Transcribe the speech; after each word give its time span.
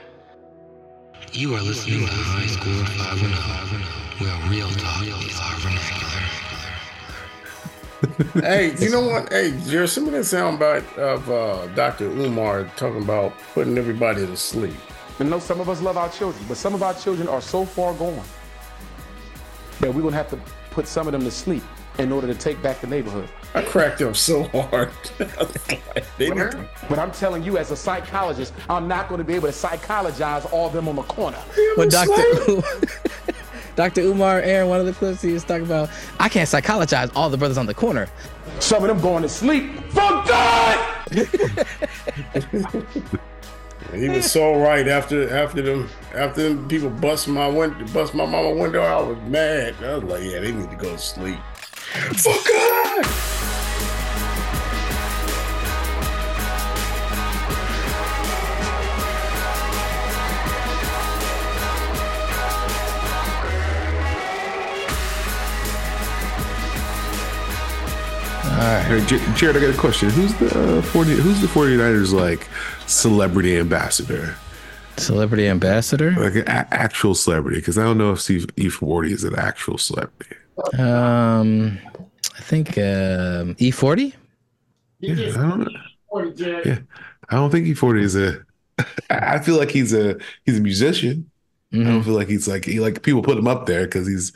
You 1.33 1.55
are 1.55 1.61
listening 1.61 2.07
to 2.07 2.09
High 2.15 2.47
Score 2.47 2.87
510, 3.05 4.27
where 4.27 4.51
real 4.51 4.71
talk 4.71 5.03
is 5.03 5.39
our 5.39 5.59
vernacular. 5.61 6.05
hey, 8.43 8.75
you 8.79 8.91
know 8.91 9.07
what? 9.07 9.31
Hey, 9.31 9.51
there's 9.51 9.93
some 9.93 10.07
of 10.07 10.13
that 10.13 10.21
soundbite 10.21 10.97
of 10.97 11.31
uh, 11.31 11.67
Dr. 11.75 12.07
Umar 12.07 12.65
talking 12.77 13.03
about 13.03 13.35
putting 13.53 13.77
everybody 13.77 14.27
to 14.27 14.35
sleep. 14.37 14.73
I 15.21 15.25
know 15.25 15.39
some 15.39 15.61
of 15.61 15.69
us 15.69 15.81
love 15.81 15.97
our 15.97 16.11
children, 16.11 16.45
but 16.49 16.57
some 16.57 16.75
of 16.75 16.83
our 16.83 16.95
children 16.95 17.29
are 17.29 17.41
so 17.41 17.65
far 17.65 17.95
gone 17.95 18.25
that 19.81 19.93
we're 19.93 20.03
gonna 20.03 20.17
have 20.17 20.31
to 20.31 20.39
put 20.71 20.89
some 20.89 21.07
of 21.07 21.13
them 21.13 21.23
to 21.23 21.31
sleep 21.31 21.63
in 21.99 22.11
order 22.11 22.27
to 22.27 22.35
take 22.35 22.61
back 22.63 22.81
the 22.81 22.87
neighborhood. 22.87 23.29
I 23.55 23.63
cracked 23.63 24.03
up 24.03 24.17
so 24.17 24.45
hard. 24.45 24.91
They 26.17 26.31
but, 26.31 26.57
but 26.89 26.99
I'm 26.99 27.11
telling 27.11 27.43
you, 27.43 27.59
as 27.59 27.73
a 27.73 27.77
psychologist, 27.77 28.53
I'm 28.71 28.87
not 28.87 29.09
going 29.09 29.19
to 29.19 29.25
be 29.25 29.35
able 29.35 29.49
to 29.49 29.53
psychologize 29.53 30.45
all 30.47 30.69
of 30.69 30.73
them 30.73 30.89
on 30.89 30.95
the 30.95 31.03
corner. 31.03 31.39
But 31.77 31.91
Dr. 31.91 32.63
Dr. 33.77 34.03
Umar 34.03 34.41
Aaron, 34.41 34.69
one 34.69 34.79
of 34.79 34.87
the 34.87 34.93
clips 34.93 35.23
he 35.23 35.33
was 35.33 35.43
talking 35.43 35.65
about, 35.65 35.91
I 36.21 36.29
can't 36.29 36.49
psychologize 36.49 37.11
all 37.17 37.31
the 37.31 37.37
brothers 37.37 37.59
on 37.59 37.67
the 37.67 37.75
corner. 37.75 38.09
Some 38.61 38.85
of 38.85 38.89
them 38.89 39.01
going 39.01 39.23
to 39.23 39.29
sleep 39.29 39.77
for 39.89 39.99
God. 39.99 41.07
he 43.95 44.09
was 44.09 44.31
so 44.31 44.59
right 44.61 44.89
after 44.89 45.35
after 45.35 45.63
them 45.63 45.89
after 46.15 46.43
them 46.43 46.69
people 46.69 46.91
bust 46.91 47.29
my 47.29 47.49
window 47.49 47.87
bust 47.93 48.15
my 48.15 48.27
mama 48.27 48.51
window. 48.51 48.83
I 48.83 49.01
was 49.01 49.19
mad. 49.29 49.75
I 49.83 49.97
was 49.97 50.05
like, 50.05 50.23
yeah, 50.23 50.41
they 50.41 50.53
need 50.53 50.71
to 50.71 50.77
go 50.77 50.91
to 50.91 50.99
sleep. 50.99 51.39
Fuck 52.17 52.47
God. 52.49 53.44
All 68.55 68.61
right, 68.61 69.09
Jared, 69.35 69.57
I 69.57 69.61
got 69.61 69.75
a 69.75 69.79
question. 69.79 70.11
Who's 70.11 70.33
the 70.35 70.79
uh, 70.79 70.83
40, 70.83 71.11
who's 71.17 71.41
the 71.41 71.49
49ers 71.49 72.13
like 72.13 72.49
celebrity 72.87 73.59
ambassador? 73.59 74.37
Celebrity 74.97 75.49
ambassador? 75.49 76.13
Like 76.13 76.37
an 76.37 76.43
a- 76.43 76.73
actual 76.73 77.17
celebrity 77.17 77.59
because 77.59 77.79
I 77.79 77.83
don't 77.83 77.99
know 77.99 78.13
if 78.13 78.21
Steve 78.21 78.47
E40 78.55 79.11
is 79.11 79.25
an 79.25 79.37
actual 79.37 79.77
celebrity. 79.77 80.37
Um 80.79 81.79
I 82.37 82.41
think 82.43 82.69
um, 82.79 83.57
E40? 83.57 84.13
Yeah, 85.01 85.15
I 85.15 85.33
don't 85.33 85.59
know. 85.61 86.61
Yeah. 86.65 86.79
I 87.29 87.35
don't 87.35 87.51
think 87.51 87.67
E40 87.67 88.03
is 88.03 88.15
a 88.17 88.45
I 89.11 89.41
feel 89.41 89.57
like 89.59 89.71
he's 89.73 89.93
a 89.93 90.17
he's 90.47 90.59
a 90.59 90.63
musician. 90.63 91.29
Mm-hmm. 91.73 91.89
I 91.89 91.91
don't 91.91 92.03
feel 92.05 92.15
like 92.15 92.29
he's 92.29 92.47
like 92.47 92.65
he 92.65 92.79
like 92.79 93.03
people 93.03 93.23
put 93.23 93.37
him 93.37 93.49
up 93.49 93.67
there 93.67 93.85
because 93.85 94.07
he's 94.07 94.33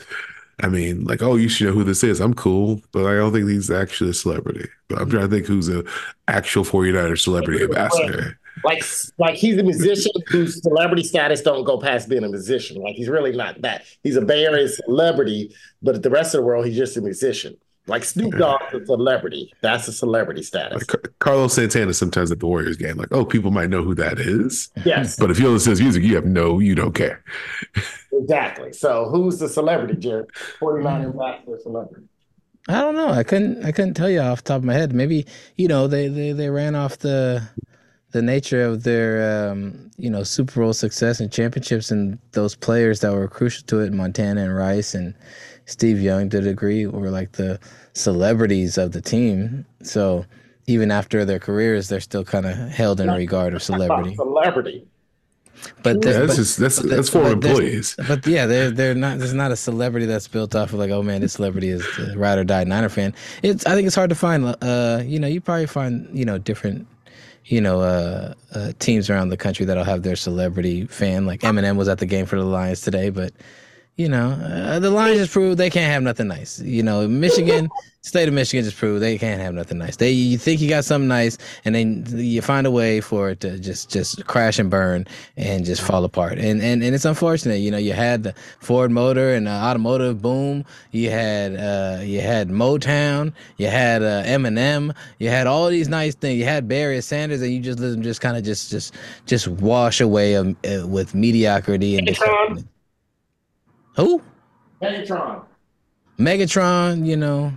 I 0.61 0.69
mean, 0.69 1.05
like, 1.05 1.23
oh, 1.23 1.37
you 1.37 1.49
should 1.49 1.69
know 1.69 1.73
who 1.73 1.85
this 1.85 2.03
is. 2.03 2.21
I'm 2.21 2.35
cool, 2.35 2.83
but 2.93 3.07
I 3.07 3.15
don't 3.15 3.33
think 3.33 3.49
he's 3.49 3.71
actually 3.71 4.11
a 4.11 4.15
celebrity. 4.15 4.69
But 4.89 5.01
I'm 5.01 5.09
trying 5.09 5.29
to 5.29 5.35
think 5.35 5.47
who's 5.47 5.69
an 5.69 5.87
actual 6.27 6.65
49er 6.65 7.19
celebrity 7.19 7.63
ambassador. 7.63 8.39
Like, 8.65 8.83
like 9.19 9.37
he's 9.37 9.57
a 9.57 9.63
musician 9.63 10.11
whose 10.27 10.61
celebrity 10.61 11.05
status 11.05 11.43
don't 11.43 11.63
go 11.63 11.79
past 11.79 12.09
being 12.09 12.25
a 12.25 12.29
musician. 12.29 12.83
Like 12.83 12.97
he's 12.97 13.09
really 13.09 13.31
not 13.37 13.61
that. 13.63 13.85
He's 14.03 14.17
a 14.17 14.21
Bay 14.21 14.45
Area 14.45 14.69
celebrity, 14.69 15.55
but 15.81 16.03
the 16.03 16.11
rest 16.11 16.35
of 16.35 16.41
the 16.41 16.47
world, 16.47 16.67
he's 16.67 16.77
just 16.77 16.97
a 16.97 17.01
musician. 17.01 17.57
Like 17.89 18.05
Snoop 18.05 18.37
Dogg's 18.37 18.75
a 18.75 18.85
celebrity. 18.85 19.53
That's 19.61 19.89
a 19.89 19.93
celebrity 19.93 20.43
status. 20.43 20.87
Like 20.89 21.19
Carlos 21.19 21.55
Santana 21.55 21.95
sometimes 21.95 22.31
at 22.31 22.41
the 22.41 22.47
Warriors 22.47 22.77
game, 22.77 22.97
like, 22.97 23.09
oh, 23.11 23.25
people 23.25 23.51
might 23.51 23.71
know 23.71 23.83
who 23.83 23.95
that 23.95 24.19
is. 24.19 24.71
Yes. 24.85 25.17
But 25.17 25.31
if 25.31 25.39
you 25.39 25.49
listen 25.49 25.67
to 25.67 25.71
his 25.71 25.81
music, 25.81 26.03
you 26.05 26.15
have 26.15 26.27
no, 26.27 26.59
you 26.59 26.75
don't 26.75 26.95
care. 26.95 27.25
Exactly. 28.13 28.73
So 28.73 29.09
who's 29.09 29.39
the 29.39 29.49
celebrity, 29.49 29.95
Jared? 29.95 30.27
49 30.59 31.03
ambassador 31.03 31.59
celebrity. 31.63 32.07
I 32.69 32.81
don't 32.81 32.95
know. 32.95 33.09
I 33.09 33.23
couldn't 33.23 33.65
I 33.65 33.73
couldn't 33.73 33.95
tell 33.95 34.11
you 34.11 34.21
off 34.21 34.43
the 34.45 34.49
top 34.49 34.59
of 34.59 34.65
my 34.65 34.75
head. 34.75 34.93
Maybe, 34.93 35.27
you 35.57 35.69
know, 35.69 35.87
they 35.87 36.09
they, 36.09 36.33
they 36.33 36.51
ran 36.51 36.75
off 36.75 36.99
the 36.99 37.49
the 38.13 38.23
nature 38.23 38.63
of 38.63 38.83
their 38.83 39.51
um, 39.51 39.91
you 39.97 40.11
know, 40.11 40.23
Super 40.23 40.61
Bowl 40.61 40.73
success 40.73 41.21
and 41.21 41.33
championships 41.33 41.91
and 41.91 42.19
those 42.33 42.55
players 42.55 43.01
that 43.01 43.13
were 43.13 43.29
crucial 43.29 43.67
to 43.67 43.81
it, 43.81 43.93
Montana 43.93 44.43
and 44.43 44.55
Rice 44.55 44.95
and 44.95 45.15
Steve 45.69 46.01
Young 46.01 46.31
to 46.31 46.39
a 46.39 46.41
degree 46.41 46.87
were 46.87 47.11
like 47.11 47.33
the 47.33 47.61
celebrities 47.93 48.79
of 48.79 48.93
the 48.93 49.03
team. 49.03 49.67
So 49.83 50.25
even 50.67 50.91
after 50.91 51.25
their 51.25 51.39
careers, 51.39 51.89
they're 51.89 52.01
still 52.01 52.25
kind 52.25 52.47
of 52.47 52.57
held 52.57 53.01
in 53.01 53.11
regard 53.11 53.53
of 53.53 53.63
celebrity. 53.63 54.15
Celebrity. 54.17 54.87
But 55.83 56.05
yeah, 56.05 56.21
that's 56.21 56.37
just, 56.37 56.57
that's 56.59 56.81
but, 56.81 56.89
that's 56.89 57.09
for 57.11 57.23
but 57.23 57.33
employees. 57.33 57.97
But 58.07 58.27
yeah, 58.27 58.47
they're 58.47 58.71
they're 58.71 58.95
not. 58.95 59.19
There's 59.19 59.35
not 59.35 59.51
a 59.51 59.57
celebrity 59.57 60.07
that's 60.07 60.29
built 60.29 60.55
off 60.55 60.73
of 60.73 60.79
like, 60.79 60.91
oh 60.91 61.03
man, 61.03 61.21
this 61.21 61.33
celebrity 61.33 61.69
is 61.69 61.85
the 61.97 62.15
ride 62.17 62.39
or 62.39 62.45
die 62.45 62.65
Niner 62.65 62.89
fan. 62.89 63.13
It's 63.43 63.67
I 63.67 63.75
think 63.75 63.87
it's 63.87 63.97
hard 63.97 64.11
to 64.11 64.17
find. 64.17 64.55
Uh, 64.63 65.03
you 65.05 65.19
know, 65.19 65.27
you 65.27 65.41
probably 65.41 65.67
find 65.67 66.09
you 66.17 66.25
know 66.25 66.39
different 66.39 66.87
you 67.49 67.63
know, 67.63 67.81
uh, 67.81 68.35
uh, 68.55 68.73
teams 68.79 69.09
around 69.09 69.31
the 69.31 69.37
country 69.37 69.65
that'll 69.65 69.83
have 69.83 70.03
their 70.03 70.17
celebrity 70.17 70.87
fan. 70.87 71.25
Like 71.25 71.41
Eminem 71.41 71.77
was 71.77 71.89
at 71.89 71.99
the 71.99 72.05
game 72.05 72.27
for 72.27 72.37
the 72.37 72.45
Lions 72.45 72.83
today, 72.83 73.09
but 73.09 73.33
you 73.99 74.09
know, 74.09 74.31
uh, 74.31 74.79
the 74.79 74.91
Lions 74.91 75.19
just 75.19 75.33
proved 75.33 75.59
they 75.59 75.71
can't 75.71 75.91
have 75.91 76.05
nothing 76.05 76.29
nice. 76.29 76.61
You 76.61 76.85
know, 76.85 77.09
Michigan, 77.09 77.69
state 78.03 78.29
of 78.29 78.35
Michigan 78.35 78.65
just 78.65 78.77
proved 78.77 79.03
they 79.03 79.19
can't 79.19 79.41
have 79.41 79.55
nothing 79.55 79.77
nice. 79.77 79.97
They 79.97 80.13
you 80.13 80.39
think 80.39 80.61
you 80.61 80.69
got 80.69 80.85
something 80.85 81.09
nice, 81.09 81.37
and 81.65 81.75
then 81.75 82.05
you 82.07 82.41
find 82.41 82.65
a 82.65 82.71
way 82.71 83.01
for 83.01 83.31
it 83.31 83.41
to 83.41 83.59
just 83.59 83.91
just 83.91 84.25
crash 84.29 84.61
and 84.61 84.71
burn 84.71 85.05
and 85.37 85.65
just 85.65 85.83
fall 85.83 86.05
apart. 86.05 86.39
And 86.39 86.63
and 86.63 86.85
and 86.85 86.95
it's 86.95 87.05
unfortunate. 87.05 87.57
You 87.57 87.73
know, 87.73 87.77
you 87.77 87.93
had 87.93 88.23
the 88.23 88.35
Ford 88.61 88.93
Motor 88.93 89.35
and 89.35 89.49
the 89.49 89.51
automotive 89.51 90.23
boom. 90.23 90.65
You 90.93 91.11
had 91.11 91.57
uh, 91.57 92.01
you 92.01 92.21
had 92.21 92.51
Motown. 92.51 93.33
You 93.57 93.67
had 93.67 94.05
uh, 94.05 94.23
Eminem. 94.23 94.95
You 95.19 95.31
had 95.31 95.49
all 95.49 95.67
these 95.71 95.89
nice 95.89 96.15
things. 96.15 96.39
You 96.39 96.45
had 96.45 96.69
Barry 96.69 97.01
Sanders, 97.01 97.43
and 97.43 97.53
you 97.53 97.59
just 97.59 97.81
let 97.81 97.91
them 97.91 98.03
just 98.03 98.21
kind 98.21 98.37
of 98.37 98.45
just 98.45 98.71
just 98.71 98.95
just 99.27 99.49
wash 99.49 100.01
away 100.01 100.37
um, 100.37 100.57
uh, 100.65 100.87
with 100.87 101.17
mediocrity 101.17 101.99
and 101.99 102.07
disappointment. 102.07 102.69
Who? 103.99 104.23
Megatron. 104.81 105.45
Megatron, 106.19 107.05
you 107.05 107.17
know. 107.17 107.53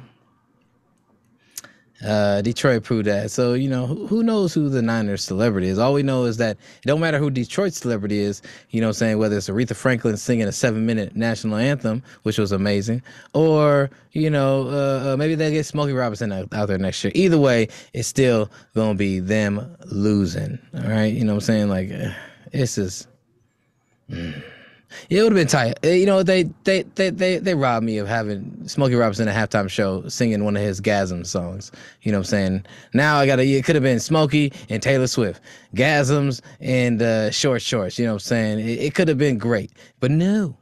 Uh, 2.03 2.41
Detroit 2.41 2.81
proved 2.83 3.05
that. 3.05 3.29
So, 3.29 3.53
you 3.53 3.69
know, 3.69 3.85
who, 3.85 4.07
who, 4.07 4.23
knows 4.23 4.55
who 4.55 4.69
the 4.69 4.81
Niners 4.81 5.23
celebrity 5.23 5.67
is? 5.67 5.77
All 5.77 5.93
we 5.93 6.01
know 6.01 6.25
is 6.25 6.37
that 6.37 6.57
it 6.83 6.87
don't 6.87 6.99
matter 6.99 7.19
who 7.19 7.29
Detroit's 7.29 7.77
celebrity 7.77 8.17
is, 8.17 8.41
you 8.71 8.81
know 8.81 8.87
I'm 8.87 8.93
saying, 8.93 9.19
whether 9.19 9.37
it's 9.37 9.49
Aretha 9.49 9.75
Franklin 9.75 10.17
singing 10.17 10.47
a 10.47 10.51
seven 10.51 10.83
minute 10.83 11.15
national 11.15 11.57
anthem, 11.57 12.01
which 12.23 12.39
was 12.39 12.51
amazing, 12.51 13.03
or, 13.35 13.91
you 14.13 14.31
know, 14.31 14.67
uh, 14.69 15.13
uh, 15.13 15.17
maybe 15.17 15.35
they 15.35 15.51
get 15.51 15.67
Smokey 15.67 15.93
Robinson 15.93 16.31
out, 16.31 16.51
out, 16.53 16.69
there 16.69 16.79
next 16.79 17.03
year. 17.03 17.11
Either 17.13 17.37
way, 17.37 17.67
it's 17.93 18.07
still 18.07 18.49
going 18.73 18.93
to 18.93 18.97
be 18.97 19.19
them 19.19 19.77
losing. 19.91 20.57
All 20.73 20.89
right. 20.89 21.13
You 21.13 21.23
know 21.23 21.33
what 21.35 21.43
I'm 21.43 21.69
saying? 21.69 21.69
Like, 21.69 21.91
it's 22.51 22.73
just. 22.73 23.07
Mm. 24.09 24.41
It 25.09 25.21
would 25.21 25.31
have 25.31 25.39
been 25.39 25.47
tight. 25.47 25.77
Uh, 25.83 25.89
you 25.89 26.05
know, 26.05 26.23
they 26.23 26.43
they 26.63 26.83
they 26.95 27.09
they 27.09 27.37
they 27.37 27.55
robbed 27.55 27.85
me 27.85 27.97
of 27.97 28.07
having 28.07 28.67
Smokey 28.67 28.95
Robinson 28.95 29.27
at 29.27 29.49
halftime 29.49 29.69
show 29.69 30.07
singing 30.07 30.43
one 30.43 30.55
of 30.55 30.63
his 30.63 30.81
Gasm 30.81 31.25
songs. 31.25 31.71
You 32.01 32.11
know 32.11 32.19
what 32.19 32.27
I'm 32.27 32.29
saying? 32.29 32.65
Now 32.93 33.17
I 33.17 33.25
gotta 33.25 33.43
it 33.43 33.65
could 33.65 33.75
have 33.75 33.83
been 33.83 33.99
Smokey 33.99 34.53
and 34.69 34.81
Taylor 34.81 35.07
Swift. 35.07 35.41
Gasms 35.75 36.41
and 36.59 37.01
uh, 37.01 37.31
short 37.31 37.61
shorts, 37.61 37.97
you 37.97 38.05
know 38.05 38.13
what 38.13 38.23
I'm 38.23 38.27
saying? 38.27 38.59
It, 38.59 38.79
it 38.79 38.95
could 38.95 39.07
have 39.07 39.17
been 39.17 39.37
great. 39.37 39.71
But 39.99 40.11
no. 40.11 40.57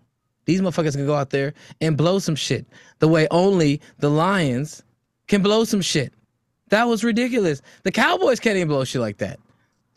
These 0.46 0.62
motherfuckers 0.62 0.96
can 0.96 1.06
go 1.06 1.14
out 1.14 1.30
there 1.30 1.54
and 1.80 1.96
blow 1.96 2.18
some 2.18 2.36
shit 2.36 2.66
the 2.98 3.08
way 3.08 3.28
only 3.30 3.82
the 4.00 4.10
Lions 4.10 4.84
can 5.28 5.42
blow 5.44 5.64
some 5.64 5.82
shit. 5.82 6.14
That 6.70 6.88
was 6.88 7.04
ridiculous. 7.04 7.62
The 7.84 7.92
Cowboys 7.92 8.40
can't 8.40 8.56
even 8.58 8.68
blow 8.68 8.84
shit 8.84 9.02
like 9.02 9.18
that. 9.18 9.40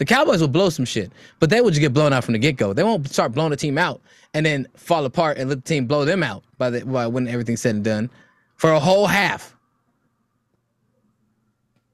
The 0.02 0.06
Cowboys 0.06 0.40
will 0.40 0.48
blow 0.48 0.68
some 0.68 0.84
shit, 0.84 1.12
but 1.38 1.48
they 1.48 1.60
will 1.60 1.70
just 1.70 1.80
get 1.80 1.92
blown 1.92 2.12
out 2.12 2.24
from 2.24 2.32
the 2.32 2.38
get 2.40 2.56
go. 2.56 2.72
They 2.72 2.82
won't 2.82 3.08
start 3.08 3.30
blowing 3.30 3.50
the 3.50 3.56
team 3.56 3.78
out 3.78 4.00
and 4.34 4.44
then 4.44 4.66
fall 4.74 5.04
apart 5.04 5.38
and 5.38 5.48
let 5.48 5.64
the 5.64 5.68
team 5.68 5.86
blow 5.86 6.04
them 6.04 6.24
out 6.24 6.42
by 6.58 6.70
the 6.70 6.84
by 6.84 7.06
when 7.06 7.28
everything's 7.28 7.60
said 7.60 7.76
and 7.76 7.84
done 7.84 8.10
for 8.56 8.72
a 8.72 8.80
whole 8.80 9.06
half. 9.06 9.54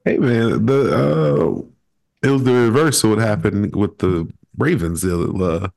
Hey 0.06 0.16
man, 0.16 0.64
the 0.64 0.96
uh, 0.96 2.26
it 2.26 2.31
was 2.31 2.44
the 2.44 2.55
reverse 2.55 3.05
of 3.05 3.10
what 3.10 3.19
happened 3.19 3.76
with 3.76 3.99
the 3.99 4.26
Ravens 4.56 5.04
uh, 5.04 5.69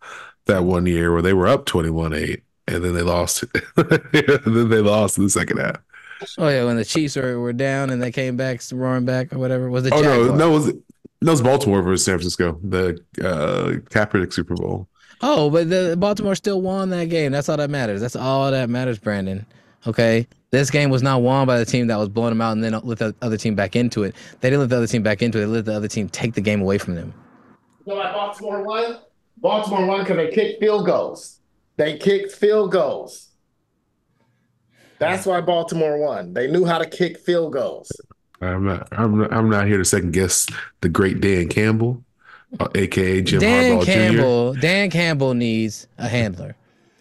that 0.46 0.64
one 0.64 0.86
year 0.86 1.12
where 1.12 1.22
they 1.22 1.34
were 1.34 1.50
up 1.50 1.66
twenty 1.66 1.90
one 1.90 2.14
eight 2.14 2.44
and 2.66 2.82
then 2.82 2.94
they 2.94 3.02
lost. 3.02 3.44
then 3.76 4.70
they 4.70 4.80
lost 4.80 5.18
in 5.18 5.26
the 5.26 5.30
second 5.30 5.58
half. 5.58 5.82
Oh 6.38 6.48
yeah, 6.48 6.64
when 6.64 6.78
the 6.78 6.86
Chiefs 6.86 7.18
were, 7.18 7.42
were 7.42 7.52
down 7.52 7.90
and 7.90 8.02
they 8.02 8.14
came 8.14 8.38
back 8.38 8.62
roaring 8.72 9.04
back 9.04 9.34
or 9.34 9.38
whatever 9.38 9.70
was 9.70 9.84
the 9.84 9.94
oh 9.94 10.02
Jaguars. 10.02 10.28
no 10.30 10.36
no 10.36 10.52
was 10.52 10.72
No, 11.22 11.32
it's 11.32 11.42
Baltimore 11.42 11.84
versus 11.84 12.06
San 12.06 12.16
Francisco, 12.16 12.60
the 12.64 13.00
uh, 13.22 13.80
Kaepernick 13.90 14.34
Super 14.34 14.56
Bowl. 14.56 14.88
Oh, 15.22 15.52
but 15.52 15.70
the 15.70 15.96
Baltimore 15.98 16.34
still 16.34 16.62
won 16.62 16.90
that 16.90 17.10
game. 17.10 17.32
That's 17.32 17.48
all 17.48 17.58
that 17.58 17.70
matters. 17.70 18.02
That's 18.02 18.16
all 18.16 18.50
that 18.50 18.70
matters, 18.70 18.98
Brandon. 18.98 19.46
Okay. 19.86 20.28
This 20.50 20.70
game 20.70 20.90
was 20.90 21.02
not 21.02 21.22
won 21.22 21.48
by 21.48 21.60
the 21.60 21.66
team 21.66 21.88
that 21.88 21.98
was 21.98 22.10
blowing 22.10 22.32
them 22.32 22.42
out 22.42 22.54
and 22.54 22.64
then 22.64 22.74
let 22.84 22.98
the 22.98 23.16
other 23.22 23.38
team 23.38 23.56
back 23.56 23.76
into 23.76 24.04
it. 24.04 24.16
They 24.42 24.50
didn't 24.50 24.62
let 24.62 24.70
the 24.70 24.78
other 24.78 24.88
team 24.88 25.04
back 25.04 25.22
into 25.22 25.38
it. 25.38 25.42
They 25.42 25.48
let 25.48 25.66
the 25.66 25.74
other 25.74 25.88
team 25.88 26.10
take 26.10 26.34
the 26.34 26.42
game 26.42 26.62
away 26.62 26.78
from 26.78 26.96
them. 26.96 27.14
You 27.86 27.94
know 27.94 28.00
why 28.00 28.12
Baltimore 28.12 28.64
won? 28.64 28.98
Baltimore 29.38 29.86
won 29.86 30.00
because 30.02 30.18
they 30.18 30.32
kicked 30.32 30.60
field 30.60 30.86
goals. 30.86 31.40
They 31.78 31.98
kicked 31.98 32.32
field 32.34 32.72
goals. 32.72 33.30
That's 35.00 35.26
why 35.26 35.42
Baltimore 35.42 35.98
won. 35.98 36.34
They 36.34 36.48
knew 36.48 36.66
how 36.66 36.80
to 36.80 36.86
kick 36.86 37.18
field 37.18 37.54
goals. 37.54 37.92
I'm 38.42 38.66
not. 38.66 38.88
I'm 38.92 39.18
not, 39.18 39.34
I'm 39.34 39.50
not 39.50 39.68
here 39.68 39.78
to 39.78 39.86
second 39.86 40.14
guess 40.14 40.48
the 40.82 40.90
great 40.90 41.22
Dan 41.22 41.48
Campbell, 41.48 42.04
uh, 42.60 42.68
aka 42.76 43.22
Jim 43.22 43.40
Dan 43.40 43.78
Harbaugh 43.78 43.86
Campbell. 43.86 44.54
Jr. 44.54 44.60
Dan 44.60 44.90
Campbell 44.90 45.34
needs 45.34 45.88
a 45.98 46.08
handler. 46.08 46.56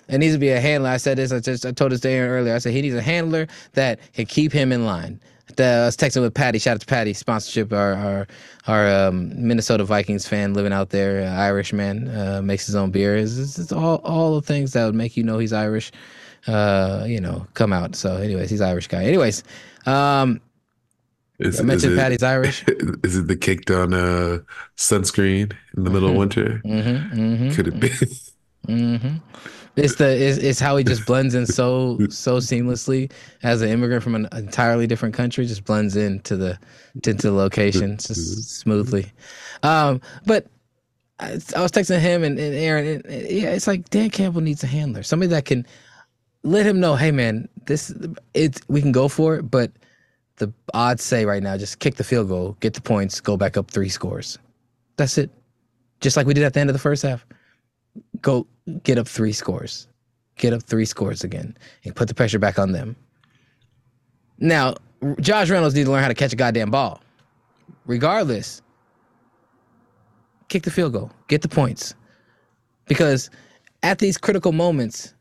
It 0.09 0.19
needs 0.19 0.35
to 0.35 0.39
be 0.39 0.51
a 0.51 0.61
handler. 0.61 0.91
I 0.91 0.97
said 0.97 1.17
this. 1.17 1.33
I 1.33 1.41
just 1.41 1.65
I 1.65 1.73
told 1.73 1.93
this 1.93 2.01
to 2.01 2.11
Aaron 2.11 2.31
earlier. 2.31 2.55
I 2.55 2.59
said 2.59 2.73
he 2.73 2.83
needs 2.83 2.97
a 2.97 3.03
handler 3.03 3.47
that 3.73 4.01
can 4.13 4.27
keep 4.27 4.53
him 4.53 4.73
in 4.73 4.85
line. 4.85 5.21
The, 5.57 5.65
I 5.65 5.85
was 5.87 5.97
texting 5.97 6.21
with 6.21 6.35
Patty. 6.35 6.59
Shout 6.59 6.75
out 6.75 6.81
to 6.81 6.87
Patty, 6.87 7.13
sponsorship. 7.13 7.73
Our 7.73 7.95
our, 7.95 8.27
our 8.67 9.07
um, 9.09 9.33
Minnesota 9.35 9.85
Vikings 9.85 10.27
fan 10.27 10.53
living 10.55 10.73
out 10.73 10.91
there, 10.91 11.27
uh, 11.27 11.41
Irish 11.41 11.73
man, 11.73 12.09
uh, 12.09 12.43
makes 12.43 12.67
his 12.67 12.77
own 12.77 12.91
beer. 12.91 13.17
It's, 13.17 13.39
it's, 13.39 13.59
it's 13.59 13.73
all 13.73 13.97
all 14.05 14.35
the 14.35 14.43
things 14.43 14.73
that 14.73 14.85
would 14.85 14.95
make 14.95 15.17
you 15.17 15.23
know 15.23 15.39
he's 15.39 15.53
Irish. 15.53 15.91
Uh, 16.47 17.05
you 17.07 17.21
know, 17.21 17.47
come 17.55 17.73
out. 17.73 17.95
So, 17.95 18.17
anyways, 18.17 18.49
he's 18.49 18.63
Irish 18.63 18.89
guy. 18.89 19.05
Anyways, 19.05 19.45
um, 19.87 20.41
Is, 21.41 21.59
I 21.59 21.63
mentioned 21.63 21.95
it, 21.95 21.97
Patty's 21.97 22.23
Irish. 22.23 22.65
Is 23.03 23.17
it 23.17 23.27
the 23.27 23.37
kicked 23.37 23.71
on 23.71 23.95
uh, 23.95 24.41
sunscreen 24.77 25.53
in 25.77 25.85
the 25.85 25.91
middle 25.91 26.11
of 26.11 26.17
winter? 26.17 26.61
Mm-hmm, 26.65 27.21
mm-hmm, 27.21 27.51
Could 27.51 27.69
it 27.69 27.81
be? 27.81 27.89
Mm-hmm. 28.69 29.17
It's 29.77 29.95
the 29.95 30.11
it's, 30.11 30.39
it's 30.39 30.61
how 30.61 30.77
he 30.77 30.85
just 30.85 31.07
blends 31.07 31.35
in 31.35 31.47
so 31.47 31.99
so 32.11 32.39
seamlessly 32.39 33.11
as 33.43 33.63
an 33.63 33.71
immigrant 33.71 34.03
from 34.03 34.15
an 34.15 34.29
entirely 34.33 34.87
different 34.87 35.15
country, 35.15 35.47
just 35.47 35.65
blends 35.65 35.97
into 35.97 36.37
the 36.37 36.59
to 37.03 37.15
the 37.15 37.33
location 37.33 37.97
just 37.97 38.59
smoothly. 38.61 39.11
Um, 39.63 40.01
but 40.27 40.47
I, 41.21 41.33
I 41.57 41.63
was 41.63 41.73
texting 41.73 42.01
him 42.01 42.23
and, 42.25 42.39
and 42.39 42.55
Aaron, 42.55 42.87
and, 42.87 43.07
and 43.07 43.31
yeah, 43.31 43.51
it's 43.51 43.67
like 43.67 43.89
Dan 43.91 44.11
Campbell 44.11 44.41
needs 44.43 44.63
a 44.63 44.67
handler, 44.67 45.03
somebody 45.03 45.29
that 45.31 45.45
can 45.47 45.67
let 46.43 46.67
him 46.67 46.81
know, 46.81 46.97
hey 46.97 47.11
man, 47.11 47.49
this 47.67 47.95
it's 48.35 48.61
we 48.69 48.83
can 48.83 48.93
go 48.93 49.09
for 49.09 49.37
it, 49.37 49.51
but 49.51 49.71
the 50.41 50.53
odds 50.75 51.05
say 51.05 51.25
right 51.25 51.43
now, 51.43 51.57
just 51.57 51.79
kick 51.79 51.95
the 51.95 52.05
field 52.05 52.29
goal, 52.29 52.57
get 52.59 52.75
the 52.75 52.81
points, 52.81 53.21
go 53.21 53.37
back 53.37 53.57
up 53.57 53.71
three 53.71 53.89
scores. 53.89 54.39
That's 54.97 55.17
it. 55.17 55.31
Just 56.01 56.17
like 56.17 56.27
we 56.27 56.35
did 56.35 56.43
at 56.43 56.55
the 56.55 56.61
end 56.61 56.69
of 56.69 56.75
the 56.75 56.81
first 56.81 57.03
half 57.03 57.25
go 58.21 58.47
get 58.83 58.99
up 58.99 59.09
three 59.09 59.33
scores, 59.33 59.89
get 60.37 60.53
up 60.53 60.63
three 60.63 60.85
scores 60.85 61.25
again, 61.25 61.57
and 61.85 61.95
put 61.95 62.09
the 62.09 62.15
pressure 62.15 62.39
back 62.39 62.59
on 62.59 62.73
them. 62.73 62.97
Now, 64.39 64.75
Josh 65.21 65.51
Reynolds 65.51 65.75
needs 65.75 65.87
to 65.87 65.93
learn 65.93 66.03
how 66.03 66.09
to 66.09 66.15
catch 66.15 66.33
a 66.33 66.37
goddamn 66.37 66.71
ball. 66.71 67.01
Regardless, 67.87 68.63
kick 70.49 70.63
the 70.63 70.71
field 70.71 70.93
goal, 70.93 71.11
get 71.29 71.43
the 71.43 71.49
points, 71.49 71.95
because 72.87 73.31
at 73.83 73.99
these 73.99 74.19
critical 74.19 74.53
moments, 74.53 75.15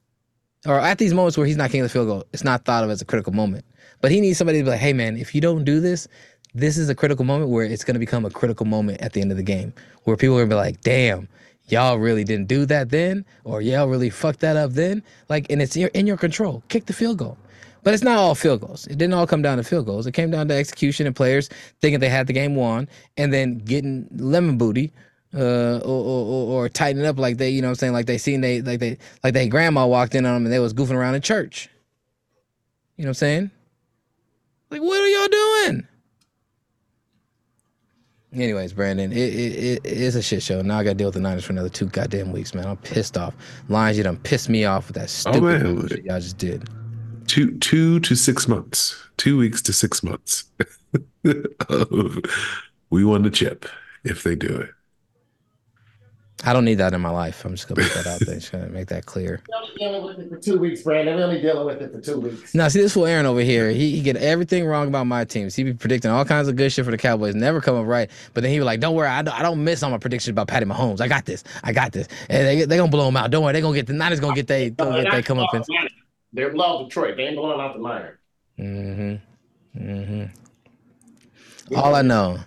or 0.66 0.80
at 0.80 0.98
these 0.98 1.14
moments 1.14 1.38
where 1.38 1.48
he's 1.48 1.58
not 1.58 1.70
kicking 1.70 1.84
the 1.84 1.90
field 1.90 2.08
goal, 2.08 2.26
it's 2.34 2.44
not 2.44 2.66
thought 2.66 2.84
of 2.84 2.90
as 2.90 3.02
a 3.02 3.06
critical 3.06 3.34
moment. 3.34 3.66
But 4.02 4.12
he 4.12 4.22
needs 4.22 4.38
somebody 4.38 4.60
to 4.60 4.64
be 4.64 4.70
like, 4.72 4.80
"Hey, 4.80 4.94
man, 4.94 5.18
if 5.18 5.34
you 5.36 5.42
don't 5.42 5.64
do 5.64 5.80
this." 5.80 6.08
This 6.56 6.80
is 6.80 6.90
a 6.90 6.96
critical 6.96 7.26
moment 7.26 7.52
where 7.52 7.64
it's 7.64 7.84
going 7.84 7.94
to 7.94 8.00
become 8.00 8.26
a 8.26 8.32
critical 8.32 8.66
moment 8.66 9.02
at 9.02 9.14
the 9.14 9.22
end 9.22 9.30
of 9.30 9.38
the 9.38 9.44
game, 9.44 9.72
where 10.06 10.18
people 10.18 10.36
are 10.36 10.40
going 10.40 10.50
to 10.50 10.56
be 10.56 10.58
like, 10.58 10.82
"Damn, 10.82 11.28
y'all 11.72 11.98
really 11.98 12.24
didn't 12.24 12.48
do 12.48 12.66
that 12.66 12.90
then, 12.90 13.26
or 13.44 13.62
y'all 13.62 13.88
really 13.88 14.10
fucked 14.10 14.40
that 14.42 14.58
up 14.58 14.74
then. 14.74 15.04
Like, 15.30 15.46
and 15.50 15.62
it's 15.62 15.76
in 15.76 16.08
your 16.08 16.18
control. 16.18 16.64
Kick 16.70 16.86
the 16.86 16.94
field 16.94 17.18
goal. 17.18 17.38
But 17.84 17.94
it's 17.94 18.04
not 18.04 18.18
all 18.18 18.36
field 18.36 18.62
goals. 18.62 18.88
It 18.88 18.98
didn't 18.98 19.14
all 19.14 19.26
come 19.26 19.42
down 19.42 19.58
to 19.58 19.64
field 19.64 19.86
goals. 19.86 20.06
It 20.06 20.12
came 20.14 20.32
down 20.32 20.48
to 20.50 20.54
execution 20.54 21.08
and 21.08 21.16
players 21.16 21.50
thinking 21.82 22.00
they 22.00 22.10
had 22.10 22.28
the 22.28 22.34
game 22.34 22.56
won, 22.56 22.90
and 23.18 23.32
then 23.32 23.60
getting 23.60 24.08
lemon 24.18 24.58
booty, 24.58 24.92
uh, 25.34 25.78
or, 25.80 26.04
or, 26.04 26.66
or 26.66 26.70
tightening 26.70 27.06
up 27.06 27.20
like 27.20 27.38
they, 27.38 27.50
you 27.50 27.62
know, 27.62 27.68
what 27.68 27.72
I'm 27.72 27.76
saying, 27.76 27.94
like 27.94 28.06
they 28.06 28.18
seen 28.18 28.42
they, 28.42 28.62
like 28.62 28.80
they, 28.80 28.98
like 29.24 29.34
they 29.34 29.48
grandma 29.48 29.86
walked 29.86 30.16
in 30.16 30.26
on 30.26 30.34
them 30.34 30.46
and 30.46 30.54
they 30.54 30.60
was 30.60 30.74
goofing 30.74 30.96
around 30.96 31.16
in 31.16 31.22
church. 31.22 31.70
You 32.96 33.04
know 33.04 33.10
what 33.10 33.12
I'm 33.12 33.16
saying? 33.16 33.52
Like, 34.72 34.81
what 34.81 35.02
are 35.02 35.08
y'all 35.08 35.28
doing? 35.28 35.88
Anyways, 38.31 38.74
Brandon, 38.74 39.12
it, 39.12 39.18
it, 39.18 39.81
it 39.84 39.86
is 39.86 40.16
a 40.16 40.22
shit 40.22 40.44
show. 40.44 40.62
Now 40.62 40.78
I 40.78 40.84
got 40.84 40.92
to 40.92 40.96
deal 40.96 41.08
with 41.08 41.16
the 41.16 41.20
Niners 41.20 41.46
for 41.46 41.52
another 41.52 41.70
two 41.70 41.88
goddamn 41.88 42.31
weeks, 42.31 42.54
man. 42.54 42.68
I'm 42.68 42.78
pissed 42.78 43.18
off. 43.18 43.36
Lions, 43.70 43.98
you 43.98 44.04
done 44.04 44.18
pissed 44.18 44.50
me 44.50 44.66
off 44.66 44.88
with 44.88 44.98
that 44.98 45.10
stupid 45.10 45.42
man. 45.42 45.76
bullshit 45.76 46.06
y'all 46.06 46.20
just 46.20 46.38
did. 46.38 46.70
two 47.26 47.58
two 47.58 48.00
to 48.02 48.16
six 48.16 48.48
months, 48.48 48.96
two 49.18 49.36
weeks 49.36 49.64
to 49.64 49.74
six 49.74 50.04
months. 50.04 50.44
we 52.92 53.04
won 53.04 53.24
the 53.24 53.31
chip 53.31 53.66
if 54.04 54.22
they 54.24 54.36
do 54.36 54.48
it. 54.48 54.70
I 56.46 56.54
don't 56.54 56.64
need 56.64 56.76
that 56.76 56.94
in 56.94 57.02
my 57.02 57.10
life. 57.10 57.44
I'm 57.44 57.54
just 57.54 57.68
gonna 57.68 57.82
put 57.82 57.94
that 57.96 58.08
out 58.08 58.20
there. 58.22 58.36
Just 58.36 58.52
gonna 58.52 58.70
make 58.70 58.88
that 58.88 59.06
clear. 59.06 59.42
We're 59.50 59.58
only 59.58 59.76
dealing 59.78 60.04
with 60.06 60.20
it 60.20 60.30
for 60.30 60.38
two 60.38 60.58
weeks, 60.58 60.82
Brandon. 60.84 61.18
We're 61.18 61.24
only 61.24 61.42
dealing 61.42 61.66
with 61.66 61.82
it 61.82 61.92
for 61.92 62.00
two 62.00 62.20
weeks. 62.20 62.56
Now, 62.56 62.70
see 62.70 62.80
this 62.80 62.94
fool 62.94 63.06
Aaron 63.06 63.26
over 63.26 63.42
here. 63.42 63.70
He, 63.72 63.92
he 63.92 64.02
get 64.02 64.16
everything 64.16 64.66
wrong 64.66 64.88
about 64.88 65.06
my 65.06 65.26
teams. 65.26 65.54
He 65.54 65.64
be 65.64 65.74
predicting 65.74 66.12
all 66.12 66.24
kinds 66.24 66.48
of 66.48 66.56
good 66.56 66.72
shit 66.72 66.86
for 66.86 66.92
the 66.92 66.98
Cowboys, 66.98 67.36
never 67.36 67.60
come 67.60 67.76
up 67.76 67.86
right. 67.86 68.10
But 68.34 68.42
then 68.42 68.52
he 68.52 68.58
be 68.58 68.64
like, 68.64 68.80
"Don't 68.80 68.96
worry, 68.96 69.10
I 69.10 69.22
don't, 69.22 69.38
I 69.38 69.42
don't 69.42 69.62
miss 69.64 69.84
on 69.84 69.92
my 69.92 69.98
predictions 69.98 70.30
about 70.30 70.48
Patty 70.48 70.66
Mahomes. 70.66 71.02
I 71.02 71.10
got 71.10 71.26
this. 71.26 71.44
I 71.64 71.74
got 71.74 71.92
this. 71.92 72.08
And 72.30 72.48
they 72.48 72.64
they 72.64 72.78
gonna 72.78 72.90
blow 72.90 73.10
him 73.10 73.18
out. 73.18 73.32
Don't 73.32 73.44
worry, 73.44 73.54
they 73.54 73.62
gonna 73.62 73.76
get 73.76 73.88
the 73.88 73.94
Niners 73.94 74.22
gonna 74.22 74.36
get 74.36 74.48
they 74.48 74.70
gonna 74.70 75.04
get 75.04 75.12
they 75.12 75.22
come 75.22 75.40
up 75.40 75.54
and." 75.54 75.66
They're 76.32 76.52
below 76.52 76.86
Detroit. 76.86 77.18
They 77.18 77.24
ain't 77.24 77.36
blowing 77.36 77.60
out 77.60 77.74
the 77.76 77.82
Niners. 77.82 78.18
Mm-hmm. 78.60 79.82
Mm-hmm. 79.90 81.76
All 81.76 81.96
I 81.96 82.02
know 82.02 82.40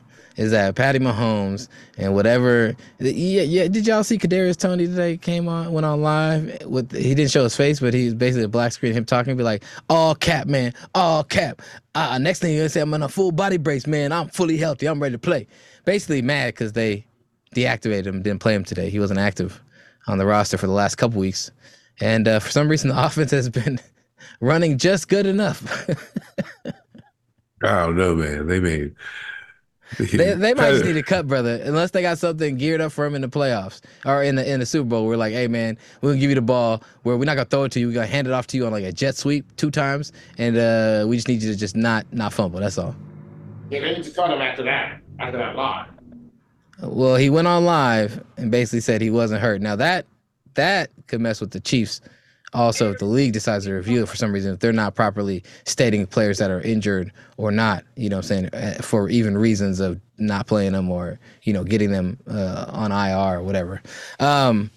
is 0.43 0.50
that 0.50 0.75
Patty 0.75 0.99
Mahomes 0.99 1.69
and 1.97 2.15
whatever. 2.15 2.75
Yeah, 2.99 3.43
yeah. 3.43 3.69
Did 3.69 3.87
y'all 3.87 4.03
see 4.03 4.19
Kadarius 4.19 4.56
Toney 4.56 4.87
today? 4.87 5.17
Came 5.17 5.49
on, 5.49 5.73
went 5.73 5.87
on 5.87 6.03
live 6.03 6.67
with. 6.67 6.93
He 6.93 7.15
didn't 7.15 7.31
show 7.31 7.44
his 7.44 7.56
face, 7.56 7.79
but 7.79 7.94
he 7.94 8.06
was 8.06 8.15
basically 8.15 8.44
a 8.44 8.49
black 8.49 8.73
screen. 8.73 8.93
Him 8.93 9.05
talking, 9.05 9.37
be 9.37 9.44
like, 9.44 9.62
"All 9.89 10.15
cap, 10.15 10.49
man. 10.49 10.75
All 10.94 11.23
cap. 11.23 11.62
Uh, 11.94 12.19
next 12.19 12.41
thing 12.41 12.53
you're 12.53 12.62
gonna 12.62 12.71
say, 12.71 12.81
I'm 12.81 12.93
on 12.93 13.03
a 13.03 13.09
full 13.09 13.31
body 13.31 13.56
brace, 13.56 13.87
man. 13.87 14.12
I'm 14.12 14.29
fully 14.29 14.56
healthy. 14.56 14.87
I'm 14.87 15.00
ready 15.00 15.15
to 15.15 15.19
play." 15.19 15.47
Basically, 15.85 16.23
mad 16.23 16.55
because 16.55 16.73
they 16.73 17.06
deactivated 17.55 18.06
him, 18.06 18.23
didn't 18.23 18.41
play 18.41 18.55
him 18.55 18.65
today. 18.65 18.91
He 18.91 18.99
wasn't 18.99 19.20
active 19.20 19.63
on 20.08 20.19
the 20.19 20.27
roster 20.27 20.58
for 20.58 20.67
the 20.67 20.72
last 20.72 20.96
couple 20.96 21.20
weeks, 21.20 21.53
and 22.01 22.27
uh, 22.27 22.41
for 22.41 22.51
some 22.51 22.69
reason, 22.69 22.91
the 22.91 23.05
offense 23.06 23.31
has 23.31 23.49
been 23.49 23.79
running 24.41 24.77
just 24.77 25.08
good 25.08 25.27
enough. 25.27 25.89
I 27.65 27.87
don't 27.87 27.96
know, 27.96 28.17
man. 28.17 28.49
They 28.49 28.58
made 28.58 28.94
They, 30.13 30.34
they 30.34 30.55
might 30.55 30.70
just 30.70 30.84
need 30.84 30.94
to 30.94 31.03
cut, 31.03 31.27
brother. 31.27 31.61
Unless 31.65 31.91
they 31.93 32.03
got 32.03 32.19
something 32.19 32.56
geared 32.56 32.81
up 32.81 32.93
for 32.93 33.05
him 33.05 33.15
in 33.15 33.22
the 33.22 33.29
playoffs 33.29 33.81
or 34.05 34.22
in 34.22 34.37
the 34.37 34.51
in 34.51 34.61
the 34.61 34.67
Super 34.67 34.89
Bowl. 34.89 35.06
We're 35.06 35.17
like, 35.17 35.32
hey 35.32 35.49
man, 35.49 35.79
we're 36.01 36.11
gonna 36.11 36.20
give 36.20 36.31
you 36.31 36.34
the 36.34 36.43
ball. 36.43 36.82
Where 37.03 37.17
we're 37.17 37.25
not 37.25 37.34
gonna 37.34 37.46
throw 37.46 37.65
it 37.65 37.72
to 37.72 37.81
you. 37.81 37.89
We're 37.89 37.94
gonna 37.94 38.06
hand 38.06 38.27
it 38.27 38.32
off 38.32 38.46
to 38.49 38.56
you 38.56 38.67
on 38.67 38.72
like 38.72 38.84
a 38.84 38.93
jet 38.93 39.17
sweep 39.17 39.44
two 39.56 39.70
times, 39.70 40.13
and 40.39 40.56
uh, 40.56 41.05
we 41.08 41.17
just 41.17 41.29
need 41.29 41.43
you 41.43 41.53
to 41.53 41.58
just 41.58 41.77
not 41.77 42.06
not 42.13 42.32
fumble. 42.32 42.61
That's 42.61 42.79
all. 42.79 42.94
Yeah, 43.70 43.81
they 43.81 43.94
need 43.94 44.05
to 44.05 44.11
cut 44.11 44.31
him 44.31 44.41
after 44.41 44.63
that. 44.65 45.01
After 45.19 45.39
that 45.39 45.56
lie. 45.56 45.87
Well, 46.82 47.17
he 47.17 47.31
went 47.31 47.46
on 47.46 47.65
live 47.65 48.22
and 48.37 48.51
basically 48.51 48.81
said 48.81 49.01
he 49.01 49.11
wasn't 49.11 49.41
hurt. 49.41 49.61
Now 49.61 49.77
that 49.77 50.06
that 50.55 50.91
could 51.06 51.20
mess 51.20 51.41
with 51.41 51.53
the 51.53 51.61
Chiefs. 51.61 52.01
Also, 52.55 52.93
if 52.93 52.99
the 52.99 53.06
league 53.06 53.32
decides 53.32 53.65
to 53.65 53.73
review 53.73 54.03
it 54.03 54.09
for 54.09 54.17
some 54.17 54.32
reason, 54.32 54.53
if 54.53 54.61
they're 54.61 54.73
not 54.73 54.94
properly 54.94 55.43
stating 55.65 56.06
players 56.06 56.37
that 56.39 56.51
are 56.51 56.61
injured 56.61 57.11
or 57.39 57.51
not, 57.51 57.85
you 57.97 58.11
know, 58.11 58.17
what 58.17 58.31
I'm 58.31 58.51
saying 58.51 58.55
uh, 58.55 58.82
for 58.82 59.09
even 59.09 59.39
reasons 59.39 59.81
of 59.81 59.99
not 60.19 60.47
playing 60.47 60.73
them 60.73 60.91
or 60.91 61.19
you 61.43 61.53
know 61.53 61.65
getting 61.65 61.91
them 61.91 62.19
uh, 62.29 62.67
on 62.69 62.93
IR 62.93 63.39
or 63.39 63.43
whatever. 63.43 63.82
Um, 64.21 64.71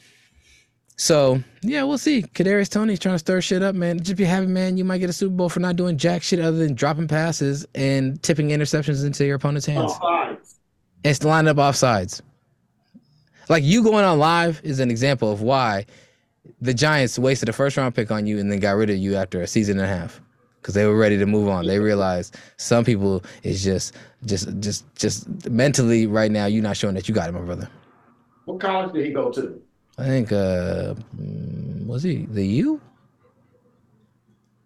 so 0.97 1.43
yeah, 1.61 1.83
we'll 1.83 1.97
see. 1.97 2.21
Kadarius 2.21 2.69
Toney's 2.69 2.99
trying 2.99 3.15
to 3.15 3.19
stir 3.19 3.41
shit 3.41 3.61
up, 3.61 3.75
man. 3.75 3.99
Just 3.99 4.17
be 4.17 4.23
happy, 4.23 4.47
man. 4.47 4.77
You 4.77 4.85
might 4.85 4.99
get 4.99 5.09
a 5.09 5.13
Super 5.13 5.35
Bowl 5.35 5.49
for 5.49 5.59
not 5.59 5.75
doing 5.75 5.97
jack 5.97 6.23
shit 6.23 6.39
other 6.39 6.57
than 6.57 6.73
dropping 6.73 7.07
passes 7.07 7.65
and 7.75 8.21
tipping 8.23 8.49
interceptions 8.49 9.05
into 9.05 9.25
your 9.25 9.35
opponent's 9.35 9.65
hands. 9.65 9.91
Offsides. 9.91 10.55
It's 11.03 11.23
lined 11.23 11.47
up 11.47 11.57
off 11.57 11.75
sides. 11.75 12.21
Like 13.49 13.63
you 13.63 13.83
going 13.83 14.05
on 14.05 14.17
live 14.17 14.61
is 14.63 14.79
an 14.79 14.89
example 14.89 15.31
of 15.31 15.41
why 15.41 15.85
the 16.61 16.73
Giants 16.73 17.17
wasted 17.19 17.49
a 17.49 17.53
first 17.53 17.77
round 17.77 17.95
pick 17.95 18.11
on 18.11 18.25
you 18.27 18.39
and 18.39 18.51
then 18.51 18.59
got 18.59 18.71
rid 18.71 18.89
of 18.89 18.97
you 18.97 19.15
after 19.15 19.41
a 19.41 19.47
season 19.47 19.79
and 19.79 19.85
a 19.85 19.87
half 19.87 20.21
because 20.61 20.73
they 20.73 20.85
were 20.85 20.97
ready 20.97 21.17
to 21.17 21.25
move 21.25 21.47
on. 21.47 21.67
They 21.67 21.79
realized 21.79 22.37
some 22.57 22.83
people 22.83 23.23
is 23.43 23.63
just 23.63 23.93
just 24.25 24.59
just 24.59 24.83
just 24.95 25.49
mentally 25.49 26.07
right 26.07 26.31
now 26.31 26.45
you're 26.45 26.63
not 26.63 26.77
showing 26.77 26.95
that 26.95 27.07
you 27.07 27.13
got 27.13 27.29
it, 27.29 27.33
my 27.33 27.41
brother. 27.41 27.69
What 28.45 28.59
college 28.59 28.93
did 28.93 29.05
he 29.05 29.11
go 29.11 29.31
to? 29.31 29.61
I 29.97 30.05
think 30.05 30.31
uh 30.31 30.95
mm, 31.17 31.85
was 31.85 32.03
he 32.03 32.25
the 32.29 32.45
U? 32.45 32.81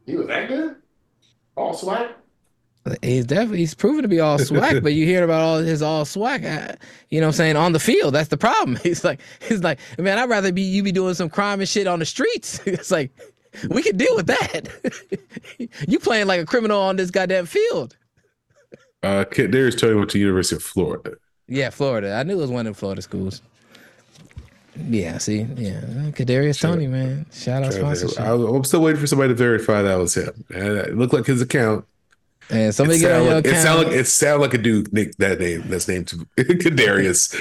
He 0.05 0.15
was 0.15 0.27
that 0.27 0.48
good? 0.48 0.75
All 1.55 1.74
swag? 1.74 2.12
He's 3.01 3.25
definitely 3.25 3.59
he's 3.59 3.75
proven 3.75 4.01
to 4.03 4.07
be 4.07 4.19
all 4.19 4.39
swag, 4.39 4.81
but 4.83 4.93
you 4.93 5.05
hear 5.05 5.24
about 5.24 5.41
all 5.41 5.57
his 5.59 5.81
all 5.81 6.05
swag. 6.05 6.45
uh, 6.45 6.74
You 7.09 7.19
know 7.19 7.27
what 7.27 7.33
I'm 7.33 7.38
saying 7.38 7.55
on 7.55 7.71
the 7.74 7.79
field. 7.79 8.13
That's 8.15 8.29
the 8.29 8.38
problem. 8.38 8.77
He's 8.83 9.03
like 9.03 9.19
he's 9.41 9.62
like 9.63 9.79
man, 9.98 10.17
I'd 10.17 10.29
rather 10.29 10.51
be 10.51 10.62
you 10.62 10.81
be 10.81 10.91
doing 10.91 11.13
some 11.13 11.29
crime 11.29 11.59
and 11.59 11.69
shit 11.69 11.88
on 11.88 12.00
the 12.00 12.05
streets. 12.05 12.59
It's 12.65 12.89
like 12.89 13.12
we 13.69 13.83
can 13.83 13.98
deal 13.98 14.15
with 14.15 14.27
that. 14.27 14.69
you 15.88 16.00
playing 16.00 16.27
like 16.27 16.39
a 16.41 16.45
criminal 16.45 16.79
on 16.79 16.95
this 16.95 17.12
goddamn 17.12 17.45
field. 17.48 17.95
Uh, 19.03 19.24
Darius 19.25 19.75
Toney 19.75 19.95
went 19.95 20.09
to 20.12 20.19
University 20.19 20.55
of 20.55 20.63
Florida. 20.63 21.13
Yeah, 21.48 21.69
Florida. 21.69 22.13
I 22.13 22.24
knew 22.24 22.33
it 22.33 22.41
was 22.41 22.51
one 22.51 22.67
of 22.67 22.74
the 22.75 22.79
Florida 22.79 23.01
schools. 23.01 23.41
Yeah, 24.88 25.17
see, 25.17 25.41
yeah, 25.55 25.81
Kadarius 26.12 26.62
Toney, 26.62 26.88
man. 26.88 27.25
Shout 27.33 27.63
out 27.63 27.74
sponsorship. 27.74 28.19
I, 28.19 28.31
I'm 28.33 28.63
still 28.63 28.81
waiting 28.81 29.01
for 29.01 29.07
somebody 29.07 29.29
to 29.29 29.36
verify 29.36 29.81
that 29.81 29.95
was 29.95 30.15
him. 30.15 30.45
And 30.53 30.77
it 30.77 30.98
looked 30.98 31.13
like 31.13 31.25
his 31.25 31.41
account. 31.41 31.86
And 32.51 32.74
somebody 32.74 32.98
it 32.98 33.01
get 33.01 33.12
on 33.12 33.18
sound 33.18 33.25
your 33.25 33.36
like, 33.36 33.46
it 33.46 33.50
account. 33.50 33.63
sound 33.63 33.84
like 33.84 33.94
it 33.96 34.08
sound 34.08 34.41
like 34.41 34.53
a 34.56 34.58
dude 34.58 34.91
Nick 34.94 35.15
that 35.18 35.39
name 35.39 35.63
that's 35.68 35.88
named 35.88 36.08
Kadarius. 36.38 37.36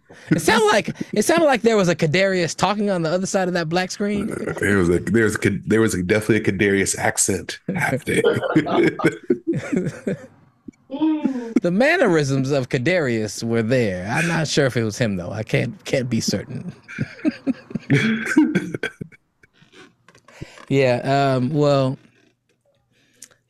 It 0.30 0.40
sounded 0.40 0.66
like 0.66 0.94
it 1.12 1.24
sounded 1.24 1.46
like 1.46 1.62
there 1.62 1.76
was 1.76 1.88
a 1.88 1.96
Kadarius 1.96 2.54
talking 2.54 2.88
on 2.90 3.02
the 3.02 3.10
other 3.10 3.26
side 3.26 3.48
of 3.48 3.54
that 3.54 3.68
black 3.68 3.90
screen. 3.90 4.26
there 4.60 4.76
was 4.76 4.88
a 4.88 4.98
there 5.00 5.24
was 5.24 5.34
a, 5.44 5.50
there 5.66 5.80
was 5.80 5.94
a, 5.94 6.02
definitely 6.04 6.36
a 6.36 6.40
Kadarius 6.52 6.96
accent 6.98 7.58
happening. 7.74 8.22
The 11.62 11.70
mannerisms 11.70 12.50
of 12.50 12.68
Kadarius 12.68 13.44
were 13.44 13.62
there. 13.62 14.08
I'm 14.10 14.26
not 14.26 14.48
sure 14.48 14.66
if 14.66 14.76
it 14.76 14.82
was 14.82 14.98
him 14.98 15.16
though. 15.16 15.30
I 15.30 15.44
can't 15.44 15.82
can't 15.84 16.10
be 16.10 16.20
certain. 16.20 16.72
yeah. 20.68 21.34
Um. 21.36 21.50
Well. 21.50 21.96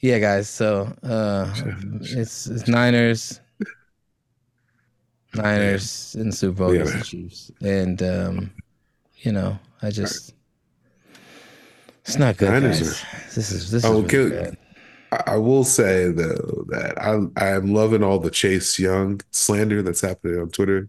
Yeah, 0.00 0.18
guys. 0.18 0.48
So 0.48 0.92
uh, 1.02 1.52
it's 2.00 2.46
it's 2.46 2.66
Niners. 2.68 3.40
Niners 5.34 6.16
in 6.18 6.32
Super 6.32 6.56
Bowl 6.64 6.74
Yeah, 6.74 6.80
against 6.82 6.98
the. 6.98 7.04
Chiefs, 7.04 7.50
and 7.60 8.02
um, 8.02 8.50
you 9.18 9.32
know, 9.32 9.58
I 9.82 9.90
just 9.90 10.34
it's 12.04 12.16
not 12.16 12.36
good. 12.36 12.50
Niners 12.50 12.80
guys. 12.80 13.34
This 13.34 13.52
is 13.52 13.70
this 13.70 13.84
is 13.84 13.90
Oh, 13.90 13.96
really 13.96 14.08
good. 14.08 14.56
I 15.12 15.22
I 15.26 15.36
will 15.36 15.64
say 15.64 16.10
though 16.10 16.64
that 16.68 16.94
I 17.00 17.18
I 17.36 17.48
am 17.50 17.72
loving 17.74 18.02
all 18.02 18.18
the 18.18 18.30
Chase 18.30 18.78
Young 18.78 19.20
slander 19.30 19.82
that's 19.82 20.00
happening 20.00 20.40
on 20.40 20.48
Twitter 20.50 20.88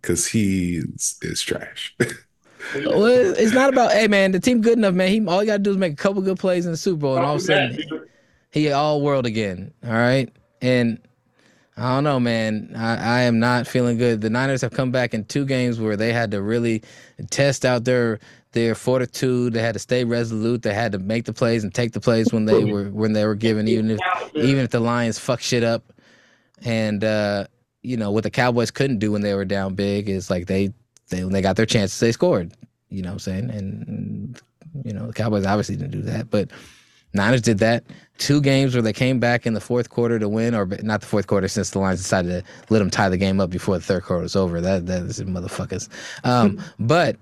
because 0.00 0.26
he 0.26 0.76
is, 0.78 1.16
is 1.22 1.42
trash. 1.42 1.94
Well, 2.76 3.04
it's 3.06 3.52
not 3.52 3.72
about 3.72 3.90
hey 3.92 4.06
man, 4.06 4.30
the 4.30 4.38
team 4.38 4.60
good 4.60 4.78
enough, 4.78 4.94
man. 4.94 5.08
He 5.08 5.26
all 5.26 5.42
you 5.42 5.48
gotta 5.48 5.58
do 5.58 5.72
is 5.72 5.76
make 5.76 5.94
a 5.94 5.96
couple 5.96 6.22
good 6.22 6.38
plays 6.38 6.64
in 6.64 6.70
the 6.70 6.76
Super 6.78 7.00
Bowl, 7.00 7.16
and 7.16 7.26
all 7.26 7.34
of 7.34 7.40
a 7.40 7.44
sudden 7.44 7.76
he 8.52 8.70
all 8.70 9.00
world 9.00 9.26
again. 9.26 9.72
All 9.84 9.92
right, 9.92 10.30
and 10.60 11.00
I 11.76 11.94
don't 11.94 12.04
know, 12.04 12.20
man. 12.20 12.72
I, 12.76 12.96
I 12.96 13.20
am 13.22 13.40
not 13.40 13.66
feeling 13.66 13.96
good. 13.96 14.20
The 14.20 14.30
Niners 14.30 14.60
have 14.60 14.72
come 14.72 14.92
back 14.92 15.14
in 15.14 15.24
two 15.24 15.44
games 15.44 15.80
where 15.80 15.96
they 15.96 16.12
had 16.12 16.30
to 16.32 16.42
really 16.42 16.82
test 17.30 17.64
out 17.64 17.84
their 17.84 18.20
their 18.52 18.74
fortitude. 18.74 19.54
They 19.54 19.62
had 19.62 19.72
to 19.72 19.78
stay 19.78 20.04
resolute. 20.04 20.62
They 20.62 20.74
had 20.74 20.92
to 20.92 20.98
make 20.98 21.24
the 21.24 21.32
plays 21.32 21.64
and 21.64 21.74
take 21.74 21.92
the 21.92 22.00
plays 22.00 22.32
when 22.32 22.44
they 22.44 22.62
were 22.64 22.90
when 22.90 23.14
they 23.14 23.24
were 23.24 23.34
given, 23.34 23.66
even 23.68 23.90
if 23.90 24.00
even 24.34 24.58
if 24.64 24.70
the 24.70 24.80
Lions 24.80 25.18
fuck 25.18 25.40
shit 25.40 25.64
up. 25.64 25.92
And 26.62 27.02
uh, 27.02 27.46
you 27.82 27.96
know 27.96 28.10
what 28.10 28.22
the 28.22 28.30
Cowboys 28.30 28.70
couldn't 28.70 28.98
do 28.98 29.10
when 29.10 29.22
they 29.22 29.34
were 29.34 29.46
down 29.46 29.74
big 29.74 30.10
is 30.10 30.30
like 30.30 30.46
they 30.46 30.72
they 31.08 31.24
when 31.24 31.32
they 31.32 31.42
got 31.42 31.56
their 31.56 31.66
chances 31.66 31.98
they 31.98 32.12
scored. 32.12 32.52
You 32.90 33.00
know 33.00 33.08
what 33.08 33.14
I'm 33.14 33.18
saying? 33.20 33.50
And 33.50 34.42
you 34.84 34.92
know 34.92 35.06
the 35.06 35.14
Cowboys 35.14 35.46
obviously 35.46 35.76
didn't 35.76 35.92
do 35.92 36.02
that, 36.02 36.28
but 36.28 36.50
Niners 37.14 37.42
did 37.42 37.58
that. 37.58 37.84
Two 38.18 38.40
games 38.40 38.74
where 38.74 38.82
they 38.82 38.92
came 38.92 39.18
back 39.18 39.46
in 39.46 39.54
the 39.54 39.60
fourth 39.60 39.90
quarter 39.90 40.18
to 40.18 40.28
win, 40.28 40.54
or 40.54 40.66
not 40.82 41.00
the 41.00 41.06
fourth 41.06 41.26
quarter, 41.26 41.48
since 41.48 41.70
the 41.70 41.78
Lions 41.78 42.00
decided 42.00 42.44
to 42.44 42.52
let 42.70 42.78
them 42.78 42.90
tie 42.90 43.08
the 43.08 43.16
game 43.16 43.40
up 43.40 43.50
before 43.50 43.76
the 43.76 43.84
third 43.84 44.04
quarter 44.04 44.22
was 44.22 44.36
over. 44.36 44.60
That 44.60 44.86
that 44.86 45.02
is 45.02 45.20
motherfuckers. 45.20 45.88
Um, 46.24 46.62
but 46.78 47.16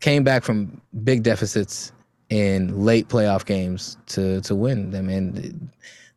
came 0.00 0.24
back 0.24 0.44
from 0.44 0.80
big 1.04 1.22
deficits 1.22 1.92
in 2.28 2.84
late 2.84 3.08
playoff 3.08 3.44
games 3.44 3.96
to 4.06 4.40
to 4.42 4.54
win 4.54 4.90
them, 4.90 5.08
and 5.08 5.70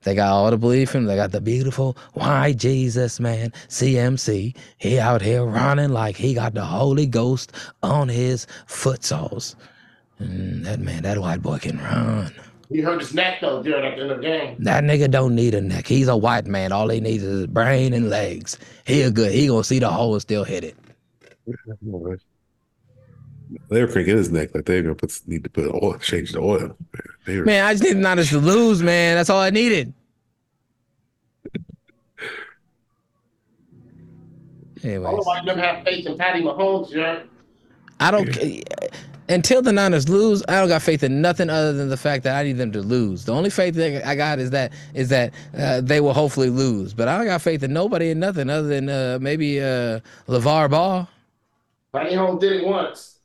they 0.03 0.15
got 0.15 0.31
all 0.31 0.49
the 0.49 0.57
belief 0.57 0.95
in. 0.95 1.01
'em. 1.01 1.07
They 1.07 1.15
got 1.15 1.31
the 1.31 1.41
beautiful 1.41 1.97
why 2.13 2.53
Jesus 2.53 3.19
man 3.19 3.51
CMC. 3.67 4.55
He 4.77 4.99
out 4.99 5.21
here 5.21 5.43
running 5.43 5.89
like 5.89 6.15
he 6.15 6.33
got 6.33 6.53
the 6.53 6.65
Holy 6.65 7.05
Ghost 7.05 7.51
on 7.83 8.09
his 8.09 8.47
footsoles. 8.67 9.55
And 10.19 10.65
that 10.65 10.79
man, 10.79 11.03
that 11.03 11.17
white 11.19 11.41
boy 11.41 11.59
can 11.59 11.77
run. 11.77 12.33
He 12.71 12.81
hurt 12.81 12.99
his 12.99 13.15
neck 13.15 13.41
though 13.41 13.63
during 13.63 13.83
at 13.83 13.95
the 13.95 14.03
end 14.03 14.11
of 14.11 14.17
the 14.17 14.23
game. 14.23 14.55
That 14.59 14.83
nigga 14.83 15.09
don't 15.09 15.33
need 15.33 15.55
a 15.55 15.61
neck. 15.61 15.87
He's 15.87 16.07
a 16.07 16.15
white 16.15 16.45
man. 16.45 16.71
All 16.71 16.87
he 16.87 16.99
needs 16.99 17.23
is 17.23 17.39
his 17.39 17.47
brain 17.47 17.93
and 17.93 18.09
legs. 18.09 18.59
He 18.85 19.01
a 19.01 19.09
good. 19.09 19.31
He 19.31 19.47
gonna 19.47 19.63
see 19.63 19.79
the 19.79 19.89
hole 19.89 20.13
and 20.13 20.21
still 20.21 20.43
hit 20.43 20.63
it. 20.63 20.77
They 23.69 23.81
were 23.81 23.87
cranking 23.87 24.17
his 24.17 24.31
neck 24.31 24.53
like 24.53 24.65
they're 24.65 24.83
gonna 24.83 24.93
put 24.93 25.19
need 25.25 25.43
to 25.45 25.49
put 25.49 25.73
oil, 25.73 25.97
change 25.97 26.33
the 26.33 26.39
oil. 26.39 26.77
Were, 27.27 27.43
Man, 27.45 27.65
I 27.65 27.73
just 27.73 27.83
need 27.83 27.97
not 27.97 28.09
Niners 28.09 28.29
to 28.29 28.37
lose, 28.37 28.83
man. 28.83 29.15
That's 29.15 29.31
all 29.31 29.41
I 29.41 29.49
needed. 29.49 29.93
Anyway. 34.83 35.07
Anyways, 35.07 35.13
Otherwise, 35.13 35.45
never 35.45 35.61
have 35.61 35.83
faith 35.83 36.05
in 36.05 36.17
Patty 36.17 36.41
Mahomes, 36.41 36.91
Jared. 36.91 37.28
I 37.99 38.11
don't. 38.11 38.63
Until 39.29 39.61
the 39.61 39.71
Niners 39.71 40.09
lose, 40.09 40.43
I 40.47 40.59
don't 40.59 40.69
got 40.69 40.81
faith 40.81 41.03
in 41.03 41.21
nothing 41.21 41.51
other 41.51 41.71
than 41.71 41.89
the 41.89 41.97
fact 41.97 42.23
that 42.23 42.35
I 42.35 42.41
need 42.41 42.57
them 42.57 42.71
to 42.71 42.81
lose. 42.81 43.25
The 43.25 43.31
only 43.31 43.51
faith 43.51 43.75
that 43.75 44.07
I 44.07 44.15
got 44.15 44.39
is 44.39 44.49
that 44.49 44.73
is 44.95 45.09
that 45.09 45.33
uh, 45.55 45.81
they 45.81 46.01
will 46.01 46.13
hopefully 46.15 46.49
lose. 46.49 46.95
But 46.95 47.07
I 47.07 47.17
don't 47.17 47.27
got 47.27 47.41
faith 47.43 47.61
in 47.61 47.71
nobody 47.71 48.09
and 48.09 48.19
nothing 48.19 48.49
other 48.49 48.67
than 48.67 48.89
uh, 48.89 49.19
maybe 49.21 49.61
uh, 49.61 49.99
LaVar 50.27 50.71
Ball. 50.71 51.07
Patty 51.93 52.15
Mahomes 52.15 52.39
did 52.39 52.53
it 52.53 52.65
once. 52.65 53.19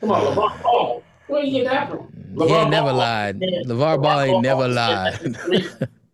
Come 0.00 0.10
on, 0.10 0.34
LaVar 0.34 0.62
Ball. 0.62 1.02
Where 1.28 1.42
you 1.42 1.62
get 1.62 1.70
that 1.70 1.88
from? 1.88 2.12
He 2.36 2.52
ain't 2.52 2.70
never 2.70 2.88
Ball- 2.88 2.96
lied. 2.96 3.40
LaVar 3.40 4.02
Ball 4.02 4.20
ain't 4.20 4.42
never 4.42 4.68
lied. 4.68 5.36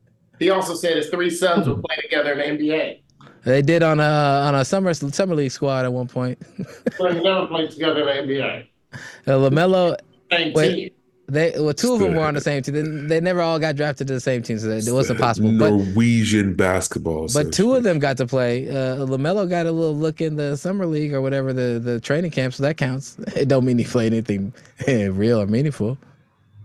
he 0.38 0.50
also 0.50 0.74
said 0.74 0.96
his 0.96 1.08
three 1.08 1.30
sons 1.30 1.68
would 1.68 1.82
play 1.82 1.96
together 2.00 2.34
in 2.34 2.58
the 2.58 2.68
NBA. 2.68 3.00
They 3.44 3.62
did 3.62 3.82
on 3.82 4.00
a 4.00 4.02
on 4.02 4.54
a 4.54 4.64
summer 4.64 4.92
summer 4.94 5.34
league 5.34 5.50
squad 5.50 5.84
at 5.84 5.92
one 5.92 6.08
point. 6.08 6.38
So 6.96 7.12
they 7.12 7.20
never 7.22 7.46
played 7.46 7.70
together 7.70 8.08
in 8.10 8.26
the 8.28 8.34
NBA. 8.34 8.66
Uh, 8.92 9.30
LaMelo, 9.32 9.96
Same 10.32 10.52
Wait. 10.52 10.74
team. 10.74 10.90
they 11.28 11.52
well 11.56 11.72
two 11.74 11.92
of 11.94 12.00
them 12.00 12.14
were 12.14 12.24
on 12.24 12.34
the 12.34 12.40
same 12.40 12.62
team. 12.62 12.74
They, 12.74 13.06
they 13.16 13.20
never 13.20 13.40
all 13.40 13.58
got 13.58 13.76
drafted 13.76 14.06
to 14.08 14.14
the 14.14 14.20
same 14.20 14.42
team, 14.42 14.58
so 14.58 14.68
it 14.70 14.84
wasn't 14.90 15.20
possible. 15.20 15.52
But 15.58 15.70
Norwegian 15.70 16.54
basketball. 16.54 17.28
but 17.32 17.52
two 17.52 17.74
of 17.74 17.82
them 17.84 17.98
got 17.98 18.16
to 18.16 18.26
play. 18.26 18.68
Uh, 18.68 18.96
LaMelo 19.06 19.48
got 19.48 19.66
a 19.66 19.72
little 19.72 19.94
look 19.96 20.20
in 20.20 20.36
the 20.36 20.56
summer 20.56 20.86
league 20.86 21.12
or 21.14 21.20
whatever 21.22 21.52
the 21.52 21.78
the 21.78 22.00
training 22.00 22.30
camp, 22.32 22.54
so 22.54 22.62
that 22.64 22.76
counts. 22.76 23.16
It 23.36 23.48
don't 23.48 23.64
mean 23.64 23.78
he 23.78 23.84
played 23.84 24.12
anything 24.12 24.52
real 24.88 25.40
or 25.40 25.46
meaningful. 25.46 25.96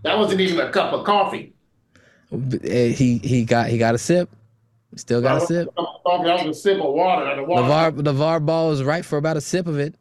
That 0.02 0.18
wasn't 0.18 0.40
even 0.40 0.58
a 0.66 0.70
cup 0.70 0.92
of 0.92 1.04
coffee. 1.06 1.52
Uh, 2.32 2.38
He 2.68 3.18
he 3.22 3.44
got 3.44 3.68
he 3.68 3.78
got 3.78 3.94
a 3.94 3.98
sip. 3.98 4.28
Still 4.96 5.20
got 5.20 5.42
a 5.42 5.46
sip. 5.46 5.66
was 5.66 5.72
a 5.76 5.80
cup 5.80 6.02
coffee. 6.04 6.24
That 6.24 6.46
was 6.46 6.56
a 6.56 6.60
sip 6.60 6.80
of 6.80 6.92
water. 6.92 7.36
The 7.36 7.44
water 7.44 7.92
LaVar 7.96 8.02
LaVar 8.02 8.46
Ball 8.46 8.68
was 8.68 8.82
right 8.82 9.04
for 9.04 9.16
about 9.18 9.36
a 9.36 9.40
sip 9.40 9.66
of 9.66 9.78
it. 9.78 9.94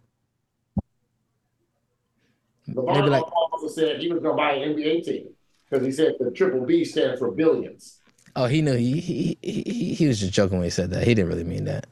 LaVar 2.70 2.96
maybe 2.96 3.10
like- 3.10 3.24
also 3.24 3.68
said 3.68 4.00
he 4.00 4.12
was 4.12 4.22
going 4.22 4.36
to 4.36 4.38
buy 4.38 4.54
an 4.54 4.76
NBA 4.76 5.04
team 5.06 5.30
because 5.70 5.86
he 5.86 5.92
said 5.92 6.14
the 6.20 6.32
triple 6.32 6.66
B 6.66 6.86
stands 6.86 7.20
for 7.20 7.32
billions. 7.32 8.00
Oh, 8.36 8.46
he 8.46 8.62
knew 8.62 8.76
he 8.76 9.00
he, 9.00 9.38
he 9.42 9.62
he 9.62 9.94
he 9.94 10.08
was 10.08 10.20
just 10.20 10.34
joking 10.34 10.58
when 10.58 10.66
he 10.66 10.70
said 10.72 10.90
that. 10.92 11.06
He 11.06 11.14
didn't 11.14 11.30
really 11.30 11.44
mean 11.44 11.66
that. 11.66 11.86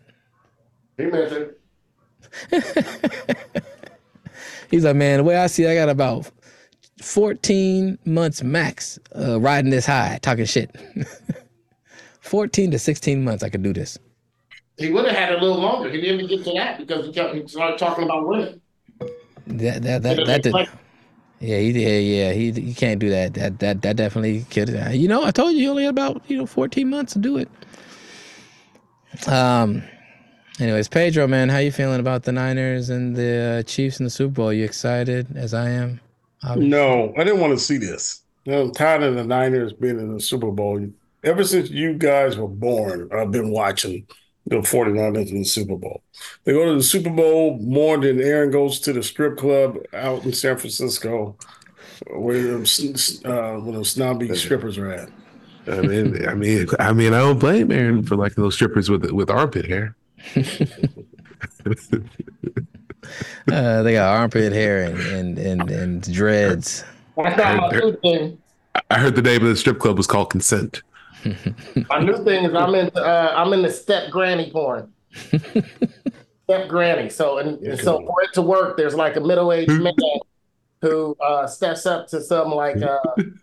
He 0.97 1.05
meant 1.05 1.31
it. 1.31 1.57
He's 4.71 4.85
like, 4.85 4.95
man, 4.95 5.17
the 5.17 5.23
way 5.23 5.35
I 5.35 5.47
see 5.47 5.65
it, 5.65 5.69
I 5.71 5.75
got 5.75 5.89
about 5.89 6.31
14 7.01 7.99
months 8.05 8.41
max 8.41 8.97
uh, 9.15 9.39
riding 9.39 9.69
this 9.69 9.85
high, 9.85 10.17
talking 10.21 10.45
shit. 10.45 10.73
14 12.31 12.71
to 12.71 12.79
16 12.79 13.25
months 13.25 13.43
I 13.43 13.49
could 13.49 13.61
do 13.61 13.73
this. 13.73 13.99
He 14.77 14.89
would 14.89 15.05
have 15.05 15.17
had 15.17 15.33
a 15.33 15.41
little 15.41 15.59
longer. 15.59 15.89
He 15.89 15.99
didn't 15.99 16.21
even 16.21 16.27
get 16.27 16.45
to 16.45 16.53
that 16.53 16.77
because 16.77 17.05
he, 17.05 17.11
kept, 17.11 17.35
he 17.35 17.45
started 17.45 17.77
talking 17.77 18.05
about 18.05 18.25
winning. 18.25 18.61
That 19.47 19.83
that 19.83 20.03
that, 20.03 20.25
that 20.25 20.43
did. 20.43 20.55
Yeah, 21.41 21.57
he 21.57 21.73
did. 21.73 22.03
Yeah, 22.05 22.31
he 22.31 22.53
he 22.53 22.73
can't 22.73 23.01
do 23.01 23.09
that. 23.09 23.33
That 23.33 23.59
that 23.59 23.81
that 23.81 23.97
definitely 23.97 24.45
killed 24.49 24.69
it. 24.69 24.95
You 24.95 25.09
know, 25.09 25.25
I 25.25 25.31
told 25.31 25.55
you 25.55 25.63
you 25.63 25.69
only 25.71 25.83
had 25.83 25.89
about 25.89 26.21
you 26.29 26.37
know 26.37 26.45
14 26.45 26.89
months 26.89 27.11
to 27.13 27.19
do 27.19 27.35
it. 27.35 27.49
Um. 29.27 29.83
Anyways, 30.57 30.87
Pedro, 30.87 31.27
man, 31.27 31.49
how 31.49 31.57
you 31.57 31.71
feeling 31.71 31.99
about 31.99 32.23
the 32.23 32.31
Niners 32.31 32.89
and 32.89 33.13
the 33.13 33.59
uh, 33.59 33.63
Chiefs 33.63 33.99
in 33.99 34.05
the 34.05 34.09
Super 34.09 34.33
Bowl? 34.33 34.53
You 34.53 34.63
excited 34.63 35.35
as 35.35 35.53
I 35.53 35.69
am? 35.69 35.99
Obviously. 36.43 36.69
No, 36.69 37.13
I 37.17 37.25
didn't 37.25 37.41
want 37.41 37.57
to 37.57 37.59
see 37.59 37.77
this. 37.77 38.21
I'm 38.47 38.71
tired 38.71 39.03
of 39.03 39.15
the 39.15 39.25
Niners 39.25 39.73
being 39.73 39.99
in 39.99 40.13
the 40.13 40.21
Super 40.21 40.51
Bowl. 40.51 40.87
Ever 41.23 41.43
since 41.43 41.69
you 41.69 41.93
guys 41.93 42.37
were 42.37 42.47
born, 42.47 43.09
I've 43.13 43.31
been 43.31 43.51
watching 43.51 44.07
the 44.47 44.57
49ers 44.57 45.29
in 45.29 45.39
the 45.39 45.43
Super 45.43 45.77
Bowl. 45.77 46.01
They 46.43 46.53
go 46.53 46.65
to 46.65 46.75
the 46.75 46.83
Super 46.83 47.11
Bowl 47.11 47.57
more 47.59 47.97
than 47.97 48.19
Aaron 48.19 48.51
goes 48.51 48.79
to 48.81 48.93
the 48.93 49.03
strip 49.03 49.37
club 49.37 49.77
out 49.93 50.25
in 50.25 50.33
San 50.33 50.57
Francisco 50.57 51.37
where 52.07 52.41
them, 52.41 52.65
uh, 53.25 53.59
where 53.59 53.73
them 53.73 53.83
snobby 53.83 54.33
strippers 54.35 54.77
are 54.77 54.91
at. 54.91 55.09
I 55.67 55.81
mean, 55.81 56.27
I 56.27 56.33
mean, 56.33 56.67
I 56.79 56.91
mean, 56.91 57.13
I 57.13 57.19
don't 57.19 57.37
blame 57.39 57.71
Aaron 57.71 58.03
for 58.03 58.15
liking 58.15 58.43
those 58.43 58.55
strippers 58.55 58.89
with 58.89 59.11
with 59.11 59.29
armpit 59.29 59.65
hair. 59.65 59.95
uh, 63.51 63.83
they 63.83 63.93
got 63.93 64.17
armpit 64.17 64.53
hair 64.53 64.83
and 64.83 64.99
and 64.99 65.37
and, 65.37 65.69
and 65.69 66.13
dreads. 66.13 66.83
I 67.17 67.29
heard, 67.29 67.97
I 68.89 68.97
heard 68.97 69.15
the 69.15 69.21
name 69.21 69.43
of 69.43 69.49
the 69.49 69.55
strip 69.55 69.77
club 69.77 69.97
was 69.97 70.07
called 70.07 70.31
Consent. 70.31 70.81
My 71.89 71.99
new 71.99 72.23
thing 72.23 72.45
is 72.45 72.53
I'm 72.53 72.75
in 72.75 72.89
uh, 72.95 73.33
I'm 73.35 73.53
in 73.53 73.61
the 73.61 73.71
step 73.71 74.11
granny 74.11 74.51
porn. 74.51 74.91
step 75.13 76.67
granny. 76.67 77.09
So 77.09 77.37
and, 77.37 77.59
and 77.59 77.79
so 77.79 78.05
for 78.05 78.23
it 78.23 78.33
to 78.33 78.41
work, 78.41 78.77
there's 78.77 78.95
like 78.95 79.15
a 79.15 79.21
middle 79.21 79.51
aged 79.51 79.81
man 79.81 79.93
who 80.81 81.15
uh, 81.23 81.45
steps 81.45 81.85
up 81.85 82.07
to 82.07 82.21
some 82.21 82.49
like 82.49 82.81
uh, 82.81 82.97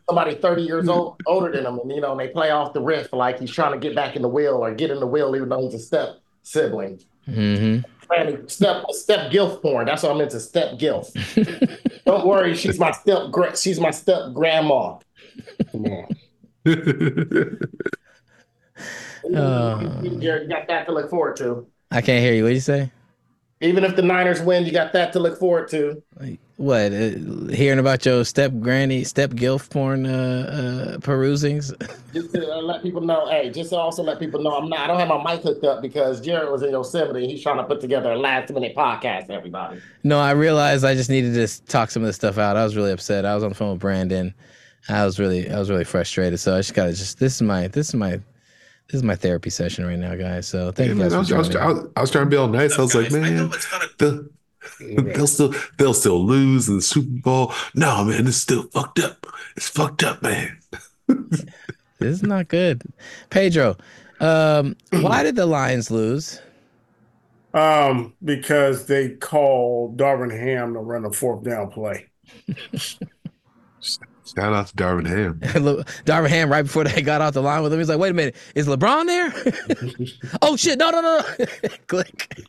somebody 0.09 0.35
30 0.35 0.63
years 0.63 0.89
old 0.89 1.21
older 1.27 1.53
than 1.53 1.65
him, 1.65 1.79
and 1.79 1.91
you 1.91 2.01
know, 2.01 2.13
and 2.13 2.21
they 2.21 2.29
play 2.29 2.51
off 2.51 2.73
the 2.73 2.81
riff 2.81 3.13
like 3.13 3.39
he's 3.39 3.51
trying 3.51 3.73
to 3.73 3.79
get 3.79 3.95
back 3.95 4.17
in 4.17 4.23
the 4.23 4.29
wheel 4.29 4.55
or 4.55 4.75
get 4.75 4.91
in 4.91 4.99
the 4.99 5.07
wheel, 5.07 5.35
even 5.37 5.49
though 5.49 5.63
he's 5.63 5.75
a 5.75 5.79
step 5.79 6.19
sibling. 6.43 7.01
Mm-hmm. 7.29 8.47
step 8.47 8.85
step 8.91 9.31
gilf 9.31 9.63
porn. 9.63 9.87
That's 9.87 10.03
what 10.03 10.13
I'm 10.13 10.21
into. 10.21 10.41
Step 10.41 10.79
gilf. 10.79 11.13
Don't 12.05 12.27
worry, 12.27 12.57
she's 12.57 12.79
my 12.79 12.91
step 12.91 13.33
she's 13.57 13.79
my 13.79 13.91
step 13.91 14.33
grandma. 14.33 14.99
Come 15.71 15.85
on. 15.87 16.09
Uh, 19.35 20.03
you 20.03 20.49
got 20.49 20.69
that 20.69 20.87
to 20.87 20.93
look 20.93 21.11
forward 21.11 21.37
to. 21.37 21.67
I 21.91 22.01
can't 22.01 22.23
hear 22.23 22.35
you. 22.35 22.43
What 22.43 22.51
did 22.51 22.57
you 22.57 22.61
say? 22.61 22.91
Even 23.61 23.83
if 23.83 23.97
the 23.97 24.03
Niners 24.03 24.41
win, 24.41 24.65
you 24.65 24.71
got 24.71 24.93
that 24.93 25.13
to 25.15 25.19
look 25.19 25.39
forward 25.39 25.69
to. 25.71 26.01
What? 26.59 26.93
Uh, 26.93 27.53
hearing 27.53 27.81
about 27.81 28.05
your 28.07 28.25
step 28.25 28.53
granny, 28.61 29.03
step 29.03 29.31
gilf 29.31 29.69
porn 29.69 30.07
uh, 30.07 30.95
uh, 30.97 30.99
perusings? 30.99 31.73
just 32.13 32.33
to 32.35 32.53
uh, 32.53 32.61
let 32.61 32.83
people 32.83 33.01
know. 33.01 33.29
Hey, 33.29 33.51
just 33.51 33.71
to 33.71 33.77
also 33.77 34.05
let 34.05 34.21
people 34.21 34.41
know, 34.41 34.57
I'm 34.57 34.69
not. 34.69 34.81
I 34.81 34.87
don't 34.87 35.01
have 35.01 35.09
my 35.09 35.35
mic 35.35 35.43
hooked 35.43 35.65
up 35.65 35.83
because 35.83 36.21
Jared 36.21 36.51
was 36.51 36.63
in 36.63 36.71
Yosemite. 36.71 37.27
He's 37.27 37.43
trying 37.43 37.57
to 37.57 37.65
put 37.65 37.81
together 37.81 38.13
a 38.13 38.19
last 38.19 38.53
minute 38.53 38.77
podcast. 38.77 39.29
Everybody. 39.31 39.81
No, 40.05 40.21
I 40.21 40.33
realized 40.33 40.85
I 40.85 40.95
just 40.95 41.11
needed 41.11 41.35
to 41.35 41.67
talk 41.67 41.91
some 41.91 42.03
of 42.03 42.09
this 42.09 42.17
stuff 42.17 42.39
out. 42.39 42.57
I 42.57 42.63
was 42.63 42.77
really 42.77 42.93
upset. 42.93 43.25
I 43.25 43.35
was 43.35 43.43
on 43.43 43.49
the 43.49 43.57
phone 43.57 43.73
with 43.73 43.81
Brandon. 43.81 44.35
I 44.89 45.05
was 45.05 45.19
really, 45.19 45.51
I 45.51 45.59
was 45.59 45.71
really 45.71 45.85
frustrated. 45.85 46.41
So 46.41 46.55
I 46.55 46.59
just 46.59 46.75
gotta 46.75 46.93
just. 46.93 47.19
This 47.19 47.37
is 47.37 47.43
my. 47.43 47.69
This 47.69 47.89
is 47.89 47.95
my 47.95 48.21
this 48.89 49.01
is 49.01 49.03
my 49.03 49.17
therapy 49.17 49.51
session 49.51 49.87
right 49.87 49.99
now, 49.99 50.15
guys. 50.15 50.47
So 50.47 50.73
thank 50.73 50.89
yeah, 50.89 50.95
you 50.95 51.01
guys. 51.03 51.11
Man, 51.11 51.17
I, 51.17 51.19
was, 51.19 51.33
I, 51.33 51.39
was, 51.67 51.87
I, 51.95 52.01
was, 52.01 52.11
trying 52.11 52.25
to 52.25 52.31
be 52.31 52.37
all 52.37 52.49
nice. 52.49 52.79
I 52.79 52.83
was 52.83 52.95
like, 52.95 53.13
man, 53.13 53.51
they'll, 53.99 54.25
they'll 54.81 55.27
still 55.27 55.55
they'll 55.77 55.93
still 55.93 56.25
lose 56.25 56.71
in 56.71 56.77
the 56.77 56.83
Super 56.83 57.21
Bowl. 57.21 57.53
No, 57.75 58.05
man, 58.05 58.27
it's 58.27 58.39
still 58.39 58.63
fucked 58.63 58.99
up. 59.01 59.27
It's 59.57 59.69
fucked 59.69 60.05
up, 60.05 60.23
man. 60.23 60.59
this 61.07 61.51
is 62.01 62.23
not 62.23 62.49
good. 62.49 62.83
Pedro, 63.29 63.77
um, 64.21 64.75
why 64.91 65.23
did 65.23 65.37
the 65.37 65.47
Lions 65.47 65.91
lose? 65.91 66.41
Um, 67.53 68.15
because 68.25 68.87
they 68.87 69.11
called 69.11 69.99
Darvin 69.99 70.31
Ham 70.31 70.73
to 70.75 70.81
run 70.81 71.05
a 71.05 71.13
fourth 71.13 71.45
down 71.45 71.71
play. 71.71 72.07
Shout 74.35 74.53
out 74.53 74.67
to 74.69 74.75
Darvin 74.75 75.07
Ham. 75.07 75.41
Darvin 76.05 76.29
Ham, 76.29 76.51
right 76.51 76.63
before 76.63 76.85
they 76.85 77.03
got 77.03 77.21
off 77.21 77.35
the 77.35 77.43
line 77.43 77.63
with 77.63 77.73
him, 77.73 77.79
he's 77.79 77.89
like, 77.89 77.99
wait 77.99 78.11
a 78.11 78.15
minute, 78.15 78.37
is 78.55 78.67
LeBron 78.67 79.07
there? 79.07 80.39
oh, 80.43 80.57
shit, 80.57 80.79
no, 80.79 80.91
no, 80.91 81.01
no. 81.01 81.47
Click. 81.87 82.47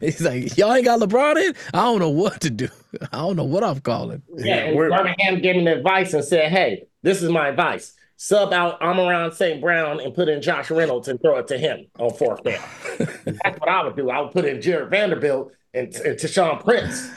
He's 0.00 0.22
like, 0.22 0.56
y'all 0.56 0.72
ain't 0.72 0.84
got 0.84 1.00
LeBron 1.00 1.36
in? 1.36 1.54
I 1.72 1.82
don't 1.82 1.98
know 1.98 2.10
what 2.10 2.40
to 2.42 2.50
do. 2.50 2.68
I 3.12 3.18
don't 3.18 3.36
know 3.36 3.44
what 3.44 3.64
I'm 3.64 3.80
calling. 3.80 4.22
Yeah, 4.36 4.56
and 4.56 4.76
Darvin 4.76 5.14
Ham 5.18 5.40
gave 5.40 5.56
him 5.56 5.66
advice 5.66 6.14
and 6.14 6.24
said, 6.24 6.50
hey, 6.50 6.84
this 7.02 7.22
is 7.22 7.30
my 7.30 7.48
advice. 7.48 7.94
Sub 8.16 8.52
out 8.52 8.80
Amon-Ra 8.80 9.30
St. 9.30 9.60
Brown 9.60 10.00
and 10.00 10.14
put 10.14 10.28
in 10.28 10.40
Josh 10.40 10.70
Reynolds 10.70 11.08
and 11.08 11.20
throw 11.20 11.38
it 11.38 11.48
to 11.48 11.58
him 11.58 11.86
on 11.98 12.10
fourth 12.12 12.42
down. 12.42 12.62
That's 12.98 13.58
what 13.58 13.68
I 13.68 13.84
would 13.84 13.96
do. 13.96 14.10
I 14.10 14.20
would 14.20 14.32
put 14.32 14.44
in 14.44 14.62
Jarred 14.62 14.90
Vanderbilt 14.90 15.52
and, 15.74 15.94
and 15.96 16.18
Tayshaun 16.18 16.62
Prince. 16.62 17.10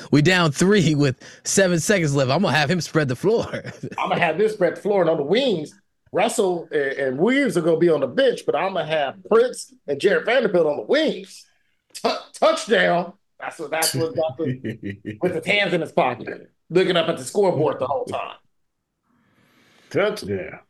we 0.10 0.22
down 0.22 0.52
three 0.52 0.94
with 0.94 1.22
seven 1.44 1.78
seconds 1.78 2.14
left. 2.14 2.30
I'm 2.30 2.42
gonna 2.42 2.56
have 2.56 2.70
him 2.70 2.80
spread 2.80 3.08
the 3.08 3.16
floor. 3.16 3.46
I'm 3.98 4.08
gonna 4.08 4.18
have 4.18 4.38
this 4.38 4.52
spread 4.54 4.76
the 4.76 4.80
floor, 4.80 5.02
and 5.02 5.10
on 5.10 5.16
the 5.16 5.22
wings, 5.22 5.78
Russell 6.12 6.68
and, 6.72 6.92
and 6.92 7.18
Williams 7.18 7.56
are 7.56 7.62
gonna 7.62 7.78
be 7.78 7.88
on 7.88 8.00
the 8.00 8.08
bench, 8.08 8.40
but 8.44 8.56
I'm 8.56 8.74
gonna 8.74 8.86
have 8.86 9.16
Prince 9.30 9.72
and 9.86 10.00
Jarred 10.00 10.26
Vanderbilt 10.26 10.66
on 10.66 10.76
the 10.78 10.82
wings. 10.82 11.46
T- 11.94 12.10
touchdown. 12.34 13.14
That's 13.38 13.58
what 13.58 13.70
that's 13.70 13.94
what 13.94 14.14
with 14.38 15.34
his 15.34 15.46
hands 15.46 15.72
in 15.72 15.80
his 15.80 15.92
pocket, 15.92 16.50
looking 16.68 16.96
up 16.96 17.08
at 17.08 17.16
the 17.16 17.24
scoreboard 17.24 17.78
the 17.78 17.86
whole 17.86 18.04
time. 18.04 18.36
Touchdown. 19.90 20.60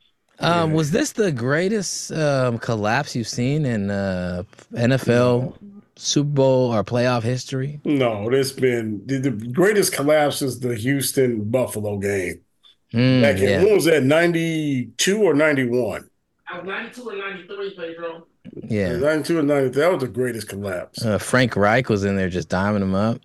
Um, 0.40 0.72
was 0.72 0.90
this 0.90 1.12
the 1.12 1.30
greatest 1.33 2.12
um, 2.12 2.59
collapse 2.59 3.14
you've 3.14 3.28
seen 3.28 3.66
in 3.66 3.90
uh, 3.90 4.42
NFL 4.72 5.54
Super 5.96 6.30
Bowl 6.30 6.74
or 6.74 6.83
playoff 6.83 7.22
history? 7.22 7.78
No, 7.85 8.30
there's 8.30 8.52
been 8.52 9.02
the, 9.04 9.18
the 9.18 9.30
greatest 9.30 9.92
collapse 9.92 10.40
is 10.40 10.61
the 10.61 10.74
Houston 10.74 11.44
Buffalo 11.50 11.98
game. 11.98 12.40
Mm, 12.94 13.22
Back 13.22 13.37
in, 13.37 13.42
yeah. 13.42 13.62
when 13.62 13.74
was 13.74 13.85
that? 13.85 14.02
92 14.02 15.22
or 15.22 15.35
91? 15.35 16.09
I 16.50 16.59
was 16.59 16.66
92 16.66 17.09
or 17.09 17.16
93, 17.16 17.76
Pedro. 17.76 18.26
Yeah. 18.64 18.96
92 18.96 19.38
or 19.38 19.42
93. 19.42 19.83
That 19.83 19.92
was 19.92 20.00
the 20.00 20.09
greatest 20.09 20.48
collapse. 20.48 21.04
Uh, 21.04 21.18
Frank 21.18 21.54
Reich 21.54 21.88
was 21.88 22.04
in 22.04 22.16
there 22.16 22.30
just 22.30 22.48
diming 22.48 22.80
them 22.80 22.94
up. 22.94 23.20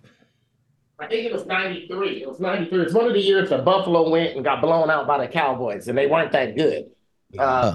I 0.98 1.06
think 1.06 1.26
it 1.26 1.32
was 1.32 1.44
93. 1.46 2.22
It 2.22 2.28
was 2.28 2.40
93. 2.40 2.82
It's 2.82 2.94
one 2.94 3.06
of 3.06 3.12
the 3.12 3.20
years 3.20 3.50
that 3.50 3.64
Buffalo 3.64 4.08
went 4.08 4.34
and 4.34 4.44
got 4.44 4.62
blown 4.62 4.90
out 4.90 5.06
by 5.06 5.18
the 5.18 5.30
Cowboys, 5.30 5.88
and 5.88 5.96
they 5.98 6.06
weren't 6.06 6.32
that 6.32 6.56
good. 6.56 6.90
Uh, 7.38 7.42
uh, 7.42 7.74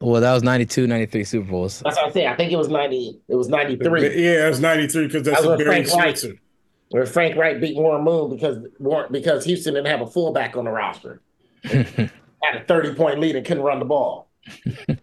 well, 0.00 0.20
that 0.20 0.32
was 0.32 0.42
92, 0.42 0.86
93 0.86 1.24
Super 1.24 1.50
Bowls. 1.50 1.80
That's 1.84 1.96
what 1.96 2.08
I 2.08 2.12
say. 2.12 2.26
I 2.26 2.36
think 2.36 2.52
it 2.52 2.56
was 2.56 2.68
90. 2.68 3.20
It 3.28 3.34
was 3.34 3.48
93. 3.48 4.24
Yeah, 4.24 4.46
it 4.46 4.48
was 4.48 4.60
93 4.60 5.06
because 5.06 5.24
that's 5.24 5.42
that 5.42 5.58
Barry 5.58 5.84
Switzer. 5.84 6.34
Where 6.90 7.06
Frank 7.06 7.36
Reich 7.36 7.60
beat 7.60 7.76
Warren 7.76 8.02
Moon 8.02 8.30
because 8.30 8.58
because 9.10 9.44
Houston 9.44 9.74
didn't 9.74 9.86
have 9.86 10.00
a 10.00 10.06
fullback 10.06 10.56
on 10.56 10.64
the 10.64 10.70
roster. 10.70 11.20
had 11.62 12.10
a 12.62 12.64
30 12.66 12.94
point 12.94 13.18
lead 13.20 13.36
and 13.36 13.46
couldn't 13.46 13.62
run 13.62 13.78
the 13.78 13.84
ball. 13.84 14.28
you 14.64 14.96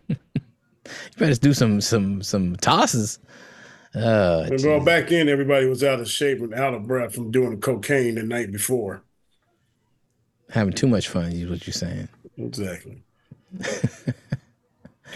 better 1.17 1.35
do 1.35 1.53
some 1.53 1.79
some 1.79 2.21
some 2.21 2.55
tosses. 2.57 3.19
Uh, 3.95 4.47
and 4.51 4.63
well, 4.63 4.83
back 4.83 5.11
in, 5.11 5.29
everybody 5.29 5.65
was 5.65 5.83
out 5.83 5.99
of 5.99 6.09
shape 6.09 6.39
and 6.39 6.53
out 6.53 6.73
of 6.73 6.85
breath 6.85 7.15
from 7.15 7.31
doing 7.31 7.59
cocaine 7.59 8.15
the 8.15 8.23
night 8.23 8.51
before. 8.51 9.01
Having 10.49 10.73
too 10.73 10.87
much 10.87 11.07
fun, 11.07 11.31
is 11.31 11.49
what 11.49 11.65
you're 11.65 11.73
saying. 11.73 12.07
Exactly. 12.37 13.03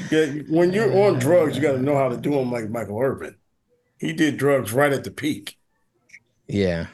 Yeah, 0.09 0.25
when 0.47 0.71
you're 0.71 0.91
on 1.05 1.19
drugs, 1.19 1.55
you 1.55 1.61
got 1.61 1.73
to 1.73 1.81
know 1.81 1.97
how 1.97 2.09
to 2.09 2.17
do 2.17 2.31
them 2.31 2.51
like 2.51 2.69
Michael 2.69 2.99
Irvin. 2.99 3.35
He 3.99 4.13
did 4.13 4.37
drugs 4.37 4.71
right 4.71 4.91
at 4.91 5.03
the 5.03 5.11
peak. 5.11 5.57
Yeah. 6.47 6.87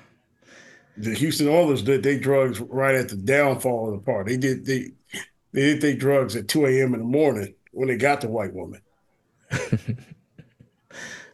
The 0.98 1.14
Houston 1.14 1.48
Oilers 1.48 1.84
did 1.84 2.04
they 2.04 2.18
drugs 2.18 2.60
right 2.60 2.96
at 2.96 3.10
the 3.10 3.16
downfall 3.16 3.88
of 3.88 4.00
the 4.00 4.06
part. 4.06 4.28
They 4.28 4.38
did 4.38 4.66
they 4.66 4.92
they 5.52 5.62
did 5.62 5.82
their 5.82 5.96
drugs 5.96 6.36
at 6.36 6.48
2 6.48 6.66
a.m. 6.66 6.94
in 6.94 7.00
the 7.00 7.06
morning 7.06 7.54
when 7.72 7.88
they 7.88 7.98
got 7.98 8.22
the 8.22 8.30
white 8.30 8.54
woman. 8.54 8.82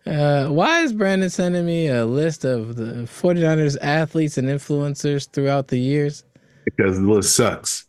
uh, 0.05 0.47
why 0.47 0.81
is 0.81 0.93
Brandon 0.93 1.29
sending 1.29 1.65
me 1.65 1.87
a 1.87 2.05
list 2.05 2.43
of 2.43 2.75
the 2.75 3.03
49ers 3.03 3.77
athletes 3.81 4.37
and 4.37 4.47
influencers 4.49 5.29
throughout 5.29 5.69
the 5.69 5.77
years? 5.77 6.23
Because 6.65 6.99
the 6.99 7.05
list 7.05 7.35
sucks. 7.35 7.85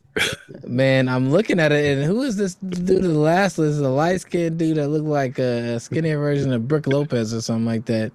Man, 0.64 1.08
I'm 1.08 1.30
looking 1.30 1.58
at 1.58 1.72
it, 1.72 1.98
and 1.98 2.04
who 2.04 2.22
is 2.22 2.36
this 2.36 2.54
dude? 2.54 3.02
The 3.02 3.08
last 3.08 3.58
list 3.58 3.74
is 3.74 3.80
a 3.80 3.88
light 3.88 4.20
skinned 4.20 4.58
dude 4.58 4.76
that 4.76 4.88
looked 4.88 5.06
like 5.06 5.38
a 5.40 5.80
skinnier 5.80 6.18
version 6.18 6.52
of 6.52 6.68
Brook 6.68 6.86
Lopez 6.86 7.34
or 7.34 7.40
something 7.40 7.66
like 7.66 7.86
that. 7.86 8.12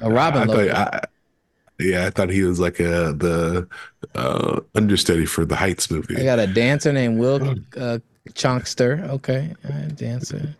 A 0.00 0.10
Robin 0.10 0.42
I 0.42 0.44
Lopez. 0.46 0.72
I, 0.72 1.00
yeah, 1.78 2.06
I 2.06 2.10
thought 2.10 2.28
he 2.30 2.42
was 2.42 2.58
like 2.58 2.80
a 2.80 3.12
the 3.12 3.68
uh, 4.16 4.60
understudy 4.74 5.26
for 5.26 5.44
the 5.44 5.54
Heights 5.54 5.90
movie. 5.92 6.16
I 6.16 6.24
got 6.24 6.40
a 6.40 6.46
dancer 6.46 6.92
named 6.92 7.20
Will 7.20 7.50
uh, 7.76 7.98
Chonkster. 8.30 9.08
Okay, 9.10 9.54
dancer. 9.94 10.56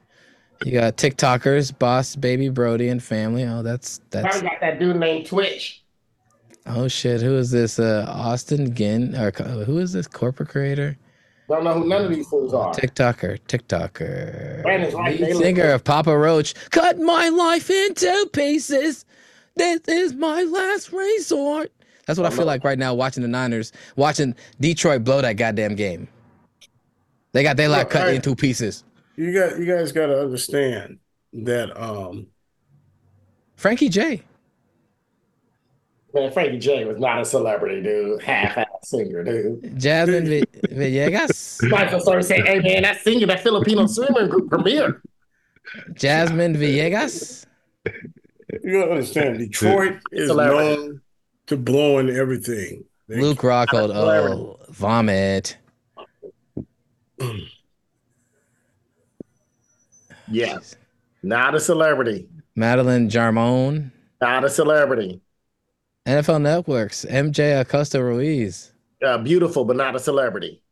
You 0.65 0.73
got 0.73 0.97
TikTokers, 0.97 1.79
Boss 1.79 2.17
Baby 2.17 2.49
Brody 2.49 2.89
and 2.89 3.03
family. 3.03 3.45
Oh, 3.45 3.63
that's 3.63 4.01
that's. 4.11 4.39
I 4.39 4.43
got 4.43 4.61
that 4.61 4.79
dude 4.79 4.97
named 4.97 5.27
Twitch. 5.27 5.83
Oh 6.67 6.89
shit! 6.89 7.21
Who 7.21 7.37
is 7.37 7.51
this? 7.51 7.79
Uh, 7.79 8.07
Austin 8.09 8.75
Ginn 8.75 9.15
or 9.17 9.31
who 9.65 9.79
is 9.79 9.93
this 9.93 10.07
corporate 10.07 10.49
creator? 10.49 10.97
Don't 11.49 11.65
know 11.65 11.75
who 11.75 11.87
none 11.87 12.05
of 12.05 12.11
these 12.11 12.27
fools 12.29 12.55
are. 12.55 12.73
TikToker, 12.73 13.39
TikToker. 13.49 14.63
Brandon's 14.63 14.95
right. 14.95 15.19
Singer 15.19 15.73
of 15.73 15.85
Papa 15.85 16.17
Roach. 16.17 16.55
Cut 16.71 16.99
my 16.99 17.29
life 17.29 17.69
into 17.69 18.31
pieces. 18.33 19.05
This 19.57 19.81
is 19.87 20.15
my 20.15 20.45
last 20.45 20.93
resort. 20.93 21.71
That's 22.07 22.19
what 22.19 22.31
I, 22.31 22.33
I 22.33 22.37
feel 22.37 22.47
like 22.47 22.65
right 22.65 22.79
now 22.79 22.95
watching 22.95 23.23
the 23.23 23.29
Niners, 23.29 23.73
watching 23.97 24.35
Detroit 24.61 25.05
blow 25.05 25.21
that 25.21 25.35
goddamn 25.37 25.75
game. 25.75 26.09
They 27.33 27.43
got 27.43 27.57
their 27.57 27.69
life 27.69 27.89
cut 27.89 28.15
into 28.15 28.35
pieces. 28.35 28.85
You 29.17 29.33
got 29.33 29.59
you 29.59 29.67
guys 29.67 29.93
got 29.93 30.07
to 30.07 30.21
understand 30.21 30.99
that 31.33 31.77
um 31.81 32.29
Frankie 33.57 33.89
J. 33.89 34.23
Man, 36.15 36.31
Frankie 36.33 36.59
J 36.59 36.85
was 36.85 36.99
not 36.99 37.23
a 37.23 37.25
celebrity, 37.25 37.83
dude. 37.83 38.23
Half-ass 38.23 38.67
singer, 38.85 39.25
dude. 39.25 39.79
Jasmine 39.79 40.27
v- 40.27 40.45
Villegas. 40.69 41.71
Michael 41.71 42.01
started 42.01 42.25
saying, 42.25 42.45
"Hey, 42.45 42.59
man, 42.61 42.83
that 42.83 43.01
singer, 43.01 43.27
that 43.27 43.41
Filipino 43.41 43.87
swimmer 43.87 44.29
group 44.29 44.51
premiere." 44.51 45.01
Jasmine 45.95 46.55
Villegas. 46.55 47.47
You 48.63 48.81
gotta 48.81 48.91
understand, 48.93 49.39
Detroit 49.39 50.01
is 50.11 50.29
known 50.29 51.01
to 51.47 51.57
blowing 51.57 52.11
everything. 52.11 52.85
They 53.09 53.21
Luke 53.21 53.39
Rockhold, 53.39 53.95
oh, 53.95 54.59
vomit. 54.69 55.57
Yes, 60.33 60.77
not 61.23 61.55
a 61.55 61.61
celebrity. 61.61 62.29
Madeline 62.55 63.09
Jarmon. 63.09 63.91
Not 64.21 64.45
a 64.45 64.51
celebrity. 64.51 65.21
NFL 66.07 66.43
Networks, 66.43 67.05
MJ 67.05 67.61
Acosta 67.61 68.03
Ruiz. 68.03 68.73
Uh, 69.03 69.19
beautiful, 69.19 69.65
but 69.65 69.77
not 69.77 69.95
a 69.95 70.01
celebrity. 70.01 70.63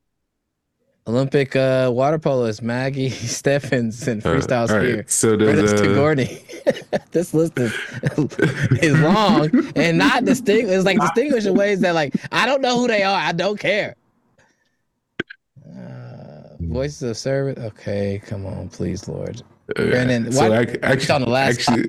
Olympic 1.07 1.57
uh, 1.57 1.91
water 1.93 2.19
poloist 2.19 2.63
Maggie 2.63 3.11
Steffens 3.11 4.07
and 4.07 4.23
freestyle 4.23 4.69
uh, 4.69 4.75
skier. 4.75 4.97
Right. 4.97 5.11
So 5.11 5.37
does 5.37 5.73
uh... 5.73 6.99
this 7.11 7.35
list 7.35 7.59
is, 7.59 7.73
is 8.83 8.99
long 9.01 9.51
and 9.77 9.99
not 9.99 10.25
distinct. 10.25 10.71
It's 10.71 10.85
like 10.85 11.01
distinguished 11.01 11.47
in 11.47 11.55
ways 11.55 11.81
that 11.81 11.95
like 11.95 12.15
I 12.31 12.47
don't 12.47 12.61
know 12.61 12.79
who 12.79 12.87
they 12.87 13.03
are. 13.03 13.19
I 13.19 13.33
don't 13.33 13.59
care. 13.59 13.97
Uh, 15.67 16.57
voices 16.61 17.03
of 17.03 17.17
service. 17.17 17.59
Okay, 17.65 18.23
come 18.25 18.47
on, 18.47 18.69
please, 18.69 19.09
Lord. 19.09 19.43
Uh, 19.77 19.87
Brandon, 19.87 20.33
so 20.33 20.53
I, 20.53 20.67
actually, 20.83 21.15
on 21.15 21.21
the 21.23 21.29
last 21.29 21.69
actually, 21.69 21.89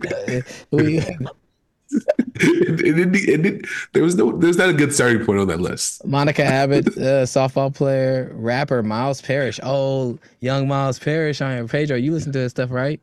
it, 2.44 3.00
it, 3.00 3.46
it, 3.46 3.66
there 3.94 4.04
was 4.04 4.16
no 4.16 4.38
there's 4.38 4.58
not 4.58 4.70
a 4.70 4.74
good 4.74 4.94
starting 4.94 5.26
point 5.26 5.40
on 5.40 5.48
that 5.48 5.60
list. 5.60 6.06
Monica 6.06 6.44
Abbott, 6.46 6.88
uh, 6.88 7.26
softball 7.26 7.74
player, 7.74 8.32
rapper 8.36 8.82
Miles 8.84 9.22
Parrish. 9.22 9.60
Oh, 9.64 10.18
young 10.40 10.68
Miles 10.68 11.00
Parrish 11.00 11.42
on 11.42 11.56
your 11.58 11.68
page. 11.68 11.92
Are 11.92 11.98
you 11.98 12.12
listen 12.14 12.32
to 12.34 12.40
his 12.40 12.52
stuff, 12.52 12.72
right? 12.72 13.02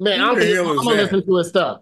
Man, 0.00 0.20
I'm, 0.20 0.36
I'm 0.36 0.76
gonna 0.76 1.02
listen 1.02 1.26
to 1.26 1.36
his 1.36 1.48
stuff. 1.48 1.80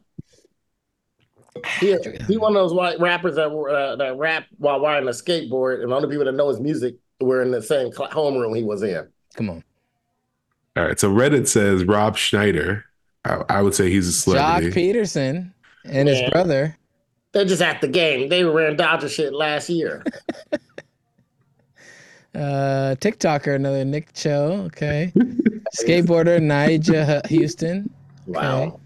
He, 1.81 1.97
he 2.27 2.39
one 2.39 2.53
of 2.53 2.63
those 2.63 2.73
white 2.73 2.99
rappers 2.99 3.37
that 3.37 3.51
uh, 3.51 3.97
that 3.97 4.17
rap 4.17 4.47
while 4.59 4.81
riding 4.81 5.09
a 5.09 5.13
skateboard, 5.13 5.83
and 5.83 5.93
all 5.93 6.01
the 6.01 6.09
people 6.09 6.25
that 6.25 6.33
know 6.33 6.49
his 6.49 6.61
music 6.61 6.97
were 7.21 7.43
in 7.43 7.51
the 7.51 7.63
same 7.63 7.91
homeroom 7.91 8.57
he 8.57 8.63
was 8.63 8.83
in. 8.83 9.09
Come 9.35 9.51
on. 9.51 9.65
All 10.77 10.85
right, 10.85 10.99
so 10.99 11.13
Reddit 11.13 11.47
says 11.49 11.85
Rob 11.85 12.17
Schneider. 12.17 12.85
I, 13.25 13.43
I 13.49 13.63
would 13.63 13.75
say 13.75 13.91
he's 13.91 14.09
a 14.09 14.13
celebrity. 14.13 14.71
Joc 14.71 14.95
Pederson 14.95 15.53
and 15.85 16.09
his 16.09 16.31
brother. 16.31 16.77
They're 17.33 17.45
just 17.45 17.63
at 17.63 17.81
the 17.81 17.89
game. 17.89 18.29
They 18.29 18.45
were 18.45 18.53
wearing 18.53 18.77
Dodger 18.77 19.09
shit 19.09 19.33
last 19.33 19.69
year. 19.69 20.05
uh, 22.35 22.97
TikToker, 23.01 23.55
another 23.55 23.85
Nick 23.85 24.13
Cho. 24.13 24.65
Okay. 24.67 25.13
Skateboarder 25.77 26.41
Nyjah 26.41 27.27
Huston. 27.31 27.91
Okay. 28.29 28.39
Wow. 28.39 28.81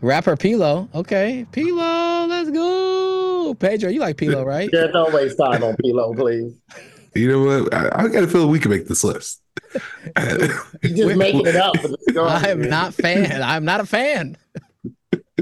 Rapper 0.00 0.36
P-Lo. 0.36 0.88
Okay. 0.94 1.46
P-Lo, 1.52 2.26
let's 2.28 2.50
go. 2.50 3.54
Pedro, 3.58 3.88
you 3.90 4.00
like 4.00 4.16
P-Lo, 4.16 4.44
right? 4.44 4.68
Yeah, 4.72 4.88
don't 4.88 5.12
waste 5.12 5.38
time 5.38 5.62
on 5.62 5.76
P-Lo, 5.76 6.12
please. 6.14 6.54
You 7.16 7.28
know 7.28 7.62
what? 7.62 7.74
I, 7.74 8.04
I 8.04 8.08
got 8.08 8.20
to 8.20 8.26
feel 8.26 8.48
we 8.48 8.60
can 8.60 8.70
make 8.70 8.86
this 8.86 9.02
list. 9.04 9.40
You're 10.16 10.96
just 10.96 11.16
making 11.16 11.46
it 11.46 11.56
up. 11.56 11.74
I 12.16 12.50
am 12.50 12.62
not 12.62 12.94
fan. 12.94 13.42
I'm 13.42 13.64
not 13.64 13.80
a 13.80 13.86
fan. 13.86 14.36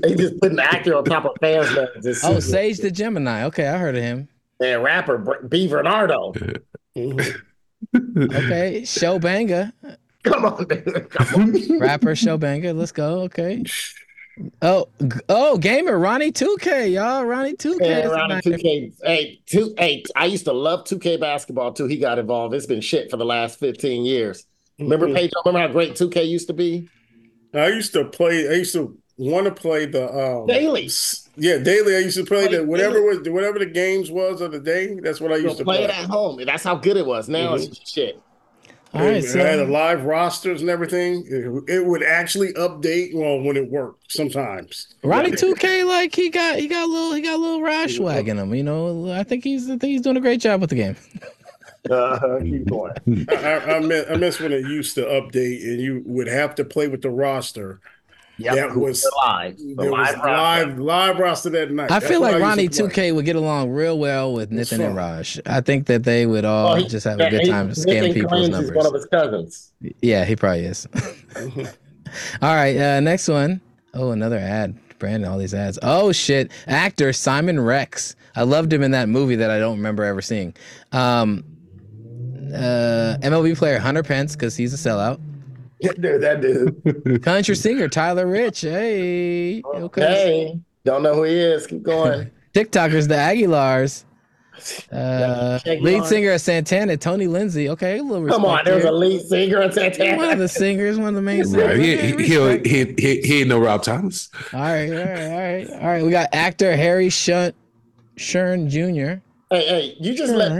They 0.02 0.14
just 0.14 0.40
put 0.40 0.52
an 0.52 0.58
actor 0.58 0.96
on 0.96 1.04
top 1.04 1.24
of 1.24 1.32
fans' 1.40 1.74
names. 1.74 2.20
Oh, 2.24 2.40
Sage 2.40 2.78
the 2.78 2.90
Gemini. 2.90 3.44
Okay, 3.44 3.66
I 3.66 3.78
heard 3.78 3.96
of 3.96 4.02
him. 4.02 4.28
And 4.60 4.82
rapper 4.82 5.46
B. 5.48 5.68
Bernardo. 5.68 6.32
okay, 6.96 8.84
Show 8.84 9.18
Banga. 9.18 9.72
Come 10.24 10.44
on, 10.44 10.64
dude. 10.66 11.10
Come 11.10 11.42
on. 11.42 11.78
Rapper 11.78 12.16
Show 12.16 12.38
Banga. 12.38 12.72
Let's 12.72 12.92
go. 12.92 13.22
Okay. 13.22 13.64
Oh, 14.62 14.88
oh, 15.28 15.58
gamer 15.58 15.98
Ronnie 15.98 16.32
2K, 16.32 16.92
y'all. 16.92 17.24
Ronnie 17.24 17.54
2K. 17.54 17.80
Yeah, 17.80 18.06
Ronnie 18.06 18.34
2K. 18.36 18.92
Hey, 19.02 19.40
two, 19.46 19.74
hey, 19.78 20.02
I 20.16 20.26
used 20.26 20.44
to 20.46 20.52
love 20.52 20.84
2K 20.84 21.20
basketball 21.20 21.72
too. 21.72 21.86
He 21.86 21.98
got 21.98 22.18
involved. 22.18 22.54
It's 22.54 22.66
been 22.66 22.80
shit 22.80 23.10
for 23.10 23.16
the 23.16 23.24
last 23.24 23.58
15 23.60 24.04
years. 24.04 24.44
Remember, 24.78 25.06
mm-hmm. 25.06 25.16
Pedro? 25.16 25.42
Remember 25.44 25.66
how 25.66 25.72
great 25.72 25.92
2K 25.92 26.28
used 26.28 26.48
to 26.48 26.52
be? 26.52 26.88
I 27.54 27.68
used 27.68 27.92
to 27.92 28.04
play. 28.06 28.48
I 28.48 28.54
used 28.54 28.72
to 28.72 28.98
want 29.16 29.46
to 29.46 29.52
play 29.52 29.86
the 29.86 30.12
um, 30.12 30.46
daily. 30.46 30.90
Yeah, 31.36 31.58
daily. 31.58 31.94
I 31.94 32.00
used 32.00 32.16
to 32.16 32.24
play, 32.24 32.48
play 32.48 32.58
the 32.58 32.64
whatever 32.64 32.94
daily. 32.94 33.18
was 33.18 33.28
whatever 33.28 33.60
the 33.60 33.66
games 33.66 34.10
was 34.10 34.40
of 34.40 34.50
the 34.50 34.58
day. 34.58 34.98
That's 35.00 35.20
what 35.20 35.32
I 35.32 35.36
used 35.36 35.58
to 35.58 35.64
play. 35.64 35.76
Play 35.76 35.84
it 35.84 35.90
at 35.90 36.06
home. 36.06 36.44
That's 36.44 36.64
how 36.64 36.74
good 36.74 36.96
it 36.96 37.06
was. 37.06 37.28
Now 37.28 37.54
mm-hmm. 37.54 37.64
it's 37.64 37.90
shit. 37.90 38.20
All 38.94 39.00
right, 39.00 39.16
it, 39.16 39.24
so 39.24 39.40
it 39.40 39.46
had 39.46 39.58
a 39.58 39.64
live 39.64 40.04
rosters 40.04 40.60
and 40.60 40.70
everything. 40.70 41.24
It, 41.26 41.78
it, 41.78 41.84
would 41.84 42.04
actually 42.04 42.52
update 42.52 43.12
well 43.12 43.40
when 43.40 43.56
it 43.56 43.68
worked 43.68 44.12
sometimes. 44.12 44.94
Ronnie 45.02 45.32
Two 45.32 45.56
K, 45.56 45.82
like 45.82 46.14
he 46.14 46.30
got 46.30 46.60
he 46.60 46.68
got 46.68 46.88
a 46.88 46.92
little 46.92 47.12
he 47.12 47.20
got 47.20 47.34
a 47.34 47.42
little 47.42 47.60
rash 47.60 47.96
swag 47.96 48.28
in 48.28 48.38
him. 48.38 48.54
You 48.54 48.62
know, 48.62 49.10
I 49.10 49.24
think 49.24 49.42
he's 49.42 49.64
I 49.64 49.78
think 49.78 49.90
he's 49.90 50.00
doing 50.00 50.16
a 50.16 50.20
great 50.20 50.40
job 50.40 50.60
with 50.60 50.70
the 50.70 50.76
game. 50.76 50.96
Uh, 51.90 52.38
keep 52.40 52.66
going. 52.66 52.94
I, 53.28 53.58
I, 53.58 53.78
miss, 53.80 54.06
I 54.08 54.16
miss 54.16 54.40
when 54.40 54.52
it 54.52 54.62
used 54.62 54.94
to 54.94 55.02
update 55.02 55.62
and 55.64 55.78
you 55.78 56.02
would 56.06 56.28
have 56.28 56.54
to 56.54 56.64
play 56.64 56.88
with 56.88 57.02
the 57.02 57.10
roster 57.10 57.78
Yep, 58.36 58.54
that 58.54 58.76
was 58.76 59.06
live. 59.24 59.56
The 59.58 59.90
live, 59.90 60.18
live, 60.18 60.78
live 60.78 61.18
roster 61.18 61.50
that 61.50 61.70
night. 61.70 61.90
I 61.90 62.00
That's 62.00 62.06
feel 62.06 62.20
like 62.20 62.40
Ronnie 62.40 62.68
Two 62.68 62.88
K 62.88 63.12
would 63.12 63.24
get 63.24 63.36
along 63.36 63.70
real 63.70 63.98
well 63.98 64.32
with 64.32 64.50
Nathan 64.50 64.80
and 64.80 64.96
Raj. 64.96 65.40
I 65.46 65.60
think 65.60 65.86
that 65.86 66.02
they 66.02 66.26
would 66.26 66.44
all 66.44 66.70
well, 66.70 66.76
he, 66.76 66.88
just 66.88 67.04
have 67.04 67.20
a 67.20 67.30
good 67.30 67.46
time 67.46 67.70
scamming 67.70 68.14
people's 68.14 68.48
numbers. 68.48 68.72
one 68.72 68.86
of 68.86 68.94
his 68.94 69.06
cousins. 69.06 69.72
Yeah, 70.00 70.24
he 70.24 70.34
probably 70.34 70.64
is. 70.64 70.88
all 72.42 72.54
right, 72.54 72.76
uh, 72.76 73.00
next 73.00 73.28
one. 73.28 73.60
Oh, 73.94 74.10
another 74.10 74.38
ad. 74.38 74.78
Brandon, 74.98 75.30
all 75.30 75.38
these 75.38 75.54
ads. 75.54 75.78
Oh 75.82 76.12
shit! 76.12 76.50
Actor 76.66 77.12
Simon 77.12 77.60
Rex. 77.60 78.16
I 78.34 78.42
loved 78.42 78.72
him 78.72 78.82
in 78.82 78.92
that 78.92 79.08
movie 79.08 79.36
that 79.36 79.50
I 79.50 79.58
don't 79.58 79.76
remember 79.76 80.02
ever 80.02 80.22
seeing. 80.22 80.54
Um, 80.92 81.44
uh, 82.52 83.18
MLB 83.22 83.56
player 83.56 83.78
Hunter 83.78 84.02
Pence 84.02 84.34
because 84.34 84.56
he's 84.56 84.74
a 84.74 84.76
sellout. 84.76 85.20
dude, 86.00 86.20
that 86.22 86.40
dude. 86.40 87.22
Country 87.22 87.54
singer 87.54 87.88
Tyler 87.88 88.26
Rich. 88.26 88.62
Hey. 88.62 89.62
Okay. 89.62 90.00
Hey. 90.00 90.60
Don't 90.84 91.02
know 91.02 91.14
who 91.14 91.24
he 91.24 91.34
is. 91.34 91.66
Keep 91.66 91.82
going. 91.82 92.30
TikTokers, 92.54 93.08
the 93.08 93.16
Aguilars. 93.16 94.04
Uh, 94.92 95.58
lead 95.80 96.04
singer 96.04 96.30
of 96.30 96.40
Santana, 96.40 96.96
Tony 96.96 97.26
Lindsay. 97.26 97.68
Okay, 97.68 97.98
Come 97.98 98.44
on, 98.44 98.64
there's 98.64 98.84
a 98.84 98.92
lead 98.92 99.20
singer 99.22 99.60
of 99.60 99.74
Santana. 99.74 100.16
One 100.16 100.30
of 100.30 100.38
the 100.38 100.48
singers, 100.48 100.96
one 100.96 101.08
of 101.08 101.14
the 101.16 101.22
main 101.22 101.44
singers. 101.44 101.76
Right. 101.76 101.80
He, 101.80 101.96
he, 101.96 102.12
he, 102.12 102.58
he, 102.58 102.94
he, 102.96 103.20
he 103.20 103.40
ain't 103.40 103.48
no 103.48 103.58
Rob 103.58 103.82
Thomas. 103.82 104.30
All 104.52 104.60
right, 104.60 104.90
all 104.90 104.96
right, 104.96 105.22
all 105.22 105.38
right, 105.38 105.70
all 105.70 105.86
right. 105.88 106.04
We 106.04 106.10
got 106.12 106.28
actor 106.32 106.76
Harry 106.76 107.08
Shunt, 107.08 107.56
Shern 108.16 108.68
Jr. 108.68 109.20
Hey, 109.50 109.66
hey, 109.66 109.96
you 110.00 110.14
just 110.14 110.34
let. 110.34 110.52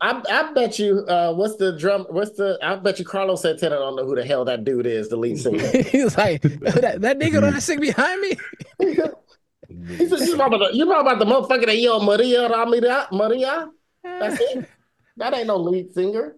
I, 0.00 0.22
I 0.30 0.52
bet 0.52 0.78
you. 0.78 1.00
Uh, 1.06 1.32
what's 1.34 1.56
the 1.56 1.76
drum? 1.76 2.06
What's 2.08 2.32
the? 2.32 2.58
I 2.62 2.76
bet 2.76 2.98
you 2.98 3.04
Carlos 3.04 3.42
Santana 3.42 3.76
don't 3.76 3.96
know 3.96 4.06
who 4.06 4.14
the 4.14 4.24
hell 4.24 4.44
that 4.44 4.64
dude 4.64 4.86
is. 4.86 5.08
The 5.08 5.16
lead 5.16 5.38
singer. 5.42 5.66
He's 5.82 6.16
like 6.16 6.42
that, 6.42 7.00
that 7.00 7.18
nigga 7.18 7.40
don't 7.40 7.60
sing 7.60 7.80
behind 7.80 8.20
me. 8.20 8.36
he 8.78 10.08
said, 10.08 10.20
"You 10.20 10.36
know 10.36 10.46
about 10.46 10.58
the 10.58 10.70
you 10.76 10.84
know 10.84 11.00
about 11.00 11.18
the 11.18 11.24
motherfucker 11.24 11.66
that 11.66 11.76
yelled 11.76 12.04
Maria 12.04 12.48
Maria 12.48 13.08
Maria." 13.12 13.70
That's 14.02 14.40
it. 14.40 14.68
That 15.18 15.34
ain't 15.34 15.48
no 15.48 15.56
lead 15.56 15.92
singer. 15.92 16.36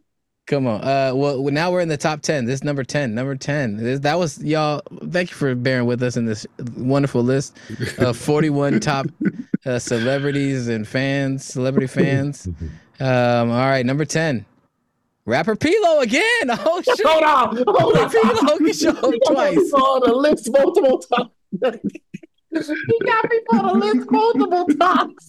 Come 0.50 0.66
on. 0.66 0.82
Uh, 0.82 1.12
well, 1.14 1.40
now 1.44 1.70
we're 1.70 1.80
in 1.80 1.88
the 1.88 1.96
top 1.96 2.22
10. 2.22 2.44
This 2.44 2.64
number 2.64 2.82
10. 2.82 3.14
Number 3.14 3.36
10. 3.36 3.76
This, 3.76 4.00
that 4.00 4.18
was, 4.18 4.42
y'all, 4.42 4.82
thank 5.08 5.30
you 5.30 5.36
for 5.36 5.54
bearing 5.54 5.86
with 5.86 6.02
us 6.02 6.16
in 6.16 6.26
this 6.26 6.44
wonderful 6.76 7.22
list 7.22 7.56
of 7.98 8.16
41 8.16 8.80
top 8.80 9.06
uh, 9.64 9.78
celebrities 9.78 10.66
and 10.66 10.88
fans, 10.88 11.44
celebrity 11.44 11.86
fans. 11.86 12.48
Um, 12.98 13.48
all 13.52 13.68
right, 13.68 13.86
number 13.86 14.04
10. 14.04 14.44
Rapper 15.24 15.54
P-Lo 15.54 16.00
again. 16.00 16.22
Oh, 16.50 16.82
shit. 16.82 17.00
Hold 17.06 17.22
on. 17.22 17.64
Hold 17.68 17.96
on. 17.96 18.10
P-Lo 18.10 18.58
can 18.58 18.72
show 18.72 18.90
up 18.90 19.14
twice. 19.28 19.72
on 19.72 20.00
the 20.04 20.12
list 20.16 20.50
multiple 20.50 20.98
times. 20.98 21.80
He 22.52 22.98
got 23.04 23.30
me 23.30 23.40
on 23.52 23.80
the 23.80 23.86
list 23.86 24.10
multiple 24.10 24.66
times. 24.78 25.26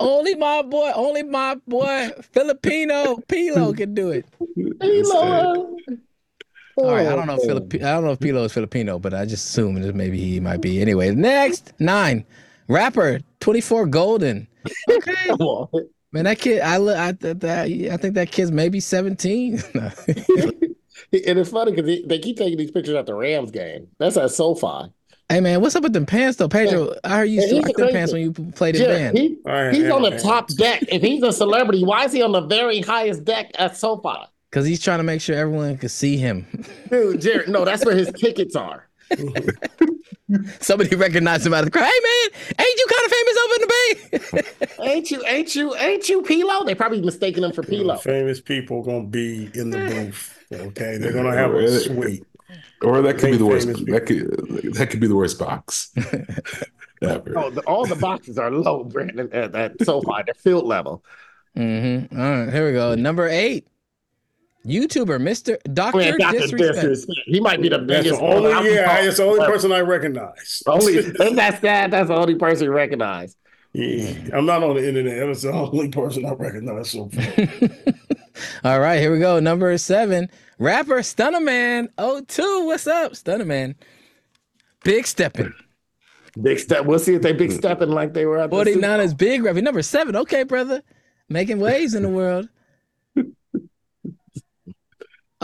only 0.00 0.34
my 0.34 0.62
boy, 0.62 0.90
only 0.94 1.22
my 1.22 1.56
boy 1.66 2.10
Filipino 2.32 3.18
P-Lo 3.28 3.72
can 3.72 3.94
do 3.94 4.10
it. 4.10 4.26
P-Lo. 4.80 5.76
All 6.76 6.90
right, 6.90 7.06
I 7.06 7.14
don't 7.14 7.26
know 7.26 7.34
if 7.34 7.40
oh. 7.42 7.46
Filip- 7.46 7.74
I 7.74 7.92
don't 7.92 8.04
know 8.04 8.12
if 8.12 8.20
P-Lo 8.20 8.44
is 8.44 8.52
Filipino, 8.52 8.98
but 8.98 9.14
I 9.14 9.24
just 9.24 9.48
assume 9.48 9.80
that 9.82 9.94
maybe 9.94 10.18
he 10.18 10.40
might 10.40 10.60
be. 10.60 10.80
Anyway, 10.80 11.14
next 11.14 11.72
nine, 11.78 12.24
rapper 12.66 13.20
twenty 13.40 13.60
four 13.60 13.86
Golden. 13.86 14.48
Okay, 14.88 15.30
man, 16.12 16.24
that 16.24 16.38
kid, 16.38 16.60
I 16.60 16.76
I, 16.76 17.08
I 17.08 17.96
think 17.98 18.14
that 18.14 18.32
kid's 18.32 18.50
maybe 18.50 18.80
seventeen. 18.80 19.62
and 19.74 20.74
it's 21.12 21.50
funny 21.50 21.72
because 21.72 22.06
they 22.06 22.18
keep 22.18 22.38
taking 22.38 22.58
these 22.58 22.70
pictures 22.70 22.94
at 22.94 23.06
the 23.06 23.14
Rams 23.14 23.50
game. 23.50 23.88
That's 23.98 24.16
at 24.16 24.30
SoFi. 24.30 24.92
Hey 25.32 25.40
man, 25.40 25.62
what's 25.62 25.74
up 25.74 25.82
with 25.82 25.94
them 25.94 26.04
pants 26.04 26.36
though, 26.36 26.46
Pedro? 26.46 26.94
I 27.04 27.16
heard 27.16 27.24
you 27.24 27.40
used 27.40 27.48
to 27.48 27.60
like 27.62 27.74
them 27.74 27.90
pants 27.90 28.12
when 28.12 28.20
you 28.20 28.32
played 28.32 28.76
in 28.76 28.84
band. 28.84 29.16
He, 29.16 29.28
he's 29.78 29.90
on 29.90 30.02
the 30.02 30.18
top 30.22 30.48
deck. 30.48 30.82
If 30.88 31.00
he's 31.00 31.22
a 31.22 31.32
celebrity, 31.32 31.86
why 31.86 32.04
is 32.04 32.12
he 32.12 32.20
on 32.20 32.32
the 32.32 32.42
very 32.42 32.82
highest 32.82 33.24
deck 33.24 33.50
at 33.58 33.74
SoFi? 33.74 34.26
Because 34.50 34.66
he's 34.66 34.78
trying 34.78 34.98
to 34.98 35.04
make 35.04 35.22
sure 35.22 35.34
everyone 35.34 35.78
can 35.78 35.88
see 35.88 36.18
him. 36.18 36.66
Dude, 36.90 37.22
Jared, 37.22 37.48
no, 37.48 37.64
that's 37.64 37.82
where 37.82 37.96
his 37.96 38.12
tickets 38.12 38.54
are. 38.54 38.90
Somebody 40.60 40.96
recognized 40.96 41.46
him 41.46 41.54
out 41.54 41.60
of 41.60 41.64
the 41.64 41.70
crowd. 41.70 41.90
Hey 41.90 42.00
man, 42.02 42.40
ain't 42.58 42.78
you 42.78 42.86
kind 42.90 43.06
of 43.06 43.12
famous 43.12 43.38
over 43.42 43.54
in 43.54 43.60
the 43.62 44.42
bay? 44.76 44.84
ain't 44.92 45.10
you? 45.10 45.24
Ain't 45.24 45.56
you? 45.56 45.74
Ain't 45.76 46.08
you 46.10 46.20
P-Lo? 46.20 46.64
They 46.64 46.74
probably 46.74 47.00
mistaken 47.00 47.42
him 47.42 47.52
for 47.52 47.62
P-Lo. 47.62 47.96
Famous 47.96 48.42
people 48.42 48.82
gonna 48.82 49.04
be 49.04 49.50
in 49.54 49.70
the 49.70 49.78
booth. 49.78 50.44
Okay, 50.52 50.98
they're 50.98 51.12
gonna 51.12 51.34
have 51.34 51.54
a 51.54 51.80
suite. 51.80 52.26
Or 52.82 53.02
that 53.02 53.18
could 53.18 53.30
be 53.30 53.36
the 53.36 53.46
worst. 53.46 53.68
That 53.68 54.06
could 54.06 54.74
that 54.74 54.90
could 54.90 55.00
be 55.00 55.06
the 55.06 55.16
worst 55.16 55.38
box. 55.38 55.92
Ever. 57.02 57.36
Oh, 57.36 57.50
the, 57.50 57.60
all 57.62 57.84
the 57.84 57.96
boxes 57.96 58.38
are 58.38 58.50
low, 58.50 58.84
Brandon. 58.84 59.28
At, 59.32 59.54
at 59.54 59.82
SoFi, 59.84 60.22
they're 60.24 60.34
field 60.34 60.66
level. 60.66 61.04
Mm-hmm. 61.56 62.18
All 62.18 62.30
right, 62.30 62.52
here 62.52 62.66
we 62.66 62.72
go. 62.72 62.94
Number 62.94 63.28
eight. 63.28 63.66
YouTuber, 64.64 65.20
Mr. 65.20 65.58
Doctor 65.74 66.16
Disrespect. 66.16 66.60
Disrespect. 66.60 67.20
He 67.26 67.40
might 67.40 67.60
be 67.60 67.68
the 67.68 67.80
biggest. 67.80 68.20
The 68.20 68.24
only, 68.24 68.50
yeah, 68.72 69.00
it's 69.00 69.16
the 69.16 69.24
only 69.24 69.44
person 69.44 69.72
I 69.72 69.80
recognize. 69.80 70.62
Only 70.66 71.00
that's 71.00 71.34
that. 71.34 71.60
Sad? 71.60 71.90
That's 71.90 72.08
the 72.08 72.14
only 72.14 72.36
person 72.36 72.66
you 72.66 72.72
recognize. 72.72 73.36
Yeah, 73.72 74.14
I'm 74.32 74.46
not 74.46 74.62
on 74.62 74.76
the 74.76 74.86
internet. 74.86 75.26
That's 75.26 75.42
the 75.42 75.52
only 75.52 75.88
person 75.88 76.26
I 76.26 76.34
recognize 76.34 76.90
so 76.90 77.08
far. 77.08 77.24
All 78.64 78.80
right, 78.80 79.00
here 79.00 79.12
we 79.12 79.18
go. 79.18 79.40
Number 79.40 79.76
seven, 79.78 80.30
rapper 80.58 81.00
Stunnaman. 81.00 81.88
Oh, 81.98 82.20
two. 82.22 82.66
What's 82.66 82.86
up, 82.86 83.12
Stunnaman? 83.12 83.74
Big 84.84 85.06
stepping. 85.06 85.52
Big 86.40 86.58
step. 86.58 86.86
We'll 86.86 86.98
see 86.98 87.14
if 87.14 87.22
they 87.22 87.32
big 87.32 87.52
stepping 87.52 87.90
like 87.90 88.14
they 88.14 88.24
were 88.24 88.38
at 88.38 88.50
49 88.50 89.00
is 89.00 89.14
big 89.14 89.42
rapper. 89.42 89.60
Number 89.60 89.82
seven. 89.82 90.16
Okay, 90.16 90.44
brother. 90.44 90.82
Making 91.28 91.60
waves 91.60 91.94
in 91.94 92.02
the 92.02 92.08
world. 92.08 92.48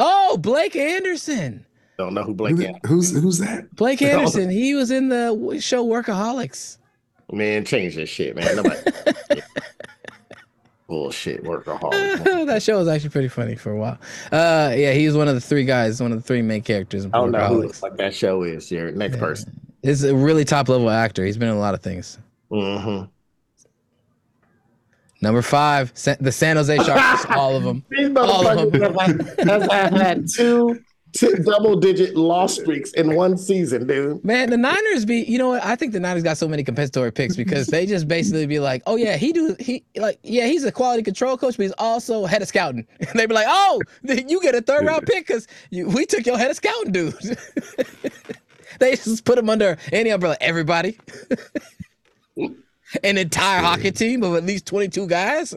Oh, 0.01 0.39
Blake 0.39 0.77
Anderson. 0.77 1.67
Don't 1.99 2.15
know 2.15 2.23
who 2.23 2.33
Blake 2.33 2.57
who, 2.57 2.63
Anderson. 2.63 2.81
Who's 2.87 3.11
who's 3.21 3.39
that? 3.39 3.75
Blake 3.75 4.01
Anderson. 4.01 4.49
he 4.49 4.73
was 4.75 4.93
in 4.93 5.09
the 5.09 5.59
show 5.61 5.85
Workaholics. 5.85 6.79
Man, 7.33 7.65
change 7.65 7.97
this 7.97 8.09
shit, 8.09 8.37
man. 8.37 8.55
Nobody. 8.55 8.79
Bullshit 10.89 11.45
workaholic. 11.45 12.25
that 12.47 12.63
show 12.63 12.79
was 12.79 12.89
actually 12.89 13.11
pretty 13.11 13.29
funny 13.29 13.57
for 13.57 13.73
a 13.73 13.77
while. 13.77 13.99
Uh, 14.33 14.73
yeah, 14.75 14.93
he 14.93 15.07
was 15.07 15.17
one 15.17 15.29
of 15.29 15.35
the 15.35 15.41
three 15.41 15.65
guys, 15.65 16.01
one 16.01 16.13
of 16.13 16.19
the 16.19 16.27
three 16.27 16.41
main 16.41 16.63
characters. 16.63 17.05
I 17.05 17.11
don't 17.11 17.31
know 17.31 17.47
who 17.47 17.73
like 17.83 17.97
that 17.99 18.15
show 18.15 18.43
is. 18.43 18.71
Your 18.71 18.91
next 18.93 19.17
yeah. 19.17 19.21
person. 19.21 19.61
He's 19.83 20.03
a 20.03 20.17
really 20.17 20.47
top 20.47 20.69
level 20.69 20.89
actor. 20.89 21.27
He's 21.27 21.37
been 21.37 21.49
in 21.49 21.55
a 21.55 21.61
lot 21.61 21.75
of 21.75 21.83
things. 21.83 22.19
Mm-hmm. 22.51 23.05
Number 25.21 25.43
five, 25.43 25.93
the 26.21 26.33
San 26.33 26.57
Jose 26.57 26.77
Sharks, 26.79 27.27
all 27.27 27.55
of 27.57 27.65
them. 27.65 27.85
These 27.91 28.09
motherfuckers 28.09 29.47
have, 29.47 29.71
have 29.71 29.93
had 29.93 30.27
two 30.35 30.83
double 31.45 31.77
digit 31.77 32.17
loss 32.17 32.55
streaks 32.55 32.93
in 32.93 33.15
one 33.15 33.37
season, 33.37 33.87
dude. 33.87 34.25
Man, 34.25 34.51
the 34.51 34.57
Niners 34.57 35.05
be, 35.05 35.23
you 35.23 35.39
know 35.39 35.49
what? 35.49 35.65
I 35.65 35.77
think 35.77 35.93
the 35.93 36.01
Niners 36.01 36.23
got 36.23 36.39
so 36.39 36.49
many 36.49 36.63
compensatory 36.63 37.13
picks 37.13 37.37
because 37.37 37.67
they 37.67 37.87
just 37.87 38.09
basically 38.09 38.47
be 38.47 38.61
like, 38.61 38.83
oh 38.87 38.97
yeah, 38.97 39.17
he 39.17 39.33
do 39.33 39.57
he 39.59 39.85
like 39.97 40.19
yeah, 40.23 40.47
he's 40.47 40.65
a 40.65 40.73
quality 40.73 41.03
control 41.03 41.37
coach, 41.37 41.57
but 41.57 41.65
he's 41.65 41.73
also 41.79 42.27
head 42.27 42.43
of 42.43 42.49
scouting. 42.49 42.87
And 43.09 43.19
they 43.19 43.27
be 43.27 43.35
like, 43.35 43.47
oh, 43.49 43.81
you 44.03 44.41
get 44.43 44.55
a 44.55 44.61
third 44.61 44.85
round 44.85 45.07
pick 45.07 45.27
because 45.27 45.47
we 45.71 46.05
took 46.05 46.27
your 46.27 46.37
head 46.37 46.51
of 46.51 46.57
scouting, 46.57 46.93
dude. 46.93 47.15
they 48.79 48.97
just 48.97 49.25
put 49.25 49.39
him 49.39 49.49
under 49.49 49.79
any 49.93 50.11
umbrella. 50.11 50.37
Everybody 50.41 50.99
an 53.03 53.19
entire 53.19 53.63
hockey 53.63 53.93
team 53.93 54.23
of 54.23 54.35
at 54.35 54.45
least 54.45 54.67
22 54.67 55.07
guys? 55.07 55.55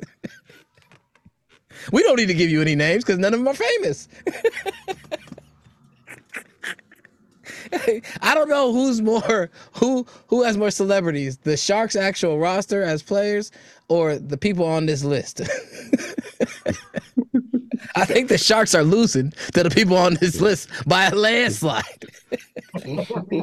we 1.91 2.03
don't 2.03 2.17
need 2.17 2.27
to 2.27 2.33
give 2.33 2.49
you 2.49 2.61
any 2.61 2.75
names 2.75 3.03
because 3.03 3.19
none 3.19 3.33
of 3.33 3.39
them 3.39 3.47
are 3.47 3.53
famous. 3.53 4.07
I 8.21 8.33
don't 8.33 8.49
know 8.49 8.73
who's 8.73 9.01
more 9.01 9.49
who 9.73 10.05
who 10.27 10.43
has 10.43 10.57
more 10.57 10.71
celebrities, 10.71 11.37
the 11.37 11.57
Sharks 11.57 11.95
actual 11.95 12.39
roster 12.39 12.83
as 12.83 13.01
players 13.03 13.51
or 13.87 14.17
the 14.17 14.37
people 14.37 14.65
on 14.65 14.85
this 14.85 15.03
list. 15.03 15.41
I 17.95 18.05
think 18.05 18.29
the 18.29 18.37
Sharks 18.37 18.73
are 18.75 18.83
losing 18.83 19.31
to 19.53 19.63
the 19.63 19.69
people 19.69 19.97
on 19.97 20.13
this 20.15 20.39
list 20.39 20.69
by 20.85 21.05
a 21.05 21.15
landslide. 21.15 21.83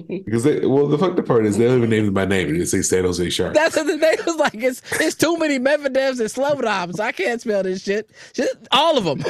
because 0.08 0.44
they, 0.44 0.64
well, 0.64 0.86
the 0.86 0.96
fucked 0.98 1.18
up 1.18 1.26
part 1.26 1.44
is 1.44 1.58
they 1.58 1.66
don't 1.66 1.78
even 1.78 1.90
name 1.90 2.06
them 2.06 2.14
by 2.14 2.24
name. 2.24 2.58
They 2.58 2.64
say 2.64 2.82
San 2.82 3.04
Jose 3.04 3.28
Sharks. 3.30 3.56
That's 3.56 3.76
what 3.76 3.86
the 3.86 3.96
name 3.96 4.16
was 4.26 4.36
like. 4.36 4.54
It's 4.54 4.80
it's 4.92 5.16
too 5.16 5.36
many 5.36 5.58
Medvedevs 5.58 6.20
and 6.20 6.30
Slobodovs. 6.30 6.98
I 7.00 7.12
can't 7.12 7.40
spell 7.40 7.62
this 7.62 7.82
shit. 7.82 8.10
Just, 8.32 8.56
all 8.72 8.96
of 8.96 9.04
them. 9.04 9.22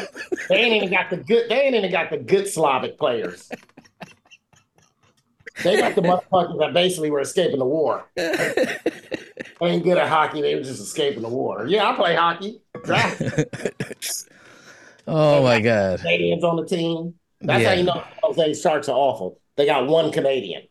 they 0.49 0.57
ain't 0.57 0.77
even 0.77 0.91
got 0.91 1.11
the 1.11 1.17
good. 1.17 1.49
They 1.49 1.63
ain't 1.63 1.75
even 1.75 1.91
got 1.91 2.11
the 2.11 2.19
good 2.19 2.47
Slavic 2.47 2.99
players. 2.99 3.51
They 5.62 5.77
got 5.79 5.94
the 5.94 6.03
motherfuckers 6.03 6.59
that 6.61 6.73
basically 6.73 7.11
were 7.11 7.21
escaping 7.21 7.59
the 7.59 7.64
war. 7.64 8.05
they 8.14 8.79
ain't 9.61 9.83
good 9.85 9.99
at 9.99 10.09
hockey. 10.09 10.40
They 10.40 10.55
were 10.55 10.62
just 10.62 10.81
escaping 10.81 11.23
the 11.23 11.29
war. 11.29 11.66
Yeah, 11.66 11.90
I 11.90 11.97
play 11.97 12.14
hockey. 12.14 12.61
oh 15.07 15.42
my 15.42 15.61
god! 15.61 16.01
Canadians 16.01 16.44
on 16.44 16.57
the 16.57 16.66
team. 16.66 17.14
That's 17.40 17.62
yeah. 17.62 17.68
how 17.71 17.75
you 17.75 17.83
know 17.85 18.05
Jose 18.23 18.55
Sharks 18.55 18.88
are 18.88 18.97
awful. 18.97 19.40
They 19.57 19.66
got 19.66 19.87
one 19.87 20.12
Canadian. 20.12 20.62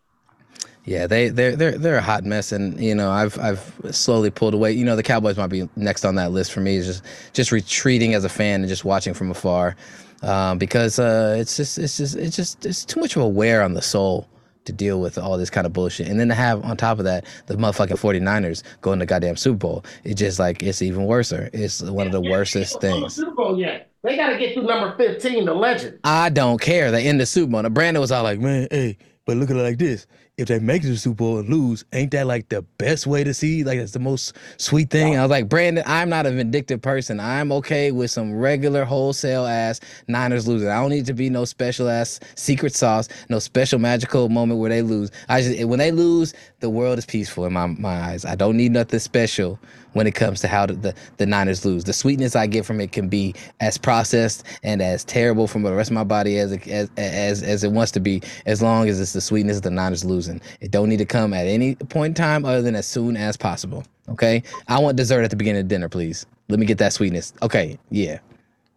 Yeah, 0.86 1.06
they 1.06 1.28
they're 1.28 1.58
they're 1.58 1.78
they're 1.78 1.98
a 1.98 2.02
hot 2.02 2.24
mess, 2.24 2.54
and 2.54 2.80
you 2.80 2.96
know 2.96 3.12
I've 3.12 3.38
I've 3.40 3.74
slowly 3.92 4.30
pulled 4.30 4.54
away. 4.54 4.72
You 4.72 4.86
know 4.86 4.96
the 4.96 5.04
Cowboys 5.04 5.36
might 5.36 5.48
be 5.48 5.68
next 5.76 6.06
on 6.06 6.16
that 6.16 6.32
list 6.32 6.54
for 6.54 6.62
me. 6.62 6.82
Just 6.82 7.04
just 7.34 7.52
retreating 7.52 8.14
as 8.14 8.24
a 8.24 8.30
fan 8.30 8.62
and 8.62 8.70
just 8.70 8.86
watching 8.86 9.14
from 9.14 9.30
afar, 9.32 9.76
um, 10.24 10.58
because 10.58 10.98
uh, 10.98 11.36
it's 11.38 11.58
just 11.58 11.78
it's 11.78 11.98
just 11.98 12.16
it's 12.16 12.38
just 12.38 12.66
it's 12.66 12.86
too 12.86 13.02
much 13.02 13.18
of 13.18 13.22
a 13.22 13.28
wear 13.28 13.62
on 13.62 13.74
the 13.74 13.82
soul 13.82 14.30
to 14.68 14.74
deal 14.74 15.02
with 15.02 15.18
all 15.18 15.38
this 15.38 15.50
kind 15.50 15.66
of 15.66 15.74
bullshit. 15.74 16.08
And 16.08 16.20
then 16.20 16.28
to 16.28 16.36
have 16.36 16.64
on 16.64 16.78
top 16.78 17.00
of 17.00 17.06
that 17.06 17.26
the 17.48 17.56
motherfucking 17.56 18.00
49ers 18.00 18.64
going 18.82 19.00
to 19.00 19.06
goddamn 19.06 19.36
Super 19.36 19.58
Bowl. 19.58 19.86
It's 20.04 20.20
just 20.20 20.40
like 20.40 20.62
it's 20.62 20.82
even 20.82 21.06
worse. 21.06 21.32
It's 21.32 21.82
one 21.82 22.06
of 22.06 22.14
the 22.14 22.22
worstest 22.22 22.80
things. 22.80 23.16
Super 23.16 23.32
Bowl 23.32 23.60
yet. 23.60 23.90
They 24.04 24.16
got 24.16 24.30
to 24.30 24.38
get 24.38 24.54
through 24.54 24.64
number 24.64 24.96
15, 24.96 25.46
the 25.46 25.54
legend. 25.54 26.00
I 26.04 26.30
don't 26.30 26.62
care. 26.62 26.92
They 26.92 27.08
in 27.08 27.18
the 27.18 27.26
Super 27.26 27.52
Bowl. 27.52 27.70
Brandon 27.70 28.00
was 28.00 28.12
all 28.12 28.24
like, 28.24 28.40
man, 28.40 28.68
hey, 28.72 28.98
but 29.26 29.38
look 29.38 29.50
at 29.50 29.58
it 29.58 29.64
like 29.64 29.80
this. 29.80 30.06
If 30.38 30.50
they 30.50 30.60
make 30.60 30.84
it 30.84 30.86
to 30.86 30.92
the 30.92 30.98
Super 30.98 31.16
Bowl 31.16 31.40
and 31.40 31.50
lose, 31.50 31.84
ain't 31.94 32.12
that 32.12 32.28
like 32.28 32.50
the 32.50 32.62
best 32.62 33.08
way 33.08 33.24
to 33.24 33.34
see? 33.34 33.64
Like 33.64 33.80
it's 33.80 33.94
the 33.94 34.00
most 34.00 34.38
sweet 34.58 34.92
thing. 34.92 35.18
I 35.18 35.24
was 35.24 35.32
like, 35.32 35.50
Brandon, 35.50 35.84
I'm 35.88 36.10
not 36.10 36.28
a 36.28 36.32
vindictive 36.32 36.80
person. 36.80 37.20
I'm 37.20 37.52
okay 37.54 37.92
with 37.92 38.12
some 38.12 38.36
regular 38.36 38.86
wholesale 38.86 39.48
ass 39.48 39.80
Niners 40.08 40.48
losing. 40.48 40.70
I 40.70 40.80
don't 40.80 40.92
need 40.92 41.08
to 41.08 41.16
be 41.16 41.32
no 41.32 41.44
special 41.44 41.90
ass 41.90 42.20
secret 42.36 42.76
sauce, 42.76 43.10
no 43.30 43.40
special 43.40 43.80
magical 43.80 44.30
moment 44.30 44.60
where 44.60 44.70
they 44.70 44.84
lose. 44.84 45.10
I 45.28 45.42
just 45.42 45.66
when 45.66 45.80
they 45.80 45.92
lose, 45.92 46.36
the 46.60 46.70
world 46.70 47.00
is 47.00 47.08
peaceful 47.08 47.46
in 47.46 47.54
my, 47.54 47.66
my 47.66 48.00
eyes. 48.00 48.24
I 48.24 48.36
don't 48.36 48.58
need 48.58 48.74
nothing 48.74 49.00
special 49.00 49.60
when 49.94 50.08
it 50.08 50.16
comes 50.16 50.42
to 50.42 50.48
how 50.48 50.66
the, 50.66 50.94
the, 51.18 51.26
Niners 51.26 51.66
lose. 51.66 51.84
The 51.84 51.94
sweetness 51.94 52.36
I 52.36 52.48
get 52.48 52.66
from 52.66 52.80
it 52.80 52.92
can 52.92 53.10
be 53.10 53.34
as 53.60 53.78
processed 53.78 54.44
and 54.64 54.82
as 54.82 55.04
terrible 55.04 55.48
from 55.48 55.64
the 55.64 55.74
rest 55.74 55.90
of 55.90 55.96
my 55.96 56.04
body 56.04 56.38
as 56.40 56.52
it, 56.52 56.68
as, 56.68 56.90
as, 56.98 57.44
as 57.44 57.64
it 57.64 57.72
wants 57.72 57.92
to 57.94 58.00
be, 58.00 58.22
as 58.46 58.62
long 58.62 58.90
as 58.90 59.00
it's 59.00 59.14
the 59.14 59.22
sweetness 59.22 59.58
of 59.58 59.64
the 59.64 59.72
Niners 59.72 60.06
losing. 60.06 60.42
It 60.62 60.72
don't 60.72 60.90
need 60.90 60.98
to 60.98 61.06
come 61.06 61.34
at 61.34 61.48
any 61.48 61.76
point 61.76 62.12
in 62.12 62.14
time 62.16 62.46
other 62.46 62.62
than 62.62 62.76
as 62.76 62.86
soon 62.86 63.18
as 63.18 63.38
possible. 63.38 63.84
Okay? 64.10 64.44
I 64.68 64.80
want 64.80 64.98
dessert 64.98 65.24
at 65.24 65.30
the 65.30 65.36
beginning 65.36 65.62
of 65.62 65.68
dinner, 65.68 65.90
please. 65.90 66.26
Let 66.50 66.60
me 66.60 66.66
get 66.66 66.78
that 66.78 66.94
sweetness. 66.94 67.34
Okay, 67.42 67.78
yeah. 67.90 68.20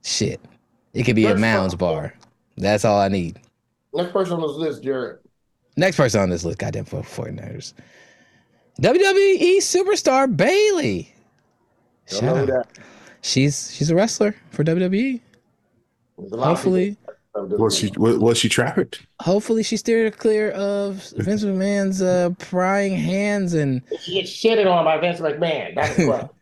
Shit. 0.02 0.40
It 0.92 1.04
could 1.04 1.16
be 1.16 1.24
Next 1.24 1.38
a 1.38 1.40
Mounds 1.40 1.74
bar. 1.74 2.14
That's 2.56 2.84
all 2.84 3.00
I 3.00 3.08
need. 3.08 3.38
Next 3.94 4.12
person 4.12 4.34
on 4.34 4.42
this 4.42 4.56
list, 4.56 4.82
Jared. 4.82 5.18
Next 5.76 5.96
person 5.96 6.20
on 6.20 6.30
this 6.30 6.44
list, 6.44 6.58
goddamn 6.58 6.84
49ers. 6.84 7.74
WWE 8.80 9.58
superstar 9.58 10.34
Bayley. 10.34 11.14
Shout 12.06 12.48
out. 12.50 12.66
She's 13.20 13.72
she's 13.74 13.90
a 13.90 13.94
wrestler 13.94 14.34
for 14.50 14.64
WWE. 14.64 15.20
Hopefully. 16.32 16.96
Was 17.34 17.76
she 17.76 17.92
was 17.96 18.38
she 18.38 18.48
trafficked? 18.48 19.06
Hopefully, 19.20 19.62
she 19.62 19.76
steered 19.76 20.16
clear 20.18 20.50
of 20.52 21.12
Vince 21.16 21.44
McMahon's 21.44 22.02
uh, 22.02 22.30
prying 22.38 22.96
hands 22.96 23.54
and. 23.54 23.82
She 24.00 24.14
gets 24.14 24.30
shitted 24.30 24.66
on 24.66 24.84
by 24.84 24.98
Vince 24.98 25.20
McMahon. 25.20 25.74
That's 25.74 25.98
what. 26.06 26.34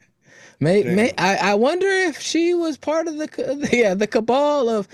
may, 0.60 0.84
may 0.84 1.12
I, 1.18 1.50
I 1.50 1.54
wonder 1.54 1.86
if 1.86 2.20
she 2.20 2.54
was 2.54 2.78
part 2.78 3.06
of 3.06 3.18
the 3.18 3.68
yeah 3.72 3.94
the 3.94 4.06
cabal 4.06 4.68
of 4.68 4.88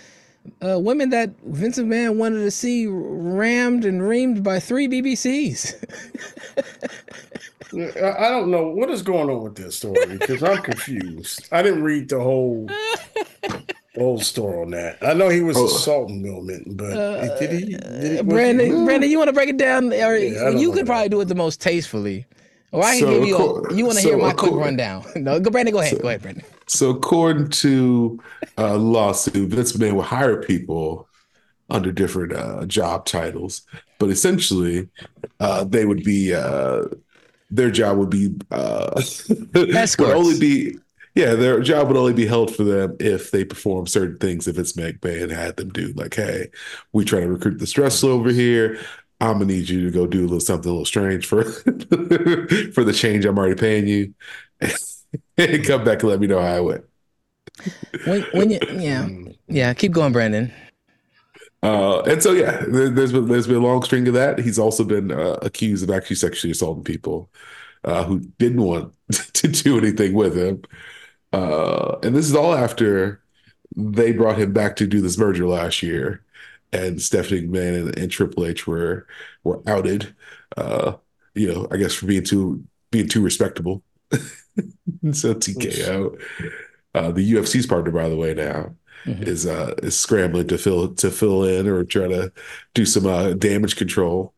uh, 0.62 0.78
women 0.78 1.10
that 1.10 1.30
Vince 1.44 1.78
McMahon 1.78 2.16
wanted 2.16 2.38
to 2.38 2.50
see 2.50 2.86
rammed 2.88 3.84
and 3.84 4.00
reamed 4.00 4.42
by 4.42 4.60
three 4.60 4.88
BBCs. 4.88 5.74
I 7.74 8.28
don't 8.28 8.50
know 8.50 8.68
what 8.68 8.90
is 8.90 9.02
going 9.02 9.30
on 9.30 9.42
with 9.42 9.56
this 9.56 9.76
story 9.76 10.06
because 10.06 10.42
I'm 10.42 10.62
confused. 10.62 11.48
I 11.50 11.62
didn't 11.62 11.82
read 11.82 12.08
the 12.08 12.20
whole 12.20 12.68
old 13.96 14.22
store 14.24 14.62
on 14.62 14.70
that. 14.70 14.98
I 15.02 15.12
know 15.12 15.28
he 15.28 15.40
was 15.40 15.56
oh. 15.56 15.66
a 15.66 15.68
salt 15.68 16.10
millman, 16.10 16.76
but 16.76 16.96
uh, 16.96 17.38
did 17.38 17.50
he? 17.50 17.66
Did 17.74 18.16
he 18.16 18.22
Brandon, 18.22 18.84
Brandon, 18.84 19.10
you 19.10 19.18
want 19.18 19.28
to 19.28 19.32
break 19.32 19.48
it 19.48 19.56
down? 19.56 19.92
Or 19.92 20.16
yeah, 20.16 20.50
you 20.50 20.72
could 20.72 20.86
probably 20.86 21.08
do 21.08 21.20
it 21.20 21.26
the 21.26 21.34
most 21.34 21.60
tastefully. 21.60 22.26
Or 22.72 22.82
I 22.82 22.98
can 22.98 23.00
so, 23.00 23.10
give 23.10 23.28
you. 23.28 23.36
A, 23.36 23.74
you 23.74 23.84
want 23.86 23.98
to 23.98 24.02
so 24.02 24.08
hear 24.08 24.18
my 24.18 24.32
quick 24.32 24.52
rundown? 24.52 25.04
No, 25.16 25.38
go, 25.38 25.50
Brandon. 25.50 25.72
Go 25.72 25.80
ahead. 25.80 25.96
So, 25.96 26.02
go 26.02 26.08
ahead, 26.08 26.22
Brandon. 26.22 26.44
So, 26.66 26.90
according 26.90 27.50
to 27.50 28.20
a 28.56 28.76
lawsuit, 28.76 29.50
Vince 29.50 29.72
McMahon 29.72 29.94
will 29.94 30.02
hire 30.02 30.42
people 30.42 31.08
under 31.70 31.92
different 31.92 32.32
uh, 32.32 32.66
job 32.66 33.06
titles, 33.06 33.62
but 33.98 34.10
essentially, 34.10 34.88
uh, 35.40 35.64
they 35.64 35.84
would 35.84 36.04
be 36.04 36.34
uh, 36.34 36.82
their 37.54 37.70
job 37.70 37.98
would 37.98 38.10
be 38.10 38.34
uh, 38.50 39.00
would 39.54 40.00
only 40.00 40.38
be 40.38 40.76
yeah, 41.14 41.34
their 41.34 41.60
job 41.60 41.86
would 41.88 41.96
only 41.96 42.12
be 42.12 42.26
held 42.26 42.54
for 42.54 42.64
them 42.64 42.96
if 42.98 43.30
they 43.30 43.44
perform 43.44 43.86
certain 43.86 44.18
things. 44.18 44.48
If 44.48 44.58
it's 44.58 44.72
McMahon 44.72 45.30
had 45.30 45.56
them 45.56 45.68
do, 45.70 45.92
like, 45.94 46.14
hey, 46.14 46.50
we 46.92 47.04
try 47.04 47.20
to 47.20 47.28
recruit 47.28 47.58
the 47.58 47.72
wrestler 47.80 48.10
over 48.10 48.30
here. 48.30 48.78
I'm 49.20 49.34
gonna 49.34 49.46
need 49.46 49.68
you 49.68 49.84
to 49.84 49.90
go 49.92 50.06
do 50.06 50.20
a 50.20 50.22
little 50.22 50.40
something 50.40 50.68
a 50.68 50.72
little 50.72 50.84
strange 50.84 51.24
for 51.24 51.44
for 51.52 52.84
the 52.84 52.92
change 52.94 53.24
I'm 53.24 53.38
already 53.38 53.54
paying 53.54 53.86
you, 53.86 54.12
and 54.60 54.72
come 55.64 55.84
back 55.84 56.02
and 56.02 56.10
let 56.10 56.20
me 56.20 56.26
know 56.26 56.40
how 56.40 56.56
I 56.56 56.60
went. 56.60 56.84
When, 58.04 58.22
when 58.32 58.50
you, 58.50 58.58
yeah, 58.72 59.08
yeah, 59.46 59.72
keep 59.74 59.92
going, 59.92 60.12
Brandon. 60.12 60.52
Uh, 61.64 62.02
and 62.02 62.22
so 62.22 62.32
yeah, 62.32 62.62
there, 62.68 62.92
has 62.92 63.10
been 63.10 63.26
there's 63.26 63.46
been 63.46 63.56
a 63.56 63.60
long 63.60 63.82
string 63.82 64.06
of 64.06 64.12
that. 64.12 64.38
He's 64.38 64.58
also 64.58 64.84
been 64.84 65.10
uh, 65.10 65.38
accused 65.40 65.82
of 65.82 65.88
actually 65.90 66.16
sexually 66.16 66.52
assaulting 66.52 66.84
people 66.84 67.30
uh, 67.84 68.04
who 68.04 68.20
didn't 68.38 68.60
want 68.60 68.92
to 69.32 69.48
do 69.48 69.78
anything 69.78 70.12
with 70.12 70.36
him. 70.36 70.60
Uh, 71.32 71.96
and 72.02 72.14
this 72.14 72.26
is 72.26 72.34
all 72.34 72.54
after 72.54 73.22
they 73.74 74.12
brought 74.12 74.38
him 74.38 74.52
back 74.52 74.76
to 74.76 74.86
do 74.86 75.00
this 75.00 75.16
merger 75.16 75.46
last 75.46 75.82
year, 75.82 76.22
and 76.70 77.00
Stephanie 77.00 77.48
McMahon 77.48 77.86
and, 77.86 77.98
and 77.98 78.12
Triple 78.12 78.44
H 78.44 78.66
were 78.66 79.06
were 79.42 79.62
outed. 79.66 80.14
Uh, 80.58 80.96
you 81.34 81.50
know, 81.50 81.66
I 81.70 81.78
guess 81.78 81.94
for 81.94 82.04
being 82.04 82.24
too 82.24 82.62
being 82.90 83.08
too 83.08 83.22
respectable. 83.22 83.82
so 84.12 85.34
TKO, 85.34 86.20
uh, 86.94 87.10
the 87.10 87.32
UFC's 87.32 87.66
partner, 87.66 87.90
by 87.90 88.10
the 88.10 88.16
way, 88.16 88.34
now 88.34 88.74
mm-hmm. 89.04 89.22
is 89.22 89.46
uh, 89.46 89.74
is 89.82 89.98
scrambling 89.98 90.48
to 90.48 90.58
fill 90.58 90.94
to 90.94 91.10
fill 91.10 91.44
in 91.44 91.68
or 91.68 91.84
try 91.84 92.08
to 92.08 92.32
do 92.74 92.84
some 92.86 93.06
uh, 93.06 93.34
damage 93.34 93.76
control. 93.76 94.34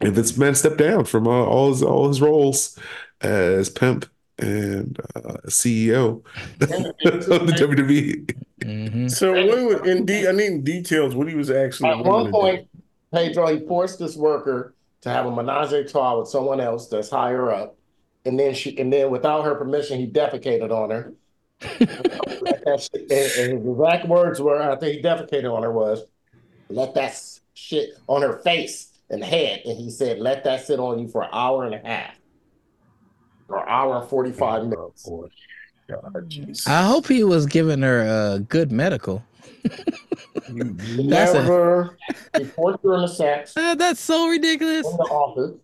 And 0.00 0.14
Vince 0.14 0.32
McMahon 0.32 0.56
stepped 0.56 0.78
down 0.78 1.04
from 1.04 1.26
uh, 1.26 1.30
all 1.30 1.70
his 1.70 1.82
all 1.82 2.08
his 2.08 2.20
roles 2.20 2.78
as 3.22 3.70
pimp 3.70 4.06
and 4.38 4.98
uh, 5.14 5.38
CEO 5.46 6.22
of 6.60 7.46
the 7.46 7.54
WWE. 7.58 8.36
Mm-hmm. 8.60 9.08
So 9.08 9.32
what 9.32 9.86
in 9.86 10.04
de- 10.04 10.28
I 10.28 10.32
need 10.32 10.64
details 10.64 11.14
what 11.14 11.28
he 11.28 11.34
was 11.34 11.50
actually 11.50 11.90
at 11.90 11.98
one 11.98 12.30
point, 12.30 12.68
Pedro 13.12 13.46
he 13.46 13.66
forced 13.66 13.98
this 13.98 14.16
worker 14.16 14.74
to 15.02 15.08
have 15.08 15.26
a 15.26 15.34
menage 15.34 15.72
a 15.72 15.84
trois 15.84 16.18
with 16.18 16.28
someone 16.28 16.60
else 16.60 16.88
that's 16.88 17.10
higher 17.10 17.50
up, 17.50 17.76
and 18.24 18.38
then 18.38 18.54
she 18.54 18.76
and 18.78 18.92
then 18.92 19.10
without 19.10 19.44
her 19.44 19.54
permission 19.54 19.98
he 19.98 20.06
defecated 20.06 20.70
on 20.70 20.90
her. 20.90 21.12
And, 21.60 21.90
and 21.90 22.78
his 22.78 23.66
exact 23.66 24.06
words 24.08 24.40
were, 24.40 24.60
I 24.60 24.76
think 24.76 24.96
he 24.96 25.02
defecated 25.02 25.52
on 25.52 25.62
her 25.62 25.72
was, 25.72 26.02
"Let 26.68 26.94
that 26.94 27.20
shit 27.54 27.90
on 28.06 28.22
her 28.22 28.38
face 28.38 28.92
and 29.10 29.24
head," 29.24 29.62
and 29.64 29.78
he 29.78 29.90
said, 29.90 30.18
"Let 30.18 30.44
that 30.44 30.66
sit 30.66 30.78
on 30.78 30.98
you 30.98 31.08
for 31.08 31.22
an 31.22 31.30
hour 31.32 31.64
and 31.64 31.74
a 31.74 31.78
half." 31.78 32.14
or 33.48 33.68
hour 33.68 34.00
and 34.00 34.08
45 34.08 34.66
minutes. 34.66 35.08
God, 35.88 36.32
I 36.66 36.84
hope 36.84 37.06
he 37.06 37.22
was 37.22 37.46
giving 37.46 37.82
her 37.82 38.02
a 38.02 38.40
good 38.40 38.72
medical. 38.72 39.22
you 40.48 40.64
never 41.04 41.96
report 42.36 42.82
during 42.82 43.02
the 43.02 43.08
sex. 43.08 43.56
Uh, 43.56 43.76
that's 43.76 44.00
so 44.00 44.28
ridiculous. 44.28 44.86
In 44.86 44.96
the 44.96 45.04
office. 45.04 45.60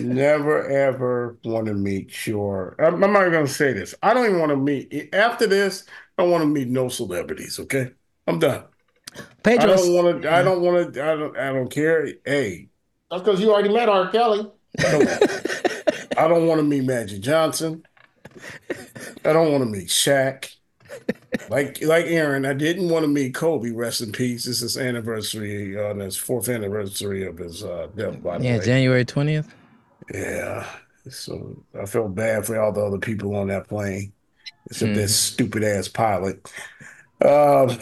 Never 0.00 0.66
ever 0.68 1.38
want 1.44 1.66
to 1.66 1.74
meet 1.74 2.10
sure 2.10 2.74
I'm, 2.78 3.02
I'm 3.04 3.12
not 3.12 3.30
going 3.30 3.46
to 3.46 3.52
say 3.52 3.72
this 3.72 3.94
i 4.02 4.14
don't 4.14 4.24
even 4.24 4.38
want 4.38 4.50
to 4.50 4.56
meet 4.56 5.10
after 5.12 5.46
this 5.46 5.84
i 6.16 6.22
want 6.22 6.42
to 6.42 6.48
meet 6.48 6.68
no 6.68 6.88
celebrities 6.88 7.58
okay 7.60 7.90
i'm 8.26 8.38
done 8.38 8.64
Pedro, 9.42 9.72
i 9.72 9.76
don't 9.76 9.92
want 9.92 10.22
to 10.22 10.32
i 10.34 10.42
don't 10.42 10.62
want 10.62 10.94
to 10.94 11.02
i 11.02 11.16
don't 11.16 11.36
i 11.36 11.52
don't 11.52 11.70
care 11.70 12.06
hey 12.24 12.68
that's 13.10 13.22
because 13.22 13.40
you 13.40 13.52
already 13.52 13.72
met 13.72 13.88
r 13.88 14.10
kelly 14.10 14.50
I 16.18 16.26
don't 16.28 16.46
want 16.46 16.58
to 16.58 16.64
meet 16.64 16.84
Magic 16.84 17.20
Johnson. 17.20 17.84
I 19.24 19.32
don't 19.32 19.52
want 19.52 19.64
to 19.64 19.70
meet 19.70 19.88
Shaq. 19.88 20.54
Like 21.48 21.82
like 21.82 22.06
Aaron, 22.06 22.44
I 22.44 22.54
didn't 22.54 22.88
want 22.88 23.04
to 23.04 23.08
meet 23.08 23.34
Kobe. 23.34 23.70
Rest 23.70 24.00
in 24.00 24.12
peace. 24.12 24.44
This 24.44 24.62
is 24.62 24.76
anniversary 24.76 25.78
on 25.78 26.00
uh, 26.00 26.04
his 26.04 26.16
fourth 26.16 26.48
anniversary 26.48 27.26
of 27.26 27.38
his 27.38 27.62
uh, 27.62 27.88
death. 27.96 28.22
By 28.22 28.38
yeah, 28.38 28.58
way. 28.58 28.64
January 28.64 29.04
twentieth. 29.04 29.54
Yeah. 30.12 30.66
So 31.08 31.64
I 31.80 31.86
felt 31.86 32.14
bad 32.14 32.46
for 32.46 32.60
all 32.60 32.72
the 32.72 32.84
other 32.84 32.98
people 32.98 33.34
on 33.36 33.48
that 33.48 33.68
plane, 33.68 34.12
except 34.66 34.92
mm. 34.92 34.96
that 34.96 35.08
stupid 35.08 35.64
ass 35.64 35.88
pilot. 35.88 36.50
Um, 37.24 37.78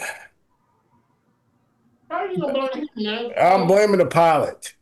I'm 2.09 3.67
blaming 3.67 3.99
the 3.99 4.07
pilot. 4.09 4.73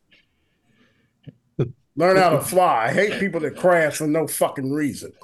Learn 1.98 2.18
how 2.18 2.30
to 2.32 2.42
fly. 2.42 2.86
I 2.86 2.94
hate 2.94 3.20
people 3.20 3.40
that 3.42 3.56
crash 3.56 3.98
for 3.98 4.08
no 4.08 4.28
fucking 4.28 4.72
reason. 4.72 5.14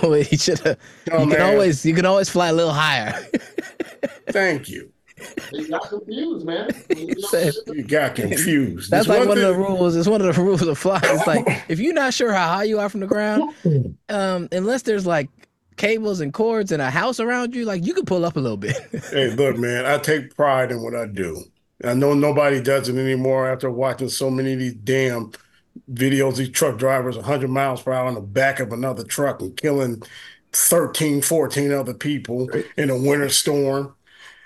Oh, 0.00 0.14
you 0.14 0.38
should 0.38 0.60
have. 0.60 0.78
Oh, 1.10 1.22
you 1.22 1.26
man. 1.26 1.38
can 1.38 1.54
always 1.54 1.84
you 1.84 1.94
can 1.94 2.06
always 2.06 2.28
fly 2.28 2.48
a 2.48 2.52
little 2.52 2.72
higher. 2.72 3.12
Thank 4.28 4.68
you. 4.68 4.92
You 5.52 5.68
got 5.68 5.88
confused, 5.88 6.46
man. 6.46 6.68
You 7.66 7.82
got 7.84 8.14
confused. 8.14 8.90
That's 8.90 9.08
like 9.08 9.20
one, 9.20 9.28
one 9.28 9.38
of 9.38 9.44
the 9.44 9.54
rules. 9.54 9.96
It's 9.96 10.08
one 10.08 10.20
of 10.20 10.34
the 10.34 10.42
rules 10.42 10.62
of 10.62 10.78
flying. 10.78 11.02
It's 11.04 11.26
like 11.26 11.64
if 11.68 11.78
you're 11.78 11.94
not 11.94 12.14
sure 12.14 12.32
how 12.32 12.48
high 12.48 12.64
you 12.64 12.78
are 12.78 12.88
from 12.88 13.00
the 13.00 13.06
ground, 13.06 13.54
um, 14.08 14.48
unless 14.52 14.82
there's 14.82 15.06
like 15.06 15.28
cables 15.76 16.20
and 16.20 16.32
cords 16.32 16.72
and 16.72 16.82
a 16.82 16.90
house 16.90 17.20
around 17.20 17.54
you, 17.54 17.64
like 17.64 17.84
you 17.84 17.94
can 17.94 18.04
pull 18.04 18.24
up 18.24 18.36
a 18.36 18.40
little 18.40 18.56
bit. 18.56 18.76
hey, 19.10 19.30
look, 19.30 19.56
man, 19.56 19.86
I 19.86 19.98
take 19.98 20.34
pride 20.34 20.70
in 20.70 20.82
what 20.82 20.94
I 20.94 21.06
do. 21.06 21.42
I 21.84 21.94
know 21.94 22.14
nobody 22.14 22.60
does 22.60 22.88
it 22.88 22.96
anymore 22.96 23.50
after 23.50 23.70
watching 23.70 24.08
so 24.08 24.30
many 24.30 24.52
of 24.52 24.58
these 24.58 24.74
damn 24.74 25.32
videos, 25.92 26.36
these 26.36 26.50
truck 26.50 26.78
drivers 26.78 27.16
100 27.16 27.48
miles 27.48 27.82
per 27.82 27.92
hour 27.92 28.06
on 28.06 28.14
the 28.14 28.20
back 28.20 28.60
of 28.60 28.72
another 28.72 29.04
truck 29.04 29.40
and 29.40 29.56
killing 29.56 30.02
13, 30.52 31.22
14 31.22 31.72
other 31.72 31.94
people 31.94 32.48
in 32.76 32.90
a 32.90 32.96
winter 32.96 33.28
storm. 33.28 33.94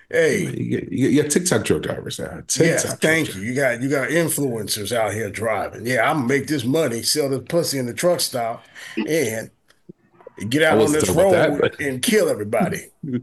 Hey, 0.09 0.55
you 0.88 1.21
got, 1.21 1.33
TikTok 1.33 1.64
truck 1.64 1.83
drivers 1.83 2.21
uh, 2.21 2.37
now. 2.37 2.42
TikTok 2.47 2.85
yeah, 2.85 2.95
thank 2.97 3.35
you. 3.35 3.40
You 3.42 3.55
got 3.55 3.83
you 3.83 3.88
got 3.88 4.09
influencers 4.11 4.95
out 4.95 5.12
here 5.12 5.31
driving. 5.31 5.85
Yeah, 5.85 6.09
I'm 6.09 6.19
gonna 6.19 6.29
make 6.29 6.47
this 6.47 6.64
money, 6.64 7.03
sell 7.03 7.29
this 7.29 7.42
pussy 7.49 7.79
in 7.79 7.87
the 7.87 7.95
truck 7.95 8.21
stop, 8.21 8.64
and 8.97 9.51
get 10.49 10.62
out 10.62 10.81
on 10.81 10.92
this 10.92 11.09
road 11.09 11.33
that, 11.33 11.61
but... 11.61 11.81
and 11.81 12.03
kill 12.03 12.29
everybody. 12.29 12.88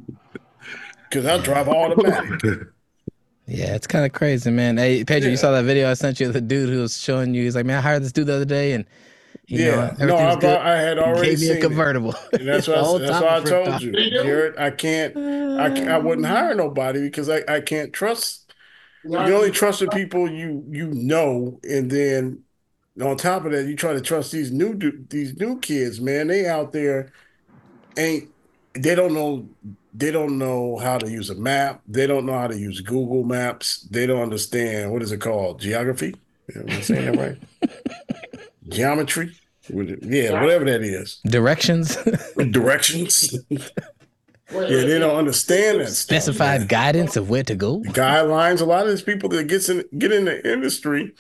Because 1.10 1.28
I 1.28 1.38
drive 1.38 1.68
automatic. 1.70 2.70
Yeah, 3.46 3.76
it's 3.76 3.86
kind 3.86 4.04
of 4.04 4.14
crazy, 4.14 4.50
man. 4.50 4.78
Hey, 4.78 5.04
Pedro, 5.04 5.28
yeah. 5.28 5.32
you 5.32 5.38
saw 5.38 5.52
that 5.52 5.64
video 5.64 5.92
I 5.92 5.94
sent 5.94 6.20
you 6.20 6.26
of 6.28 6.34
the 6.34 6.42
dude 6.42 6.70
who 6.70 6.80
was 6.80 7.00
showing 7.00 7.36
you. 7.36 7.44
He's 7.44 7.56
like, 7.56 7.68
man, 7.68 7.78
I 7.78 7.82
hired 7.82 8.02
this 8.02 8.12
dude 8.12 8.26
the 8.26 8.34
other 8.34 8.46
day, 8.46 8.72
and 8.72 8.84
yeah, 9.48 9.96
know, 10.00 10.06
no, 10.06 10.18
I, 10.18 10.36
good. 10.36 10.58
I 10.58 10.78
had 10.78 10.98
already 10.98 11.36
gave 11.36 11.40
me 11.42 11.50
a 11.50 11.62
convertible. 11.62 12.16
And 12.32 12.48
that's 12.48 12.68
what 12.68 12.78
I, 12.78 12.98
that's 12.98 13.22
why 13.22 13.38
I 13.38 13.42
told 13.42 13.82
you, 13.82 13.92
Garrett. 13.92 14.58
I 14.58 14.72
can't, 14.72 15.18
I, 15.18 15.96
I 15.96 15.98
wouldn't 15.98 16.28
hire 16.28 16.56
nobody 16.56 17.02
because 17.02 17.30
I, 17.30 17.44
I 17.48 17.60
can't 17.60 17.92
trust. 17.92 18.54
You 19.04 19.36
only 19.36 19.52
trust 19.52 19.82
the 19.82 19.90
people 19.90 20.30
you 20.30 20.64
you 20.70 20.88
know, 20.94 21.60
and 21.64 21.92
then 21.92 22.44
on 23.02 23.18
top 23.18 23.44
of 23.46 23.52
that, 23.52 23.66
you 23.66 23.76
try 23.76 23.94
to 23.94 24.02
trust 24.02 24.32
these 24.32 24.52
new 24.52 24.80
these 25.10 25.38
new 25.38 25.60
kids. 25.60 26.00
Man, 26.00 26.28
they 26.28 26.48
out 26.48 26.72
there 26.72 27.12
ain't 27.98 28.30
they 28.74 28.96
don't 28.96 29.14
know 29.14 29.50
they 29.94 30.10
don't 30.10 30.38
know 30.38 30.78
how 30.78 30.98
to 30.98 31.10
use 31.10 31.30
a 31.30 31.36
map. 31.36 31.82
They 31.88 32.08
don't 32.08 32.26
know 32.26 32.38
how 32.38 32.48
to 32.48 32.58
use 32.58 32.82
Google 32.82 33.24
Maps. 33.24 33.88
They 33.92 34.06
don't 34.06 34.22
understand 34.22 34.92
what 34.92 35.04
is 35.04 35.12
it 35.12 35.22
called? 35.22 35.60
Geography? 35.60 36.16
Am 36.56 36.66
I'm 36.70 36.82
saying 36.82 37.18
right? 37.18 37.38
Geometry? 38.70 39.32
Yeah, 39.70 40.42
whatever 40.42 40.66
that 40.66 40.82
is. 40.82 41.20
Directions. 41.26 41.96
Directions. 42.36 43.38
yeah, 43.50 43.70
they 44.52 45.00
don't 45.00 45.16
understand 45.16 45.80
that. 45.80 45.88
Specified 45.90 46.62
stuff, 46.62 46.70
guidance 46.70 47.16
of 47.16 47.30
where 47.30 47.44
to 47.44 47.56
go. 47.56 47.80
Guidelines. 47.82 48.62
A 48.62 48.66
lot 48.66 48.84
of 48.84 48.90
these 48.90 49.02
people 49.02 49.30
that 49.30 49.48
gets 49.48 49.70
in 49.70 49.84
get 49.98 50.12
in 50.12 50.26
the 50.26 50.52
industry. 50.52 51.14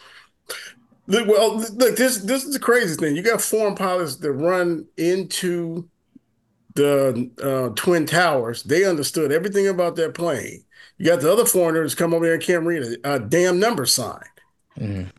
Look, 1.07 1.27
well, 1.27 1.57
look, 1.57 1.95
this 1.95 2.17
this 2.17 2.43
is 2.43 2.53
the 2.53 2.59
craziest 2.59 2.99
thing. 2.99 3.15
You 3.15 3.21
got 3.21 3.41
foreign 3.41 3.75
pilots 3.75 4.17
that 4.17 4.31
run 4.31 4.85
into 4.97 5.89
the 6.75 7.29
uh, 7.41 7.73
Twin 7.75 8.05
Towers, 8.05 8.63
they 8.63 8.85
understood 8.85 9.31
everything 9.31 9.67
about 9.67 9.95
that 9.97 10.13
plane. 10.13 10.63
You 10.97 11.05
got 11.05 11.21
the 11.21 11.31
other 11.31 11.45
foreigners 11.45 11.95
come 11.95 12.13
over 12.13 12.25
there 12.25 12.35
and 12.35 12.43
can't 12.43 12.65
read 12.65 12.83
a, 12.83 13.15
a 13.15 13.19
damn 13.19 13.59
number 13.59 13.85
sign. 13.85 14.23
Mm. 14.79 15.09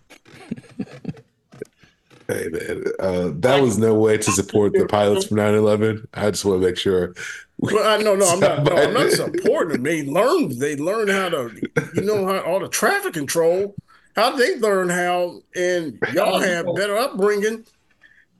Hey 2.26 2.48
man, 2.48 2.84
uh, 3.00 3.30
that 3.34 3.60
was 3.60 3.76
no 3.76 3.94
way 3.94 4.16
to 4.16 4.32
support 4.32 4.72
the 4.72 4.86
pilots 4.86 5.26
from 5.28 5.36
9-11. 5.36 6.06
I 6.14 6.30
just 6.30 6.44
want 6.44 6.62
to 6.62 6.66
make 6.66 6.78
sure. 6.78 7.14
Well, 7.58 7.86
I, 7.86 8.02
no, 8.02 8.14
no, 8.14 8.26
I'm 8.26 8.40
not. 8.40 8.64
No, 8.64 8.76
I'm 8.76 8.94
not 8.94 9.10
supporting 9.12 9.74
them. 9.74 9.82
They 9.82 10.04
learned. 10.04 10.52
They 10.52 10.76
learned 10.76 11.10
how 11.10 11.28
to, 11.28 11.50
you 11.94 12.02
know, 12.02 12.26
how 12.26 12.40
all 12.40 12.60
the 12.60 12.68
traffic 12.68 13.12
control. 13.12 13.74
How 14.16 14.36
they 14.36 14.56
learn 14.58 14.88
how, 14.90 15.40
and 15.56 15.98
y'all 16.12 16.38
have 16.38 16.66
better 16.76 16.96
upbringing, 16.96 17.66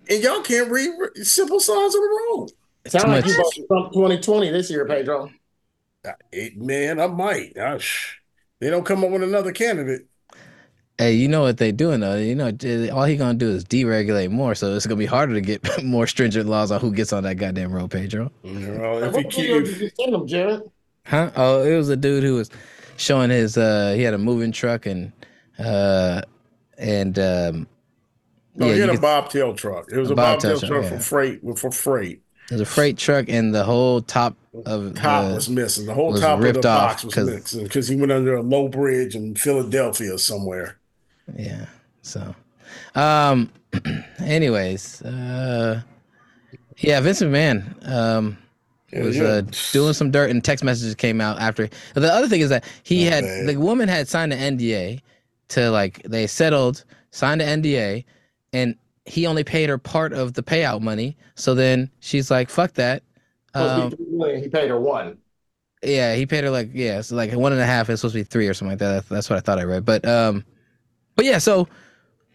and 0.08 0.22
y'all 0.22 0.40
can't 0.40 0.70
read 0.70 0.92
simple 1.22 1.58
signs 1.58 1.96
on 1.96 2.00
the 2.00 2.20
road. 2.30 2.52
Sound 2.86 3.10
like 3.10 3.26
you 3.26 3.34
Trump 3.66 3.92
2020 3.92 4.50
this 4.50 4.70
year, 4.70 4.86
Pedro. 4.86 5.30
It, 6.30 6.56
man, 6.56 7.00
I 7.00 7.08
might. 7.08 7.54
Gosh, 7.54 8.20
they 8.60 8.70
don't 8.70 8.84
come 8.84 9.02
up 9.02 9.10
with 9.10 9.24
another 9.24 9.52
candidate. 9.52 10.06
Hey, 10.96 11.14
you 11.14 11.26
know 11.26 11.42
what 11.42 11.58
they 11.58 11.72
doing 11.72 12.00
though? 12.00 12.16
You 12.16 12.36
know, 12.36 12.52
all 12.92 13.04
he 13.04 13.16
gonna 13.16 13.34
do 13.34 13.50
is 13.50 13.64
deregulate 13.64 14.30
more, 14.30 14.54
so 14.54 14.74
it's 14.74 14.86
gonna 14.86 14.98
be 14.98 15.06
harder 15.06 15.34
to 15.34 15.40
get 15.40 15.82
more 15.84 16.06
stringent 16.06 16.48
laws 16.48 16.70
on 16.70 16.80
who 16.80 16.92
gets 16.92 17.12
on 17.12 17.24
that 17.24 17.34
goddamn 17.34 17.72
road, 17.72 17.90
Pedro. 17.90 18.30
Well, 18.44 19.02
if 19.02 19.12
what 19.12 19.24
you 19.24 19.28
keep, 19.28 19.64
did 19.64 19.80
you 19.80 19.90
send 19.98 20.14
him, 20.14 20.26
Jared? 20.28 20.62
Huh? 21.06 21.30
Oh, 21.34 21.64
it 21.64 21.76
was 21.76 21.88
a 21.88 21.96
dude 21.96 22.22
who 22.22 22.34
was 22.36 22.50
showing 22.96 23.30
his. 23.30 23.58
uh 23.58 23.94
He 23.96 24.02
had 24.02 24.14
a 24.14 24.18
moving 24.18 24.52
truck 24.52 24.86
and 24.86 25.12
uh 25.58 26.22
and 26.78 27.18
um. 27.18 27.66
No, 28.56 28.66
yeah, 28.66 28.74
he 28.74 28.80
had 28.80 28.88
a 28.90 28.92
could, 28.92 29.00
bobtail 29.00 29.52
truck. 29.52 29.90
It 29.90 29.98
was 29.98 30.10
a, 30.10 30.12
a 30.12 30.16
bobtail, 30.16 30.52
bobtail, 30.52 30.68
truck 30.68 30.84
yeah. 30.84 30.90
for 30.90 31.00
freight. 31.00 31.40
For 31.58 31.72
freight. 31.72 32.22
It 32.50 32.52
was 32.52 32.60
a 32.60 32.66
freight 32.66 32.98
truck, 32.98 33.28
and 33.28 33.52
the 33.52 33.64
whole 33.64 34.00
top 34.00 34.36
of 34.64 34.94
top 34.94 35.26
the, 35.26 35.34
was 35.34 35.48
missing. 35.48 35.86
The 35.86 35.94
whole 35.94 36.14
top 36.16 36.40
of 36.40 36.54
the 36.54 36.60
box 36.60 37.02
was 37.02 37.16
missing 37.16 37.64
because 37.64 37.88
he 37.88 37.96
went 37.96 38.12
under 38.12 38.36
a 38.36 38.42
low 38.42 38.68
bridge 38.68 39.16
in 39.16 39.34
Philadelphia 39.34 40.16
somewhere. 40.18 40.78
Yeah. 41.36 41.66
So, 42.02 42.34
um, 42.94 43.50
anyways, 44.18 45.02
uh, 45.02 45.82
yeah, 46.78 47.00
Vince 47.00 47.22
McMahon, 47.22 47.88
um, 47.88 48.38
was 48.92 49.20
uh, 49.20 49.42
doing 49.72 49.92
some 49.92 50.10
dirt 50.10 50.30
and 50.30 50.44
text 50.44 50.64
messages 50.64 50.94
came 50.94 51.20
out 51.20 51.40
after. 51.40 51.68
The 51.94 52.12
other 52.12 52.28
thing 52.28 52.40
is 52.40 52.48
that 52.50 52.64
he 52.82 53.06
oh, 53.08 53.10
had 53.10 53.24
man. 53.24 53.46
the 53.46 53.56
woman 53.56 53.88
had 53.88 54.08
signed 54.08 54.32
an 54.32 54.58
NDA 54.58 55.00
to 55.48 55.70
like 55.70 56.02
they 56.04 56.26
settled, 56.26 56.84
signed 57.10 57.42
an 57.42 57.62
NDA, 57.62 58.04
and 58.52 58.76
he 59.06 59.26
only 59.26 59.44
paid 59.44 59.68
her 59.68 59.78
part 59.78 60.12
of 60.12 60.34
the 60.34 60.42
payout 60.42 60.80
money. 60.80 61.16
So 61.34 61.54
then 61.54 61.90
she's 62.00 62.30
like, 62.30 62.50
"Fuck 62.50 62.74
that." 62.74 63.02
Um, 63.54 63.90
he 63.90 64.48
paid 64.48 64.68
her 64.68 64.78
one. 64.78 65.18
Yeah, 65.82 66.14
he 66.14 66.26
paid 66.26 66.44
her 66.44 66.50
like 66.50 66.70
yeah, 66.72 67.00
so 67.00 67.16
like 67.16 67.32
one 67.32 67.52
and 67.52 67.60
a 67.60 67.66
half. 67.66 67.90
It's 67.90 68.00
supposed 68.00 68.14
to 68.14 68.20
be 68.20 68.24
three 68.24 68.48
or 68.48 68.54
something 68.54 68.72
like 68.72 68.78
that. 68.78 69.08
That's 69.08 69.28
what 69.28 69.36
I 69.36 69.40
thought 69.40 69.58
I 69.58 69.64
read. 69.64 69.84
But 69.84 70.06
um, 70.06 70.44
but 71.16 71.24
yeah, 71.24 71.38
so 71.38 71.68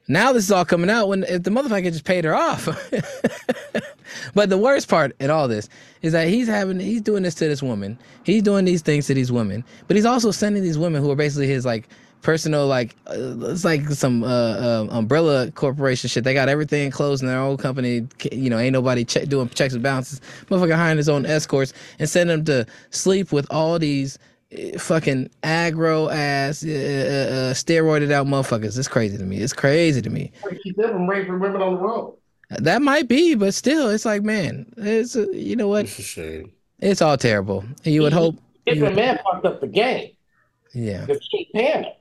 now 0.07 0.33
this 0.33 0.43
is 0.43 0.51
all 0.51 0.65
coming 0.65 0.89
out 0.89 1.07
when 1.07 1.23
if 1.23 1.43
the 1.43 1.51
motherfucker 1.51 1.91
just 1.91 2.03
paid 2.03 2.25
her 2.25 2.35
off. 2.35 2.65
but 4.33 4.49
the 4.49 4.57
worst 4.57 4.87
part 4.87 5.15
in 5.19 5.29
all 5.29 5.47
this 5.47 5.69
is 6.01 6.13
that 6.13 6.27
he's 6.27 6.47
having 6.47 6.79
he's 6.79 7.01
doing 7.01 7.23
this 7.23 7.35
to 7.35 7.47
this 7.47 7.61
woman. 7.61 7.97
He's 8.23 8.43
doing 8.43 8.65
these 8.65 8.81
things 8.81 9.07
to 9.07 9.13
these 9.13 9.31
women, 9.31 9.63
but 9.87 9.95
he's 9.95 10.05
also 10.05 10.31
sending 10.31 10.63
these 10.63 10.77
women 10.77 11.01
who 11.01 11.11
are 11.11 11.15
basically 11.15 11.47
his 11.47 11.65
like 11.65 11.87
personal 12.21 12.67
like 12.67 12.95
uh, 13.07 13.49
it's 13.49 13.63
like 13.63 13.87
some 13.89 14.23
uh, 14.23 14.27
uh, 14.27 14.87
umbrella 14.89 15.51
corporation 15.51 16.09
shit. 16.09 16.23
They 16.23 16.33
got 16.33 16.49
everything 16.49 16.91
closed 16.91 17.21
in 17.21 17.27
their 17.27 17.39
own 17.39 17.57
company. 17.57 18.07
You 18.31 18.49
know, 18.49 18.57
ain't 18.57 18.73
nobody 18.73 19.05
check, 19.05 19.27
doing 19.27 19.49
checks 19.49 19.73
and 19.73 19.83
balances. 19.83 20.21
Motherfucker 20.49 20.75
hiring 20.75 20.97
his 20.97 21.09
own 21.09 21.25
escorts 21.25 21.73
and 21.99 22.09
send 22.09 22.29
them 22.29 22.45
to 22.45 22.65
sleep 22.89 23.31
with 23.31 23.47
all 23.51 23.79
these 23.79 24.17
fucking 24.77 25.29
aggro 25.43 26.11
ass, 26.13 26.63
uh, 26.63 26.69
uh, 26.69 26.71
uh, 26.71 27.53
steroided 27.53 28.11
out 28.11 28.27
motherfuckers. 28.27 28.77
It's 28.77 28.87
crazy 28.87 29.17
to 29.17 29.23
me. 29.23 29.37
It's 29.37 29.53
crazy 29.53 30.01
to 30.01 30.09
me. 30.09 30.31
Keep 30.63 30.77
them 30.77 30.91
from 30.91 31.09
raping 31.09 31.39
women 31.39 31.61
on 31.61 31.75
the 31.75 31.79
road. 31.79 32.15
That 32.49 32.81
might 32.81 33.07
be, 33.07 33.35
but 33.35 33.53
still, 33.53 33.89
it's 33.89 34.05
like, 34.05 34.23
man, 34.23 34.65
it's 34.77 35.15
uh, 35.15 35.27
you 35.31 35.55
know 35.55 35.67
what? 35.67 35.85
It's 35.85 35.99
a 35.99 36.01
shame. 36.01 36.51
It's 36.79 37.01
all 37.01 37.17
terrible. 37.17 37.63
And 37.85 37.93
you 37.93 38.01
would 38.01 38.13
hope. 38.13 38.35
If 38.65 38.75
Different 38.75 38.95
man 38.95 39.19
fucked 39.23 39.45
up 39.45 39.61
the 39.61 39.67
game. 39.67 40.11
Yeah. 40.73 41.05
Because 41.05 41.27
he 41.29 41.39
ain't 41.39 41.53
paying 41.53 41.93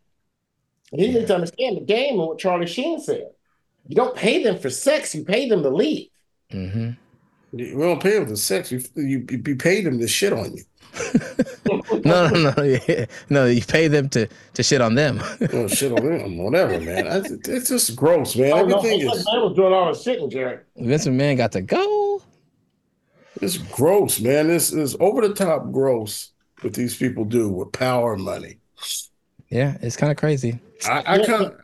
he 0.90 1.06
yeah. 1.06 1.12
needs 1.14 1.26
to 1.26 1.34
understand 1.34 1.76
the 1.76 1.82
game 1.82 2.18
and 2.18 2.28
what 2.28 2.38
Charlie 2.38 2.66
Sheen 2.66 3.00
said. 3.00 3.28
You 3.86 3.96
don't 3.96 4.16
pay 4.16 4.42
them 4.42 4.58
for 4.58 4.70
sex, 4.70 5.14
you 5.14 5.24
pay 5.24 5.48
them 5.48 5.62
to 5.62 5.70
leave. 5.70 6.08
Mm-hmm. 6.52 6.90
We 7.52 7.72
don't 7.72 8.02
pay 8.02 8.18
them 8.18 8.28
for 8.28 8.36
sex. 8.36 8.70
You, 8.70 8.82
you, 8.94 9.26
you 9.28 9.56
pay 9.56 9.82
them 9.82 9.98
to 9.98 10.08
shit 10.08 10.32
on 10.32 10.54
you. 10.56 10.62
no, 12.04 12.28
no, 12.28 12.50
no, 12.56 12.62
yeah. 12.62 13.06
no. 13.28 13.46
You 13.46 13.62
pay 13.62 13.88
them 13.88 14.08
to 14.10 14.28
to 14.54 14.62
shit 14.62 14.80
on 14.80 14.94
them. 14.94 15.20
oh, 15.52 15.68
shit 15.68 15.92
on 15.92 16.04
them, 16.04 16.38
whatever, 16.38 16.80
man. 16.80 17.06
It's 17.06 17.68
just 17.68 17.94
gross, 17.96 18.36
man. 18.36 18.52
Oh, 18.52 18.58
Everything 18.58 19.06
no, 19.06 19.12
is. 19.12 19.26
Man 19.26 19.42
was 19.42 19.56
doing 19.56 19.72
all 19.72 19.92
the 19.92 19.98
shitting, 19.98 20.30
Jared. 20.30 20.60
Vincent 20.76 21.16
Man 21.16 21.36
got 21.36 21.52
to 21.52 21.60
go. 21.60 22.22
It's 23.40 23.56
gross, 23.56 24.20
man. 24.20 24.48
This 24.48 24.72
is 24.72 24.96
over 24.98 25.26
the 25.26 25.34
top 25.34 25.70
gross 25.70 26.32
what 26.60 26.74
these 26.74 26.96
people 26.96 27.24
do 27.24 27.48
with 27.48 27.72
power 27.72 28.14
and 28.14 28.24
money. 28.24 28.58
Yeah, 29.48 29.78
it's 29.80 29.96
kind 29.96 30.10
of 30.10 30.18
crazy. 30.18 30.58
I, 30.86 30.98
I 31.06 31.24
kind 31.24 31.46
of. 31.46 31.54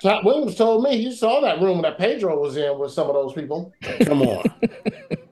Scott 0.00 0.24
Williams 0.24 0.56
told 0.56 0.82
me 0.82 0.98
he 0.98 1.14
saw 1.14 1.40
that 1.40 1.60
room 1.60 1.82
that 1.82 1.96
Pedro 1.96 2.38
was 2.40 2.56
in 2.56 2.78
with 2.78 2.92
some 2.92 3.08
of 3.08 3.14
those 3.14 3.32
people. 3.32 3.72
Come 4.02 4.22
on. 4.22 4.44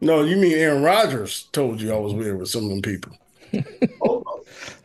No, 0.00 0.22
you 0.22 0.36
mean 0.36 0.52
Aaron 0.52 0.82
Rodgers 0.82 1.44
told 1.52 1.80
you 1.80 1.92
I 1.92 1.98
was 1.98 2.14
weird 2.14 2.38
with 2.38 2.48
some 2.48 2.64
of 2.64 2.70
them 2.70 2.82
people. 2.82 3.12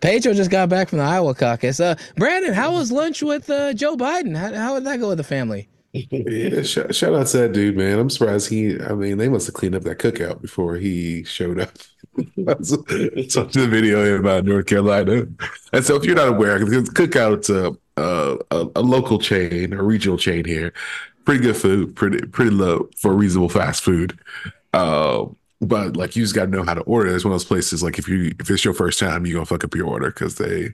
Pedro 0.01 0.34
just 0.34 0.51
got 0.51 0.70
back 0.70 0.89
from 0.89 0.97
the 0.97 1.03
Iowa 1.03 1.34
caucus. 1.34 1.80
Uh, 1.80 1.95
Brandon, 2.18 2.53
how 2.53 2.74
was 2.74 2.91
lunch 2.91 3.22
with 3.22 3.49
uh, 3.49 3.74
Joe 3.74 3.95
Biden? 3.95 4.36
How, 4.36 4.53
how 4.53 4.74
would 4.74 4.84
that 4.86 4.99
go 4.99 5.09
with 5.09 5.18
the 5.18 5.24
family? 5.24 5.70
yeah, 5.93 6.61
shout, 6.61 6.93
shout, 6.93 7.13
out 7.13 7.28
to 7.28 7.38
that 7.38 7.53
dude, 7.53 7.78
man. 7.78 7.97
I'm 7.97 8.09
surprised 8.09 8.49
he. 8.49 8.80
I 8.82 8.93
mean, 8.93 9.18
they 9.18 9.30
must 9.30 9.45
have 9.47 9.55
cleaned 9.55 9.76
up 9.76 9.84
that 9.84 9.99
cookout 9.99 10.41
before 10.41 10.76
he 10.76 11.24
showed 11.24 11.59
up. 11.59 11.72
Such 12.63 13.53
the 13.53 13.68
video 13.70 14.20
about 14.20 14.43
North 14.43 14.66
Carolina. 14.66 15.26
And 15.72 15.86
so, 15.86 15.95
if 15.95 16.03
you're 16.03 16.16
not 16.16 16.28
aware, 16.28 16.59
because 16.59 16.89
Cookout's 16.89 17.49
a, 17.49 17.76
a, 17.97 18.68
a 18.76 18.82
local 18.82 19.20
chain, 19.20 19.72
a 19.72 19.82
regional 19.82 20.18
chain 20.18 20.43
here. 20.43 20.74
Pretty 21.24 21.41
good 21.41 21.57
food, 21.57 21.95
pretty 21.95 22.20
pretty 22.28 22.51
low 22.51 22.89
for 22.97 23.13
reasonable 23.13 23.49
fast 23.49 23.82
food. 23.82 24.20
Uh, 24.76 25.28
but 25.61 25.95
like 25.95 26.15
you 26.15 26.23
just 26.23 26.36
got 26.36 26.45
to 26.45 26.51
know 26.51 26.63
how 26.63 26.73
to 26.73 26.82
order. 26.82 27.15
It's 27.15 27.23
one 27.23 27.32
of 27.32 27.39
those 27.39 27.45
places 27.45 27.82
like 27.82 27.97
if 27.97 28.07
you 28.09 28.36
if 28.39 28.49
it's 28.49 28.65
your 28.65 28.73
first 28.73 28.99
time, 28.99 29.26
you're 29.26 29.36
gonna 29.36 29.45
fuck 29.45 29.63
up 29.63 29.73
your 29.73 29.88
order 29.88 30.09
because 30.11 30.36
they 30.36 30.73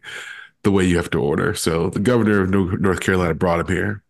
the 0.64 0.72
way 0.72 0.86
you 0.86 0.98
have 0.98 1.12
to 1.12 1.20
order. 1.20 1.54
So 1.54 1.90
the 1.90 2.00
governor 2.00 2.42
of 2.42 2.50
North 2.82 3.00
Carolina 3.00 3.36
brought 3.36 3.60
him 3.60 3.68
here. 3.68 4.04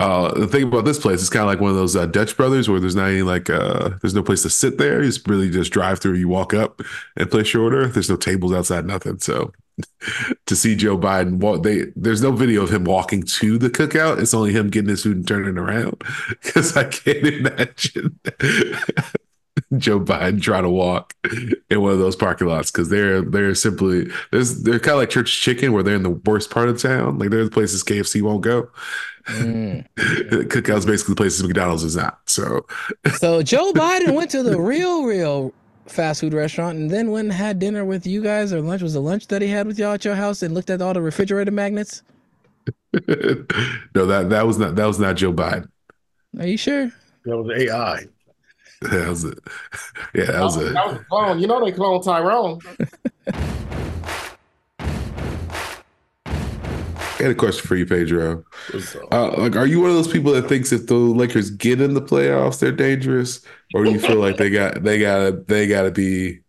Uh, 0.00 0.34
the 0.34 0.48
thing 0.48 0.64
about 0.64 0.84
this 0.84 0.98
place 0.98 1.22
is 1.22 1.30
kind 1.30 1.42
of 1.42 1.48
like 1.48 1.60
one 1.60 1.70
of 1.70 1.76
those 1.76 1.94
uh, 1.94 2.06
Dutch 2.06 2.36
Brothers 2.36 2.68
where 2.68 2.80
there's 2.80 2.96
not 2.96 3.08
any 3.08 3.22
like 3.22 3.48
uh, 3.48 3.90
there's 4.02 4.14
no 4.14 4.22
place 4.22 4.42
to 4.42 4.50
sit 4.50 4.78
there. 4.78 5.02
Just 5.02 5.28
really 5.28 5.48
just 5.48 5.72
drive 5.72 6.00
through. 6.00 6.14
You 6.14 6.28
walk 6.28 6.52
up 6.52 6.82
and 7.16 7.30
place 7.30 7.54
your 7.54 7.62
order. 7.62 7.86
There's 7.86 8.10
no 8.10 8.16
tables 8.16 8.52
outside, 8.52 8.84
nothing. 8.84 9.20
So 9.20 9.52
to 10.46 10.56
see 10.56 10.76
Joe 10.76 10.98
Biden 10.98 11.38
walk, 11.38 11.62
they 11.62 11.86
there's 11.96 12.22
no 12.22 12.32
video 12.32 12.62
of 12.62 12.72
him 12.72 12.84
walking 12.84 13.22
to 13.22 13.58
the 13.58 13.70
cookout. 13.70 14.20
It's 14.20 14.34
only 14.34 14.52
him 14.52 14.70
getting 14.70 14.90
his 14.90 15.02
food 15.02 15.16
and 15.16 15.28
turning 15.28 15.58
around 15.58 16.02
because 16.28 16.76
I 16.76 16.84
can't 16.84 17.26
imagine 17.26 18.18
Joe 19.78 20.00
Biden 20.00 20.42
trying 20.42 20.64
to 20.64 20.70
walk 20.70 21.14
in 21.70 21.80
one 21.80 21.92
of 21.92 21.98
those 21.98 22.16
parking 22.16 22.48
lots 22.48 22.70
because 22.70 22.88
they're 22.88 23.22
they're 23.22 23.54
simply 23.54 24.08
there's 24.30 24.62
they're 24.62 24.78
kind 24.78 24.94
of 24.94 24.98
like 24.98 25.10
church 25.10 25.40
chicken 25.40 25.72
where 25.72 25.82
they're 25.82 25.96
in 25.96 26.02
the 26.02 26.10
worst 26.10 26.50
part 26.50 26.68
of 26.68 26.80
town. 26.80 27.18
Like 27.18 27.30
there's 27.30 27.50
places 27.50 27.82
KFC 27.82 28.22
won't 28.22 28.42
go. 28.42 28.68
Mm. 29.26 29.86
Cookout's 29.96 30.84
basically 30.84 31.12
the 31.12 31.16
places 31.16 31.42
McDonald's 31.42 31.82
is 31.82 31.96
not. 31.96 32.20
So 32.26 32.66
so 33.14 33.42
Joe 33.42 33.72
Biden 33.72 34.14
went 34.14 34.30
to 34.32 34.42
the 34.42 34.60
real 34.60 35.04
real 35.04 35.52
fast 35.86 36.20
food 36.20 36.32
restaurant 36.32 36.78
and 36.78 36.90
then 36.90 37.10
went 37.10 37.26
and 37.26 37.32
had 37.32 37.58
dinner 37.58 37.84
with 37.84 38.06
you 38.06 38.22
guys 38.22 38.52
or 38.52 38.60
lunch 38.60 38.82
was 38.82 38.94
the 38.94 39.00
lunch 39.00 39.26
that 39.28 39.42
he 39.42 39.48
had 39.48 39.66
with 39.66 39.78
y'all 39.78 39.92
at 39.92 40.04
your 40.04 40.14
house 40.14 40.42
and 40.42 40.54
looked 40.54 40.70
at 40.70 40.80
all 40.80 40.94
the 40.94 41.02
refrigerator 41.02 41.50
magnets. 41.50 42.02
no, 42.92 44.06
that 44.06 44.28
that 44.30 44.46
was 44.46 44.58
not 44.58 44.76
that 44.76 44.86
was 44.86 44.98
not 44.98 45.16
Joe 45.16 45.32
Biden. 45.32 45.68
Are 46.38 46.46
you 46.46 46.56
sure? 46.56 46.90
That 47.24 47.36
was 47.36 47.58
AI. 47.58 48.06
That 48.90 49.08
was 49.08 49.24
it. 49.24 49.38
Yeah, 50.14 50.26
that 50.26 50.42
was 50.42 50.56
it. 50.58 50.74
That 50.74 50.86
was 50.86 50.96
a 50.96 51.04
clone. 51.04 51.38
You 51.38 51.46
know 51.46 51.64
they 51.64 51.72
clone 51.72 52.02
Tyrone. 52.02 52.58
Had 57.24 57.32
a 57.32 57.34
question 57.34 57.66
for 57.66 57.76
you, 57.76 57.86
Pedro. 57.86 58.44
Uh, 59.10 59.34
like, 59.38 59.56
are 59.56 59.66
you 59.66 59.80
one 59.80 59.90
of 59.90 59.96
those 59.96 60.12
people 60.12 60.32
that 60.32 60.48
thinks 60.48 60.72
if 60.72 60.86
the 60.86 60.94
Lakers 60.94 61.50
get 61.50 61.80
in 61.80 61.94
the 61.94 62.02
playoffs, 62.02 62.58
they're 62.58 62.70
dangerous, 62.70 63.40
or 63.74 63.84
do 63.84 63.90
you 63.90 63.98
feel 63.98 64.16
like 64.16 64.36
they 64.36 64.50
got 64.50 64.82
they 64.82 65.00
got 65.00 65.46
they 65.46 65.66
got 65.66 65.82
to 65.82 65.90
be 65.90 66.40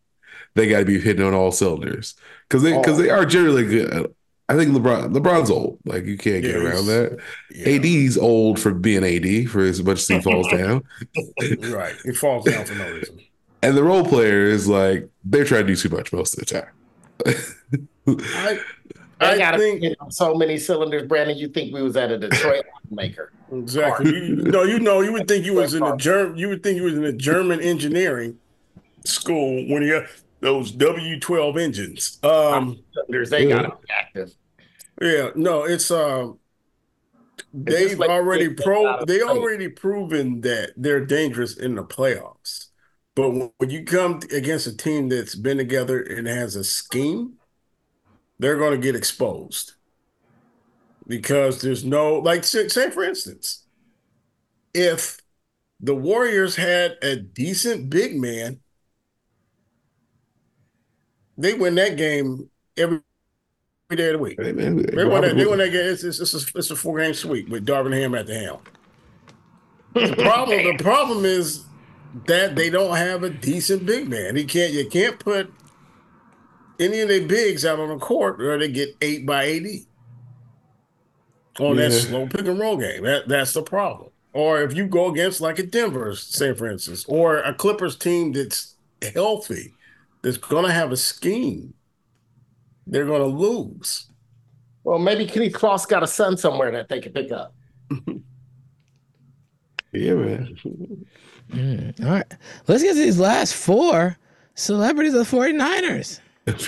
they 0.55 0.67
got 0.67 0.79
to 0.79 0.85
be 0.85 0.99
hitting 0.99 1.25
on 1.25 1.33
all 1.33 1.51
cylinders 1.51 2.15
because 2.47 2.61
they 2.61 2.77
because 2.77 2.99
oh. 2.99 3.03
they 3.03 3.09
are 3.09 3.25
generally 3.25 3.65
good. 3.65 4.13
I 4.47 4.55
think 4.55 4.75
LeBron 4.75 5.13
LeBron's 5.13 5.49
old. 5.49 5.79
Like 5.85 6.05
you 6.05 6.17
can't 6.17 6.43
get 6.43 6.55
around 6.55 6.85
that. 6.87 7.19
Yeah. 7.51 8.05
AD's 8.05 8.17
old 8.17 8.59
for 8.59 8.73
being 8.73 9.03
AD 9.03 9.49
for 9.49 9.63
as 9.63 9.81
much 9.81 9.99
as 9.99 10.07
he 10.07 10.21
falls 10.21 10.47
down. 10.51 10.83
right, 11.71 11.95
he 12.03 12.11
falls 12.11 12.45
down 12.45 12.65
for 12.65 12.75
no 12.75 12.91
reason. 12.91 13.19
And 13.63 13.75
the 13.75 13.83
role 13.83 14.05
player 14.05 14.43
is 14.43 14.67
like 14.67 15.09
they're 15.23 15.45
trying 15.45 15.67
to 15.67 15.73
do 15.73 15.75
too 15.75 15.95
much 15.95 16.13
most 16.13 16.37
of 16.37 16.45
the 16.45 16.45
time. 16.45 16.69
I 18.07 18.59
I 19.19 19.37
got 19.37 19.57
think, 19.57 19.95
so 20.09 20.35
many 20.35 20.57
cylinders, 20.57 21.07
Brandon. 21.07 21.37
You 21.37 21.47
think 21.47 21.73
we 21.73 21.81
was 21.81 21.95
at 21.95 22.11
a 22.11 22.17
Detroit 22.19 22.65
maker? 22.91 23.31
Exactly. 23.51 24.11
You, 24.11 24.35
no, 24.35 24.63
you 24.63 24.79
know, 24.79 25.01
you 25.01 25.13
would 25.13 25.27
think 25.27 25.45
you 25.45 25.53
was 25.53 25.73
in 25.73 25.83
a 25.83 25.95
German. 25.97 26.37
You 26.37 26.49
would 26.49 26.63
think 26.63 26.77
you 26.77 26.83
was 26.83 26.95
in 26.95 27.05
a 27.05 27.13
German 27.13 27.61
engineering 27.61 28.37
school 29.05 29.65
when 29.67 29.83
you 29.83 30.05
those 30.41 30.71
W 30.71 31.19
twelve 31.19 31.57
engines. 31.57 32.19
Um, 32.23 32.79
cylinders, 32.93 33.29
they 33.29 33.47
yeah. 33.47 33.63
got 33.63 33.81
active. 33.89 34.33
Yeah, 35.01 35.29
no, 35.35 35.63
it's 35.63 35.91
um. 35.91 36.39
They've 37.53 37.97
like 37.97 38.09
already 38.09 38.49
pro. 38.49 39.05
They 39.05 39.21
already 39.21 39.69
proven 39.69 40.41
that 40.41 40.71
they're 40.75 41.05
dangerous 41.05 41.55
in 41.55 41.75
the 41.75 41.83
playoffs. 41.83 42.67
But 43.15 43.29
when 43.29 43.69
you 43.69 43.85
come 43.85 44.19
against 44.33 44.67
a 44.67 44.75
team 44.75 45.07
that's 45.07 45.35
been 45.35 45.57
together 45.57 46.01
and 46.01 46.27
has 46.27 46.57
a 46.57 46.65
scheme, 46.65 47.35
they're 48.39 48.57
going 48.57 48.71
to 48.71 48.77
get 48.77 48.95
exposed. 48.95 49.73
Because 51.07 51.61
there's 51.61 51.85
no 51.85 52.15
like 52.15 52.43
say, 52.43 52.67
say 52.67 52.89
for 52.89 53.03
instance 53.03 53.65
if 54.73 55.19
the 55.79 55.95
warriors 55.95 56.55
had 56.55 56.97
a 57.01 57.15
decent 57.15 57.89
big 57.89 58.15
man 58.15 58.59
they 61.37 61.53
win 61.53 61.75
that 61.75 61.97
game 61.97 62.49
every, 62.77 63.01
every 63.89 63.97
day 63.97 64.07
of 64.07 64.13
the 64.13 64.19
week. 64.19 64.41
Hey, 64.41 64.53
man, 64.53 64.77
they, 64.77 65.05
win 65.05 65.21
that, 65.21 65.35
they 65.35 65.45
win 65.45 65.59
that 65.59 65.71
game? 65.71 65.85
It's, 65.85 66.03
it's, 66.03 66.19
it's, 66.19 66.33
a, 66.33 66.57
it's 66.57 66.71
a 66.71 66.75
four 66.75 66.99
game 66.99 67.13
sweep 67.13 67.49
with 67.49 67.65
Darvin 67.65 67.93
Ham 67.93 68.15
at 68.15 68.27
the 68.27 68.39
helm. 68.39 68.61
The 69.93 70.13
problem 70.17 70.77
the 70.77 70.83
problem 70.83 71.23
is 71.23 71.63
that 72.25 72.57
they 72.57 72.69
don't 72.69 72.97
have 72.97 73.23
a 73.23 73.29
decent 73.29 73.85
big 73.85 74.09
man. 74.09 74.35
He 74.35 74.43
can't 74.43 74.73
you 74.73 74.89
can't 74.89 75.17
put 75.17 75.53
any 76.79 77.01
of 77.01 77.09
their 77.09 77.27
bigs 77.27 77.65
out 77.65 77.79
on 77.79 77.89
the 77.89 77.97
court 77.97 78.41
or 78.41 78.57
they 78.57 78.71
get 78.71 78.95
eight 79.01 79.25
by 79.25 79.43
eighty 79.43 79.87
on 81.59 81.77
yeah. 81.77 81.89
that 81.89 81.91
slow 81.91 82.27
pick 82.27 82.45
and 82.45 82.59
roll 82.59 82.77
game. 82.77 83.03
That 83.03 83.27
that's 83.27 83.53
the 83.53 83.63
problem. 83.63 84.11
Or 84.33 84.61
if 84.61 84.75
you 84.75 84.87
go 84.87 85.09
against 85.11 85.39
like 85.39 85.59
a 85.59 85.63
Denver, 85.63 86.15
say 86.15 86.53
for 86.53 86.67
instance, 86.67 87.05
or 87.07 87.37
a 87.39 87.53
Clippers 87.53 87.95
team 87.95 88.33
that's 88.33 88.75
healthy, 89.13 89.73
that's 90.21 90.37
gonna 90.37 90.71
have 90.71 90.91
a 90.91 90.97
scheme, 90.97 91.73
they're 92.85 93.05
gonna 93.05 93.25
lose. 93.25 94.07
Well, 94.83 94.99
maybe 94.99 95.25
Kenny 95.25 95.49
Cross 95.49 95.87
got 95.87 96.03
a 96.03 96.07
son 96.07 96.37
somewhere 96.37 96.71
that 96.71 96.89
they 96.89 96.99
can 96.99 97.11
pick 97.11 97.31
up. 97.31 97.55
yeah, 99.91 100.13
man. 100.13 100.57
Mm, 101.51 102.05
all 102.05 102.11
right. 102.11 102.33
Let's 102.67 102.83
get 102.83 102.93
to 102.93 102.99
these 102.99 103.19
last 103.19 103.55
four 103.55 104.17
celebrities 104.53 105.13
of 105.13 105.27
the 105.27 105.37
49ers 105.37 106.19
this 106.45 106.67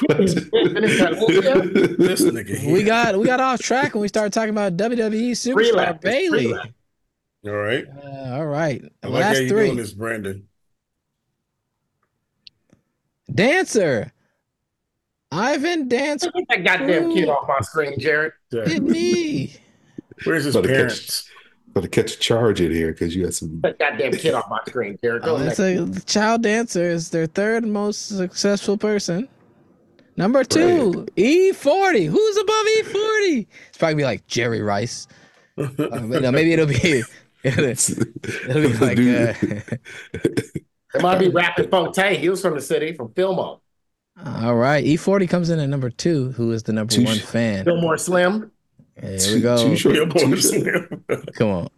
nigga 2.24 2.74
we 2.74 2.84
got 2.84 3.16
we 3.16 3.28
got 3.28 3.40
off 3.40 3.62
track 3.62 3.94
when 3.94 4.02
we 4.02 4.08
started 4.08 4.34
talking 4.34 4.50
about 4.50 4.76
WWE 4.76 5.32
superstar 5.32 5.56
Relapse. 5.56 6.00
Bayley. 6.02 6.48
Relapse. 6.48 6.72
All 7.46 7.54
right. 7.54 7.86
Uh, 8.04 8.36
all 8.36 8.48
right. 8.48 8.84
I 9.04 9.08
like 9.08 9.22
Last 9.22 9.36
how 9.36 9.42
you 9.42 9.50
three. 9.50 9.66
doing 9.68 9.78
this, 9.78 9.94
Brandon. 9.94 10.48
Dancer. 13.32 14.12
Ivan 15.32 15.88
Dancer. 15.88 16.32
Get 16.32 16.48
that 16.50 16.64
goddamn 16.64 17.14
kid 17.14 17.30
off 17.30 17.48
my 17.48 17.60
screen, 17.60 18.00
Jared. 18.00 18.34
Hit 18.52 18.82
me. 18.82 19.56
Where's 20.24 20.46
his 20.46 20.58
parents? 20.58 21.00
Catch, 21.00 21.74
got 21.74 21.82
to 21.82 21.88
catch 21.90 22.16
a 22.16 22.18
charge 22.18 22.62
in 22.62 22.72
here 22.72 22.92
because 22.94 23.16
you 23.16 23.26
got 23.26 23.36
some. 23.36 23.62
That 23.62 23.78
goddamn 23.78 24.14
kid 24.14 24.34
off 24.34 24.50
my 24.50 24.60
screen, 24.68 24.98
Jared. 25.04 25.22
Go 25.22 25.38
oh, 25.38 25.94
a, 25.94 26.00
child 26.02 26.42
dancer 26.42 26.90
is 26.90 27.12
their 27.12 27.28
third 27.28 27.66
most 27.66 28.18
successful 28.18 28.78
person. 28.78 29.30
Number 30.18 30.44
two, 30.44 30.92
right. 30.92 31.16
E40. 31.16 32.08
Who's 32.08 32.38
above 32.38 32.66
E40? 32.80 33.48
It's 33.70 33.78
probably 33.78 33.96
be 33.96 34.04
like 34.04 34.26
Jerry 34.26 34.62
Rice. 34.62 35.08
uh, 35.58 35.68
no, 35.78 36.32
maybe 36.32 36.54
it'll 36.54 36.66
be 36.66 37.04
it'll, 37.44 37.66
it'll 37.66 38.62
be 38.62 38.74
like 38.80 38.98
uh, 38.98 39.34
it 40.14 41.02
might 41.02 41.20
be 41.20 41.30
Rapid 41.30 41.70
Fontaine. 41.70 42.20
He 42.20 42.30
was 42.30 42.42
from 42.42 42.56
the 42.56 42.62
city, 42.62 42.94
from 42.94 43.14
Fillmore. 43.14 43.62
All 44.26 44.56
right, 44.56 44.84
E40 44.84 45.30
comes 45.30 45.52
in 45.52 45.60
at 45.60 45.70
number 45.70 45.92
two. 45.92 46.32
Who 46.32 46.52
is 46.52 46.64
the 46.64 46.74
number 46.74 46.92
too 46.92 47.04
one 47.04 47.20
fan? 47.20 47.66
Fillmore 47.66 47.98
Slim. 47.98 48.52
Here 49.00 49.36
we 49.36 49.42
go. 49.42 49.58
Too 49.58 49.76
short, 49.76 50.10
too 50.18 50.42
slim. 50.42 51.06
Come 51.36 51.50
on. 51.50 51.70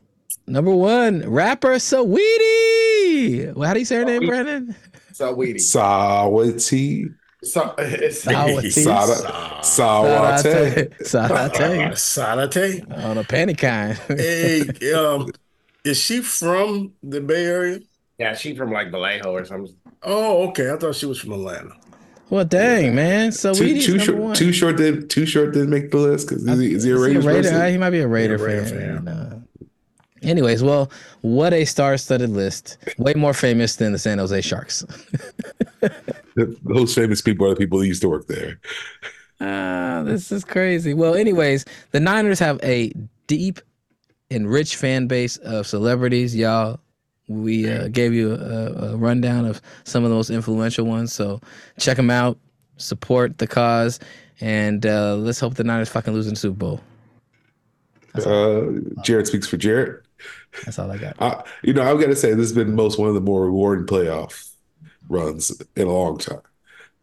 Number 0.48 0.72
one, 0.72 1.30
rapper 1.30 1.76
Saweetie. 1.76 3.54
How 3.62 3.74
do 3.74 3.80
you 3.80 3.86
say 3.86 3.98
her 3.98 4.06
name, 4.06 4.26
Brandon? 4.26 4.74
Saweetie. 5.12 5.56
Saweetie. 5.56 7.14
Sa- 7.44 7.76
Sawate. 7.76 8.72
Sawate. 9.62 10.90
Sawate. 11.94 13.06
On 13.06 13.18
a 13.18 13.24
penny 13.24 13.54
kind. 13.54 13.98
hey, 14.08 14.68
um, 14.94 15.32
is 15.86 15.98
she 15.98 16.22
from 16.22 16.94
the 17.02 17.22
Bay 17.22 17.46
Area? 17.46 17.80
Yeah, 18.18 18.36
she's 18.36 18.58
from 18.58 18.72
like 18.72 18.92
Vallejo 18.92 19.32
or 19.32 19.46
something. 19.46 19.74
Oh, 20.04 20.50
okay. 20.50 20.72
I 20.72 20.78
thought 20.78 20.96
she 20.96 21.06
was 21.06 21.20
from 21.20 21.32
Atlanta. 21.32 21.72
Well, 22.30 22.46
dang, 22.46 22.86
yeah. 22.86 22.92
man. 22.92 23.32
So 23.32 23.54
too, 23.54 23.64
we 23.64 23.82
too 23.82 23.98
short. 23.98 24.18
One. 24.18 24.36
Too 24.36 24.52
short 24.52 24.78
did 24.78 25.10
too 25.10 25.26
short 25.26 25.54
didn't 25.54 25.70
make 25.70 25.92
the 25.92 25.98
list 25.98 26.28
because 26.28 26.46
is, 26.46 26.60
he, 26.60 26.74
is 26.74 26.84
he 26.84 26.92
a 26.92 26.98
Raiders 26.98 27.24
he, 27.24 27.30
a 27.30 27.34
Raider? 27.34 27.70
he 27.70 27.78
might 27.78 27.90
be 27.90 28.02
a 28.02 28.08
Raider, 28.08 28.38
yeah, 28.38 28.44
Raider 28.44 28.66
fan. 28.66 29.06
fan. 29.06 29.08
Uh, 29.08 29.40
anyways, 30.22 30.62
well, 30.62 30.92
what 31.22 31.54
a 31.54 31.66
star-studded 31.66 32.30
list. 32.30 32.78
Way 32.98 33.14
more 33.16 33.34
famous 33.34 33.78
than 33.78 33.94
the 33.94 34.00
San 34.00 34.20
Jose 34.20 34.42
Sharks. 34.42 34.86
Those 36.64 36.94
famous 36.94 37.22
people 37.22 37.48
are 37.48 37.52
the 37.52 37.56
people 37.56 37.80
who 37.80 37.86
used 37.86 38.02
to 38.02 38.10
work 38.10 38.28
there. 38.28 38.60
Ah, 39.42 39.46
uh, 39.98 40.04
this 40.04 40.32
is 40.32 40.44
crazy. 40.44 40.94
Well, 40.94 41.16
anyways, 41.16 41.66
the 41.92 42.00
Niners 42.00 42.40
have 42.40 42.60
a 42.64 42.92
deep 43.28 43.62
and 44.32 44.50
rich 44.50 44.76
fan 44.76 45.08
base 45.08 45.38
of 45.38 45.66
celebrities, 45.66 46.36
y'all. 46.36 46.80
We 47.28 47.70
uh, 47.70 47.90
gave 47.90 48.14
you 48.14 48.34
a, 48.34 48.94
a, 48.94 48.98
rundown 48.98 49.46
of 49.46 49.62
some 49.84 50.04
of 50.04 50.10
the 50.10 50.16
most 50.16 50.32
influential 50.32 50.86
ones, 50.86 51.14
so 51.14 51.40
check 51.78 51.96
them 51.96 52.10
out, 52.10 52.40
support 52.78 53.38
the 53.38 53.46
cause, 53.46 54.00
and 54.42 54.84
uh, 54.86 55.16
let's 55.16 55.40
hope 55.40 55.54
the 55.54 55.64
Niners 55.64 55.90
fucking 55.90 56.12
lose 56.12 56.26
in 56.26 56.34
the 56.34 56.40
Super 56.40 56.58
Bowl. 56.58 56.82
Uh, 58.16 58.64
Jared 59.04 59.28
speaks 59.28 59.48
for 59.48 59.58
Jared. 59.58 60.02
That's 60.66 60.80
all 60.80 60.90
I 60.90 60.98
got. 60.98 61.16
Uh, 61.20 61.44
you 61.62 61.74
know, 61.74 61.84
I've 61.84 62.00
got 62.00 62.08
to 62.08 62.16
say 62.16 62.32
this 62.32 62.50
has 62.50 62.54
been 62.54 62.76
most 62.76 62.98
one 62.98 63.10
of 63.10 63.14
the 63.14 63.22
more 63.22 63.46
rewarding 63.46 63.86
playoff 63.86 64.49
runs 65.10 65.52
in 65.76 65.88
a 65.88 65.92
long 65.92 66.18
time. 66.18 66.42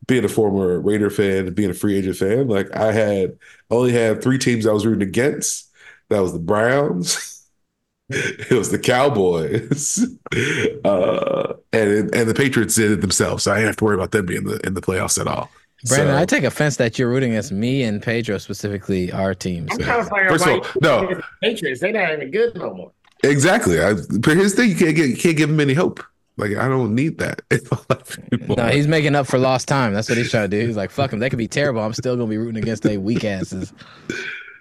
Being 0.06 0.24
a 0.24 0.28
former 0.28 0.80
Raider 0.80 1.10
fan, 1.10 1.52
being 1.52 1.70
a 1.70 1.74
free 1.74 1.96
agent 1.96 2.16
fan, 2.16 2.48
like 2.48 2.74
I 2.74 2.92
had 2.92 3.38
only 3.70 3.92
had 3.92 4.22
three 4.22 4.38
teams 4.38 4.66
I 4.66 4.72
was 4.72 4.86
rooting 4.86 5.06
against. 5.06 5.70
That 6.08 6.22
was 6.22 6.32
the 6.32 6.38
Browns, 6.38 7.44
it 8.08 8.52
was 8.52 8.70
the 8.70 8.78
Cowboys, 8.78 9.98
uh, 10.84 11.54
and 11.72 12.14
and 12.14 12.28
the 12.28 12.34
Patriots 12.34 12.76
did 12.76 12.92
it 12.92 13.00
themselves. 13.00 13.44
So 13.44 13.52
I 13.52 13.56
didn't 13.56 13.68
have 13.68 13.76
to 13.78 13.84
worry 13.84 13.96
about 13.96 14.12
them 14.12 14.26
being 14.26 14.42
in 14.42 14.46
the 14.46 14.66
in 14.66 14.74
the 14.74 14.80
playoffs 14.80 15.20
at 15.20 15.26
all. 15.26 15.50
Brandon, 15.84 16.14
so, 16.14 16.18
I 16.18 16.24
take 16.24 16.44
offense 16.44 16.76
that 16.76 16.98
you're 16.98 17.08
rooting 17.08 17.32
against 17.32 17.52
me 17.52 17.82
and 17.82 18.02
Pedro 18.02 18.38
specifically, 18.38 19.12
our 19.12 19.34
teams. 19.34 19.70
I'm 19.72 19.78
trying 19.78 20.04
to 20.04 20.10
find 20.10 20.28
First 20.28 20.46
of 20.46 20.52
all, 20.52 20.66
no 20.80 21.20
Patriots. 21.42 21.80
They're 21.80 21.92
not 21.92 22.12
even 22.12 22.30
good 22.30 22.54
no 22.54 22.74
more. 22.74 22.92
Exactly. 23.24 23.80
I, 23.80 23.94
but 23.94 24.36
here's 24.36 24.54
the 24.54 24.62
thing: 24.62 24.70
you 24.70 24.76
can't 24.76 24.96
get, 24.96 25.08
you 25.08 25.16
can't 25.16 25.36
give 25.36 25.48
them 25.48 25.60
any 25.60 25.74
hope. 25.74 26.02
Like 26.36 26.56
I 26.56 26.68
don't 26.68 26.94
need 26.94 27.18
that. 27.18 27.42
no, 28.56 28.68
he's 28.68 28.86
making 28.86 29.14
up 29.14 29.26
for 29.26 29.38
lost 29.38 29.68
time. 29.68 29.94
That's 29.94 30.08
what 30.08 30.18
he's 30.18 30.30
trying 30.30 30.50
to 30.50 30.60
do. 30.60 30.66
He's 30.66 30.76
like, 30.76 30.90
fuck 30.90 31.12
him. 31.12 31.18
That 31.20 31.30
could 31.30 31.38
be 31.38 31.48
terrible. 31.48 31.80
I'm 31.80 31.94
still 31.94 32.16
gonna 32.16 32.28
be 32.28 32.36
rooting 32.36 32.62
against 32.62 32.82
they 32.82 32.98
weak 32.98 33.24
asses. 33.24 33.72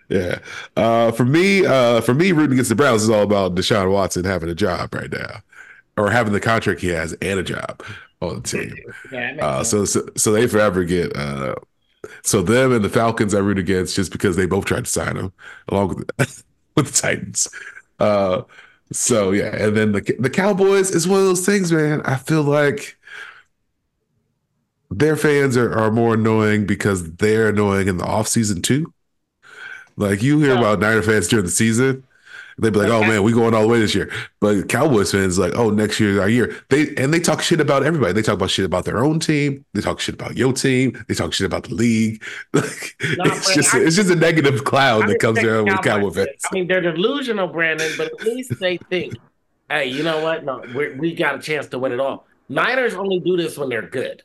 Yeah. 0.07 0.37
Uh, 0.77 1.11
for 1.11 1.25
me, 1.25 1.65
uh, 1.65 1.99
for 2.01 2.13
me, 2.13 2.31
rooting 2.31 2.53
against 2.53 2.69
the 2.69 2.75
Browns 2.75 3.01
is 3.01 3.09
all 3.09 3.23
about 3.23 3.55
Deshaun 3.55 3.91
Watson 3.91 4.23
having 4.23 4.49
a 4.49 4.53
job 4.53 4.93
right 4.93 5.11
now, 5.11 5.41
or 5.97 6.11
having 6.11 6.31
the 6.31 6.39
contract 6.39 6.81
he 6.81 6.89
has 6.89 7.13
and 7.23 7.39
a 7.39 7.43
job 7.43 7.81
on 8.21 8.35
the 8.35 8.41
team. 8.41 8.75
Yeah, 9.11 9.37
uh, 9.41 9.63
so, 9.63 9.83
so, 9.85 10.07
so 10.15 10.31
they 10.31 10.45
forever 10.45 10.83
get. 10.83 11.15
Uh, 11.15 11.55
so 12.23 12.43
them 12.43 12.71
and 12.71 12.85
the 12.85 12.89
Falcons 12.89 13.33
I 13.33 13.39
root 13.39 13.57
against 13.57 13.95
just 13.95 14.11
because 14.11 14.35
they 14.35 14.45
both 14.45 14.65
tried 14.65 14.85
to 14.85 14.91
sign 14.91 15.17
him 15.17 15.33
along 15.69 15.87
with 16.17 16.43
with 16.75 16.85
the 16.85 17.01
Titans. 17.01 17.49
So 18.91 19.31
yeah, 19.31 19.55
and 19.55 19.75
then 19.75 19.91
the 19.93 20.15
the 20.19 20.29
Cowboys 20.29 20.91
is 20.91 21.07
one 21.07 21.19
of 21.19 21.25
those 21.25 21.45
things, 21.45 21.71
man. 21.71 22.01
I 22.05 22.17
feel 22.17 22.43
like 22.43 22.97
their 24.91 25.15
fans 25.15 25.57
are, 25.57 25.73
are 25.73 25.91
more 25.91 26.13
annoying 26.13 26.65
because 26.65 27.15
they're 27.15 27.49
annoying 27.49 27.87
in 27.87 27.97
the 27.97 28.05
off 28.05 28.27
season 28.27 28.61
too. 28.61 28.93
Like 29.97 30.21
you 30.21 30.39
hear 30.39 30.55
about 30.55 30.79
Niner 30.79 31.01
fans 31.01 31.27
during 31.27 31.45
the 31.45 31.51
season, 31.51 32.03
They'd 32.57 32.71
be 32.71 32.79
like, 32.79 32.89
"Oh 32.89 33.01
man, 33.01 33.23
we 33.23 33.33
going 33.33 33.53
all 33.53 33.63
the 33.63 33.67
way 33.67 33.79
this 33.79 33.93
year." 33.93 34.11
But 34.39 34.69
Cowboys 34.69 35.11
fans 35.11 35.37
like, 35.37 35.53
"Oh, 35.55 35.69
next 35.69 35.99
year's 35.99 36.17
our 36.17 36.29
year." 36.29 36.55
They 36.69 36.95
and 36.95 37.13
they 37.13 37.19
talk 37.19 37.41
shit 37.41 37.59
about 37.59 37.83
everybody. 37.83 38.13
They 38.13 38.21
talk 38.21 38.35
about 38.35 38.49
shit 38.49 38.65
about 38.65 38.85
their 38.85 39.03
own 39.03 39.19
team. 39.19 39.65
They 39.73 39.81
talk 39.81 39.99
shit 39.99 40.15
about 40.15 40.37
your 40.37 40.53
team. 40.53 41.03
They 41.07 41.15
talk 41.15 41.33
shit 41.33 41.45
about 41.45 41.65
the 41.65 41.75
league. 41.75 42.23
Like, 42.53 42.95
no, 43.17 43.25
it's 43.25 43.53
just 43.53 43.75
I, 43.75 43.79
it's 43.79 43.95
just 43.95 44.09
a 44.09 44.15
negative 44.15 44.63
cloud 44.63 45.03
I 45.03 45.07
that 45.07 45.19
comes 45.19 45.39
around 45.39 45.65
with 45.65 45.81
Cowboy 45.81 46.11
fans. 46.11 46.29
I 46.49 46.53
mean, 46.53 46.67
they're 46.67 46.81
delusional, 46.81 47.47
Brandon, 47.47 47.91
but 47.97 48.07
at 48.07 48.23
least 48.23 48.59
they 48.59 48.77
think, 48.77 49.15
"Hey, 49.69 49.87
you 49.87 50.03
know 50.03 50.23
what? 50.23 50.45
No, 50.45 50.63
we 50.73 51.13
got 51.13 51.35
a 51.35 51.39
chance 51.39 51.67
to 51.67 51.79
win 51.79 51.91
it 51.91 51.99
all." 51.99 52.25
Niners 52.47 52.95
only 52.95 53.19
do 53.19 53.35
this 53.35 53.57
when 53.57 53.69
they're 53.69 53.81
good. 53.81 54.23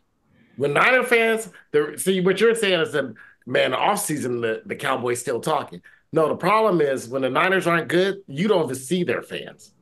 When 0.56 0.72
Niner 0.74 1.02
fans, 1.02 1.48
see 1.96 2.20
what 2.20 2.40
you're 2.40 2.54
saying 2.54 2.80
is 2.80 2.92
that 2.92 3.14
man, 3.46 3.74
off 3.74 4.00
season 4.00 4.40
the, 4.40 4.62
the 4.64 4.76
Cowboys 4.76 5.20
still 5.20 5.40
talking. 5.40 5.82
No, 6.12 6.28
the 6.28 6.36
problem 6.36 6.80
is 6.80 7.08
when 7.08 7.22
the 7.22 7.30
Niners 7.30 7.66
aren't 7.66 7.88
good, 7.88 8.18
you 8.26 8.48
don't 8.48 8.64
even 8.64 8.74
see 8.74 9.04
their 9.04 9.22
fans. 9.22 9.72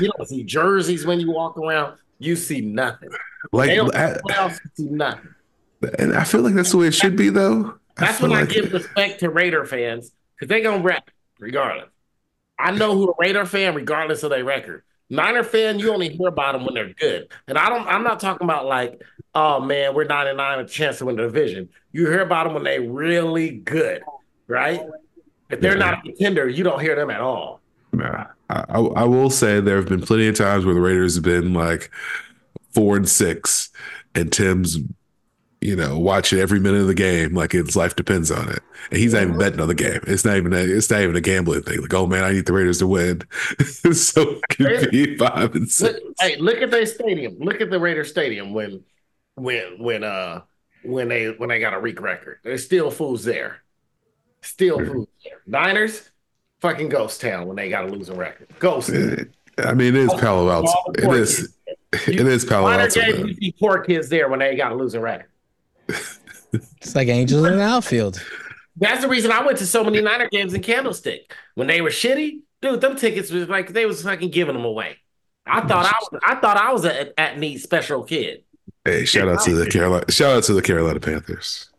You 0.00 0.10
don't 0.16 0.28
see 0.28 0.42
jerseys 0.42 1.06
when 1.06 1.20
you 1.20 1.30
walk 1.30 1.56
around. 1.56 1.96
You 2.18 2.34
see 2.34 2.60
nothing. 2.60 3.10
Like 3.52 3.70
I, 3.70 3.74
playoffs, 3.76 4.58
see 4.74 4.86
nothing. 4.86 5.34
And 5.98 6.14
I 6.16 6.24
feel 6.24 6.40
like 6.40 6.54
that's 6.54 6.72
the 6.72 6.78
way 6.78 6.88
it 6.88 6.94
should 6.94 7.16
be, 7.16 7.30
though. 7.30 7.78
That's 7.96 8.20
when 8.20 8.32
like 8.32 8.50
I 8.50 8.52
give 8.52 8.72
respect 8.72 9.20
to 9.20 9.30
Raider 9.30 9.64
fans 9.64 10.10
because 10.34 10.48
they 10.48 10.60
gonna 10.60 10.82
rap 10.82 11.10
regardless. 11.38 11.88
I 12.58 12.72
know 12.72 12.94
who 12.94 13.10
a 13.10 13.14
Raider 13.18 13.46
fan, 13.46 13.74
regardless 13.74 14.24
of 14.24 14.30
their 14.30 14.44
record. 14.44 14.82
Niner 15.10 15.44
fan, 15.44 15.78
you 15.78 15.92
only 15.92 16.10
hear 16.10 16.28
about 16.28 16.52
them 16.52 16.64
when 16.64 16.74
they're 16.74 16.92
good. 16.92 17.28
And 17.46 17.56
I 17.56 17.68
don't. 17.68 17.86
I'm 17.86 18.02
not 18.02 18.20
talking 18.20 18.44
about 18.44 18.66
like, 18.66 19.00
oh 19.34 19.60
man, 19.60 19.94
we're 19.94 20.04
99 20.04 20.58
a 20.58 20.66
chance 20.66 20.98
to 20.98 21.06
win 21.06 21.16
the 21.16 21.22
division. 21.22 21.68
You 21.92 22.06
hear 22.06 22.20
about 22.20 22.44
them 22.44 22.54
when 22.54 22.64
they 22.64 22.80
really 22.80 23.50
good, 23.50 24.02
right? 24.48 24.80
If 25.50 25.60
they're 25.60 25.78
yeah. 25.78 25.90
not 25.90 25.98
a 25.98 26.02
contender, 26.02 26.48
you 26.48 26.64
don't 26.64 26.80
hear 26.80 26.94
them 26.94 27.10
at 27.10 27.20
all. 27.20 27.60
Yeah. 27.98 28.26
I, 28.50 28.62
I 28.78 29.04
will 29.04 29.30
say 29.30 29.60
there 29.60 29.76
have 29.76 29.88
been 29.88 30.00
plenty 30.00 30.26
of 30.28 30.36
times 30.36 30.64
where 30.64 30.74
the 30.74 30.80
Raiders 30.80 31.14
have 31.16 31.24
been 31.24 31.52
like 31.52 31.90
four 32.72 32.96
and 32.96 33.08
six, 33.08 33.70
and 34.14 34.32
Tim's, 34.32 34.78
you 35.60 35.76
know, 35.76 35.98
watching 35.98 36.38
every 36.38 36.58
minute 36.58 36.80
of 36.80 36.86
the 36.86 36.94
game 36.94 37.34
like 37.34 37.52
his 37.52 37.76
life 37.76 37.94
depends 37.94 38.30
on 38.30 38.48
it, 38.48 38.60
and 38.90 38.98
he's 38.98 39.12
not 39.12 39.24
even 39.24 39.38
betting 39.38 39.60
on 39.60 39.68
the 39.68 39.74
game. 39.74 40.00
It's 40.06 40.24
not 40.24 40.36
even 40.36 40.54
a, 40.54 40.58
it's 40.58 40.90
not 40.90 41.00
even 41.00 41.16
a 41.16 41.20
gambling 41.20 41.62
thing. 41.62 41.80
Like, 41.80 41.92
oh 41.92 42.06
man, 42.06 42.24
I 42.24 42.32
need 42.32 42.46
the 42.46 42.54
Raiders 42.54 42.78
to 42.78 42.86
win, 42.86 43.22
so 43.92 44.22
it 44.22 44.48
could 44.48 44.90
be 44.90 45.16
five 45.16 45.54
and 45.54 45.68
six. 45.68 45.98
Look, 46.02 46.14
hey, 46.20 46.36
look 46.36 46.62
at 46.62 46.70
their 46.70 46.86
stadium. 46.86 47.36
Look 47.38 47.60
at 47.60 47.70
the 47.70 47.80
Raiders 47.80 48.08
stadium 48.08 48.54
when 48.54 48.82
when 49.34 49.78
when 49.78 50.04
uh 50.04 50.42
when 50.84 51.08
they 51.08 51.26
when 51.32 51.50
they 51.50 51.60
got 51.60 51.74
a 51.74 51.80
Reek 51.80 52.00
record. 52.00 52.38
There's 52.44 52.64
still 52.64 52.90
fools 52.90 53.24
there. 53.24 53.62
Still 54.42 54.84
fools 54.84 55.08
there. 55.24 55.40
Niners, 55.46 56.10
fucking 56.60 56.88
ghost 56.88 57.20
town 57.20 57.46
when 57.46 57.56
they 57.56 57.68
got 57.68 57.84
a 57.84 57.88
losing 57.88 58.16
record. 58.16 58.48
Ghost. 58.58 58.90
I 58.90 59.74
mean, 59.74 59.94
it 59.94 59.96
is 59.96 60.14
Palo 60.14 60.50
Alto. 60.50 60.72
It 60.94 61.10
is. 61.14 61.54
It 62.06 62.20
is 62.20 62.44
Palo 62.44 62.68
Alto. 62.68 63.00
You 63.00 63.34
see 63.34 63.54
poor 63.58 63.82
kids 63.82 64.10
there 64.10 64.28
when 64.28 64.40
they 64.40 64.54
got 64.56 64.72
a 64.72 64.74
losing 64.74 65.00
record. 65.00 65.30
it's 65.88 66.94
like 66.94 67.08
angels 67.08 67.46
in 67.46 67.56
the 67.56 67.62
outfield. 67.62 68.22
That's 68.76 69.00
the 69.00 69.08
reason 69.08 69.32
I 69.32 69.42
went 69.42 69.56
to 69.58 69.66
so 69.66 69.82
many 69.82 70.02
Niner 70.02 70.28
games 70.28 70.52
in 70.52 70.62
Candlestick 70.62 71.34
when 71.54 71.66
they 71.66 71.80
were 71.80 71.88
shitty. 71.88 72.40
Dude, 72.60 72.82
them 72.82 72.96
tickets 72.96 73.30
was 73.30 73.48
like 73.48 73.72
they 73.72 73.86
was 73.86 74.02
fucking 74.02 74.30
giving 74.30 74.54
them 74.54 74.66
away. 74.66 74.98
I 75.46 75.62
thought 75.62 75.86
I 75.86 75.94
was. 75.98 76.20
I 76.26 76.34
thought 76.34 76.56
I 76.58 76.72
was 76.72 76.84
a 76.84 77.18
at 77.18 77.38
need 77.38 77.58
special 77.58 78.02
kid. 78.04 78.44
Hey, 78.84 79.04
shout 79.04 79.28
out 79.28 79.42
to 79.44 79.54
the 79.54 79.70
Carolina. 79.70 80.04
Shout 80.10 80.36
out 80.36 80.44
to 80.44 80.52
the 80.52 80.62
Carolina 80.62 81.00
Panthers. 81.00 81.70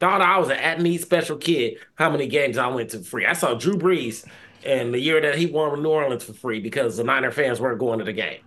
Thought 0.00 0.22
I 0.22 0.38
was 0.38 0.48
an 0.48 0.56
at 0.58 0.80
need 0.80 1.00
special 1.00 1.36
kid. 1.36 1.78
How 1.96 2.10
many 2.10 2.26
games 2.28 2.56
I 2.56 2.68
went 2.68 2.90
to 2.90 3.00
free? 3.00 3.26
I 3.26 3.32
saw 3.32 3.54
Drew 3.54 3.76
Brees 3.76 4.24
and 4.64 4.94
the 4.94 5.00
year 5.00 5.20
that 5.20 5.36
he 5.36 5.46
won 5.46 5.72
with 5.72 5.80
New 5.80 5.88
Orleans 5.88 6.24
for 6.24 6.32
free 6.32 6.60
because 6.60 6.96
the 6.96 7.04
Niner 7.04 7.30
fans 7.30 7.60
weren't 7.60 7.78
going 7.78 7.98
to 7.98 8.04
the 8.04 8.12
game. 8.12 8.40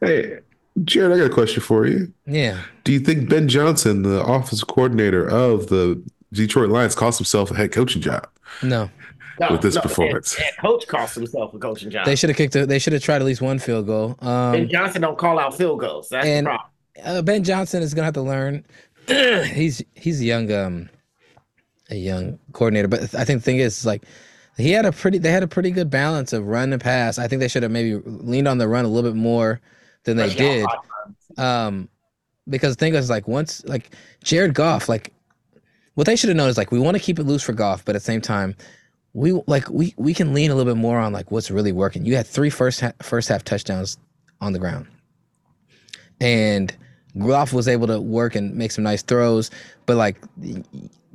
hey, 0.00 0.40
Jared, 0.84 1.12
I 1.12 1.18
got 1.18 1.30
a 1.30 1.34
question 1.34 1.62
for 1.62 1.86
you. 1.86 2.12
Yeah. 2.26 2.62
Do 2.84 2.92
you 2.92 3.00
think 3.00 3.28
Ben 3.28 3.48
Johnson, 3.48 4.02
the 4.02 4.22
office 4.22 4.62
coordinator 4.62 5.28
of 5.28 5.68
the 5.68 6.02
Detroit 6.32 6.70
Lions, 6.70 6.94
cost 6.94 7.18
himself 7.18 7.50
a 7.50 7.54
head 7.54 7.72
coaching 7.72 8.02
job? 8.02 8.28
No. 8.62 8.90
No, 9.40 9.52
with 9.52 9.62
this 9.62 9.76
no, 9.76 9.82
performance. 9.82 10.34
And, 10.34 10.46
and 10.46 10.56
coach 10.58 10.86
cost 10.88 11.14
himself 11.14 11.54
a 11.54 11.58
coaching 11.58 11.90
job. 11.90 12.06
They 12.06 12.16
should 12.16 12.30
have 12.30 12.36
kicked. 12.36 12.56
A, 12.56 12.66
they 12.66 12.80
should 12.80 12.92
have 12.92 13.02
tried 13.02 13.16
at 13.16 13.24
least 13.24 13.40
one 13.40 13.60
field 13.60 13.86
goal. 13.86 14.16
Um, 14.20 14.52
ben 14.52 14.68
Johnson 14.68 15.02
don't 15.02 15.16
call 15.16 15.38
out 15.38 15.56
field 15.56 15.78
goals. 15.78 16.08
That's 16.08 16.26
and, 16.26 16.46
the 16.46 16.50
problem. 16.50 16.70
Uh, 17.04 17.22
ben 17.22 17.44
Johnson 17.44 17.82
is 17.82 17.94
gonna 17.94 18.06
have 18.06 18.14
to 18.14 18.22
learn. 18.22 18.64
he's 19.44 19.82
he's 19.94 20.20
a 20.20 20.24
young 20.24 20.52
um 20.52 20.90
a 21.90 21.96
young 21.96 22.38
coordinator, 22.52 22.88
but 22.88 23.14
I 23.14 23.24
think 23.24 23.40
the 23.40 23.44
thing 23.44 23.58
is 23.58 23.86
like 23.86 24.04
he 24.56 24.72
had 24.72 24.84
a 24.84 24.92
pretty 24.92 25.18
they 25.18 25.30
had 25.30 25.42
a 25.42 25.48
pretty 25.48 25.70
good 25.70 25.90
balance 25.90 26.32
of 26.32 26.46
run 26.46 26.72
and 26.72 26.82
pass. 26.82 27.18
I 27.18 27.28
think 27.28 27.40
they 27.40 27.48
should 27.48 27.62
have 27.62 27.72
maybe 27.72 28.00
leaned 28.04 28.48
on 28.48 28.58
the 28.58 28.68
run 28.68 28.84
a 28.84 28.88
little 28.88 29.10
bit 29.10 29.16
more 29.16 29.60
than 30.04 30.16
they 30.16 30.34
did. 30.34 30.66
Um, 31.36 31.88
because 32.48 32.76
the 32.76 32.80
thing 32.80 32.94
is 32.94 33.10
like 33.10 33.28
once 33.28 33.64
like 33.66 33.90
Jared 34.22 34.54
Goff 34.54 34.88
like 34.88 35.12
what 35.94 36.06
they 36.06 36.16
should 36.16 36.28
have 36.28 36.36
known 36.36 36.48
is 36.48 36.56
like 36.56 36.70
we 36.70 36.78
want 36.78 36.96
to 36.96 37.02
keep 37.02 37.18
it 37.18 37.24
loose 37.24 37.42
for 37.42 37.52
Goff, 37.52 37.84
but 37.84 37.94
at 37.96 38.02
the 38.02 38.06
same 38.06 38.20
time 38.20 38.54
we 39.14 39.32
like 39.46 39.68
we 39.70 39.94
we 39.96 40.14
can 40.14 40.34
lean 40.34 40.50
a 40.50 40.54
little 40.54 40.72
bit 40.72 40.80
more 40.80 40.98
on 40.98 41.12
like 41.12 41.30
what's 41.30 41.50
really 41.50 41.72
working. 41.72 42.04
You 42.04 42.16
had 42.16 42.26
three 42.26 42.50
first 42.50 42.80
ha- 42.80 42.92
first 43.02 43.28
half 43.28 43.44
touchdowns 43.44 43.98
on 44.40 44.52
the 44.52 44.58
ground, 44.58 44.86
and 46.20 46.74
Goff 47.18 47.52
was 47.52 47.68
able 47.68 47.86
to 47.86 48.00
work 48.00 48.34
and 48.34 48.54
make 48.54 48.72
some 48.72 48.84
nice 48.84 49.02
throws. 49.02 49.50
But 49.86 49.96
like, 49.96 50.16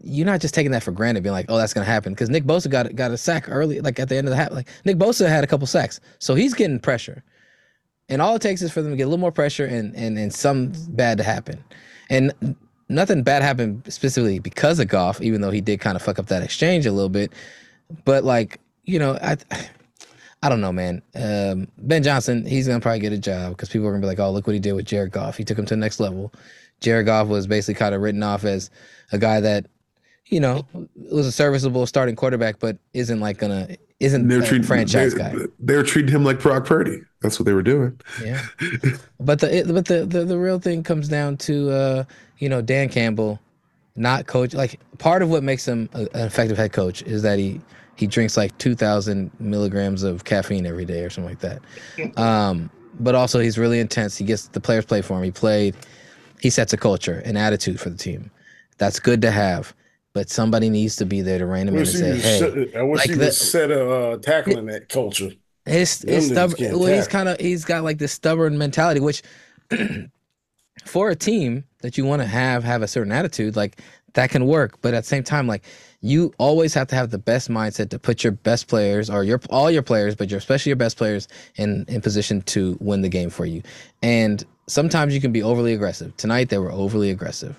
you're 0.03 0.25
not 0.25 0.41
just 0.41 0.53
taking 0.53 0.71
that 0.71 0.83
for 0.83 0.91
granted, 0.91 1.23
being 1.23 1.33
like, 1.33 1.45
"Oh, 1.49 1.57
that's 1.57 1.73
gonna 1.73 1.85
happen." 1.85 2.13
Because 2.13 2.29
Nick 2.29 2.43
Bosa 2.43 2.69
got 2.69 2.93
got 2.95 3.11
a 3.11 3.17
sack 3.17 3.45
early, 3.49 3.79
like 3.81 3.99
at 3.99 4.09
the 4.09 4.17
end 4.17 4.27
of 4.27 4.31
the 4.31 4.37
half. 4.37 4.51
Like 4.51 4.67
Nick 4.85 4.97
Bosa 4.97 5.27
had 5.27 5.43
a 5.43 5.47
couple 5.47 5.67
sacks, 5.67 5.99
so 6.19 6.35
he's 6.35 6.53
getting 6.53 6.79
pressure. 6.79 7.23
And 8.09 8.21
all 8.21 8.35
it 8.35 8.41
takes 8.41 8.61
is 8.61 8.71
for 8.71 8.81
them 8.81 8.91
to 8.91 8.97
get 8.97 9.03
a 9.03 9.07
little 9.07 9.19
more 9.19 9.31
pressure 9.31 9.65
and 9.65 9.95
and 9.95 10.17
and 10.17 10.33
some 10.33 10.73
bad 10.89 11.17
to 11.19 11.23
happen. 11.23 11.63
And 12.09 12.55
nothing 12.89 13.23
bad 13.23 13.41
happened 13.41 13.83
specifically 13.87 14.39
because 14.39 14.79
of 14.79 14.87
Goff, 14.87 15.21
even 15.21 15.41
though 15.41 15.51
he 15.51 15.61
did 15.61 15.79
kind 15.79 15.95
of 15.95 16.01
fuck 16.01 16.19
up 16.19 16.27
that 16.27 16.43
exchange 16.43 16.85
a 16.85 16.91
little 16.91 17.09
bit. 17.09 17.31
But 18.05 18.23
like, 18.23 18.59
you 18.83 18.99
know, 18.99 19.17
I 19.21 19.37
I 20.43 20.49
don't 20.49 20.59
know, 20.59 20.73
man. 20.73 21.01
Um, 21.15 21.69
ben 21.77 22.03
Johnson, 22.03 22.45
he's 22.45 22.67
gonna 22.67 22.81
probably 22.81 22.99
get 22.99 23.13
a 23.13 23.17
job 23.17 23.53
because 23.53 23.69
people 23.69 23.87
are 23.87 23.91
gonna 23.91 24.01
be 24.01 24.07
like, 24.07 24.19
"Oh, 24.19 24.29
look 24.29 24.45
what 24.45 24.53
he 24.53 24.59
did 24.59 24.73
with 24.73 24.85
Jared 24.85 25.13
Goff. 25.13 25.37
He 25.37 25.45
took 25.45 25.57
him 25.57 25.65
to 25.67 25.73
the 25.73 25.79
next 25.79 26.01
level." 26.01 26.33
Jared 26.81 27.05
Goff 27.05 27.29
was 27.29 27.47
basically 27.47 27.75
kind 27.75 27.95
of 27.95 28.01
written 28.01 28.21
off 28.21 28.43
as 28.43 28.69
a 29.13 29.17
guy 29.17 29.39
that, 29.39 29.67
you 30.25 30.41
know, 30.41 30.67
was 31.09 31.25
a 31.25 31.31
serviceable 31.31 31.85
starting 31.85 32.17
quarterback, 32.17 32.59
but 32.59 32.77
isn't 32.93 33.21
like 33.21 33.37
gonna 33.37 33.77
isn't 34.01 34.27
they're 34.27 34.41
treating, 34.41 34.67
franchise 34.67 35.13
they, 35.13 35.19
guy. 35.19 35.35
They 35.61 35.77
were 35.77 35.83
treating 35.83 36.11
him 36.11 36.25
like 36.25 36.41
Brock 36.41 36.65
Purdy. 36.65 36.99
That's 37.21 37.39
what 37.39 37.45
they 37.45 37.53
were 37.53 37.63
doing. 37.63 37.97
Yeah, 38.21 38.45
but 39.21 39.39
the 39.39 39.59
it, 39.59 39.73
but 39.73 39.85
the, 39.85 40.05
the 40.05 40.25
the 40.25 40.37
real 40.37 40.59
thing 40.59 40.83
comes 40.83 41.07
down 41.07 41.37
to 41.37 41.71
uh, 41.71 42.03
you 42.39 42.49
know 42.49 42.61
Dan 42.61 42.89
Campbell, 42.89 43.39
not 43.95 44.27
coach. 44.27 44.53
Like 44.53 44.77
part 44.97 45.21
of 45.21 45.29
what 45.29 45.41
makes 45.41 45.65
him 45.65 45.87
an 45.93 46.09
effective 46.15 46.57
head 46.57 46.73
coach 46.73 47.01
is 47.03 47.21
that 47.21 47.39
he 47.39 47.61
he 47.95 48.07
drinks 48.07 48.37
like 48.37 48.57
2000 48.57 49.31
milligrams 49.39 50.03
of 50.03 50.23
caffeine 50.23 50.65
every 50.65 50.85
day 50.85 51.03
or 51.03 51.09
something 51.09 51.29
like 51.29 51.39
that. 51.39 51.61
Um, 52.17 52.69
but 52.99 53.15
also 53.15 53.39
he's 53.39 53.57
really 53.57 53.79
intense. 53.79 54.17
He 54.17 54.23
gets 54.23 54.49
the 54.49 54.59
players 54.59 54.85
play 54.85 55.01
for 55.01 55.17
him. 55.17 55.23
He 55.23 55.31
played 55.31 55.75
he 56.39 56.49
sets 56.51 56.73
a 56.73 56.77
culture 56.77 57.23
an 57.25 57.37
attitude 57.37 57.79
for 57.79 57.89
the 57.89 57.97
team. 57.97 58.29
That's 58.77 58.99
good 58.99 59.21
to 59.23 59.31
have 59.31 59.73
but 60.13 60.29
somebody 60.29 60.69
needs 60.69 60.95
to 60.95 61.05
be 61.05 61.21
there 61.21 61.39
to 61.39 61.45
rein 61.47 61.67
him 61.67 61.73
in 61.73 61.79
and 61.81 61.89
say 61.89 62.17
hey 62.17 62.39
set, 62.39 62.75
i 62.75 62.83
wish 62.83 62.99
like 62.99 63.09
he 63.09 63.15
the, 63.15 63.25
was 63.25 63.51
set 63.51 63.71
a 63.71 63.89
uh, 63.89 64.17
tackling 64.17 64.67
that 64.67 64.87
culture. 64.87 65.31
His, 65.65 66.01
his 66.01 66.27
stubborn 66.27 66.79
well 66.79 66.93
he's 66.93 67.07
kind 67.07 67.27
of 67.29 67.39
he's 67.39 67.65
got 67.65 67.83
like 67.83 67.97
this 67.97 68.11
stubborn 68.11 68.57
mentality 68.57 68.99
which 68.99 69.23
for 70.85 71.09
a 71.09 71.15
team 71.15 71.63
that 71.81 71.97
you 71.97 72.05
want 72.05 72.21
to 72.21 72.27
have 72.27 72.63
have 72.63 72.81
a 72.81 72.87
certain 72.87 73.11
attitude 73.11 73.55
like 73.55 73.81
that 74.13 74.29
can 74.29 74.45
work. 74.45 74.79
But 74.81 74.93
at 74.93 75.03
the 75.03 75.07
same 75.07 75.23
time 75.23 75.47
like 75.47 75.63
you 76.03 76.33
always 76.37 76.73
have 76.73 76.87
to 76.89 76.95
have 76.95 77.11
the 77.11 77.17
best 77.17 77.49
mindset 77.49 77.89
to 77.89 77.97
put 77.97 78.25
your 78.25 78.33
best 78.33 78.67
players 78.67 79.09
or 79.09 79.23
your 79.23 79.39
all 79.49 79.71
your 79.71 79.81
players, 79.81 80.15
but 80.15 80.29
your 80.29 80.37
especially 80.37 80.69
your 80.69 80.75
best 80.75 80.97
players 80.97 81.29
in 81.55 81.85
in 81.87 82.01
position 82.01 82.41
to 82.41 82.77
win 82.81 83.01
the 83.01 83.09
game 83.09 83.29
for 83.29 83.45
you. 83.45 83.63
And 84.03 84.43
sometimes 84.67 85.15
you 85.15 85.21
can 85.21 85.31
be 85.31 85.41
overly 85.41 85.73
aggressive. 85.73 86.15
Tonight 86.17 86.49
they 86.49 86.57
were 86.57 86.71
overly 86.71 87.09
aggressive. 87.09 87.57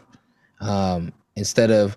Um, 0.61 1.13
instead 1.37 1.71
of 1.71 1.97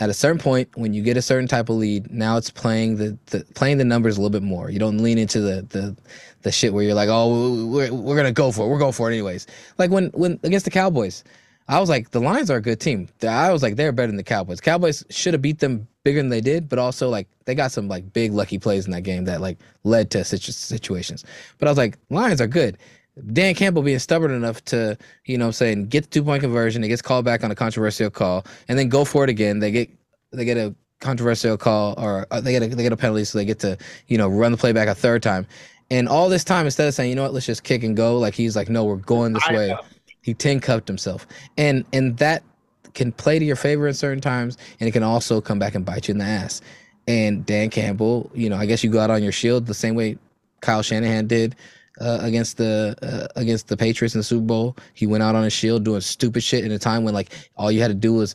at 0.00 0.10
a 0.10 0.14
certain 0.14 0.40
point 0.40 0.68
when 0.74 0.92
you 0.94 1.00
get 1.00 1.16
a 1.16 1.22
certain 1.22 1.46
type 1.46 1.68
of 1.68 1.76
lead, 1.76 2.10
now 2.10 2.36
it's 2.36 2.50
playing 2.50 2.96
the, 2.96 3.16
the 3.26 3.44
playing 3.54 3.78
the 3.78 3.84
numbers 3.84 4.16
a 4.16 4.20
little 4.20 4.32
bit 4.32 4.42
more. 4.42 4.68
You 4.68 4.80
don't 4.80 4.98
lean 4.98 5.16
into 5.16 5.40
the 5.40 5.62
the 5.68 5.96
the 6.42 6.50
shit 6.50 6.74
where 6.74 6.82
you're 6.82 6.94
like, 6.94 7.08
oh, 7.08 7.66
we're, 7.66 7.94
we're 7.94 8.16
gonna 8.16 8.32
go 8.32 8.50
for 8.50 8.66
it. 8.66 8.68
We're 8.68 8.80
going 8.80 8.92
for 8.92 9.08
it 9.08 9.14
anyways. 9.14 9.46
Like 9.78 9.92
when 9.92 10.06
when 10.06 10.40
against 10.42 10.64
the 10.64 10.72
Cowboys, 10.72 11.22
I 11.68 11.80
was 11.80 11.88
like, 11.88 12.10
the 12.10 12.20
Lions 12.20 12.50
are 12.50 12.56
a 12.56 12.62
good 12.62 12.80
team. 12.80 13.08
I 13.26 13.52
was 13.52 13.62
like, 13.62 13.76
they're 13.76 13.92
better 13.92 14.08
than 14.08 14.16
the 14.16 14.22
Cowboys. 14.22 14.60
Cowboys 14.60 15.04
should 15.10 15.34
have 15.34 15.42
beat 15.42 15.60
them 15.60 15.86
bigger 16.04 16.20
than 16.20 16.28
they 16.28 16.40
did, 16.40 16.68
but 16.68 16.78
also 16.78 17.08
like 17.08 17.28
they 17.44 17.54
got 17.54 17.72
some 17.72 17.88
like 17.88 18.12
big 18.12 18.32
lucky 18.32 18.58
plays 18.58 18.86
in 18.86 18.92
that 18.92 19.02
game 19.02 19.24
that 19.24 19.40
like 19.40 19.58
led 19.84 20.10
to 20.10 20.24
situ- 20.24 20.52
situations. 20.52 21.24
But 21.58 21.68
I 21.68 21.70
was 21.70 21.78
like, 21.78 21.98
Lions 22.10 22.40
are 22.40 22.46
good. 22.46 22.78
Dan 23.32 23.54
Campbell 23.54 23.82
being 23.82 23.98
stubborn 23.98 24.30
enough 24.30 24.64
to, 24.66 24.96
you 25.26 25.36
know, 25.36 25.50
saying 25.50 25.88
get 25.88 26.04
the 26.04 26.10
two 26.10 26.22
point 26.24 26.42
conversion, 26.42 26.82
it 26.82 26.88
gets 26.88 27.02
called 27.02 27.24
back 27.24 27.44
on 27.44 27.50
a 27.50 27.54
controversial 27.54 28.10
call, 28.10 28.44
and 28.68 28.78
then 28.78 28.88
go 28.88 29.04
for 29.04 29.22
it 29.22 29.30
again. 29.30 29.58
They 29.58 29.70
get 29.70 29.90
they 30.32 30.44
get 30.44 30.56
a 30.56 30.74
controversial 31.00 31.58
call 31.58 31.94
or 31.98 32.26
uh, 32.30 32.40
they 32.40 32.52
get 32.52 32.62
a, 32.62 32.68
they 32.68 32.82
get 32.82 32.92
a 32.92 32.96
penalty, 32.96 33.24
so 33.24 33.38
they 33.38 33.44
get 33.44 33.58
to 33.60 33.76
you 34.08 34.16
know 34.16 34.28
run 34.28 34.52
the 34.52 34.58
play 34.58 34.72
back 34.72 34.88
a 34.88 34.94
third 34.94 35.22
time. 35.22 35.46
And 35.90 36.08
all 36.08 36.30
this 36.30 36.42
time, 36.42 36.64
instead 36.64 36.88
of 36.88 36.94
saying, 36.94 37.10
you 37.10 37.16
know 37.16 37.24
what, 37.24 37.34
let's 37.34 37.44
just 37.44 37.64
kick 37.64 37.82
and 37.82 37.94
go, 37.94 38.18
like 38.18 38.32
he's 38.32 38.56
like, 38.56 38.70
no, 38.70 38.84
we're 38.84 38.96
going 38.96 39.34
this 39.34 39.44
I 39.46 39.52
way. 39.52 39.68
Know 39.68 39.80
he 40.22 40.34
ten 40.34 40.60
cupped 40.60 40.88
himself, 40.88 41.26
and 41.56 41.84
and 41.92 42.16
that 42.18 42.42
can 42.94 43.12
play 43.12 43.38
to 43.38 43.44
your 43.44 43.56
favor 43.56 43.88
in 43.88 43.94
certain 43.94 44.20
times, 44.20 44.56
and 44.80 44.88
it 44.88 44.92
can 44.92 45.02
also 45.02 45.40
come 45.40 45.58
back 45.58 45.74
and 45.74 45.84
bite 45.84 46.08
you 46.08 46.12
in 46.12 46.18
the 46.18 46.24
ass. 46.24 46.60
And 47.08 47.44
Dan 47.44 47.70
Campbell, 47.70 48.30
you 48.34 48.48
know, 48.48 48.56
I 48.56 48.66
guess 48.66 48.84
you 48.84 48.90
go 48.90 49.00
out 49.00 49.10
on 49.10 49.22
your 49.22 49.32
shield 49.32 49.66
the 49.66 49.74
same 49.74 49.94
way 49.94 50.18
Kyle 50.60 50.82
Shanahan 50.82 51.26
did 51.26 51.56
uh, 52.00 52.18
against 52.22 52.56
the 52.56 52.96
uh, 53.02 53.40
against 53.40 53.68
the 53.68 53.76
Patriots 53.76 54.14
in 54.14 54.20
the 54.20 54.24
Super 54.24 54.46
Bowl. 54.46 54.76
He 54.94 55.06
went 55.06 55.22
out 55.22 55.34
on 55.34 55.44
his 55.44 55.52
shield 55.52 55.84
doing 55.84 56.00
stupid 56.00 56.42
shit 56.42 56.64
in 56.64 56.72
a 56.72 56.78
time 56.78 57.04
when 57.04 57.14
like 57.14 57.32
all 57.56 57.70
you 57.70 57.80
had 57.80 57.88
to 57.88 57.94
do 57.94 58.14
was 58.14 58.34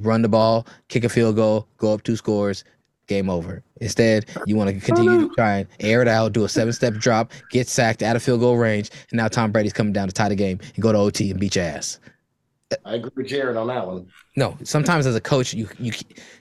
run 0.00 0.22
the 0.22 0.28
ball, 0.28 0.66
kick 0.88 1.04
a 1.04 1.08
field 1.08 1.36
goal, 1.36 1.66
go 1.78 1.92
up 1.92 2.02
two 2.02 2.16
scores, 2.16 2.64
game 3.06 3.28
over. 3.30 3.62
Instead, 3.80 4.26
you 4.46 4.56
want 4.56 4.70
to 4.70 4.80
continue 4.80 5.28
to 5.28 5.34
try 5.34 5.58
and 5.58 5.68
air 5.80 6.02
it 6.02 6.08
out, 6.08 6.32
do 6.32 6.44
a 6.44 6.48
seven 6.48 6.72
step 6.72 6.94
drop, 6.94 7.32
get 7.50 7.68
sacked 7.68 8.02
out 8.02 8.16
of 8.16 8.22
field 8.22 8.40
goal 8.40 8.56
range, 8.56 8.90
and 9.10 9.18
now 9.18 9.28
Tom 9.28 9.52
Brady's 9.52 9.72
coming 9.72 9.92
down 9.92 10.08
to 10.08 10.14
tie 10.14 10.28
the 10.28 10.36
game 10.36 10.58
and 10.74 10.82
go 10.82 10.92
to 10.92 10.98
OT 10.98 11.30
and 11.30 11.40
beat 11.40 11.56
your 11.56 11.64
ass. 11.64 11.98
I 12.84 12.94
agree 12.94 13.10
with 13.14 13.28
Jared 13.28 13.56
on 13.56 13.68
that 13.68 13.86
one. 13.86 14.08
No, 14.36 14.56
sometimes 14.64 15.06
as 15.06 15.14
a 15.14 15.20
coach, 15.20 15.54
you 15.54 15.68
you 15.78 15.92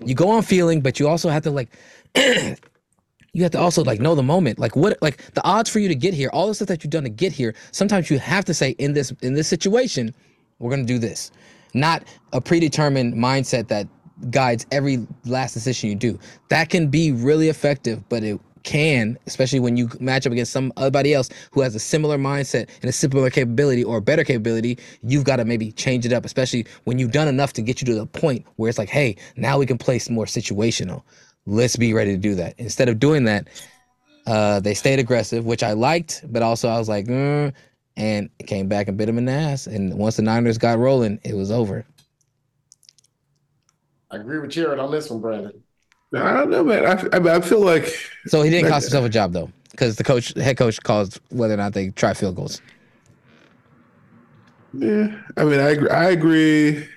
you 0.03 0.15
go 0.15 0.29
on 0.29 0.41
feeling, 0.41 0.81
but 0.81 0.99
you 0.99 1.07
also 1.07 1.29
have 1.29 1.43
to 1.43 1.51
like 1.51 1.69
you 3.33 3.41
have 3.41 3.51
to 3.51 3.59
also 3.59 3.83
like 3.83 3.99
know 3.99 4.15
the 4.15 4.23
moment 4.23 4.59
like 4.59 4.75
what 4.75 4.97
like 5.01 5.17
the 5.33 5.43
odds 5.43 5.69
for 5.69 5.79
you 5.79 5.87
to 5.87 5.95
get 5.95 6.13
here 6.13 6.29
all 6.31 6.47
the 6.47 6.55
stuff 6.55 6.67
that 6.67 6.83
you've 6.83 6.91
done 6.91 7.03
to 7.03 7.09
get 7.09 7.31
here 7.31 7.53
sometimes 7.71 8.09
you 8.09 8.19
have 8.19 8.45
to 8.45 8.53
say 8.53 8.71
in 8.71 8.93
this 8.93 9.11
in 9.21 9.33
this 9.33 9.47
situation 9.47 10.13
we're 10.59 10.69
going 10.69 10.85
to 10.85 10.93
do 10.93 10.99
this 10.99 11.31
not 11.73 12.03
a 12.31 12.39
predetermined 12.39 13.13
mindset 13.15 13.67
that 13.67 13.87
guides 14.29 14.65
every 14.71 15.05
last 15.25 15.53
decision 15.53 15.89
you 15.89 15.95
do 15.95 16.19
that 16.49 16.69
can 16.69 16.87
be 16.87 17.11
really 17.11 17.49
effective 17.49 18.07
but 18.09 18.23
it 18.23 18.39
can 18.63 19.17
especially 19.27 19.59
when 19.59 19.75
you 19.75 19.89
match 19.99 20.25
up 20.25 20.31
against 20.31 20.53
somebody 20.53 21.13
else 21.13 21.29
who 21.51 21.59
has 21.59 21.75
a 21.75 21.79
similar 21.79 22.17
mindset 22.17 22.69
and 22.81 22.85
a 22.89 22.93
similar 22.93 23.29
capability 23.29 23.83
or 23.83 23.97
a 23.97 24.01
better 24.01 24.23
capability 24.23 24.77
you've 25.01 25.25
got 25.25 25.37
to 25.37 25.45
maybe 25.45 25.71
change 25.73 26.05
it 26.05 26.13
up 26.13 26.23
especially 26.23 26.65
when 26.85 26.97
you've 26.97 27.11
done 27.11 27.27
enough 27.27 27.51
to 27.51 27.61
get 27.61 27.81
you 27.81 27.85
to 27.85 27.95
the 27.95 28.05
point 28.05 28.45
where 28.55 28.69
it's 28.69 28.77
like 28.77 28.89
hey 28.89 29.15
now 29.35 29.57
we 29.57 29.65
can 29.65 29.77
play 29.77 29.99
more 30.09 30.25
situational 30.25 31.03
let's 31.45 31.75
be 31.75 31.93
ready 31.93 32.11
to 32.11 32.17
do 32.17 32.35
that. 32.35 32.55
Instead 32.57 32.89
of 32.89 32.99
doing 32.99 33.25
that, 33.25 33.47
uh, 34.25 34.59
they 34.59 34.73
stayed 34.73 34.99
aggressive, 34.99 35.45
which 35.45 35.63
I 35.63 35.73
liked, 35.73 36.23
but 36.29 36.41
also 36.41 36.69
I 36.69 36.77
was 36.77 36.87
like, 36.87 37.05
mm, 37.05 37.53
and 37.97 38.29
came 38.47 38.67
back 38.67 38.87
and 38.87 38.97
bit 38.97 39.09
him 39.09 39.17
in 39.17 39.25
the 39.25 39.33
ass. 39.33 39.67
And 39.67 39.97
once 39.97 40.15
the 40.15 40.21
Niners 40.21 40.57
got 40.57 40.79
rolling, 40.79 41.19
it 41.23 41.35
was 41.35 41.51
over. 41.51 41.85
I 44.13 44.17
agree 44.17 44.37
with 44.39 44.51
Jared 44.51 44.79
on 44.79 44.91
this 44.91 45.09
one, 45.09 45.21
Brandon. 45.21 45.63
I 46.15 46.33
don't 46.33 46.51
know, 46.51 46.63
man. 46.63 46.85
I, 46.85 47.15
I, 47.15 47.19
mean, 47.19 47.29
I 47.29 47.41
feel 47.41 47.61
like 47.61 47.85
so 48.27 48.43
he 48.43 48.51
didn't 48.51 48.69
cost 48.69 48.85
himself 48.85 49.05
a 49.05 49.09
job 49.09 49.33
though, 49.33 49.49
because 49.71 49.95
the 49.95 50.03
coach, 50.03 50.33
head 50.35 50.55
coach, 50.57 50.81
calls 50.83 51.19
whether 51.31 51.55
or 51.55 51.57
not 51.57 51.73
they 51.73 51.89
try 51.89 52.13
field 52.13 52.35
goals. 52.35 52.61
Yeah, 54.73 55.19
I 55.35 55.43
mean, 55.45 55.59
I 55.59 55.69
agree. 55.71 55.89
I 55.89 56.09
agree. 56.11 56.87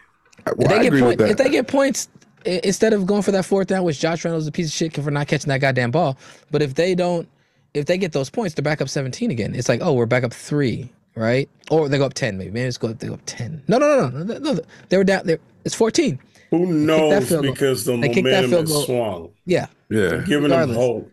Well, 0.56 0.72
I 0.72 0.82
agree 0.82 1.00
point, 1.00 1.20
If 1.22 1.38
they 1.38 1.48
get 1.48 1.68
points, 1.68 2.08
instead 2.44 2.92
of 2.92 3.06
going 3.06 3.22
for 3.22 3.32
that 3.32 3.46
fourth 3.46 3.68
down, 3.68 3.84
which 3.84 3.98
Josh 3.98 4.24
Reynolds 4.24 4.44
is 4.44 4.48
a 4.48 4.52
piece 4.52 4.66
of 4.66 4.72
shit 4.72 4.94
for 4.94 5.10
not 5.10 5.26
catching 5.26 5.48
that 5.48 5.60
goddamn 5.60 5.90
ball. 5.90 6.18
But 6.50 6.60
if 6.60 6.74
they 6.74 6.94
don't, 6.94 7.28
if 7.74 7.86
they 7.86 7.96
get 7.98 8.12
those 8.12 8.28
points, 8.28 8.54
they're 8.54 8.62
back 8.62 8.80
up 8.82 8.88
17 8.88 9.30
again. 9.30 9.54
It's 9.54 9.68
like, 9.68 9.80
oh, 9.82 9.94
we're 9.94 10.06
back 10.06 10.24
up 10.24 10.32
three, 10.32 10.90
right? 11.14 11.48
Or 11.70 11.88
they 11.88 11.98
go 11.98 12.04
up 12.04 12.14
10, 12.14 12.36
maybe. 12.38 12.50
Maybe 12.50 12.66
it's 12.66 12.78
go 12.78 12.88
up, 12.88 12.98
they 12.98 13.08
go 13.08 13.14
up 13.14 13.22
10. 13.26 13.64
No, 13.68 13.78
no, 13.78 14.08
no, 14.08 14.22
no, 14.22 14.38
no. 14.38 14.60
They 14.90 14.96
were 14.96 15.04
down 15.04 15.26
there. 15.26 15.38
It's 15.64 15.74
14. 15.74 16.18
Who 16.50 16.66
knows? 16.66 17.30
Because 17.40 17.84
the 17.84 17.96
they 17.96 18.08
momentum 18.08 18.64
is 18.64 18.84
swung. 18.84 19.32
Yeah. 19.44 19.66
Yeah. 19.90 20.22
Giving 20.26 20.44
Regardless. 20.44 20.76
them 20.76 20.76
hope. 20.76 21.12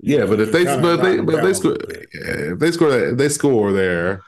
Yeah, 0.00 0.26
but 0.26 0.40
if 0.40 0.52
they 0.52 0.64
but 0.64 0.98
they 0.98 1.20
but 1.20 1.42
they 1.42 1.52
score 1.52 1.76
if 1.80 2.58
they 2.58 2.70
score 2.70 2.90
if 2.90 3.18
they 3.18 3.28
score 3.28 3.72
there, 3.72 4.22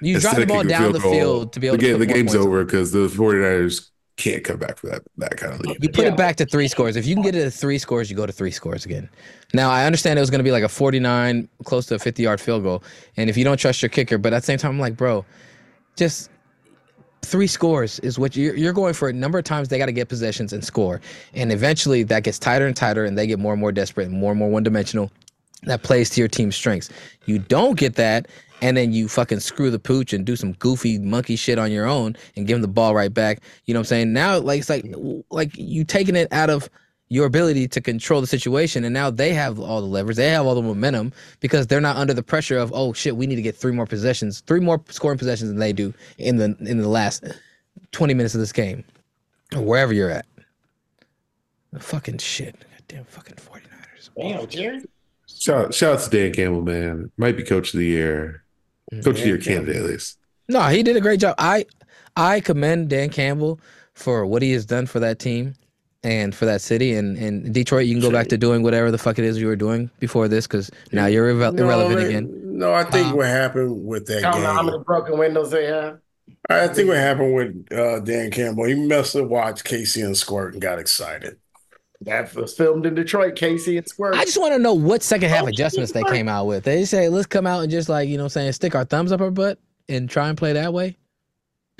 you 0.00 0.18
drive 0.18 0.36
the 0.36 0.46
ball 0.46 0.64
down 0.64 0.92
the 0.92 0.98
goal, 0.98 1.12
field 1.12 1.52
to 1.52 1.60
be 1.60 1.68
able 1.68 1.78
the 1.78 1.92
to 1.92 1.98
the 1.98 2.06
game's 2.06 2.34
over 2.34 2.64
because 2.64 2.90
the 2.90 3.06
49ers 3.06 3.90
can't 4.16 4.42
come 4.42 4.58
back 4.58 4.78
for 4.78 4.88
that 4.88 5.02
that 5.18 5.36
kind 5.36 5.54
of 5.54 5.60
lead. 5.60 5.78
You 5.80 5.88
put 5.90 6.04
yeah. 6.04 6.10
it 6.10 6.16
back 6.16 6.36
to 6.36 6.46
three 6.46 6.66
scores. 6.66 6.96
If 6.96 7.06
you 7.06 7.14
can 7.14 7.22
get 7.22 7.36
it 7.36 7.44
to 7.44 7.50
three 7.52 7.78
scores, 7.78 8.10
you 8.10 8.16
go 8.16 8.26
to 8.26 8.32
three 8.32 8.50
scores 8.50 8.84
again. 8.84 9.08
Now 9.54 9.70
I 9.70 9.86
understand 9.86 10.18
it 10.18 10.22
was 10.22 10.30
going 10.30 10.40
to 10.40 10.44
be 10.44 10.50
like 10.50 10.64
a 10.64 10.68
49, 10.68 11.48
close 11.64 11.86
to 11.86 11.94
a 11.94 11.98
50 12.00 12.22
yard 12.22 12.40
field 12.40 12.64
goal, 12.64 12.82
and 13.16 13.30
if 13.30 13.36
you 13.36 13.44
don't 13.44 13.58
trust 13.58 13.80
your 13.80 13.90
kicker, 13.90 14.18
but 14.18 14.32
at 14.32 14.42
the 14.42 14.46
same 14.46 14.58
time, 14.58 14.72
I'm 14.72 14.80
like, 14.80 14.96
bro, 14.96 15.24
just 15.96 16.30
three 17.22 17.46
scores 17.46 17.98
is 18.00 18.18
what 18.18 18.36
you're, 18.36 18.56
you're 18.56 18.72
going 18.72 18.94
for 18.94 19.08
a 19.08 19.12
number 19.12 19.38
of 19.38 19.44
times 19.44 19.68
they 19.68 19.78
got 19.78 19.86
to 19.86 19.92
get 19.92 20.08
possessions 20.08 20.52
and 20.52 20.64
score 20.64 21.00
and 21.34 21.52
eventually 21.52 22.02
that 22.02 22.24
gets 22.24 22.38
tighter 22.38 22.66
and 22.66 22.76
tighter 22.76 23.04
and 23.04 23.16
they 23.16 23.26
get 23.26 23.38
more 23.38 23.52
and 23.52 23.60
more 23.60 23.72
desperate 23.72 24.08
and 24.08 24.18
more 24.18 24.32
and 24.32 24.38
more 24.38 24.50
one-dimensional 24.50 25.10
that 25.62 25.82
plays 25.82 26.10
to 26.10 26.20
your 26.20 26.28
team's 26.28 26.56
strengths 26.56 26.90
you 27.26 27.38
don't 27.38 27.78
get 27.78 27.94
that 27.94 28.26
and 28.62 28.76
then 28.76 28.92
you 28.92 29.08
fucking 29.08 29.40
screw 29.40 29.70
the 29.70 29.78
pooch 29.78 30.12
and 30.12 30.24
do 30.24 30.36
some 30.36 30.52
goofy 30.52 30.98
monkey 30.98 31.34
shit 31.36 31.58
on 31.58 31.72
your 31.72 31.84
own 31.84 32.16
and 32.36 32.46
give 32.46 32.54
him 32.54 32.62
the 32.62 32.68
ball 32.68 32.94
right 32.94 33.12
back. 33.12 33.40
You 33.66 33.74
know 33.74 33.80
what 33.80 33.86
I'm 33.86 33.88
saying? 33.88 34.12
Now, 34.12 34.38
like 34.38 34.60
it's 34.60 34.70
like 34.70 34.86
like 35.30 35.50
you 35.58 35.84
taking 35.84 36.14
it 36.14 36.32
out 36.32 36.48
of 36.48 36.70
your 37.12 37.26
ability 37.26 37.68
to 37.68 37.78
control 37.78 38.22
the 38.22 38.26
situation, 38.26 38.84
and 38.84 38.94
now 38.94 39.10
they 39.10 39.34
have 39.34 39.60
all 39.60 39.82
the 39.82 39.86
levers, 39.86 40.16
they 40.16 40.30
have 40.30 40.46
all 40.46 40.54
the 40.54 40.62
momentum 40.62 41.12
because 41.40 41.66
they're 41.66 41.78
not 41.78 41.96
under 41.96 42.14
the 42.14 42.22
pressure 42.22 42.56
of 42.56 42.72
oh 42.74 42.94
shit, 42.94 43.14
we 43.14 43.26
need 43.26 43.36
to 43.36 43.42
get 43.42 43.54
three 43.54 43.70
more 43.70 43.84
possessions, 43.84 44.40
three 44.46 44.60
more 44.60 44.82
scoring 44.88 45.18
possessions 45.18 45.50
than 45.50 45.58
they 45.58 45.74
do 45.74 45.92
in 46.16 46.38
the 46.38 46.56
in 46.60 46.78
the 46.78 46.88
last 46.88 47.22
20 47.90 48.14
minutes 48.14 48.34
of 48.34 48.40
this 48.40 48.50
game, 48.50 48.82
or 49.54 49.60
wherever 49.60 49.92
you're 49.92 50.08
at. 50.08 50.24
fucking 51.78 52.16
shit, 52.16 52.56
goddamn 52.78 53.04
fucking 53.04 53.36
49ers. 53.36 54.08
Damn, 54.16 54.46
Jerry. 54.46 54.80
Shout, 55.26 55.74
shout 55.74 55.96
out 55.96 56.00
to 56.00 56.10
Dan 56.10 56.32
Campbell, 56.32 56.62
man. 56.62 57.12
Might 57.18 57.36
be 57.36 57.42
coach 57.42 57.74
of 57.74 57.78
the 57.78 57.86
year. 57.86 58.42
Mm-hmm. 58.90 59.02
Coach 59.02 59.20
of 59.20 59.26
your 59.26 59.38
candidate, 59.38 59.76
at 59.76 59.82
least. 59.82 60.16
No, 60.48 60.62
he 60.62 60.82
did 60.82 60.96
a 60.96 61.00
great 61.02 61.20
job. 61.20 61.34
I 61.36 61.66
I 62.16 62.40
commend 62.40 62.88
Dan 62.88 63.10
Campbell 63.10 63.60
for 63.92 64.24
what 64.24 64.40
he 64.40 64.52
has 64.52 64.64
done 64.64 64.86
for 64.86 64.98
that 65.00 65.18
team 65.18 65.56
and 66.04 66.34
for 66.34 66.44
that 66.46 66.60
city. 66.60 66.94
And, 66.94 67.16
and 67.16 67.52
Detroit, 67.52 67.86
you 67.86 67.94
can 67.94 68.02
go 68.02 68.10
back 68.10 68.28
to 68.28 68.38
doing 68.38 68.62
whatever 68.62 68.90
the 68.90 68.98
fuck 68.98 69.18
it 69.18 69.24
is 69.24 69.38
you 69.38 69.46
were 69.46 69.56
doing 69.56 69.90
before 70.00 70.28
this 70.28 70.46
because 70.46 70.70
now 70.92 71.06
you're 71.06 71.32
irre- 71.32 71.54
no, 71.54 71.64
irrelevant 71.64 72.06
again. 72.06 72.58
No, 72.58 72.72
I 72.72 72.84
think 72.84 73.08
um, 73.08 73.16
what 73.16 73.26
happened 73.26 73.84
with 73.84 74.06
that 74.06 74.22
game. 74.22 74.42
How 74.42 74.62
many 74.62 74.78
broken 74.78 75.18
windows 75.18 75.50
they 75.50 75.66
have? 75.66 75.98
I 76.48 76.68
think 76.68 76.88
what 76.88 76.96
happened 76.96 77.34
with 77.34 77.72
uh, 77.72 78.00
Dan 78.00 78.30
Campbell, 78.30 78.64
he 78.64 78.74
must 78.74 79.14
have 79.14 79.28
watched 79.28 79.64
Casey 79.64 80.00
and 80.00 80.16
Squirt 80.16 80.54
and 80.54 80.62
got 80.62 80.78
excited. 80.78 81.38
That 82.02 82.34
was 82.34 82.56
filmed 82.56 82.84
in 82.84 82.96
Detroit, 82.96 83.36
Casey 83.36 83.76
and 83.76 83.86
Squirt. 83.86 84.14
I 84.16 84.24
just 84.24 84.40
want 84.40 84.52
to 84.54 84.58
know 84.58 84.74
what 84.74 85.04
second 85.04 85.30
half 85.30 85.44
oh, 85.44 85.48
adjustments 85.48 85.92
they 85.92 86.02
came 86.04 86.28
out 86.28 86.46
with. 86.46 86.64
They 86.64 86.84
say, 86.84 87.08
let's 87.08 87.26
come 87.26 87.46
out 87.46 87.62
and 87.62 87.70
just 87.70 87.88
like, 87.88 88.08
you 88.08 88.16
know 88.16 88.24
what 88.24 88.36
I'm 88.36 88.42
saying, 88.42 88.52
stick 88.52 88.74
our 88.74 88.84
thumbs 88.84 89.12
up 89.12 89.20
our 89.20 89.30
butt 89.30 89.60
and 89.88 90.10
try 90.10 90.28
and 90.28 90.36
play 90.36 90.52
that 90.54 90.72
way. 90.72 90.96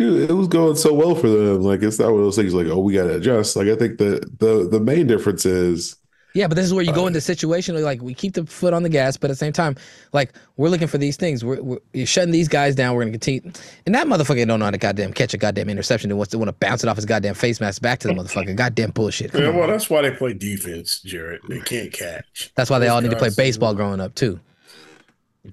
Dude, 0.02 0.30
it 0.30 0.34
was 0.34 0.48
going 0.48 0.76
so 0.76 0.92
well 0.92 1.14
for 1.14 1.28
them. 1.28 1.62
Like 1.62 1.82
it's 1.82 1.98
not 1.98 2.10
one 2.10 2.20
of 2.20 2.24
those 2.26 2.36
things 2.36 2.54
like, 2.54 2.66
oh, 2.66 2.78
we 2.78 2.94
gotta 2.94 3.16
adjust. 3.16 3.56
Like 3.56 3.68
I 3.68 3.76
think 3.76 3.98
the 3.98 4.28
the 4.38 4.68
the 4.70 4.80
main 4.80 5.06
difference 5.06 5.46
is 5.46 5.96
yeah, 6.34 6.46
but 6.46 6.54
this 6.54 6.64
is 6.64 6.72
where 6.72 6.82
you 6.82 6.92
go 6.92 7.04
uh, 7.04 7.08
into 7.08 7.20
situation 7.20 7.80
like 7.82 8.00
we 8.00 8.14
keep 8.14 8.34
the 8.34 8.46
foot 8.46 8.72
on 8.72 8.82
the 8.82 8.88
gas, 8.88 9.16
but 9.16 9.30
at 9.30 9.32
the 9.32 9.36
same 9.36 9.52
time, 9.52 9.76
like 10.12 10.32
we're 10.56 10.70
looking 10.70 10.86
for 10.86 10.98
these 10.98 11.16
things. 11.16 11.44
We're, 11.44 11.60
we're 11.60 11.78
you're 11.92 12.06
shutting 12.06 12.32
these 12.32 12.48
guys 12.48 12.74
down. 12.74 12.94
We're 12.94 13.02
gonna 13.02 13.12
continue, 13.12 13.52
and 13.84 13.94
that 13.94 14.06
motherfucker 14.06 14.46
don't 14.46 14.58
know 14.58 14.64
how 14.64 14.70
to 14.70 14.78
goddamn 14.78 15.12
catch 15.12 15.34
a 15.34 15.38
goddamn 15.38 15.68
interception 15.68 16.10
and 16.10 16.18
wants 16.18 16.30
to 16.30 16.38
want 16.38 16.48
to 16.48 16.54
bounce 16.54 16.82
it 16.82 16.88
off 16.88 16.96
his 16.96 17.04
goddamn 17.04 17.34
face 17.34 17.60
mask 17.60 17.82
back 17.82 17.98
to 18.00 18.08
the 18.08 18.14
motherfucker. 18.14 18.56
Goddamn 18.56 18.92
bullshit. 18.92 19.32
Come 19.32 19.42
yeah, 19.42 19.50
well, 19.50 19.68
that's 19.68 19.90
why 19.90 20.02
they 20.02 20.10
play 20.10 20.32
defense, 20.32 21.00
Jared. 21.00 21.42
They 21.48 21.60
can't 21.60 21.92
catch. 21.92 22.50
That's 22.54 22.70
why 22.70 22.78
they 22.78 22.88
all 22.88 23.00
need 23.00 23.10
to 23.10 23.18
play 23.18 23.30
baseball 23.36 23.74
growing 23.74 24.00
up 24.00 24.14
too. 24.14 24.40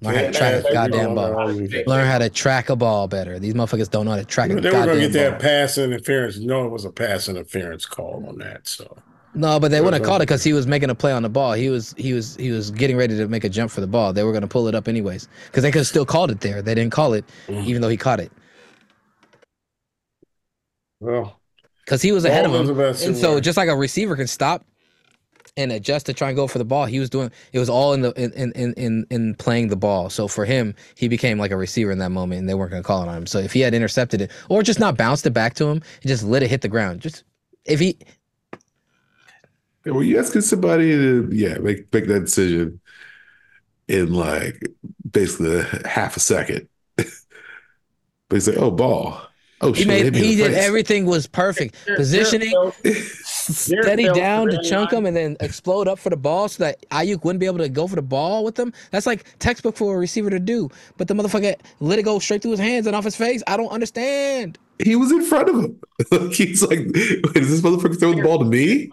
Learn 0.02 0.16
how 0.16 0.22
to 0.22 0.32
track 0.32 0.66
a 0.66 0.74
goddamn 0.74 1.16
ball. 1.16 1.48
Learn 1.88 2.08
how 2.08 2.20
to 2.20 2.30
track 2.30 2.70
a 2.70 2.76
ball 2.76 3.08
better. 3.08 3.40
These 3.40 3.56
motherfuckers 3.56 3.90
don't 3.90 4.06
know 4.06 4.12
how 4.12 4.18
to 4.18 4.26
track 4.26 4.52
a 4.52 4.54
goddamn 4.54 4.72
ball. 4.72 4.82
They 4.82 4.88
were 4.88 4.94
gonna 4.94 5.08
get 5.08 5.14
that 5.14 5.40
pass 5.40 5.78
interference. 5.80 6.38
No, 6.38 6.66
it 6.66 6.70
was 6.70 6.86
a 6.86 6.92
pass 6.92 7.28
interference 7.28 7.86
call 7.86 8.24
on 8.28 8.38
that. 8.38 8.68
So 8.68 8.98
no, 9.34 9.60
but 9.60 9.72
they 9.72 9.80
wouldn't 9.82 10.02
have 10.02 10.08
called 10.08 10.22
it 10.22 10.28
because 10.28 10.44
he 10.44 10.54
was 10.54 10.68
making 10.68 10.90
a 10.90 10.96
play 10.96 11.12
on 11.12 11.24
the 11.24 11.30
ball. 11.30 11.54
He 11.54 11.70
was 11.70 11.94
he 11.98 12.14
was 12.14 12.36
he 12.36 12.52
was 12.52 12.72
getting 12.72 12.98
ready 12.98 13.18
to 13.18 13.28
make 13.28 13.44
a 13.44 13.50
jump 13.50 13.72
for 13.72 13.82
the 13.82 13.88
ball. 13.88 14.14
They 14.14 14.24
were 14.24 14.32
going 14.32 14.42
to 14.42 14.48
pull 14.48 14.68
it 14.68 14.76
up 14.76 14.88
anyways 14.88 15.28
because 15.48 15.64
they 15.64 15.72
could 15.72 15.80
have 15.80 15.88
still 15.88 16.06
called 16.06 16.32
it 16.32 16.42
there. 16.42 16.62
They 16.62 16.76
didn't 16.76 16.92
call 16.92 17.14
it 17.14 17.26
mm. 17.48 17.64
even 17.66 17.82
though 17.82 17.90
he 17.90 17.98
caught 17.98 18.20
it. 18.20 18.32
Well, 21.00 21.40
because 21.86 22.02
he 22.02 22.12
was 22.12 22.26
ahead 22.26 22.46
of 22.46 22.54
him, 22.54 22.80
and 22.80 23.18
so 23.18 23.40
just 23.40 23.58
like 23.58 23.70
a 23.70 23.76
receiver 23.76 24.16
can 24.16 24.28
stop 24.28 24.66
and 25.60 25.72
adjust 25.72 26.06
to 26.08 26.14
try 26.14 26.30
and 26.30 26.36
go 26.36 26.48
for 26.48 26.58
the 26.58 26.66
ball, 26.66 26.86
he 26.86 27.00
was 27.00 27.10
doing 27.10 27.32
it 27.52 27.60
was 27.60 27.70
all 27.70 27.94
in 27.94 28.02
the 28.02 28.12
in 28.14 28.32
in 28.54 28.74
in 28.74 29.06
in 29.10 29.36
playing 29.36 29.68
the 29.68 29.76
ball. 29.76 30.10
So 30.10 30.28
for 30.28 30.46
him, 30.46 30.74
he 30.96 31.08
became 31.08 31.38
like 31.38 31.52
a 31.52 31.58
receiver 31.58 31.92
in 31.92 32.00
that 32.00 32.12
moment, 32.12 32.40
and 32.40 32.50
they 32.50 32.54
weren't 32.54 32.72
going 32.72 32.82
to 32.82 32.88
call 32.88 33.04
it 33.04 33.08
on 33.08 33.18
him. 33.18 33.28
So 33.28 33.40
if 33.40 33.54
he 33.54 33.60
had 33.62 33.74
intercepted 33.74 34.22
it 34.22 34.32
or 34.50 34.64
just 34.64 34.80
not 34.80 34.98
bounced 34.98 35.26
it 35.26 35.32
back 35.32 35.54
to 35.56 35.66
him, 35.66 35.82
and 36.02 36.08
just 36.08 36.24
let 36.24 36.42
it 36.44 36.50
hit 36.50 36.62
the 36.62 36.68
ground, 36.68 37.02
just 37.02 37.24
if 37.66 37.80
he 37.80 37.98
well, 39.86 40.04
you 40.04 40.18
asking 40.18 40.42
somebody 40.42 40.92
to 40.92 41.30
yeah 41.32 41.58
make 41.58 41.92
make 41.94 42.08
that 42.08 42.22
decision 42.22 42.80
in 43.88 44.14
like 44.14 44.62
basically 45.10 45.64
half 45.86 46.16
a 46.16 46.20
second. 46.20 46.68
but 46.96 47.08
he's 48.30 48.48
like, 48.48 48.58
oh, 48.58 48.72
ball. 48.72 49.22
Oh, 49.62 49.74
he 49.74 49.80
shit, 49.80 49.88
made 49.88 50.16
he 50.16 50.36
did 50.36 50.54
face. 50.54 50.66
everything 50.66 51.06
was 51.06 51.28
perfect. 51.28 51.76
Positioning, 51.98 52.54
steady 53.50 54.10
down 54.10 54.48
to 54.48 54.62
chunk 54.62 54.92
him 54.92 55.06
and 55.06 55.16
then 55.16 55.38
explode 55.40 55.88
up 55.88 56.00
for 56.00 56.10
the 56.10 56.18
ball 56.18 56.48
so 56.48 56.64
that 56.64 56.88
Aiyuk 56.90 57.24
wouldn't 57.24 57.40
be 57.40 57.46
able 57.46 57.60
to 57.60 57.70
go 57.70 57.88
for 57.88 57.96
the 57.96 58.02
ball 58.02 58.44
with 58.44 58.56
them. 58.56 58.74
That's 58.92 59.06
like 59.06 59.26
textbook 59.40 59.76
for 59.78 59.96
a 59.96 60.00
receiver 60.00 60.30
to 60.30 60.40
do. 60.40 60.70
But 60.98 61.08
the 61.08 61.14
motherfucker 61.14 61.56
let 61.80 62.00
it 62.00 62.04
go 62.04 62.20
straight 62.20 62.42
through 62.42 62.52
his 62.52 62.60
hands 62.60 62.88
and 62.88 62.96
off 62.96 63.04
his 63.04 63.16
face. 63.16 63.44
I 63.48 63.58
don't 63.58 63.70
understand. 63.70 64.58
He 64.84 64.96
was 64.96 65.12
in 65.12 65.24
front 65.24 65.50
of 65.50 65.56
him. 65.56 65.80
He's 66.32 66.64
like, 66.64 66.80
is 66.80 67.50
this 67.50 67.62
motherfucker 67.62 68.00
throwing 68.00 68.18
the 68.18 68.24
ball 68.24 68.40
to 68.40 68.46
me? 68.46 68.90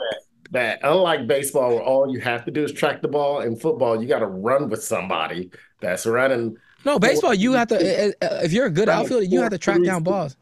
that 0.52 0.80
unlike 0.82 1.26
baseball, 1.26 1.70
where 1.70 1.82
all 1.82 2.12
you 2.12 2.20
have 2.20 2.44
to 2.44 2.50
do 2.50 2.64
is 2.64 2.72
track 2.72 3.02
the 3.02 3.08
ball, 3.08 3.40
in 3.40 3.56
football, 3.56 4.00
you 4.00 4.08
got 4.08 4.20
to 4.20 4.26
run 4.26 4.68
with 4.68 4.82
somebody 4.82 5.50
that's 5.80 6.06
running 6.06 6.56
No, 6.84 6.98
baseball. 6.98 7.34
You 7.34 7.52
have 7.52 7.68
to. 7.68 8.14
If 8.44 8.52
you're 8.52 8.66
a 8.66 8.70
good 8.70 8.88
outfielder, 8.88 9.24
you 9.24 9.40
have 9.42 9.50
to 9.50 9.58
track 9.58 9.82
down 9.82 10.02
balls. 10.02 10.36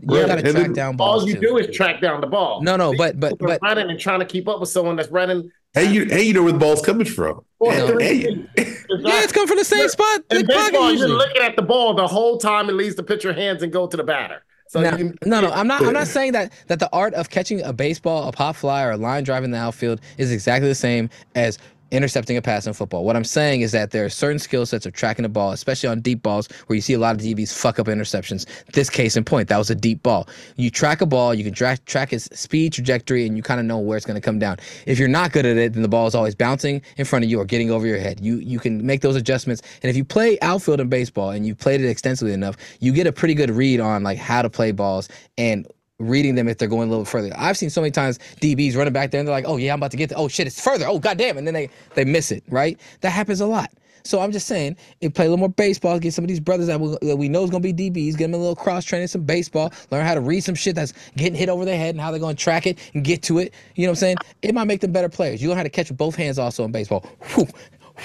You 0.00 0.26
got 0.26 0.36
to 0.36 0.52
track 0.52 0.72
down 0.72 0.96
balls. 0.96 1.22
All 1.22 1.28
you 1.28 1.34
too. 1.34 1.40
do 1.40 1.56
is 1.58 1.74
track 1.74 2.00
down 2.00 2.20
the 2.20 2.26
ball. 2.26 2.62
No, 2.62 2.76
no, 2.76 2.94
but 2.96 3.18
but 3.18 3.38
but 3.38 3.60
running 3.62 3.90
and 3.90 3.98
trying 3.98 4.20
to 4.20 4.26
keep 4.26 4.48
up 4.48 4.60
with 4.60 4.68
someone 4.68 4.96
that's 4.96 5.10
running. 5.10 5.50
Hey, 5.74 5.92
you 5.92 6.04
hey, 6.06 6.22
you 6.22 6.32
know 6.32 6.42
where 6.42 6.52
the 6.52 6.58
ball's 6.58 6.82
coming 6.82 7.06
from. 7.06 7.44
No. 7.60 7.98
Hey. 7.98 8.20
yeah, 8.56 9.22
it's 9.22 9.32
coming 9.32 9.48
from 9.48 9.58
the 9.58 9.64
same 9.64 9.88
spot. 9.88 10.20
In 10.30 10.46
baseball, 10.46 10.92
you're 10.92 11.08
looking 11.08 11.42
at 11.42 11.56
the 11.56 11.62
ball 11.62 11.94
the 11.94 12.06
whole 12.06 12.38
time. 12.38 12.68
It 12.68 12.74
leaves 12.74 12.94
put 12.94 13.24
your 13.24 13.32
hands 13.32 13.62
and 13.62 13.72
go 13.72 13.86
to 13.86 13.96
the 13.96 14.04
batter. 14.04 14.42
So 14.68 14.82
now, 14.82 14.96
can, 14.96 15.16
no, 15.24 15.40
no, 15.40 15.50
I'm 15.50 15.66
not. 15.66 15.82
I'm 15.82 15.94
not 15.94 16.06
saying 16.06 16.32
that 16.32 16.52
that 16.66 16.78
the 16.78 16.90
art 16.92 17.14
of 17.14 17.30
catching 17.30 17.62
a 17.62 17.72
baseball, 17.72 18.28
a 18.28 18.32
pop 18.32 18.54
fly, 18.54 18.84
or 18.84 18.90
a 18.92 18.96
line 18.98 19.24
drive 19.24 19.42
in 19.42 19.50
the 19.50 19.58
outfield 19.58 20.00
is 20.18 20.30
exactly 20.30 20.68
the 20.68 20.74
same 20.74 21.08
as 21.34 21.58
intercepting 21.90 22.36
a 22.36 22.42
pass 22.42 22.66
in 22.66 22.72
football. 22.72 23.04
What 23.04 23.16
I'm 23.16 23.24
saying 23.24 23.62
is 23.62 23.72
that 23.72 23.90
there 23.90 24.04
are 24.04 24.08
certain 24.08 24.38
skill 24.38 24.66
sets 24.66 24.86
of 24.86 24.92
tracking 24.92 25.22
the 25.22 25.28
ball, 25.28 25.52
especially 25.52 25.88
on 25.88 26.00
deep 26.00 26.22
balls 26.22 26.48
where 26.66 26.74
you 26.74 26.82
see 26.82 26.94
a 26.94 26.98
lot 26.98 27.14
of 27.14 27.20
DBs 27.20 27.52
fuck 27.52 27.78
up 27.78 27.86
interceptions. 27.86 28.46
This 28.72 28.90
case 28.90 29.16
in 29.16 29.24
point, 29.24 29.48
that 29.48 29.58
was 29.58 29.70
a 29.70 29.74
deep 29.74 30.02
ball. 30.02 30.28
You 30.56 30.70
track 30.70 31.00
a 31.00 31.06
ball, 31.06 31.34
you 31.34 31.44
can 31.44 31.54
track 31.54 31.84
track 31.86 32.12
its 32.12 32.24
speed, 32.38 32.72
trajectory, 32.72 33.26
and 33.26 33.36
you 33.36 33.42
kind 33.42 33.60
of 33.60 33.66
know 33.66 33.78
where 33.78 33.96
it's 33.96 34.06
going 34.06 34.20
to 34.20 34.24
come 34.24 34.38
down. 34.38 34.58
If 34.86 34.98
you're 34.98 35.08
not 35.08 35.32
good 35.32 35.46
at 35.46 35.56
it, 35.56 35.72
then 35.72 35.82
the 35.82 35.88
ball 35.88 36.06
is 36.06 36.14
always 36.14 36.34
bouncing 36.34 36.82
in 36.96 37.04
front 37.04 37.24
of 37.24 37.30
you 37.30 37.40
or 37.40 37.44
getting 37.44 37.70
over 37.70 37.86
your 37.86 37.98
head. 37.98 38.20
You 38.20 38.36
you 38.36 38.58
can 38.58 38.84
make 38.84 39.00
those 39.00 39.16
adjustments. 39.16 39.62
And 39.82 39.90
if 39.90 39.96
you 39.96 40.04
play 40.04 40.38
outfield 40.42 40.80
in 40.80 40.88
baseball 40.88 41.30
and 41.30 41.46
you've 41.46 41.58
played 41.58 41.80
it 41.80 41.88
extensively 41.88 42.32
enough, 42.32 42.56
you 42.80 42.92
get 42.92 43.06
a 43.06 43.12
pretty 43.12 43.34
good 43.34 43.50
read 43.50 43.80
on 43.80 44.02
like 44.02 44.18
how 44.18 44.42
to 44.42 44.50
play 44.50 44.72
balls 44.72 45.08
and 45.36 45.66
reading 45.98 46.34
them 46.34 46.48
if 46.48 46.58
they're 46.58 46.68
going 46.68 46.88
a 46.88 46.90
little 46.90 47.04
further. 47.04 47.32
I've 47.36 47.56
seen 47.56 47.70
so 47.70 47.80
many 47.80 47.90
times 47.90 48.18
DBs 48.40 48.76
running 48.76 48.92
back 48.92 49.10
there 49.10 49.20
and 49.20 49.26
they're 49.26 49.34
like, 49.34 49.46
"Oh 49.46 49.56
yeah, 49.56 49.72
I'm 49.72 49.78
about 49.78 49.90
to 49.92 49.96
get 49.96 50.10
there. 50.10 50.18
Oh 50.18 50.28
shit, 50.28 50.46
it's 50.46 50.60
further. 50.60 50.86
Oh 50.86 50.98
goddamn!" 50.98 51.38
And 51.38 51.46
then 51.46 51.54
they 51.54 51.70
they 51.94 52.04
miss 52.04 52.30
it. 52.30 52.44
Right? 52.48 52.78
That 53.00 53.10
happens 53.10 53.40
a 53.40 53.46
lot. 53.46 53.70
So 54.04 54.20
I'm 54.20 54.32
just 54.32 54.46
saying, 54.46 54.76
if 55.00 55.12
play 55.12 55.26
a 55.26 55.28
little 55.28 55.38
more 55.38 55.50
baseball, 55.50 55.98
get 55.98 56.14
some 56.14 56.24
of 56.24 56.28
these 56.28 56.40
brothers 56.40 56.66
that 56.68 56.80
we, 56.80 56.96
that 57.02 57.16
we 57.16 57.28
know 57.28 57.44
is 57.44 57.50
gonna 57.50 57.60
be 57.60 57.74
DBs, 57.74 58.12
get 58.16 58.24
them 58.24 58.34
a 58.34 58.38
little 58.38 58.56
cross 58.56 58.84
training, 58.84 59.08
some 59.08 59.22
baseball, 59.22 59.72
learn 59.90 60.06
how 60.06 60.14
to 60.14 60.20
read 60.20 60.40
some 60.40 60.54
shit 60.54 60.74
that's 60.74 60.94
getting 61.16 61.34
hit 61.34 61.48
over 61.48 61.64
their 61.64 61.76
head 61.76 61.90
and 61.94 62.00
how 62.00 62.10
they're 62.10 62.20
gonna 62.20 62.34
track 62.34 62.66
it 62.66 62.78
and 62.94 63.04
get 63.04 63.22
to 63.24 63.38
it. 63.38 63.52
You 63.74 63.84
know 63.84 63.90
what 63.90 63.98
I'm 63.98 64.00
saying? 64.00 64.16
It 64.42 64.54
might 64.54 64.64
make 64.64 64.80
them 64.80 64.92
better 64.92 65.08
players. 65.10 65.42
You 65.42 65.48
learn 65.48 65.58
how 65.58 65.62
to 65.64 65.68
catch 65.68 65.90
with 65.90 65.98
both 65.98 66.14
hands 66.14 66.38
also 66.38 66.64
in 66.64 66.72
baseball. 66.72 67.00
Whew, 67.34 67.48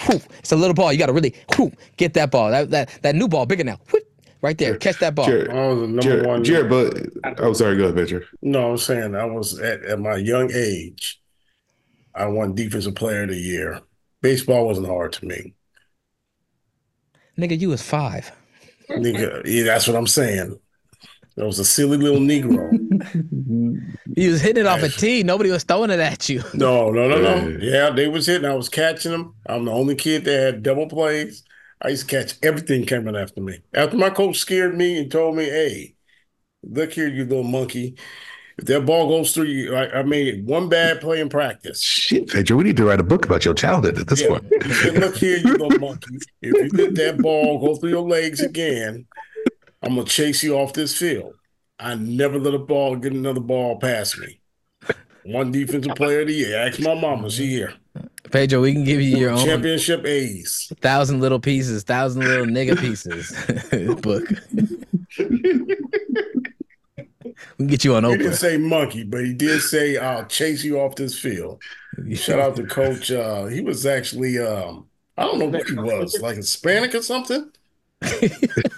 whew. 0.05 0.19
It's 0.39 0.51
a 0.51 0.57
little 0.57 0.73
ball. 0.73 0.91
You 0.91 0.99
gotta 0.99 1.13
really 1.13 1.35
whew, 1.55 1.71
get 1.97 2.13
that 2.15 2.31
ball. 2.31 2.51
That 2.51 2.69
that 2.71 2.99
that 3.03 3.15
new 3.15 3.27
ball 3.27 3.45
bigger 3.45 3.63
now. 3.63 3.79
Right 4.43 4.57
there. 4.57 4.77
Catch 4.77 4.99
that 4.99 5.15
ball. 5.15 5.25
Jared, 5.25 5.49
I 5.49 5.69
was 5.69 5.79
the 5.79 5.87
number 5.87 6.01
Jared, 6.01 6.27
one. 6.27 6.43
Jared, 6.43 6.69
but 6.69 7.39
oh, 7.39 7.53
sorry. 7.53 7.77
Go 7.77 7.85
ahead, 7.85 7.95
Pitcher. 7.95 8.25
No, 8.43 8.71
I'm 8.71 8.77
saying 8.77 9.15
I 9.15 9.25
was 9.25 9.59
at, 9.59 9.83
at 9.85 9.99
my 9.99 10.17
young 10.17 10.51
age. 10.53 11.19
I 12.13 12.27
won 12.27 12.53
Defensive 12.53 12.93
Player 12.93 13.23
of 13.23 13.29
the 13.29 13.37
Year. 13.37 13.81
Baseball 14.21 14.67
wasn't 14.67 14.87
hard 14.87 15.13
to 15.13 15.25
me. 15.25 15.55
Nigga, 17.37 17.59
you 17.59 17.69
was 17.69 17.81
five. 17.81 18.31
Nigga, 18.89 19.41
yeah, 19.45 19.63
that's 19.63 19.87
what 19.87 19.97
I'm 19.97 20.05
saying. 20.05 20.59
There 21.35 21.47
was 21.47 21.57
a 21.57 21.65
silly 21.65 21.97
little 21.97 22.19
Negro. 22.19 22.69
he 24.15 24.27
was 24.27 24.39
hitting 24.39 24.65
it 24.65 24.67
off 24.67 24.83
a 24.83 24.89
tee. 24.89 25.23
Nobody 25.23 25.49
was 25.49 25.63
throwing 25.63 25.89
it 25.89 25.99
at 25.99 26.29
you. 26.29 26.43
No, 26.53 26.91
no, 26.91 27.07
no, 27.07 27.19
no. 27.19 27.57
Yeah, 27.59 27.89
they 27.89 28.07
was 28.07 28.27
hitting. 28.27 28.47
I 28.47 28.53
was 28.53 28.69
catching 28.69 29.11
them. 29.11 29.33
I'm 29.47 29.65
the 29.65 29.71
only 29.71 29.95
kid 29.95 30.25
that 30.25 30.39
had 30.39 30.63
double 30.63 30.87
plays. 30.87 31.43
I 31.84 31.89
used 31.89 32.07
to 32.07 32.15
catch 32.15 32.36
everything 32.41 32.86
coming 32.86 33.15
after 33.15 33.41
me. 33.41 33.59
After 33.73 33.97
my 33.97 34.09
coach 34.09 34.38
scared 34.38 34.77
me 34.77 34.99
and 34.99 35.11
told 35.11 35.36
me, 35.36 35.45
"Hey, 35.45 35.95
look 36.63 36.93
here, 36.93 37.07
you 37.07 37.25
little 37.25 37.43
monkey. 37.43 37.95
If 38.57 38.65
that 38.65 38.86
ball 38.86 39.07
goes 39.07 39.34
through 39.34 39.45
you, 39.45 39.75
I, 39.75 39.99
I 39.99 40.03
made 40.03 40.45
one 40.45 40.69
bad 40.69 41.01
play 41.01 41.19
in 41.19 41.27
practice. 41.27 41.81
Shit, 41.81 42.29
Pedro, 42.29 42.57
we 42.57 42.65
need 42.65 42.77
to 42.77 42.86
write 42.86 42.99
a 42.99 43.03
book 43.03 43.25
about 43.25 43.45
your 43.45 43.55
childhood 43.55 43.97
at 43.97 44.07
this 44.07 44.21
yeah. 44.21 44.27
point. 44.27 44.45
said, 44.73 44.93
look 44.93 45.15
here, 45.15 45.38
you 45.38 45.53
little 45.53 45.79
monkey. 45.79 46.17
If 46.41 46.71
you 46.71 46.77
let 46.77 46.95
that 46.95 47.17
ball 47.17 47.59
go 47.59 47.75
through 47.75 47.89
your 47.89 48.07
legs 48.07 48.41
again, 48.41 49.07
I'm 49.81 49.95
gonna 49.95 50.05
chase 50.05 50.43
you 50.43 50.55
off 50.55 50.73
this 50.73 50.95
field. 50.95 51.34
I 51.79 51.95
never 51.95 52.39
let 52.39 52.53
a 52.53 52.59
ball 52.59 52.95
get 52.95 53.13
another 53.13 53.41
ball 53.41 53.79
past 53.79 54.19
me. 54.19 54.39
One 55.25 55.51
defensive 55.51 55.95
player 55.95 56.21
of 56.21 56.27
the 56.27 56.34
year. 56.34 56.59
Ask 56.59 56.79
my 56.79 56.93
mama, 56.93 57.31
she 57.31 57.47
here. 57.47 57.73
Pedro, 58.31 58.61
we 58.61 58.73
can 58.73 58.83
give 58.83 58.99
you 58.99 59.17
your 59.17 59.31
own 59.31 59.45
championship 59.45 60.05
A's. 60.05 60.71
Thousand 60.81 61.21
little 61.21 61.39
pieces, 61.39 61.83
thousand 61.83 62.23
little 62.23 62.45
nigga 62.45 62.79
pieces 62.79 63.31
book. 64.01 64.23
we 67.57 67.57
can 67.57 67.67
get 67.67 67.83
you 67.83 67.95
on 67.95 68.03
Oprah. 68.03 68.11
He 68.11 68.17
didn't 68.17 68.33
say 68.35 68.57
monkey, 68.57 69.03
but 69.03 69.23
he 69.23 69.33
did 69.33 69.61
say 69.61 69.97
I'll 69.97 70.25
chase 70.25 70.63
you 70.63 70.79
off 70.79 70.95
this 70.95 71.19
field. 71.19 71.61
Shout 72.15 72.39
out 72.39 72.55
to 72.55 72.65
Coach. 72.65 73.11
Uh, 73.11 73.45
he 73.45 73.61
was 73.61 73.85
actually 73.85 74.39
um, 74.39 74.87
I 75.17 75.25
don't 75.25 75.37
know 75.37 75.45
what 75.45 75.67
he 75.67 75.75
was, 75.75 76.19
like 76.19 76.37
Hispanic 76.37 76.95
or 76.95 77.03
something. 77.03 77.51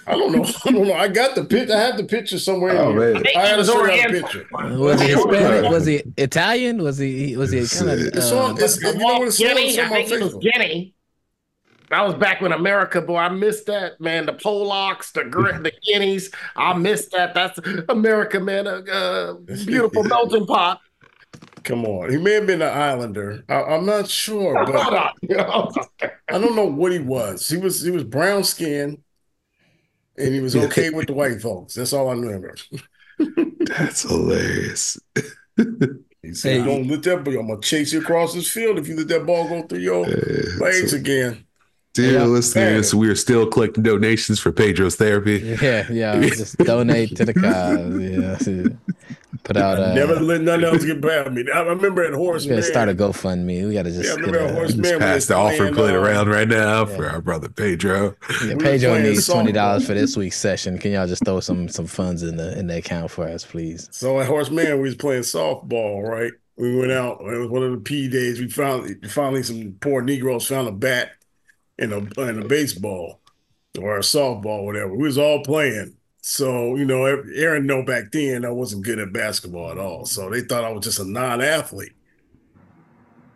I 0.06 0.12
don't 0.12 0.32
know. 0.32 0.44
I 0.64 0.70
don't 0.70 0.88
know. 0.88 0.94
I 0.94 1.08
got 1.08 1.34
the 1.34 1.44
picture. 1.44 1.74
I 1.74 1.80
have 1.80 1.96
the 1.96 2.04
picture 2.04 2.38
somewhere. 2.38 2.76
Oh 2.78 2.92
man, 2.92 3.22
I 3.36 3.46
had 3.46 3.56
to 3.56 3.64
show 3.64 3.84
you 3.84 4.22
picture. 4.22 4.46
Was 4.52 5.00
he 5.00 5.08
Hispanic? 5.08 5.70
Was 5.70 5.86
he 5.86 6.02
Italian? 6.16 6.82
Was 6.82 6.98
he? 6.98 7.36
Was 7.36 7.50
he 7.50 7.66
kind 7.66 7.90
of? 7.90 8.00
It's 8.00 8.30
on. 8.32 8.60
It's, 8.60 8.80
you 8.80 8.94
know 8.94 9.18
what 9.18 9.28
it's 9.28 9.38
Guinea. 9.38 9.80
I 9.80 9.88
think 9.88 10.10
it 10.10 10.22
was 10.22 10.34
Guinea. 10.36 10.94
That 11.90 12.04
was 12.04 12.14
back 12.14 12.40
when 12.40 12.52
America, 12.52 13.00
boy. 13.00 13.18
I 13.18 13.28
missed 13.28 13.66
that, 13.66 14.00
man. 14.00 14.26
The 14.26 14.32
Polacks, 14.32 15.12
the 15.12 15.22
the 15.24 15.72
Guineas. 15.82 16.30
I 16.56 16.74
missed 16.74 17.12
that. 17.12 17.34
That's 17.34 17.58
America, 17.88 18.40
man. 18.40 18.66
A 18.66 18.82
uh, 18.82 19.34
beautiful 19.34 20.02
melting 20.04 20.46
pot. 20.46 20.80
Come 21.62 21.84
on, 21.84 22.10
he 22.10 22.16
may 22.16 22.34
have 22.34 22.46
been 22.46 22.62
an 22.62 22.72
Islander. 22.72 23.44
I, 23.48 23.74
am 23.74 23.86
not 23.86 24.08
sure, 24.08 24.54
but 24.64 24.76
I 24.76 26.38
don't 26.38 26.54
know 26.54 26.66
what 26.66 26.92
he 26.92 27.00
was. 27.00 27.48
He 27.48 27.56
was 27.56 27.82
he 27.82 27.90
was 27.90 28.04
brown 28.04 28.44
skinned 28.44 29.02
and 30.18 30.34
he 30.34 30.40
was 30.40 30.56
okay 30.56 30.90
with 30.90 31.06
the 31.06 31.14
white 31.14 31.40
folks. 31.40 31.74
That's 31.74 31.92
all 31.92 32.08
I 32.08 32.12
remember. 32.12 32.54
That's 33.60 34.02
hilarious. 34.02 34.98
he 36.22 36.34
said, 36.34 36.60
hey, 36.60 36.64
"Don't 36.64 36.88
let 36.88 37.02
that. 37.04 37.24
ball. 37.24 37.38
I'm 37.38 37.48
gonna 37.48 37.60
chase 37.60 37.92
you 37.92 38.00
across 38.00 38.34
this 38.34 38.50
field 38.50 38.78
if 38.78 38.88
you 38.88 38.96
let 38.96 39.08
that 39.08 39.26
ball 39.26 39.48
go 39.48 39.62
through 39.62 39.80
your 39.80 40.06
legs 40.06 40.90
so, 40.90 40.96
again." 40.96 41.46
Dear 41.96 42.12
yeah, 42.12 42.24
listeners, 42.24 42.94
we 42.94 43.08
are 43.08 43.14
still 43.14 43.46
collecting 43.46 43.82
donations 43.82 44.38
for 44.38 44.52
Pedro's 44.52 44.96
therapy. 44.96 45.38
Yeah, 45.62 45.90
yeah. 45.90 46.20
Just 46.20 46.58
donate 46.58 47.16
to 47.16 47.24
the 47.24 47.32
cause. 47.32 48.46
Yeah. 48.46 48.68
Put 49.44 49.56
out. 49.56 49.78
Uh, 49.78 49.94
never 49.94 50.20
let 50.20 50.40
nothing 50.40 50.64
else 50.64 50.84
get 50.84 51.00
by 51.00 51.28
me. 51.28 51.44
I 51.52 51.60
remember 51.60 52.04
at 52.04 52.14
Horse 52.14 52.44
We 52.44 52.50
gotta 52.50 52.62
start 52.62 52.88
a 52.88 52.94
GoFundMe. 52.94 53.66
We 53.66 53.74
gotta 53.74 53.90
just. 53.90 54.04
Yeah, 54.04 54.12
I 54.12 54.14
remember 54.16 54.38
at 54.38 54.54
Horace 54.54 54.74
Mann. 54.74 54.98
Pass 54.98 55.26
the 55.26 55.34
offer 55.34 55.72
plate 55.72 55.94
uh, 55.94 55.98
around 55.98 56.28
right 56.28 56.48
now 56.48 56.86
yeah. 56.86 56.96
for 56.96 57.08
our 57.08 57.20
brother 57.20 57.48
Pedro. 57.48 58.14
Yeah, 58.44 58.56
Pedro 58.58 58.98
needs 58.98 59.26
twenty 59.26 59.52
dollars 59.52 59.86
for 59.86 59.94
this 59.94 60.16
week's 60.16 60.36
session. 60.36 60.78
Can 60.78 60.92
y'all 60.92 61.06
just 61.06 61.24
throw 61.24 61.40
some 61.40 61.68
some 61.68 61.86
funds 61.86 62.22
in 62.22 62.36
the 62.36 62.58
in 62.58 62.66
the 62.66 62.78
account 62.78 63.10
for 63.10 63.28
us, 63.28 63.44
please? 63.44 63.88
So 63.92 64.20
at 64.20 64.26
Horace 64.26 64.50
Mann, 64.50 64.76
we 64.76 64.82
was 64.82 64.96
playing 64.96 65.22
softball, 65.22 66.02
right? 66.02 66.32
We 66.56 66.76
went 66.76 66.92
out. 66.92 67.20
It 67.20 67.38
was 67.38 67.50
one 67.50 67.62
of 67.62 67.70
the 67.72 67.78
P 67.78 68.08
days. 68.08 68.40
We 68.40 68.48
found 68.48 69.10
finally 69.10 69.42
some 69.42 69.76
poor 69.80 70.02
Negroes 70.02 70.46
found 70.46 70.68
a 70.68 70.72
bat 70.72 71.10
in 71.78 71.92
a 71.92 71.98
in 72.22 72.42
a 72.42 72.44
baseball 72.46 73.20
or 73.78 73.98
a 73.98 74.00
softball, 74.00 74.64
whatever. 74.64 74.94
We 74.94 75.04
was 75.04 75.18
all 75.18 75.42
playing. 75.42 75.95
So, 76.28 76.74
you 76.74 76.84
know, 76.84 77.04
Aaron 77.04 77.66
know 77.66 77.84
back 77.84 78.10
then 78.10 78.44
I 78.44 78.50
wasn't 78.50 78.84
good 78.84 78.98
at 78.98 79.12
basketball 79.12 79.70
at 79.70 79.78
all. 79.78 80.06
So 80.06 80.28
they 80.28 80.40
thought 80.40 80.64
I 80.64 80.72
was 80.72 80.82
just 80.82 80.98
a 80.98 81.04
non-athlete. 81.04 81.92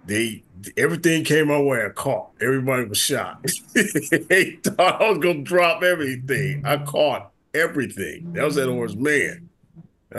They 0.06 0.42
everything 0.76 1.22
came 1.22 1.46
my 1.46 1.60
way. 1.60 1.86
I 1.86 1.90
caught. 1.90 2.32
Everybody 2.40 2.86
was 2.86 2.98
shocked. 2.98 3.52
they 3.74 4.58
thought 4.64 5.00
I 5.00 5.08
was 5.08 5.18
gonna 5.18 5.42
drop 5.42 5.84
everything. 5.84 6.66
I 6.66 6.78
caught 6.78 7.30
everything. 7.54 8.32
That 8.32 8.44
was 8.44 8.56
that 8.56 8.68
Horace 8.68 8.96
Mann. 8.96 9.48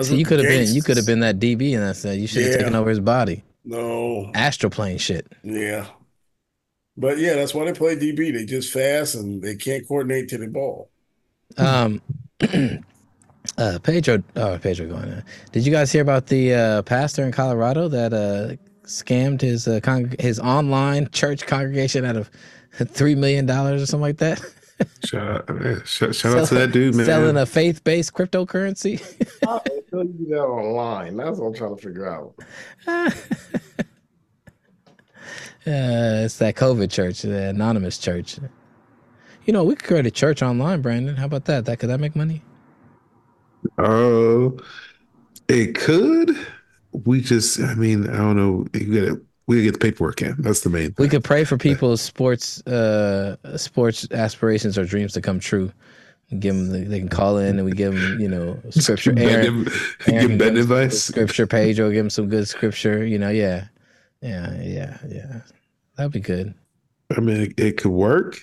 So 0.01 0.13
you 0.13 0.24
could 0.24 0.39
have 0.39 0.47
been 0.47 0.74
you 0.74 0.82
could 0.82 0.95
have 0.95 1.05
been 1.05 1.19
that 1.19 1.39
DB 1.39 1.76
and 1.76 1.84
I 1.84 1.91
said 1.91 2.19
you 2.19 2.28
should 2.28 2.43
have 2.43 2.51
yeah. 2.51 2.57
taken 2.59 2.76
over 2.76 2.89
his 2.89 3.01
body. 3.01 3.43
No. 3.65 4.32
Astroplane 4.34 4.97
shit. 4.97 5.28
Yeah. 5.43 5.88
But 6.95 7.17
yeah, 7.17 7.34
that's 7.34 7.53
why 7.53 7.65
they 7.65 7.74
play 7.74 7.97
DB. 7.97 8.34
They 8.34 8.45
just 8.45 8.72
fast 8.72 9.15
and 9.15 9.41
they 9.41 9.57
can't 9.57 9.86
coordinate 9.86 10.30
to 10.30 10.38
the 10.38 10.47
ball. 10.47 10.89
Um, 11.57 12.01
uh, 13.58 13.80
Pedro, 13.84 14.24
oh 14.36 14.60
Pedro, 14.62 14.88
going. 14.88 15.14
On. 15.14 15.24
Did 15.52 15.66
you 15.66 15.72
guys 15.72 15.92
hear 15.92 16.02
about 16.02 16.28
the 16.28 16.54
uh, 16.54 16.82
pastor 16.84 17.24
in 17.24 17.32
Colorado 17.32 17.88
that 17.88 18.14
uh, 18.14 18.56
scammed 18.86 19.42
his 19.42 19.68
uh, 19.68 19.80
con- 19.82 20.16
his 20.20 20.39
online 20.39 21.10
church 21.12 21.46
congregation 21.46 22.06
out 22.06 22.18
of 22.18 22.30
three 22.88 23.16
million 23.16 23.46
dollars 23.46 23.82
or 23.82 23.86
something 23.86 24.02
like 24.02 24.18
that? 24.18 24.42
shout 25.06 25.28
out, 25.28 25.50
man. 25.50 25.82
Shout, 25.86 26.16
shout 26.16 26.38
out 26.38 26.48
to 26.48 26.56
that 26.56 26.72
dude, 26.72 26.96
man. 26.96 27.06
Selling 27.06 27.38
a 27.38 27.46
faith 27.46 27.84
based 27.84 28.14
cryptocurrency. 28.14 29.00
How 29.46 29.60
do 29.60 29.74
you 29.92 30.04
do 30.06 30.26
that 30.30 30.42
online? 30.42 31.18
That's 31.18 31.38
what 31.38 31.48
I'm 31.48 31.54
trying 31.54 31.76
to 31.76 31.82
figure 31.82 32.08
out. 32.08 32.34
Uh, 35.64 36.26
it's 36.26 36.38
that 36.38 36.56
COVID 36.56 36.89
church, 36.89 37.22
the 37.22 37.50
anonymous 37.50 38.00
church. 38.00 38.39
You 39.46 39.54
know, 39.54 39.64
we 39.64 39.76
could 39.76 39.88
create 39.88 40.06
a 40.06 40.12
church 40.12 40.42
online, 40.42 40.82
Brandon. 40.82 41.16
How 41.16 41.26
about 41.26 41.46
that? 41.46 41.66
That 41.66 41.80
could 41.80 41.89
that 41.89 42.00
make 42.00 42.16
money? 42.16 42.42
Oh, 43.78 44.58
uh, 44.58 44.64
it 45.48 45.76
could. 45.76 46.36
We 46.92 47.22
just, 47.22 47.60
I 47.60 47.74
mean, 47.76 48.10
I 48.10 48.18
don't 48.18 48.36
know. 48.36 48.66
You 48.74 49.10
got 49.10 49.20
we 49.48 49.64
get 49.64 49.74
the 49.74 49.80
paperwork 49.80 50.22
in. 50.22 50.36
That's 50.39 50.62
the 50.62 50.70
main. 50.70 50.94
Thing. 50.94 50.96
We 50.98 51.10
could 51.10 51.24
pray 51.24 51.44
for 51.44 51.58
people's 51.58 52.02
sports 52.02 52.66
uh 52.68 53.36
sports 53.58 54.08
aspirations 54.12 54.78
or 54.78 54.86
dreams 54.86 55.14
to 55.14 55.22
come 55.22 55.39
true. 55.39 55.72
Give 56.39 56.56
them, 56.56 56.72
the, 56.72 56.80
they 56.88 57.00
can 57.00 57.10
call 57.10 57.38
in 57.38 57.58
and 57.58 57.66
we 57.66 57.74
give 57.74 57.94
them, 57.94 58.18
you 58.18 58.30
know, 58.30 58.58
scripture. 58.70 59.14
Aaron, 59.18 59.68
Aaron 60.08 60.28
give 60.30 60.38
Ben 60.38 60.56
advice. 60.56 61.04
Scripture 61.04 61.46
page 61.46 61.80
or 61.80 61.89
give 61.89 61.98
them 61.98 62.10
some 62.10 62.30
good 62.30 62.48
scripture. 62.48 63.06
You 63.06 63.20
know, 63.20 63.30
yeah, 63.30 63.66
yeah, 64.22 64.54
yeah, 64.62 64.98
yeah. 65.10 65.42
That'd 65.98 66.14
be 66.14 66.22
good. 66.22 66.54
I 67.16 67.20
mean, 67.20 67.42
it, 67.42 67.60
it 67.60 67.78
could 67.78 67.92
work. 67.92 68.39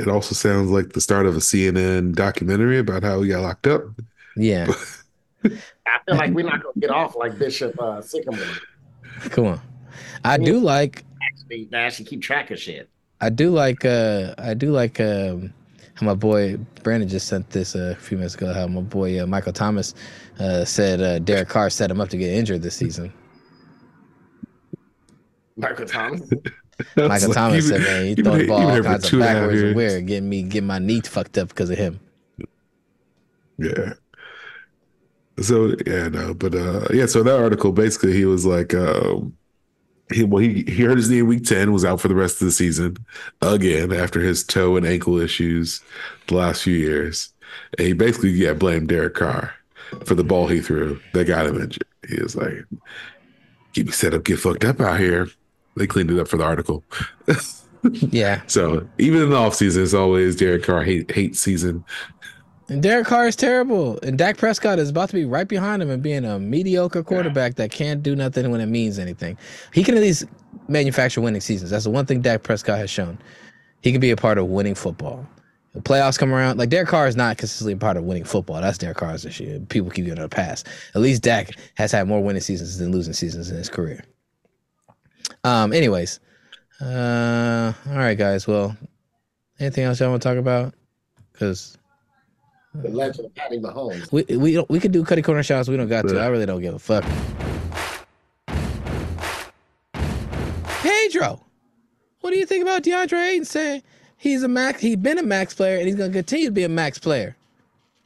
It 0.00 0.08
also 0.08 0.34
sounds 0.34 0.70
like 0.70 0.92
the 0.94 1.00
start 1.00 1.26
of 1.26 1.36
a 1.36 1.40
CNN 1.40 2.14
documentary 2.14 2.78
about 2.78 3.02
how 3.02 3.20
he 3.20 3.28
got 3.28 3.42
locked 3.42 3.66
up. 3.66 3.82
Yeah. 4.36 4.66
I 5.44 5.48
feel 5.48 6.16
like 6.16 6.32
we're 6.32 6.46
not 6.46 6.62
gonna 6.62 6.78
get 6.78 6.90
off 6.90 7.16
like 7.16 7.38
Bishop 7.38 7.78
uh, 7.80 8.00
Sycamore. 8.00 8.40
Come 9.30 9.46
on. 9.46 9.60
I 10.24 10.38
do 10.38 10.58
like 10.58 11.04
actually 11.30 11.68
actually 11.72 12.04
keep 12.06 12.22
track 12.22 12.50
of 12.50 12.58
shit. 12.58 12.88
I 13.20 13.28
do 13.28 13.50
like 13.50 13.84
uh 13.84 14.34
I 14.38 14.54
do 14.54 14.70
like 14.70 15.00
um 15.00 15.52
how 15.94 16.06
my 16.06 16.14
boy 16.14 16.56
Brandon 16.82 17.08
just 17.08 17.28
sent 17.28 17.50
this 17.50 17.74
a 17.74 17.94
few 17.96 18.16
minutes 18.16 18.34
ago. 18.34 18.52
How 18.52 18.66
my 18.66 18.80
boy 18.80 19.22
uh, 19.22 19.26
Michael 19.26 19.52
Thomas 19.52 19.94
uh, 20.38 20.64
said 20.64 21.00
uh, 21.00 21.18
Derek 21.18 21.48
Carr 21.48 21.68
set 21.68 21.90
him 21.90 22.00
up 22.00 22.08
to 22.10 22.16
get 22.16 22.32
injured 22.32 22.62
this 22.62 22.76
season. 22.76 23.12
Michael 25.56 25.86
Thomas. 25.86 26.22
Michael 26.96 27.28
like, 27.28 27.36
Thomas 27.36 27.68
said, 27.68 27.80
"Man, 27.80 28.06
he 28.06 28.14
throwing 28.14 28.38
the 28.40 28.46
ball 28.46 28.70
all 28.70 28.82
kinds 28.82 29.12
of 29.12 29.20
backwards 29.20 29.62
and 29.62 29.76
weird, 29.76 30.06
getting 30.06 30.28
me 30.28 30.42
getting 30.42 30.66
my 30.66 30.78
knee 30.78 31.00
fucked 31.00 31.38
up 31.38 31.48
because 31.48 31.70
of 31.70 31.78
him." 31.78 32.00
Yeah. 33.58 33.94
So 35.40 35.74
yeah, 35.86 36.08
no, 36.08 36.34
but 36.34 36.54
uh, 36.54 36.86
yeah. 36.92 37.06
So 37.06 37.22
that 37.22 37.40
article 37.40 37.72
basically, 37.72 38.12
he 38.12 38.24
was 38.24 38.44
like, 38.44 38.74
um, 38.74 39.36
he 40.12 40.24
well, 40.24 40.42
he 40.42 40.64
he 40.64 40.82
hurt 40.82 40.96
his 40.96 41.10
knee 41.10 41.20
in 41.20 41.26
week 41.26 41.44
ten, 41.44 41.72
was 41.72 41.84
out 41.84 42.00
for 42.00 42.08
the 42.08 42.14
rest 42.14 42.40
of 42.40 42.46
the 42.46 42.52
season 42.52 42.96
again 43.40 43.92
after 43.92 44.20
his 44.20 44.44
toe 44.44 44.76
and 44.76 44.86
ankle 44.86 45.18
issues 45.18 45.82
the 46.26 46.34
last 46.34 46.62
few 46.62 46.76
years. 46.76 47.32
And 47.78 47.86
he 47.86 47.92
basically 47.94 48.30
yeah 48.30 48.52
blamed 48.52 48.88
Derek 48.88 49.14
Carr 49.14 49.54
for 50.04 50.14
the 50.14 50.24
ball 50.24 50.46
he 50.46 50.60
threw 50.60 51.00
that 51.14 51.26
got 51.26 51.46
him 51.46 51.60
injured. 51.60 51.84
He 52.08 52.20
was 52.20 52.36
like, 52.36 52.64
"Keep 53.72 53.86
me 53.86 53.92
set 53.92 54.14
up, 54.14 54.24
get 54.24 54.38
fucked 54.38 54.64
up 54.64 54.80
out 54.80 55.00
here." 55.00 55.28
They 55.76 55.86
cleaned 55.86 56.10
it 56.10 56.18
up 56.18 56.28
for 56.28 56.36
the 56.36 56.44
article. 56.44 56.84
yeah. 57.92 58.42
So 58.46 58.88
even 58.98 59.22
in 59.22 59.30
the 59.30 59.36
offseason, 59.36 59.82
it's 59.82 59.94
always 59.94 60.36
Derek 60.36 60.64
Carr 60.64 60.82
hate 60.82 61.10
hate 61.10 61.36
season. 61.36 61.84
And 62.68 62.82
Derek 62.82 63.08
Carr 63.08 63.26
is 63.26 63.34
terrible. 63.34 63.98
And 64.02 64.16
Dak 64.16 64.38
Prescott 64.38 64.78
is 64.78 64.90
about 64.90 65.08
to 65.08 65.16
be 65.16 65.24
right 65.24 65.48
behind 65.48 65.82
him 65.82 65.90
and 65.90 66.00
being 66.00 66.24
a 66.24 66.38
mediocre 66.38 67.02
quarterback 67.02 67.56
that 67.56 67.72
can't 67.72 68.00
do 68.00 68.14
nothing 68.14 68.48
when 68.52 68.60
it 68.60 68.66
means 68.66 68.98
anything. 68.98 69.36
He 69.74 69.82
can 69.82 69.96
at 69.96 70.02
least 70.02 70.24
manufacture 70.68 71.20
winning 71.20 71.40
seasons. 71.40 71.70
That's 71.70 71.84
the 71.84 71.90
one 71.90 72.06
thing 72.06 72.20
Dak 72.20 72.44
Prescott 72.44 72.78
has 72.78 72.88
shown. 72.88 73.18
He 73.82 73.90
can 73.90 74.00
be 74.00 74.12
a 74.12 74.16
part 74.16 74.38
of 74.38 74.46
winning 74.46 74.76
football. 74.76 75.26
The 75.74 75.80
playoffs 75.80 76.18
come 76.18 76.32
around, 76.32 76.58
like 76.58 76.68
Derek 76.68 76.88
Carr 76.88 77.06
is 77.06 77.16
not 77.16 77.38
consistently 77.38 77.72
a 77.74 77.76
part 77.76 77.96
of 77.96 78.04
winning 78.04 78.24
football. 78.24 78.60
That's 78.60 78.78
Derek 78.78 78.96
Carr's 78.96 79.24
issue. 79.24 79.64
People 79.66 79.90
keep 79.90 80.04
giving 80.04 80.20
it 80.20 80.24
a 80.24 80.28
pass. 80.28 80.64
At 80.94 81.00
least 81.00 81.22
Dak 81.22 81.52
has 81.74 81.92
had 81.92 82.08
more 82.08 82.22
winning 82.22 82.42
seasons 82.42 82.78
than 82.78 82.92
losing 82.92 83.14
seasons 83.14 83.50
in 83.50 83.56
his 83.56 83.68
career. 83.68 84.04
Um. 85.44 85.72
Anyways, 85.72 86.20
uh. 86.80 87.72
All 87.88 87.96
right, 87.96 88.16
guys. 88.16 88.46
Well, 88.46 88.76
anything 89.58 89.84
else 89.84 90.00
y'all 90.00 90.10
want 90.10 90.22
to 90.22 90.28
talk 90.28 90.38
about? 90.38 90.74
Because 91.32 91.78
the 92.74 92.88
legend 92.88 93.26
of 93.26 93.34
Patty 93.34 93.58
Mahomes. 93.58 94.12
We 94.12 94.24
we 94.36 94.64
we 94.68 94.80
could 94.80 94.92
do 94.92 95.04
cutty 95.04 95.22
corner 95.22 95.42
shots. 95.42 95.68
We 95.68 95.76
don't 95.76 95.88
got 95.88 96.06
to. 96.08 96.20
I 96.20 96.26
really 96.28 96.46
don't 96.46 96.60
give 96.60 96.74
a 96.74 96.78
fuck. 96.78 97.04
Pedro, 100.82 101.44
what 102.20 102.30
do 102.30 102.38
you 102.38 102.46
think 102.46 102.62
about 102.62 102.82
DeAndre 102.82 103.32
Ayton 103.32 103.44
saying 103.44 103.82
he's 104.16 104.42
a 104.42 104.48
max? 104.48 104.80
He's 104.80 104.96
been 104.96 105.18
a 105.18 105.22
max 105.22 105.52
player 105.52 105.76
and 105.78 105.86
he's 105.86 105.96
going 105.96 106.12
to 106.12 106.18
continue 106.18 106.46
to 106.46 106.52
be 106.52 106.62
a 106.62 106.68
max 106.68 106.98
player. 106.98 107.36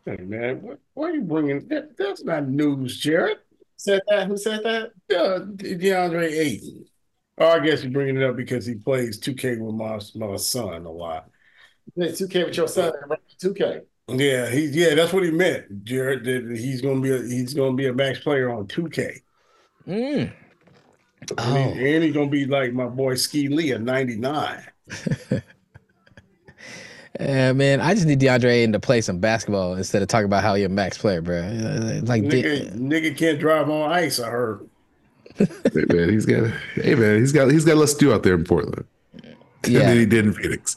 Hey 0.06 0.16
man, 0.16 0.60
what, 0.60 0.78
why 0.94 1.10
are 1.10 1.14
you 1.14 1.22
bringing 1.22 1.66
that? 1.68 1.96
That's 1.96 2.24
not 2.24 2.48
news, 2.48 2.98
Jared. 2.98 3.38
Said 3.76 4.02
that? 4.08 4.26
Who 4.28 4.36
said 4.36 4.62
that? 4.64 4.92
Uh, 5.10 5.40
DeAndre 5.40 6.30
Ayton. 6.30 6.86
Oh, 7.38 7.48
I 7.48 7.58
guess 7.60 7.82
you're 7.82 7.92
bringing 7.92 8.16
it 8.16 8.22
up 8.22 8.36
because 8.36 8.64
he 8.64 8.74
plays 8.74 9.18
2K 9.18 9.58
with 9.60 9.74
my 9.74 9.98
my 10.14 10.36
son 10.36 10.86
a 10.86 10.90
lot. 10.90 11.28
You 11.96 12.04
2K 12.04 12.46
with 12.46 12.56
your 12.56 12.68
son 12.68 12.92
2K. 13.42 13.82
Yeah, 14.08 14.50
he 14.50 14.66
yeah, 14.66 14.94
that's 14.94 15.12
what 15.12 15.24
he 15.24 15.30
meant, 15.30 15.84
Jared. 15.84 16.24
That 16.24 16.56
he's 16.56 16.80
gonna 16.80 17.00
be 17.00 17.10
a 17.10 17.22
he's 17.22 17.54
gonna 17.54 17.74
be 17.74 17.88
a 17.88 17.92
max 17.92 18.20
player 18.20 18.50
on 18.50 18.66
2K. 18.66 19.20
Mm. 19.86 20.32
Oh. 21.38 21.56
And, 21.56 21.78
he, 21.78 21.94
and 21.94 22.04
he's 22.04 22.14
gonna 22.14 22.28
be 22.28 22.46
like 22.46 22.72
my 22.72 22.86
boy 22.86 23.14
Ski 23.14 23.48
Lee 23.48 23.72
at 23.72 23.80
99. 23.80 24.64
Yeah, 27.20 27.52
man, 27.52 27.80
I 27.80 27.94
just 27.94 28.06
need 28.06 28.18
DeAndre 28.18 28.50
Ayton 28.50 28.72
to 28.72 28.80
play 28.80 29.00
some 29.00 29.20
basketball 29.20 29.74
instead 29.74 30.02
of 30.02 30.08
talking 30.08 30.24
about 30.24 30.42
how 30.42 30.54
you're 30.54 30.66
a 30.66 30.70
max 30.70 30.98
player, 30.98 31.20
bro. 31.20 31.42
Like, 32.02 32.22
nigga, 32.22 32.72
nigga 32.72 33.16
can't 33.16 33.38
drive 33.38 33.70
on 33.70 33.92
ice. 33.92 34.18
I 34.18 34.28
heard. 34.28 34.68
Hey 35.36 35.84
man, 35.88 36.08
he's 36.10 36.26
got. 36.26 36.50
Hey 36.74 36.94
man, 36.94 37.18
he's 37.18 37.32
got. 37.32 37.50
He's 37.50 37.64
got 37.64 37.76
less 37.76 37.94
to 37.94 37.98
do 37.98 38.12
out 38.12 38.22
there 38.22 38.34
in 38.34 38.44
Portland. 38.44 38.84
Yeah, 39.66 39.80
than 39.80 39.96
he 39.98 40.06
did 40.06 40.26
in 40.26 40.34
Phoenix. 40.34 40.76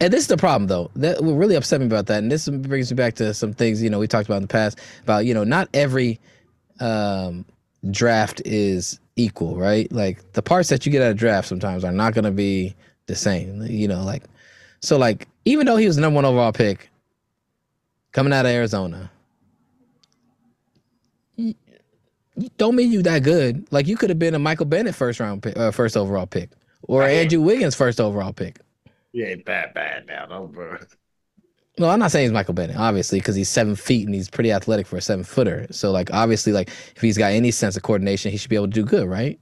And 0.00 0.12
this 0.12 0.20
is 0.20 0.26
the 0.26 0.36
problem, 0.36 0.68
though. 0.68 0.90
That 0.96 1.22
what 1.22 1.34
really 1.34 1.54
upset 1.54 1.80
me 1.80 1.86
about 1.86 2.06
that, 2.06 2.22
and 2.22 2.30
this 2.30 2.48
brings 2.48 2.90
me 2.90 2.96
back 2.96 3.14
to 3.14 3.32
some 3.34 3.52
things 3.52 3.82
you 3.82 3.90
know 3.90 3.98
we 3.98 4.06
talked 4.06 4.28
about 4.28 4.36
in 4.36 4.42
the 4.42 4.48
past 4.48 4.78
about 5.02 5.24
you 5.24 5.34
know 5.34 5.44
not 5.44 5.68
every 5.74 6.20
um, 6.80 7.44
draft 7.90 8.42
is 8.44 9.00
equal, 9.16 9.56
right? 9.56 9.90
Like 9.90 10.32
the 10.32 10.42
parts 10.42 10.68
that 10.68 10.84
you 10.84 10.92
get 10.92 11.02
out 11.02 11.10
of 11.12 11.16
draft 11.16 11.48
sometimes 11.48 11.84
are 11.84 11.92
not 11.92 12.14
going 12.14 12.24
to 12.24 12.30
be 12.30 12.74
the 13.06 13.16
same. 13.16 13.62
You 13.62 13.88
know, 13.88 14.02
like 14.02 14.24
so, 14.80 14.98
like 14.98 15.28
even 15.44 15.66
though 15.66 15.76
he 15.76 15.86
was 15.86 15.96
the 15.96 16.02
number 16.02 16.16
one 16.16 16.24
overall 16.24 16.52
pick 16.52 16.90
coming 18.12 18.32
out 18.32 18.44
of 18.46 18.52
Arizona, 18.52 19.10
you, 21.36 21.46
you 21.46 21.54
don't 22.58 22.76
mean 22.76 22.92
you 22.92 23.02
that 23.02 23.22
good. 23.22 23.66
Like 23.70 23.86
you 23.86 23.96
could 23.96 24.10
have 24.10 24.18
been 24.18 24.34
a 24.34 24.38
Michael 24.38 24.66
Bennett 24.66 24.94
first 24.94 25.20
round 25.20 25.42
pick, 25.42 25.56
uh, 25.56 25.70
first 25.70 25.96
overall 25.96 26.26
pick, 26.26 26.50
or 26.82 27.02
Andrew 27.02 27.40
Wiggins 27.40 27.74
first 27.74 28.00
overall 28.00 28.32
pick. 28.32 28.60
He 29.12 29.22
ain't 29.22 29.46
that 29.46 29.72
bad 29.72 30.06
now, 30.06 30.26
though, 30.26 30.46
bro. 30.46 30.76
No, 31.78 31.88
I'm 31.88 31.98
not 31.98 32.10
saying 32.10 32.24
he's 32.24 32.32
Michael 32.32 32.54
Bennett, 32.54 32.76
obviously, 32.76 33.18
because 33.18 33.34
he's 33.34 33.48
seven 33.48 33.76
feet 33.76 34.06
and 34.06 34.14
he's 34.14 34.30
pretty 34.30 34.52
athletic 34.52 34.86
for 34.86 34.96
a 34.96 35.00
seven 35.00 35.24
footer. 35.24 35.66
So, 35.70 35.90
like, 35.90 36.12
obviously, 36.12 36.52
like, 36.52 36.68
if 36.68 37.00
he's 37.00 37.18
got 37.18 37.32
any 37.32 37.50
sense 37.50 37.76
of 37.76 37.82
coordination, 37.82 38.30
he 38.30 38.38
should 38.38 38.50
be 38.50 38.56
able 38.56 38.66
to 38.66 38.72
do 38.72 38.84
good, 38.84 39.08
right? 39.08 39.38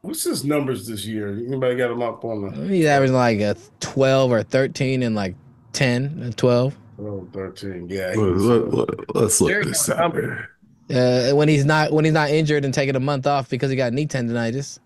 What's 0.00 0.24
his 0.24 0.44
numbers 0.44 0.88
this 0.88 1.06
year? 1.06 1.28
Anybody 1.28 1.76
got 1.76 1.92
him 1.92 2.02
up 2.02 2.24
on 2.24 2.42
the? 2.42 2.68
He's 2.68 2.86
averaging 2.86 3.14
like 3.14 3.38
a 3.38 3.56
12 3.78 4.32
or 4.32 4.42
13 4.42 5.04
and 5.04 5.14
like 5.14 5.36
10 5.74 6.20
and 6.22 6.36
12. 6.36 6.76
Oh, 7.00 7.28
13. 7.32 7.88
Yeah. 7.88 8.14
Let, 8.16 9.16
us 9.16 9.40
look 9.40 9.64
this 9.64 9.88
up. 9.88 10.14
Uh, 10.92 11.32
when 11.32 11.48
he's 11.48 11.64
not 11.64 11.92
when 11.92 12.04
he's 12.04 12.14
not 12.14 12.30
injured 12.30 12.64
and 12.64 12.74
taking 12.74 12.96
a 12.96 13.00
month 13.00 13.26
off 13.26 13.48
because 13.48 13.70
he 13.70 13.76
got 13.76 13.92
knee 13.92 14.06
tendonitis. 14.06 14.78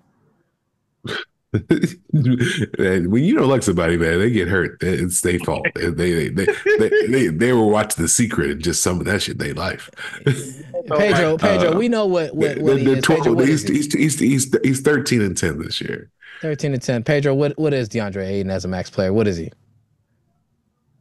when 2.13 3.25
you 3.25 3.35
don't 3.35 3.49
like 3.49 3.63
somebody, 3.63 3.97
man, 3.97 4.19
they 4.19 4.31
get 4.31 4.49
hurt. 4.49 4.79
It's 4.83 5.21
their 5.23 5.39
fault. 5.41 5.67
They 5.75 5.91
they 5.91 6.29
they, 6.29 6.47
they, 6.79 6.89
they, 7.09 7.27
they 7.29 7.53
were 7.53 7.67
watching 7.67 8.03
The 8.03 8.09
Secret 8.09 8.51
and 8.51 8.63
just 8.63 8.83
some 8.83 9.01
of 9.01 9.07
that 9.07 9.23
shit 9.23 9.39
they 9.39 9.53
life. 9.53 9.91
Pedro, 10.89 11.37
Pedro, 11.39 11.73
uh, 11.73 11.77
we 11.77 11.89
know 11.89 12.07
what 12.07 12.35
what, 12.35 12.59
what 12.59 12.79
he 12.79 12.93
is. 12.93 13.03
12, 13.03 13.21
Pedro, 13.23 13.35
what 13.35 13.49
he's, 13.49 13.65
is 13.65 13.69
he? 13.93 13.99
he's, 13.99 14.19
he's, 14.19 14.51
he's, 14.53 14.57
he's 14.63 14.81
13 14.81 15.23
and 15.23 15.37
10 15.37 15.59
this 15.59 15.81
year. 15.81 16.11
13 16.43 16.75
and 16.75 16.83
10. 16.83 17.03
Pedro, 17.03 17.35
what, 17.35 17.59
what 17.59 17.73
is 17.73 17.89
DeAndre 17.89 18.27
Ayton 18.27 18.51
as 18.51 18.65
a 18.65 18.69
max 18.69 18.91
player? 18.91 19.13
What 19.13 19.27
is 19.27 19.37
he? 19.37 19.51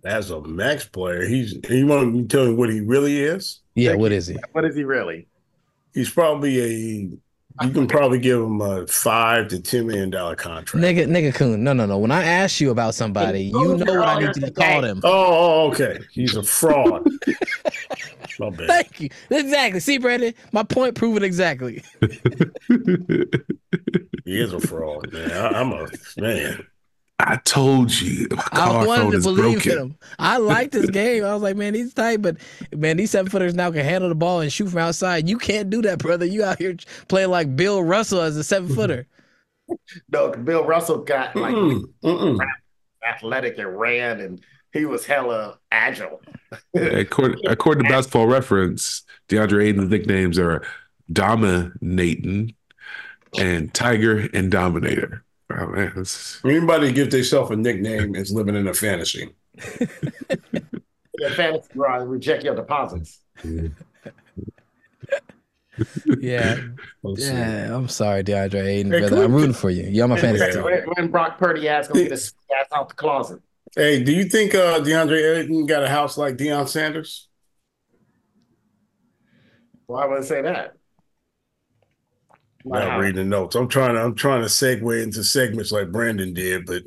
As 0.03 0.32
a 0.32 0.41
max 0.41 0.86
player, 0.86 1.26
he's 1.26 1.58
you 1.70 1.88
want 1.88 2.14
me 2.14 2.22
to 2.22 2.28
tell 2.28 2.45
me 2.45 2.53
what 2.53 2.70
he 2.70 2.82
really 2.82 3.20
is? 3.20 3.62
Yeah, 3.76 3.95
what 3.95 4.11
is 4.11 4.28
he? 4.28 4.38
What 4.53 4.65
is 4.65 4.76
he 4.76 4.84
really? 4.84 5.28
He's 5.93 6.09
probably 6.09 6.59
a 6.61 7.17
you 7.61 7.69
can 7.69 7.88
probably 7.88 8.19
give 8.19 8.41
him 8.41 8.59
a 8.59 8.86
five 8.86 9.47
to 9.49 9.61
ten 9.61 9.88
million 9.88 10.09
dollar 10.09 10.36
contract. 10.36 10.84
Nigga, 10.84 11.07
nigga, 11.07 11.34
Coon. 11.34 11.63
No, 11.63 11.71
no, 11.71 11.86
no. 11.86 11.97
When 11.97 12.11
I 12.11 12.26
ask 12.26 12.59
you 12.59 12.69
about 12.69 12.95
somebody, 12.95 13.43
you 13.43 13.78
know 13.78 13.99
what 13.99 14.09
I 14.09 14.19
need 14.19 14.36
you 14.36 14.41
to 14.41 14.51
call 14.51 14.82
them. 14.82 14.99
Oh, 15.03 15.67
oh 15.67 15.71
okay. 15.71 15.99
He's 16.11 16.36
a 16.36 16.43
fraud. 16.43 17.07
My 18.39 18.49
bad. 18.49 18.67
Thank 18.67 18.99
you. 18.99 19.09
Exactly. 19.30 19.80
See, 19.80 19.97
Brandon, 19.97 20.34
my 20.51 20.63
point 20.63 20.95
proven 20.95 21.23
exactly. 21.23 21.82
he 24.26 24.41
is 24.41 24.51
a 24.51 24.59
fraud, 24.59 25.13
man. 25.13 25.32
I, 25.32 25.47
I'm 25.61 25.71
a 25.71 25.88
man. 26.17 26.67
I 27.20 27.38
told 27.38 27.93
you. 27.99 28.28
I 28.51 28.86
wanted 28.86 29.11
to 29.11 29.22
believe 29.22 29.63
broken. 29.63 29.80
him. 29.80 29.97
I 30.20 30.38
liked 30.38 30.74
this 30.74 30.89
game. 30.89 31.24
I 31.24 31.34
was 31.34 31.41
like, 31.41 31.55
man, 31.55 31.74
he's 31.74 31.93
tight, 31.93 32.22
but 32.22 32.38
man, 32.74 32.97
these 32.97 33.11
seven 33.11 33.32
footers 33.32 33.53
now 33.53 33.72
can 33.72 33.86
handle 33.86 34.09
the 34.09 34.16
ball 34.16 34.41
and 34.41 34.51
shoot 34.51 34.70
from 34.70 34.80
outside. 34.80 35.30
You 35.30 35.38
can't 35.38 35.70
do 35.70 35.82
that, 35.84 35.99
brother. 35.99 36.26
You 36.26 36.43
out 36.43 36.59
here 36.59 36.76
playing 37.07 37.30
like 37.30 37.55
Bill 37.55 37.82
Russell 37.82 38.22
as 38.22 38.36
a 38.36 38.43
seven 38.43 38.74
footer. 38.74 39.07
no, 40.11 40.32
Bill 40.32 40.66
Russell 40.66 40.99
got 40.99 41.36
like 41.36 41.55
mm-mm, 41.55 41.84
mm-mm. 42.03 42.39
athletic 43.07 43.57
and 43.57 43.80
ran, 43.80 44.20
and 44.20 44.41
he 44.74 44.86
was 44.86 45.05
hella 45.05 45.57
agile. 45.72 46.22
yeah, 46.74 46.82
according, 46.84 47.39
according 47.47 47.86
to 47.86 47.89
Basketball 47.89 48.28
Reference, 48.28 49.03
DeAndre 49.30 49.68
Ayton's 49.68 49.89
nicknames 49.89 50.38
are 50.38 50.63
dominating, 51.11 52.55
and 53.39 53.74
Tiger 53.74 54.28
and 54.34 54.51
Dominator. 54.51 55.24
Oh 55.51 55.67
man, 55.67 55.93
this... 55.95 56.41
anybody 56.43 56.91
give 56.91 57.11
themselves 57.11 57.51
a 57.51 57.55
nickname 57.55 58.15
is 58.15 58.31
living 58.31 58.55
in 58.55 58.67
a 58.67 58.73
fantasy. 58.73 59.29
yeah, 61.19 61.29
fantasy 61.35 61.69
right, 61.75 61.97
reject 61.97 62.43
your 62.43 62.55
deposits. 62.55 63.21
yeah. 66.19 66.57
Yeah, 67.03 67.75
I'm 67.75 67.87
sorry, 67.87 68.23
DeAndre 68.23 68.65
Ayton, 68.65 68.91
hey, 68.91 68.99
brother. 69.01 69.23
I'm 69.23 69.33
rooting 69.33 69.53
for 69.53 69.69
you. 69.69 69.83
You're 69.83 70.07
my 70.07 70.19
fantasy 70.19 70.51
team. 70.51 70.63
When 70.63 71.11
Brock 71.11 71.37
Purdy 71.37 71.67
ass 71.67 71.87
gonna 71.87 72.01
get 72.01 72.11
his 72.11 72.33
ass 72.59 72.67
out 72.73 72.89
the 72.89 72.95
closet. 72.95 73.41
Hey, 73.75 74.03
do 74.03 74.11
you 74.11 74.25
think 74.25 74.55
uh, 74.55 74.79
DeAndre 74.79 75.43
Ayton 75.43 75.65
got 75.65 75.83
a 75.83 75.89
house 75.89 76.17
like 76.17 76.37
Deion 76.37 76.67
Sanders? 76.67 77.27
Why 79.85 80.05
would 80.05 80.19
I 80.19 80.23
say 80.23 80.41
that? 80.41 80.75
Not 82.66 82.97
reading 82.97 83.16
the 83.16 83.24
notes. 83.24 83.55
I'm 83.55 83.68
trying 83.68 83.93
to 83.93 84.01
I'm 84.01 84.16
trying 84.16 84.41
to 84.41 84.47
segue 84.47 85.03
into 85.03 85.24
segments 85.24 85.72
like 85.72 85.91
Brandon 85.91 86.34
did, 86.34 86.66
but 86.66 86.84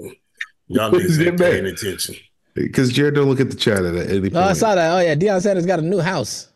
y'all 0.66 0.90
need 0.90 1.08
to 1.08 1.32
paying 1.36 1.66
attention. 1.66 2.16
Because 2.54 2.92
Jared 2.92 3.14
don't 3.14 3.28
look 3.28 3.40
at 3.40 3.50
the 3.50 3.56
chat 3.56 3.84
at 3.84 3.94
any 4.10 4.22
point. 4.22 4.36
Oh, 4.36 4.40
I 4.40 4.52
saw 4.54 4.74
that. 4.74 4.96
Oh 4.96 5.00
yeah, 5.00 5.14
Deion 5.14 5.40
Sanders 5.40 5.66
got 5.66 5.78
a 5.78 5.82
new 5.82 6.00
house. 6.00 6.48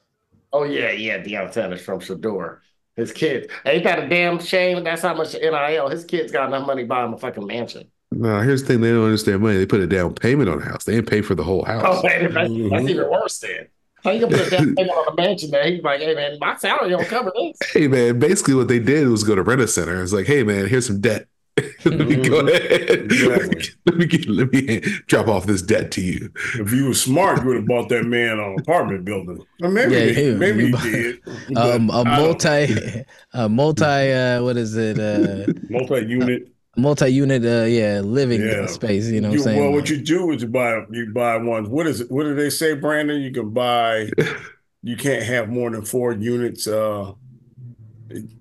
Oh 0.53 0.64
yeah, 0.64 0.91
yeah, 0.91 1.18
Deion 1.18 1.53
Sanders 1.53 1.81
from 1.81 2.01
Shedeur. 2.01 2.59
His 2.97 3.12
kids. 3.12 3.47
Ain't 3.64 3.85
that 3.85 4.01
a 4.01 4.09
damn 4.09 4.39
shame? 4.39 4.83
That's 4.85 5.03
how 5.03 5.14
much 5.14 5.35
NIL. 5.35 5.89
His 5.89 6.05
kids 6.05 6.33
got 6.33 6.49
enough 6.49 6.66
money 6.66 6.83
to 6.83 6.89
buy 6.89 7.05
him 7.05 7.14
a 7.14 7.18
fucking 7.18 7.47
mansion. 7.47 7.91
No, 8.11 8.41
here's 8.41 8.62
the 8.62 8.68
thing: 8.68 8.81
they 8.81 8.91
don't 8.91 9.05
understand 9.05 9.41
money. 9.41 9.57
They 9.57 9.66
put 9.66 9.81
a 9.81 9.87
down 9.87 10.14
payment 10.14 10.51
on 10.51 10.61
a 10.61 10.64
house. 10.64 10.85
They 10.85 10.95
didn't 10.95 11.09
pay 11.09 11.23
for 11.23 11.35
the 11.35 11.45
whole 11.45 11.64
house. 11.64 11.85
Oh, 11.87 12.03
man, 12.07 12.35
that's, 12.35 12.51
mm-hmm. 12.51 12.68
that's 12.68 12.89
even 12.89 13.09
worse. 13.09 13.39
Then 13.39 13.68
how 14.05 14.11
you 14.11 14.20
gonna 14.20 14.36
put 14.36 14.46
a 14.46 14.50
down 14.50 14.74
payment 14.74 14.90
on 14.96 15.12
a 15.12 15.16
mansion? 15.16 15.50
Man, 15.50 15.72
he's 15.72 15.82
like, 15.82 16.00
hey 16.00 16.14
man, 16.14 16.38
my 16.40 16.57
salary 16.57 16.90
don't 16.90 17.07
cover 17.07 17.32
this. 17.34 17.57
Hey 17.72 17.88
man, 17.88 18.18
basically 18.18 18.55
what 18.55 18.68
they 18.68 18.78
did 18.78 19.09
was 19.09 19.24
go 19.24 19.34
to 19.34 19.42
rent 19.42 19.61
a 19.61 19.68
center. 19.68 20.03
It's 20.03 20.12
like, 20.12 20.26
hey 20.26 20.42
man, 20.42 20.66
here's 20.66 20.86
some 20.86 21.00
debt. 21.00 21.26
let 21.84 22.09
me 22.09 22.16
go 22.16 22.42
mm-hmm. 22.42 22.48
ahead. 22.48 23.12
Exactly. 23.12 23.74
let 23.84 23.96
me 23.96 24.07
get, 24.07 24.28
let 24.28 24.53
me 24.53 24.80
drop 25.07 25.28
off 25.28 25.44
this 25.44 25.61
debt 25.61 25.90
to 25.92 26.00
you. 26.00 26.30
If 26.55 26.72
you 26.72 26.86
were 26.86 26.94
smart, 26.94 27.42
you 27.42 27.48
would 27.48 27.57
have 27.57 27.66
bought 27.66 27.88
that 27.90 28.05
man 28.05 28.38
an 28.38 28.57
apartment 28.59 29.05
building. 29.05 29.44
Or 29.62 29.70
maybe 29.70 29.94
yeah, 29.94 30.05
he, 30.07 30.34
maybe 30.34 30.70
he 30.70 30.90
did. 30.90 31.20
Um, 31.57 31.90
a 31.90 32.05
multi, 32.05 33.05
a 33.34 33.48
multi, 33.50 33.84
uh, 33.84 34.42
what 34.42 34.57
is 34.57 34.76
it? 34.76 34.98
Uh, 34.98 35.53
multi-unit 35.68 36.51
multi-unit 36.77 37.45
uh 37.45 37.66
yeah 37.66 38.01
living 38.01 38.41
yeah. 38.41 38.66
space 38.66 39.07
you 39.11 39.20
know 39.20 39.31
you, 39.31 39.39
what 39.39 39.49
I'm 39.49 39.55
saying 39.55 39.61
well 39.61 39.73
what 39.73 39.91
you 39.91 39.99
do 40.01 40.31
is 40.31 40.41
you 40.41 40.49
buy 40.49 40.85
you 40.91 41.12
buy 41.12 41.37
ones. 41.37 41.68
What 41.68 41.87
is 41.87 42.01
it? 42.01 42.11
What 42.11 42.25
do 42.25 42.35
they 42.35 42.51
say 42.51 42.75
brandon? 42.75 43.20
You 43.20 43.31
can 43.31 43.51
buy 43.51 44.11
you 44.83 44.97
can't 44.97 45.23
have 45.23 45.49
more 45.49 45.70
than 45.70 45.85
four 45.85 46.12
units 46.12 46.66
uh 46.66 47.12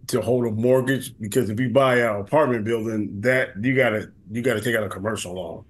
to 0.08 0.22
hold 0.22 0.46
a 0.46 0.52
mortgage? 0.52 1.18
Because 1.20 1.50
if 1.50 1.60
you 1.60 1.70
buy 1.70 1.98
an 1.98 2.22
apartment 2.22 2.64
building 2.64 3.20
that 3.22 3.50
you 3.62 3.76
gotta 3.76 4.12
you 4.32 4.42
gotta 4.42 4.62
take 4.62 4.76
out 4.76 4.84
a 4.84 4.90
commercial 4.90 5.34
loan. 5.34 5.66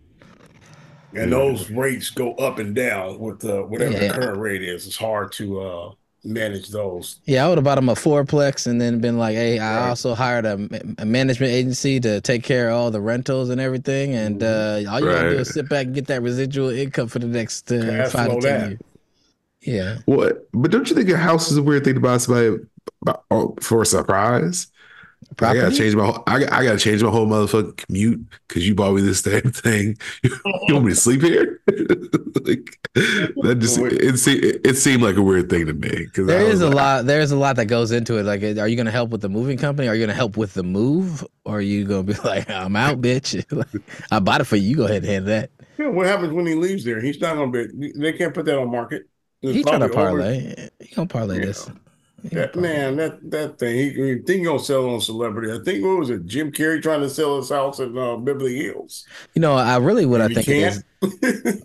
And 1.14 1.34
those 1.34 1.70
rates 1.70 2.10
go 2.10 2.36
up 2.36 2.58
and 2.58 2.74
down 2.74 3.20
with 3.20 3.44
uh, 3.44 3.64
whatever 3.64 3.92
yeah. 3.92 4.08
the 4.08 4.14
current 4.14 4.40
rate 4.40 4.64
is. 4.64 4.88
It's 4.88 4.96
hard 4.96 5.34
to 5.34 5.60
uh 5.60 5.92
manage 6.24 6.70
those. 6.70 7.20
Yeah, 7.26 7.46
I 7.46 7.50
would 7.50 7.58
have 7.58 7.66
bought 7.66 7.78
him 7.78 7.90
a 7.90 7.96
fourplex 7.96 8.68
and 8.68 8.80
then 8.80 9.00
been 9.00 9.18
like, 9.18 9.36
hey, 9.36 9.60
I 9.60 9.90
also 9.90 10.14
hired 10.14 10.46
a, 10.46 10.54
a, 11.00 11.06
management 11.06 11.52
agency 11.52 12.00
to 12.00 12.22
take 12.22 12.44
care 12.44 12.70
of 12.70 12.76
all 12.76 12.92
the 12.92 13.02
rentals 13.02 13.50
and 13.50 13.60
everything. 13.60 14.14
And 14.14 14.44
uh, 14.44 14.82
all 14.90 15.00
you 15.00 15.08
right. 15.08 15.16
gotta 15.16 15.30
do 15.32 15.38
is 15.40 15.54
sit 15.54 15.70
back 15.70 15.88
and 15.88 15.96
get 15.96 16.08
that 16.08 16.22
residual 16.22 16.70
income 16.70 17.08
for 17.08 17.20
the 17.20 17.28
next 17.28 17.72
uh, 17.72 18.10
five 18.10 18.32
to 18.32 18.40
ten 18.42 18.70
years. 18.70 18.80
Yeah. 19.62 19.98
What? 20.06 20.48
But 20.54 20.72
don't 20.72 20.90
you 20.90 20.96
think 20.96 21.10
a 21.10 21.18
house 21.18 21.52
is 21.52 21.58
a 21.58 21.64
weird 21.64 21.84
thing 21.84 21.96
to 21.96 22.00
buy 22.00 22.18
somebody 22.18 22.64
oh, 23.30 23.56
for 23.62 23.82
a 23.82 23.86
surprise? 23.86 24.71
Property? 25.38 25.60
I 25.60 25.64
gotta 25.64 25.76
change 25.76 25.96
my 25.96 26.06
whole, 26.06 26.24
I, 26.28 26.36
I 26.36 26.64
gotta 26.64 26.78
change 26.78 27.04
my 27.04 27.10
whole 27.10 27.26
motherfucking 27.26 27.78
commute 27.78 28.26
because 28.48 28.68
you 28.68 28.76
bought 28.76 28.94
me 28.94 29.02
this 29.02 29.22
damn 29.22 29.52
thing. 29.52 29.98
You, 30.68 30.76
want 30.76 30.86
me 30.86 30.92
to 30.92 31.00
sleep 31.00 31.22
here? 31.22 31.62
like 31.68 32.80
that 32.96 33.58
just 33.60 33.78
it, 33.80 34.28
it, 34.28 34.62
it 34.64 34.76
seemed 34.76 35.02
like 35.02 35.16
a 35.16 35.22
weird 35.22 35.50
thing 35.50 35.66
to 35.66 35.74
me. 35.74 35.90
Because 35.90 36.28
there 36.28 36.42
is 36.42 36.62
a 36.62 36.68
like, 36.68 36.76
lot. 36.76 37.06
There's 37.06 37.32
a 37.32 37.36
lot 37.36 37.56
that 37.58 37.66
goes 37.66 37.92
into 37.92 38.18
it. 38.18 38.24
Like, 38.24 38.44
are 38.44 38.68
you 38.68 38.76
gonna 38.76 38.92
help 38.92 39.10
with 39.10 39.22
the 39.22 39.30
moving 39.30 39.58
company? 39.58 39.88
Are 39.88 39.96
you 39.96 40.02
gonna 40.02 40.14
help 40.14 40.38
with 40.38 40.54
the 40.54 40.64
move? 40.64 41.26
Or 41.46 41.58
are 41.58 41.62
you 41.62 41.86
gonna 41.86 42.04
be 42.04 42.14
like, 42.24 42.50
I'm 42.50 42.76
out, 42.76 43.02
bitch? 43.02 43.44
I 44.12 44.20
bought 44.20 44.42
it 44.42 44.46
for 44.46 44.56
you. 44.56 44.70
You 44.70 44.76
go 44.76 44.86
ahead 44.86 45.04
and 45.04 45.06
handle 45.06 45.30
that. 45.30 45.50
Yeah, 45.78 45.88
what 45.88 46.06
happens 46.06 46.34
when 46.34 46.46
he 46.46 46.56
leaves 46.56 46.84
there? 46.84 47.02
He's 47.02 47.20
not 47.20 47.36
gonna 47.36 47.52
be. 47.52 47.92
They 47.96 48.14
can't 48.14 48.34
put 48.34 48.46
that 48.46 48.60
on 48.60 48.72
market. 48.72 49.04
He's 49.42 49.66
trying 49.66 49.80
to 49.80 49.90
parlay. 49.90 50.52
Over. 50.52 50.70
He 50.80 50.96
gonna 50.96 51.08
parlay 51.08 51.40
yeah. 51.40 51.46
this. 51.46 51.70
Man, 52.56 52.98
that 52.98 53.20
that 53.32 53.58
thing, 53.58 53.76
he, 53.76 53.90
he 53.90 54.20
think 54.20 54.46
gonna 54.46 54.60
sell 54.60 54.90
on 54.90 55.02
celebrity. 55.02 55.52
I 55.52 55.64
think 55.64 55.84
what 55.84 55.98
was 55.98 56.10
it, 56.12 56.26
Jim 56.26 56.52
Carrey 56.52 56.82
trying 56.82 57.02
to 57.02 57.10
sell 57.10 57.38
his 57.38 57.50
house 57.50 57.80
in 57.80 57.98
uh, 57.98 58.16
Beverly 58.18 58.58
Hills. 58.58 59.06
You 59.34 59.42
know, 59.42 59.56
I 59.56 59.78
really 59.78 60.06
what 60.06 60.22
I 60.22 60.28
think 60.28 60.48
is. 60.48 60.84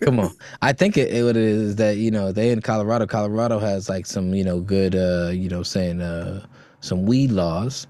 come 0.01 0.19
on, 0.19 0.33
I 0.63 0.73
think 0.73 0.97
it, 0.97 1.13
it, 1.13 1.25
what 1.25 1.37
it 1.37 1.43
is 1.43 1.77
that 1.77 1.99
you 1.99 2.11
know 2.11 2.33
they 2.33 2.51
in 2.51 2.63
Colorado. 2.63 3.07
Colorado 3.07 3.59
has 3.59 3.89
like 3.89 4.07
some 4.07 4.35
you 4.35 4.45
know 4.45 4.61
good 4.61 4.95
uh 4.95 5.29
you 5.29 5.51
know 5.51 5.63
saying 5.63 6.01
uh 6.01 6.47
some 6.81 7.05
weed 7.05 7.33
laws, 7.33 7.87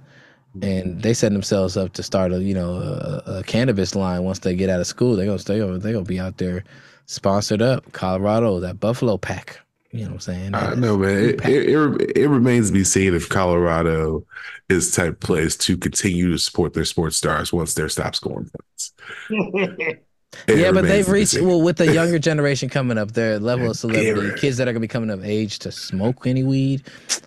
and 0.62 1.03
they 1.03 1.14
set 1.14 1.33
themselves 1.33 1.77
up 1.77 1.93
to 1.93 2.03
start 2.03 2.33
a 2.33 2.43
you 2.43 2.55
know 2.55 2.75
a, 2.75 3.39
a 3.39 3.43
cannabis 3.45 3.95
line 3.95 4.25
once 4.25 4.41
they 4.41 4.57
get 4.57 4.71
out 4.71 4.81
of 4.81 4.89
school. 4.89 5.14
They 5.14 5.27
gonna 5.27 5.39
stay 5.39 5.61
over. 5.61 5.79
They 5.79 5.93
gonna 5.93 6.05
be 6.05 6.19
out 6.19 6.39
there 6.39 6.64
sponsored 7.07 7.62
up. 7.62 7.93
Colorado, 7.93 8.59
that 8.59 8.81
Buffalo 8.81 9.19
pack. 9.19 9.61
You 9.97 10.05
know 10.05 10.11
what 10.11 10.15
I'm 10.15 10.21
saying? 10.21 10.55
I 10.55 10.75
know, 10.75 10.97
man. 10.97 11.17
It, 11.17 11.45
it, 11.47 11.69
it, 11.69 12.17
it, 12.17 12.29
remains 12.29 12.69
to 12.69 12.73
be 12.73 12.85
seen 12.85 13.15
if 13.15 13.29
Colorado 13.29 14.25
is 14.69 14.95
type 14.95 15.15
of 15.15 15.21
place 15.21 15.57
to 15.57 15.77
continue 15.77 16.31
to 16.31 16.39
support 16.39 16.75
their 16.75 16.85
sports 16.85 17.17
stars 17.17 17.53
once 17.53 17.75
they 17.75 17.89
stop 17.89 18.15
scoring 18.15 18.51
points. 18.51 18.93
yeah, 20.49 20.73
but 20.73 20.83
they've 20.83 21.09
reached 21.09 21.41
well 21.41 21.63
with 21.63 21.79
the 21.79 21.93
younger 21.95 22.19
generation 22.19 22.69
coming 22.69 22.99
up, 22.99 23.13
their 23.13 23.39
level 23.39 23.71
of 23.71 23.77
celebrity, 23.77 24.39
kids 24.39 24.57
that 24.59 24.69
are 24.69 24.73
gonna 24.73 24.81
be 24.81 24.89
coming 24.89 25.11
of 25.11 25.25
age 25.25 25.59
to 25.61 25.73
smoke 25.73 26.27
any 26.27 26.43
weed. 26.43 26.83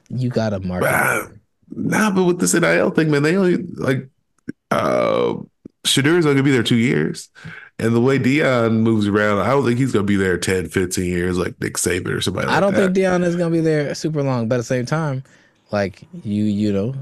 You 0.10 0.30
gotta 0.30 0.60
mark. 0.60 0.84
Uh, 0.84 1.28
nah, 1.72 2.12
but 2.12 2.26
with 2.26 2.40
this 2.40 2.54
NIL 2.54 2.92
thing, 2.92 3.10
man, 3.10 3.24
they 3.24 3.36
only 3.36 3.58
like 3.58 4.08
uh 4.72 5.36
Shedeur's 5.86 6.26
only 6.26 6.36
gonna 6.36 6.44
be 6.44 6.52
there 6.52 6.64
two 6.64 6.76
years. 6.76 7.30
And 7.80 7.96
the 7.96 8.02
way 8.02 8.20
Deion 8.20 8.82
moves 8.82 9.08
around, 9.08 9.40
I 9.40 9.48
don't 9.50 9.66
think 9.66 9.80
he's 9.80 9.94
going 9.94 10.06
to 10.06 10.08
be 10.08 10.18
there 10.18 10.38
10, 10.38 10.68
15 10.68 11.06
years 11.06 11.38
like 11.38 11.60
Nick 11.62 11.76
Saban 11.76 12.10
or 12.10 12.22
somebody 12.22 12.48
like 12.48 12.56
I 12.56 12.60
don't 12.60 12.74
that. 12.74 12.94
think 12.94 12.98
Deion 12.98 13.24
is 13.24 13.36
going 13.36 13.52
to 13.52 13.58
be 13.58 13.62
there 13.64 13.96
super 13.96 14.22
long. 14.22 14.50
But 14.50 14.56
at 14.56 14.60
the 14.60 14.64
same 14.66 14.86
time, 14.86 15.24
like 15.72 16.04
you, 16.24 16.44
you 16.44 16.74
know, 16.74 16.96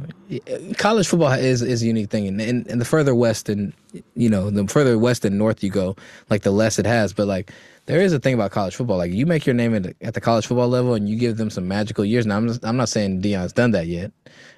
college 0.78 1.08
football 1.08 1.32
is, 1.32 1.62
is 1.62 1.82
a 1.82 1.86
unique 1.88 2.12
thing. 2.12 2.28
And, 2.28 2.40
and, 2.40 2.68
and 2.68 2.80
the 2.80 2.86
further 2.86 3.16
west 3.16 3.50
and, 3.50 3.74
you 4.16 4.30
know, 4.30 4.52
the 4.52 4.68
further 4.68 5.00
west 5.00 5.26
and 5.26 5.38
north 5.38 5.64
you 5.64 5.72
go, 5.72 5.96
like 6.30 6.44
the 6.44 6.52
less 6.52 6.78
it 6.78 6.86
has. 6.86 7.12
But 7.12 7.28
like 7.28 7.52
there 7.88 8.02
is 8.02 8.14
a 8.14 8.20
thing 8.20 8.34
about 8.34 8.52
college 8.52 8.76
football. 8.76 8.98
Like 8.98 9.12
you 9.12 9.26
make 9.26 9.46
your 9.46 9.56
name 9.56 9.74
at 9.74 9.84
the, 9.84 9.96
at 10.02 10.14
the 10.14 10.22
college 10.22 10.46
football 10.46 10.68
level 10.68 10.94
and 10.94 11.10
you 11.10 11.18
give 11.18 11.38
them 11.38 11.50
some 11.50 11.68
magical 11.68 12.06
years. 12.06 12.26
Now 12.26 12.38
I'm, 12.38 12.48
just, 12.48 12.64
I'm 12.64 12.78
not 12.78 12.90
saying 12.90 13.22
Deion's 13.22 13.54
done 13.54 13.72
that 13.72 13.88
yet 13.88 14.12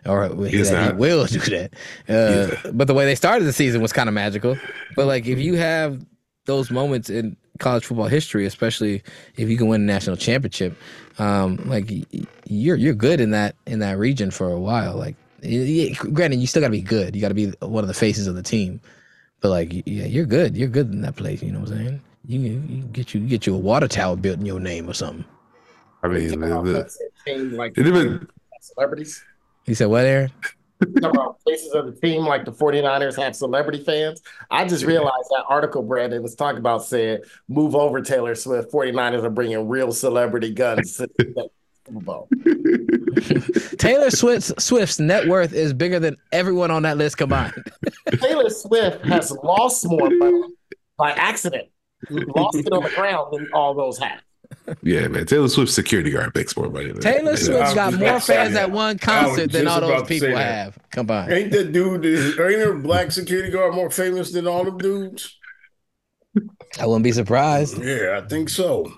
or 0.06 0.28
that 0.28 0.50
he 0.50 0.98
will 0.98 1.26
do 1.26 1.40
that. 1.40 1.72
Uh, 2.10 2.56
yeah. 2.66 2.72
But 2.72 2.88
the 2.88 2.94
way 2.94 3.06
they 3.06 3.16
started 3.16 3.46
the 3.46 3.54
season 3.54 3.82
was 3.82 3.94
kind 3.94 4.10
of 4.10 4.16
magical. 4.16 4.58
But 4.96 5.06
like 5.06 5.28
if 5.28 5.40
you 5.40 5.56
have 5.56 6.04
those 6.46 6.72
moments 6.72 7.10
in 7.10 7.38
college 7.60 7.86
football 7.86 8.08
history, 8.08 8.46
especially 8.46 9.04
if 9.38 9.48
you 9.48 9.58
can 9.58 9.68
win 9.68 9.82
a 9.82 9.86
national 9.86 10.18
championship, 10.18 10.76
um, 11.20 11.58
like 11.66 11.92
you're 12.46 12.78
you're 12.78 12.96
good 12.96 13.22
in 13.22 13.32
that 13.32 13.56
in 13.68 13.80
that 13.80 14.00
region 14.00 14.32
for 14.32 14.52
a 14.52 14.60
while. 14.60 14.96
Like, 14.96 15.16
granted, 16.14 16.40
you 16.40 16.48
still 16.48 16.62
got 16.62 16.68
to 16.68 16.72
be 16.72 16.82
good. 16.82 17.16
You 17.16 17.22
got 17.22 17.28
to 17.28 17.34
be 17.36 17.52
one 17.60 17.84
of 17.84 17.88
the 17.88 17.94
faces 17.94 18.26
of 18.26 18.36
the 18.36 18.44
team. 18.44 18.82
But 19.42 19.50
like, 19.50 19.72
yeah, 19.86 20.06
you're 20.06 20.26
good. 20.26 20.58
You're 20.58 20.70
good 20.70 20.92
in 20.92 21.02
that 21.02 21.16
place. 21.16 21.44
You 21.44 21.52
know 21.52 21.60
what 21.60 21.70
I'm 21.70 21.78
saying? 21.78 22.02
You, 22.30 22.40
you 22.40 22.84
get 22.84 23.16
you 23.16 23.22
get 23.22 23.48
you 23.48 23.56
a 23.56 23.58
water 23.58 23.88
tower 23.88 24.16
built 24.16 24.38
in 24.40 24.46
your 24.46 24.60
name 24.60 24.88
or 24.88 24.94
something. 24.94 25.26
I 26.04 26.10
mean, 26.10 26.40
the, 26.40 26.88
the, 27.26 27.58
like 27.58 27.76
even 27.76 28.28
celebrities. 28.62 29.24
He 29.66 29.74
said, 29.74 29.88
"What, 29.88 30.06
Aaron?" 30.06 30.32
about 30.98 31.42
places 31.42 31.74
of 31.74 31.88
the 31.88 31.92
team 32.00 32.26
like 32.26 32.46
the 32.46 32.52
49ers 32.52 33.20
have 33.20 33.36
celebrity 33.36 33.84
fans. 33.84 34.22
I 34.52 34.68
just 34.68 34.86
realized 34.86 35.28
that 35.32 35.44
article 35.50 35.82
Brandon 35.82 36.22
was 36.22 36.36
talking 36.36 36.60
about 36.60 36.86
said, 36.86 37.24
move 37.48 37.76
over 37.76 38.00
Taylor 38.00 38.36
Swift. 38.36 38.72
49ers 38.72 39.24
are 39.24 39.30
bringing 39.30 39.68
real 39.68 39.92
celebrity 39.92 40.54
guns 40.54 40.98
to 40.98 41.10
the 41.18 41.50
Super 41.86 42.00
Bowl. 42.00 42.30
Taylor 43.78 44.10
Swift's, 44.10 44.54
Swift's 44.64 45.00
net 45.00 45.28
worth 45.28 45.52
is 45.52 45.74
bigger 45.74 46.00
than 46.00 46.16
everyone 46.32 46.72
on 46.72 46.84
that 46.84 46.96
list 46.96 47.18
combined. 47.18 47.62
Taylor 48.22 48.50
Swift 48.50 49.04
has 49.06 49.32
lost 49.32 49.86
more 49.86 50.10
money 50.10 50.44
by 50.96 51.12
accident. 51.12 51.68
Lost 52.10 52.58
it 52.58 52.72
on 52.72 52.84
the 52.84 52.90
ground 52.90 53.34
than 53.34 53.48
all 53.54 53.74
those 53.74 53.98
have 54.00 54.22
yeah, 54.82 55.08
man. 55.08 55.26
Taylor 55.26 55.48
Swift 55.48 55.72
security 55.72 56.12
guard 56.12 56.34
makes 56.36 56.56
more 56.56 56.70
money. 56.70 56.92
Than 56.92 57.02
Taylor 57.02 57.38
Swift's 57.38 57.74
got 57.74 57.94
more 57.94 58.20
fans 58.20 58.56
at 58.56 58.72
one 58.72 58.98
concert 58.98 59.52
than 59.52 59.68
all 59.68 59.82
those 59.82 60.08
people 60.08 60.36
have 60.36 60.78
combined. 60.92 61.32
Ain't 61.32 61.52
that 61.52 61.72
dude? 61.72 62.06
Ain't 62.06 62.38
there 62.38 62.74
a 62.74 62.80
black 62.80 63.12
security 63.12 63.52
guard 63.52 63.74
more 63.74 63.90
famous 63.90 64.32
than 64.32 64.48
all 64.48 64.64
them 64.64 64.78
dudes? 64.78 65.38
I 66.80 66.86
wouldn't 66.86 67.04
be 67.04 67.12
surprised. 67.12 67.82
Yeah, 67.84 68.22
I 68.24 68.28
think 68.28 68.50
so. 68.50 68.92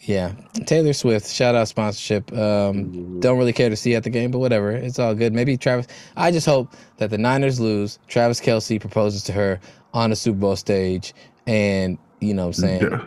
Yeah, 0.00 0.32
Taylor 0.66 0.92
Swift. 0.92 1.28
Shout 1.30 1.54
out 1.54 1.68
sponsorship. 1.68 2.30
Um, 2.32 2.38
mm-hmm. 2.38 3.20
Don't 3.20 3.38
really 3.38 3.52
care 3.52 3.70
to 3.70 3.76
see 3.76 3.94
at 3.94 4.02
the 4.02 4.10
game, 4.10 4.30
but 4.30 4.38
whatever. 4.38 4.70
It's 4.70 4.98
all 4.98 5.14
good. 5.14 5.32
Maybe 5.32 5.56
Travis. 5.56 5.86
I 6.16 6.30
just 6.30 6.46
hope 6.46 6.74
that 6.98 7.10
the 7.10 7.18
Niners 7.18 7.58
lose. 7.58 7.98
Travis 8.06 8.40
Kelce 8.40 8.80
proposes 8.80 9.22
to 9.24 9.32
her 9.32 9.60
on 9.94 10.10
the 10.10 10.16
Super 10.16 10.38
Bowl 10.38 10.56
stage, 10.56 11.14
and 11.46 11.98
you 12.20 12.34
know 12.34 12.46
what 12.46 12.56
I'm 12.58 12.62
saying. 12.62 12.82
Yeah. 12.82 13.06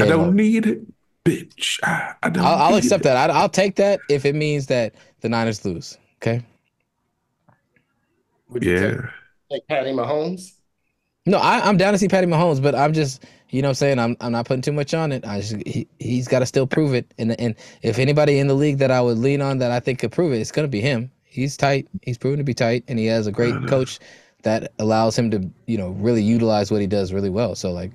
I 0.00 0.06
don't 0.06 0.34
need 0.34 0.66
it, 0.66 0.80
bitch. 1.24 1.78
I, 1.82 2.14
I 2.22 2.30
don't. 2.30 2.44
I'll, 2.44 2.56
I'll 2.56 2.76
accept 2.76 3.02
it. 3.02 3.04
that. 3.04 3.30
I, 3.30 3.42
will 3.42 3.48
take 3.48 3.76
that 3.76 4.00
if 4.08 4.24
it 4.24 4.34
means 4.34 4.66
that 4.66 4.94
the 5.20 5.28
Niners 5.28 5.64
lose. 5.64 5.98
Okay. 6.16 6.44
Would 8.48 8.64
you 8.64 8.74
yeah. 8.74 8.90
Take, 8.90 9.02
take 9.50 9.68
Patty 9.68 9.90
Mahomes? 9.90 10.52
No, 11.26 11.38
I, 11.38 11.68
am 11.68 11.76
down 11.76 11.92
to 11.92 11.98
see 11.98 12.08
Patty 12.08 12.26
Mahomes, 12.26 12.62
but 12.62 12.74
I'm 12.74 12.94
just, 12.94 13.24
you 13.50 13.60
know, 13.60 13.68
what 13.68 13.72
I'm 13.72 13.74
saying 13.74 13.98
I'm, 13.98 14.16
I'm 14.20 14.32
not 14.32 14.46
putting 14.46 14.62
too 14.62 14.72
much 14.72 14.94
on 14.94 15.12
it. 15.12 15.26
I 15.26 15.40
just, 15.40 15.56
he, 15.66 15.86
he's 15.98 16.26
got 16.26 16.38
to 16.38 16.46
still 16.46 16.66
prove 16.66 16.94
it. 16.94 17.12
And 17.18 17.38
and 17.38 17.54
if 17.82 17.98
anybody 17.98 18.38
in 18.38 18.46
the 18.46 18.54
league 18.54 18.78
that 18.78 18.90
I 18.90 19.00
would 19.00 19.18
lean 19.18 19.42
on 19.42 19.58
that 19.58 19.70
I 19.70 19.80
think 19.80 19.98
could 19.98 20.12
prove 20.12 20.32
it, 20.32 20.38
it's 20.38 20.52
gonna 20.52 20.68
be 20.68 20.80
him. 20.80 21.10
He's 21.24 21.56
tight. 21.56 21.86
He's 22.02 22.16
proven 22.16 22.38
to 22.38 22.44
be 22.44 22.54
tight, 22.54 22.84
and 22.88 22.98
he 22.98 23.06
has 23.06 23.26
a 23.26 23.32
great 23.32 23.54
coach 23.68 23.98
that 24.42 24.72
allows 24.78 25.18
him 25.18 25.30
to, 25.30 25.48
you 25.66 25.78
know, 25.78 25.90
really 25.90 26.22
utilize 26.22 26.70
what 26.70 26.80
he 26.80 26.86
does 26.86 27.12
really 27.12 27.30
well. 27.30 27.54
So 27.54 27.72
like, 27.72 27.90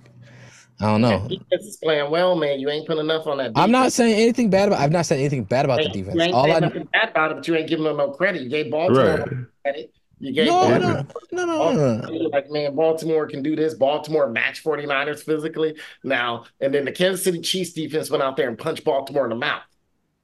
I 0.79 0.85
don't 0.85 1.01
know. 1.01 1.27
defense 1.27 1.65
is 1.65 1.77
playing 1.77 2.09
well, 2.11 2.35
man. 2.35 2.59
You 2.59 2.69
ain't 2.69 2.85
putting 2.85 3.03
enough 3.03 3.27
on 3.27 3.37
that. 3.37 3.53
Defense. 3.53 3.63
I'm 3.63 3.71
not 3.71 3.91
saying 3.91 4.19
anything 4.19 4.49
bad 4.49 4.67
about. 4.67 4.81
I've 4.81 4.91
not 4.91 5.05
said 5.05 5.19
anything 5.19 5.43
bad 5.43 5.65
about 5.65 5.77
the 5.77 5.89
defense. 5.89 6.15
You 6.15 6.21
ain't 6.21 6.33
All 6.33 6.43
saying 6.45 6.55
I, 6.55 6.59
nothing 6.59 6.89
bad 6.91 7.09
about 7.09 7.31
it, 7.31 7.35
but 7.35 7.47
you 7.47 7.55
ain't 7.55 7.69
giving 7.69 7.85
them 7.85 7.97
no 7.97 8.11
credit. 8.11 8.41
You 8.41 8.49
gave 8.49 8.71
Baltimore 8.71 9.17
right. 9.17 9.29
credit. 9.63 9.93
You 10.19 10.31
gave 10.31 10.47
no, 10.47 10.77
no, 10.77 11.05
no, 11.31 11.45
no, 11.45 11.95
no, 11.95 12.07
Like, 12.29 12.49
man, 12.49 12.75
Baltimore 12.75 13.27
can 13.27 13.43
do 13.43 13.57
this. 13.57 13.73
Baltimore 13.73 14.29
match 14.29 14.63
49ers 14.63 15.21
physically. 15.21 15.75
Now, 16.03 16.45
and 16.61 16.73
then 16.73 16.85
the 16.85 16.93
Kansas 16.93 17.23
City 17.23 17.41
Chiefs 17.41 17.73
defense 17.73 18.09
went 18.09 18.23
out 18.23 18.37
there 18.37 18.47
and 18.47 18.57
punched 18.57 18.85
Baltimore 18.85 19.25
in 19.25 19.31
the 19.31 19.35
mouth. 19.35 19.63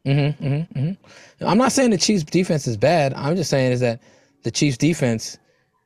Mm-hmm, 0.05 0.45
mm-hmm, 0.45 0.79
mm-hmm. 0.79 1.45
I'm 1.45 1.57
not 1.57 1.73
saying 1.73 1.89
the 1.89 1.97
Chiefs 1.97 2.23
defense 2.23 2.65
is 2.65 2.77
bad. 2.77 3.13
I'm 3.13 3.35
just 3.35 3.49
saying 3.49 3.73
is 3.73 3.81
that 3.81 4.01
the 4.43 4.51
Chiefs 4.51 4.77
defense 4.77 5.37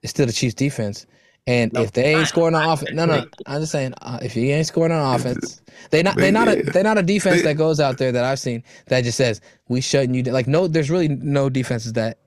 is 0.03 0.11
still 0.11 0.27
the 0.27 0.33
Chiefs 0.33 0.53
defense. 0.53 1.07
And 1.45 1.73
no, 1.73 1.81
if 1.81 1.91
they 1.91 2.15
ain't 2.15 2.27
scoring 2.27 2.55
on 2.55 2.69
offense, 2.69 2.91
no, 2.93 3.05
no, 3.05 3.25
I'm 3.47 3.59
just 3.59 3.73
saying 3.73 3.93
uh, 4.01 4.19
if 4.21 4.33
you 4.35 4.43
ain't 4.43 4.67
scoring 4.67 4.93
on 4.93 5.15
offense, 5.15 5.61
they 5.89 6.01
not 6.01 6.15
they 6.15 6.31
not 6.31 6.47
a 6.47 6.61
they 6.61 6.81
not 6.83 6.97
a 6.97 7.03
defense 7.03 7.43
that 7.43 7.57
goes 7.57 7.81
out 7.81 7.97
there 7.97 8.13
that 8.13 8.23
I've 8.23 8.39
seen 8.39 8.63
that 8.87 9.03
just 9.03 9.17
says 9.17 9.41
we 9.67 9.81
shutting 9.81 10.13
you 10.13 10.23
down. 10.23 10.33
Like 10.33 10.47
no, 10.47 10.67
there's 10.67 10.89
really 10.89 11.09
no 11.09 11.49
defenses 11.49 11.93
that 11.93 12.19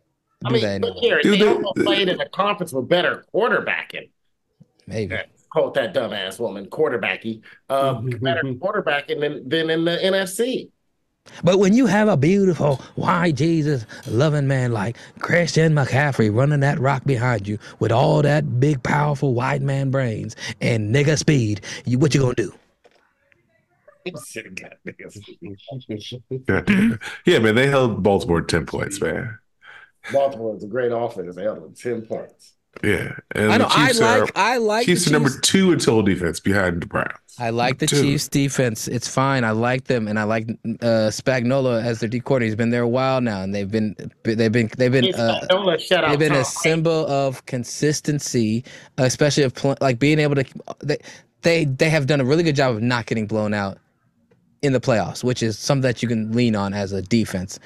do 0.45 0.55
I 0.55 0.61
mean, 0.61 0.83
look 0.83 0.97
here, 0.99 1.21
they 1.23 1.43
also 1.43 1.73
played 1.83 2.09
in 2.11 2.21
a 2.21 2.29
conference 2.29 2.73
with 2.73 2.89
better 2.89 3.25
quarterbacking. 3.35 4.11
Maybe. 4.87 5.17
Quote 5.51 5.75
that 5.75 5.95
dumbass 5.95 6.39
woman, 6.39 6.67
quarterbacky. 6.67 7.41
Uh, 7.71 7.95
better 8.21 8.43
quarterbacking 8.43 9.21
than, 9.21 9.49
than 9.49 9.71
in 9.71 9.85
the 9.85 9.97
NFC. 9.97 10.69
But 11.45 11.59
when 11.59 11.73
you 11.73 11.87
have 11.87 12.09
a 12.09 12.17
beautiful, 12.17 12.77
white 12.95 13.35
Jesus 13.35 13.87
loving 14.07 14.47
man 14.47 14.73
like 14.73 14.97
Christian 15.19 15.75
McCaffrey 15.75 16.35
running 16.35 16.61
that 16.61 16.79
rock 16.79 17.05
behind 17.05 17.47
you 17.47 17.59
with 17.79 17.93
all 17.93 18.23
that 18.23 18.61
big, 18.61 18.83
powerful 18.83 19.35
white 19.35 19.63
man 19.63 19.91
brains 19.91 20.37
and 20.61 20.95
nigga 20.95 21.19
speed, 21.19 21.61
you 21.85 21.99
what 21.99 22.15
you 22.15 22.21
gonna 22.21 22.35
do? 22.35 22.53
yeah, 27.25 27.39
man, 27.41 27.55
they 27.55 27.67
held 27.67 28.03
Baltimore 28.03 28.41
10 28.41 28.67
points, 28.67 29.01
man. 29.01 29.39
Baltimore 30.13 30.57
is 30.57 30.65
a 30.65 30.69
great 30.69 30.93
offense. 30.93 31.35
They 31.35 31.43
held 31.43 31.63
them 31.63 31.75
ten 31.75 32.03
points. 32.03 32.53
Yeah, 32.83 33.17
and 33.33 33.53
I 33.53 33.59
know. 33.59 33.67
I 33.69 33.93
like. 33.93 34.23
Are, 34.23 34.29
I 34.35 34.57
like. 34.59 34.87
Chiefs, 34.87 35.03
Chiefs 35.03 35.11
are 35.11 35.13
number 35.13 35.31
two 35.41 35.73
in 35.73 35.79
total 35.79 36.03
defense 36.03 36.41
behind 36.41 36.83
the 36.83 36.87
Browns. 36.87 37.13
I 37.39 37.51
like 37.51 37.79
the 37.79 37.87
two. 37.87 38.01
Chiefs 38.01 38.29
defense. 38.29 38.89
It's 38.89 39.09
fine. 39.09 39.45
I 39.45 39.51
like 39.51 39.85
them, 39.85 40.09
and 40.09 40.19
I 40.19 40.25
like 40.25 40.49
uh, 40.65 41.11
Spagnuolo 41.11 41.83
as 41.83 42.01
their 42.01 42.09
D 42.09 42.21
coordinator. 42.21 42.51
He's 42.51 42.57
been 42.57 42.71
there 42.71 42.83
a 42.83 42.89
while 42.89 43.21
now, 43.21 43.43
and 43.43 43.55
they've 43.55 43.71
been 43.71 43.95
they've 44.25 44.53
been 44.53 44.71
they've 44.77 44.93
been 44.93 45.15
uh, 45.15 45.41
they've 46.09 46.19
been 46.19 46.33
a 46.33 46.45
symbol 46.45 47.07
of 47.07 47.45
consistency, 47.47 48.65
especially 48.99 49.43
of 49.43 49.55
pl- 49.55 49.77
like 49.81 49.99
being 49.99 50.19
able 50.19 50.35
to. 50.37 50.45
They, 50.81 50.99
they 51.43 51.65
they 51.65 51.91
have 51.91 52.07
done 52.07 52.21
a 52.21 52.25
really 52.25 52.43
good 52.43 52.57
job 52.57 52.77
of 52.77 52.83
not 52.83 53.07
getting 53.07 53.27
blown 53.27 53.55
out 53.55 53.79
in 54.63 54.73
the 54.73 54.81
playoffs, 54.81 55.23
which 55.23 55.43
is 55.43 55.59
something 55.59 55.83
that 55.83 56.03
you 56.03 56.09
can 56.09 56.33
lean 56.33 56.57
on 56.57 56.73
as 56.75 56.93
a 56.93 57.03
defense. 57.03 57.59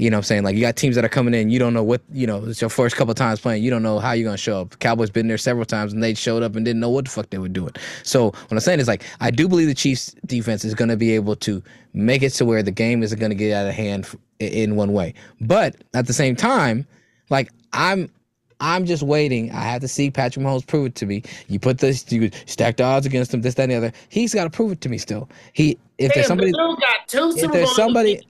You 0.00 0.08
know 0.08 0.16
what 0.16 0.20
I'm 0.20 0.24
saying? 0.24 0.44
Like 0.44 0.54
you 0.54 0.62
got 0.62 0.76
teams 0.76 0.96
that 0.96 1.04
are 1.04 1.10
coming 1.10 1.34
in, 1.34 1.50
you 1.50 1.58
don't 1.58 1.74
know 1.74 1.82
what, 1.82 2.00
you 2.10 2.26
know, 2.26 2.42
it's 2.46 2.62
your 2.62 2.70
first 2.70 2.96
couple 2.96 3.12
times 3.12 3.38
playing, 3.38 3.62
you 3.62 3.68
don't 3.68 3.82
know 3.82 3.98
how 3.98 4.12
you're 4.12 4.24
gonna 4.24 4.38
show 4.38 4.62
up. 4.62 4.78
Cowboys 4.78 5.10
been 5.10 5.28
there 5.28 5.36
several 5.36 5.66
times 5.66 5.92
and 5.92 6.02
they 6.02 6.14
showed 6.14 6.42
up 6.42 6.56
and 6.56 6.64
didn't 6.64 6.80
know 6.80 6.88
what 6.88 7.04
the 7.04 7.10
fuck 7.10 7.28
they 7.28 7.36
were 7.36 7.50
doing. 7.50 7.74
So 8.02 8.30
what 8.30 8.52
I'm 8.52 8.60
saying 8.60 8.80
is 8.80 8.88
like 8.88 9.04
I 9.20 9.30
do 9.30 9.46
believe 9.46 9.66
the 9.66 9.74
Chiefs 9.74 10.14
defense 10.24 10.64
is 10.64 10.74
gonna 10.74 10.96
be 10.96 11.14
able 11.14 11.36
to 11.36 11.62
make 11.92 12.22
it 12.22 12.30
to 12.30 12.46
where 12.46 12.62
the 12.62 12.70
game 12.70 13.02
isn't 13.02 13.18
gonna 13.18 13.34
get 13.34 13.52
out 13.52 13.66
of 13.66 13.74
hand 13.74 14.08
in 14.38 14.74
one 14.74 14.94
way. 14.94 15.12
But 15.38 15.76
at 15.92 16.06
the 16.06 16.14
same 16.14 16.34
time, 16.34 16.86
like 17.28 17.50
I'm 17.74 18.10
I'm 18.58 18.86
just 18.86 19.02
waiting. 19.02 19.50
I 19.50 19.60
have 19.60 19.82
to 19.82 19.88
see 19.88 20.10
Patrick 20.10 20.46
Mahomes 20.46 20.66
prove 20.66 20.86
it 20.86 20.94
to 20.94 21.06
me. 21.06 21.24
You 21.48 21.58
put 21.58 21.76
this, 21.76 22.10
you 22.10 22.30
stack 22.46 22.78
the 22.78 22.84
odds 22.84 23.04
against 23.04 23.34
him, 23.34 23.42
this, 23.42 23.54
that, 23.54 23.64
and 23.64 23.72
the 23.72 23.76
other. 23.76 23.92
He's 24.08 24.34
got 24.34 24.44
to 24.44 24.50
prove 24.50 24.72
it 24.72 24.80
to 24.82 24.88
me 24.90 24.98
still. 24.98 25.30
He, 25.54 25.78
if 25.96 26.12
there's 26.12 26.26
somebody, 26.26 26.52
if 26.54 27.52
there's 27.52 27.74
somebody, 27.74 28.20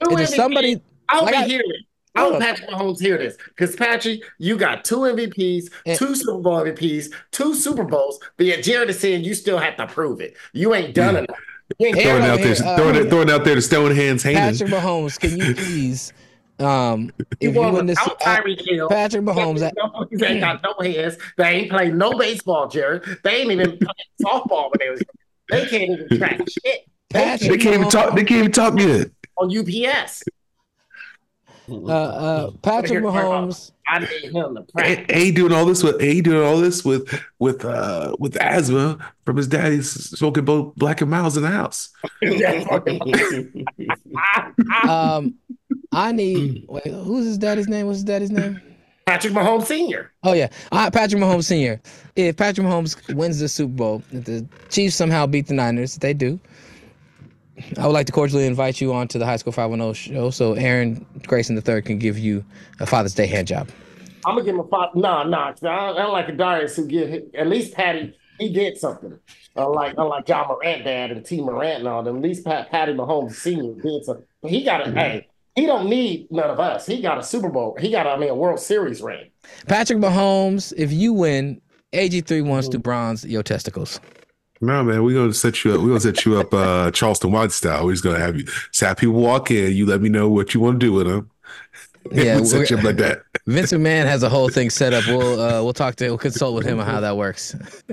if 0.00 0.16
there's 0.16 0.34
somebody, 0.34 0.82
I 1.08 1.16
hope 1.16 1.24
like 1.26 1.44
he 1.46 1.52
hear 1.52 1.60
it. 1.60 1.84
I 2.14 2.20
hope 2.22 2.40
Patrick 2.40 2.68
Mahomes 2.70 3.00
hear 3.00 3.16
this 3.16 3.36
because 3.48 3.76
Patrick, 3.76 4.22
you 4.38 4.56
got 4.56 4.84
two 4.84 4.98
MVPs, 4.98 5.70
two 5.96 6.16
Super 6.16 6.38
Bowl 6.38 6.60
MVPs, 6.64 7.12
two 7.30 7.54
Super 7.54 7.84
Bowls, 7.84 8.18
but 8.36 8.46
yet 8.46 8.64
Jared 8.64 8.90
is 8.90 8.98
saying 8.98 9.24
you 9.24 9.34
still 9.34 9.58
have 9.58 9.76
to 9.76 9.86
prove 9.86 10.20
it. 10.20 10.36
You 10.52 10.74
ain't 10.74 10.94
done 10.94 11.14
yeah. 11.14 11.20
enough. 11.20 11.36
Ain't 11.80 12.00
throwing 12.00 12.22
out 12.24 12.38
there, 12.38 12.56
uh, 12.64 12.76
throwing, 12.76 13.10
throwing 13.10 13.30
out 13.30 13.44
there 13.44 13.54
to 13.54 13.62
stone 13.62 13.94
hands. 13.94 14.22
Patrick 14.22 14.70
Mahomes, 14.70 15.20
can 15.20 15.36
you 15.36 15.54
please? 15.54 16.12
Um, 16.58 17.12
if 17.40 17.54
you 17.54 17.60
win 17.60 17.86
this, 17.86 17.98
uh, 17.98 18.14
Patrick 18.20 18.58
Mahomes, 19.22 19.60
they 20.10 20.26
ain't 20.26 20.40
got 20.40 20.62
no 20.62 20.74
hands. 20.80 21.18
They 21.36 21.44
ain't 21.44 21.70
played 21.70 21.94
no 21.94 22.18
baseball, 22.18 22.68
Jared. 22.68 23.04
They 23.22 23.42
ain't 23.42 23.52
even 23.52 23.78
played 23.78 24.08
softball 24.20 24.70
when 24.70 24.78
they 24.80 24.90
was. 24.90 25.02
They 25.50 25.66
can't 25.66 25.90
even 25.90 26.18
track 26.18 26.40
shit. 26.48 26.84
They, 27.10 27.36
they 27.36 27.58
can't 27.58 27.74
even 27.74 27.88
talk. 27.88 28.14
They 28.14 28.24
can't 28.24 28.40
even 28.40 28.52
talk 28.52 28.78
yet 28.78 29.10
on 29.36 29.56
UPS. 29.56 30.24
Uh, 31.70 31.86
uh, 31.86 32.50
Patrick 32.62 33.02
Mahomes. 33.02 33.72
I 33.86 34.00
need 34.00 34.34
him 34.34 34.54
to 34.54 34.62
practice. 34.72 35.16
A, 35.16 35.30
doing 35.30 35.52
all 35.52 35.64
this 35.64 35.82
with 35.82 36.00
A 36.00 36.20
doing 36.20 36.46
all 36.46 36.58
this 36.58 36.84
with 36.84 37.22
with 37.38 37.64
uh 37.64 38.14
with 38.18 38.36
asthma 38.36 38.98
from 39.24 39.36
his 39.36 39.48
daddy 39.48 39.82
smoking 39.82 40.44
both 40.44 40.74
Black 40.76 41.00
and 41.00 41.10
Milds 41.10 41.36
in 41.36 41.42
the 41.42 41.48
house. 41.48 41.90
um, 44.88 45.34
I 45.92 46.12
need. 46.12 46.66
Wait, 46.68 46.86
who's 46.86 47.26
his 47.26 47.38
daddy's 47.38 47.68
name? 47.68 47.86
What's 47.86 47.98
his 47.98 48.04
daddy's 48.04 48.30
name? 48.30 48.60
Patrick 49.06 49.32
Mahomes 49.32 49.64
Senior. 49.64 50.12
Oh 50.22 50.34
yeah, 50.34 50.48
uh, 50.70 50.90
Patrick 50.90 51.22
Mahomes 51.22 51.44
Senior. 51.44 51.80
If 52.14 52.36
Patrick 52.36 52.66
Mahomes 52.66 53.14
wins 53.14 53.38
the 53.38 53.48
Super 53.48 53.72
Bowl, 53.72 54.02
if 54.12 54.24
the 54.26 54.46
Chiefs 54.68 54.96
somehow 54.96 55.26
beat 55.26 55.46
the 55.46 55.54
Niners, 55.54 55.96
they 55.96 56.12
do. 56.12 56.38
I 57.78 57.86
would 57.86 57.92
like 57.92 58.06
to 58.06 58.12
cordially 58.12 58.46
invite 58.46 58.80
you 58.80 58.92
on 58.92 59.08
to 59.08 59.18
the 59.18 59.26
High 59.26 59.36
Score 59.36 59.52
510 59.52 59.94
show 59.94 60.30
so 60.30 60.54
Aaron 60.54 61.04
Grayson 61.26 61.56
III 61.56 61.82
can 61.82 61.98
give 61.98 62.18
you 62.18 62.44
a 62.80 62.86
Father's 62.86 63.14
Day 63.14 63.26
hand 63.26 63.48
job. 63.48 63.68
I'm 64.24 64.34
gonna 64.34 64.44
give 64.44 64.54
him 64.54 64.60
a 64.60 64.68
father. 64.68 64.98
Nah, 64.98 65.24
nah. 65.24 65.48
I 65.48 65.52
don't, 65.52 65.66
I 65.66 66.02
don't 66.02 66.12
like 66.12 66.28
a 66.28 66.32
Darius 66.32 66.76
who 66.76 66.86
give 66.86 67.22
at 67.34 67.46
least 67.46 67.74
Patty. 67.74 68.14
He 68.38 68.52
did 68.52 68.76
something. 68.76 69.18
Unlike 69.56 69.94
unlike 69.98 70.28
Ja 70.28 70.46
Morant 70.46 70.84
dad 70.84 71.10
and 71.10 71.24
Tee 71.24 71.40
Morant 71.40 71.80
and 71.80 71.88
all 71.88 72.02
them. 72.02 72.16
At 72.16 72.22
least 72.22 72.44
Pat, 72.44 72.70
Patty 72.70 72.92
Mahomes 72.92 73.32
Senior 73.32 73.74
did 73.80 74.04
something. 74.04 74.24
But 74.42 74.50
he 74.50 74.64
got 74.64 74.82
a 74.82 74.84
mm-hmm. 74.84 74.98
hey. 74.98 75.28
He 75.54 75.66
don't 75.66 75.88
need 75.88 76.30
none 76.30 76.50
of 76.50 76.60
us. 76.60 76.86
He 76.86 77.00
got 77.00 77.18
a 77.18 77.22
Super 77.22 77.48
Bowl. 77.48 77.76
He 77.80 77.90
got 77.90 78.06
I 78.06 78.16
mean 78.16 78.28
a 78.28 78.34
World 78.34 78.60
Series 78.60 79.02
ring. 79.02 79.30
Patrick 79.66 79.98
Mahomes, 79.98 80.72
if 80.76 80.92
you 80.92 81.12
win, 81.12 81.60
AG3 81.92 82.44
wants 82.44 82.68
to 82.68 82.78
bronze 82.78 83.24
your 83.24 83.42
testicles. 83.42 83.98
No, 84.60 84.82
man, 84.82 85.04
we're 85.04 85.14
gonna 85.14 85.32
set 85.32 85.64
you 85.64 85.74
up. 85.74 85.80
We're 85.80 85.88
gonna 85.88 86.00
set 86.00 86.24
you 86.24 86.38
up 86.38 86.52
uh 86.52 86.90
Charleston 86.90 87.30
White 87.30 87.52
style. 87.52 87.86
We're 87.86 87.92
just 87.92 88.04
gonna 88.04 88.18
have 88.18 88.36
you 88.36 88.46
have 88.80 88.96
people 88.96 89.14
walk 89.14 89.50
in, 89.50 89.72
you 89.72 89.86
let 89.86 90.00
me 90.00 90.08
know 90.08 90.28
what 90.28 90.54
you 90.54 90.60
want 90.60 90.80
to 90.80 90.86
do 90.86 90.92
with 90.92 91.06
them. 91.06 91.30
Yeah, 92.10 92.36
we'll 92.36 92.46
set 92.46 92.70
you 92.70 92.78
up 92.78 92.84
like 92.84 92.96
that. 92.96 93.22
Vince 93.46 93.70
McMahon 93.70 94.06
has 94.06 94.22
a 94.22 94.30
whole 94.30 94.48
thing 94.48 94.70
set 94.70 94.94
up. 94.94 95.06
We'll 95.08 95.40
uh, 95.40 95.62
we'll 95.62 95.74
talk 95.74 95.96
to 95.96 96.08
we'll 96.08 96.16
consult 96.16 96.54
with 96.54 96.64
him 96.64 96.80
on 96.80 96.86
how 96.86 97.00
that 97.00 97.18
works. 97.18 97.54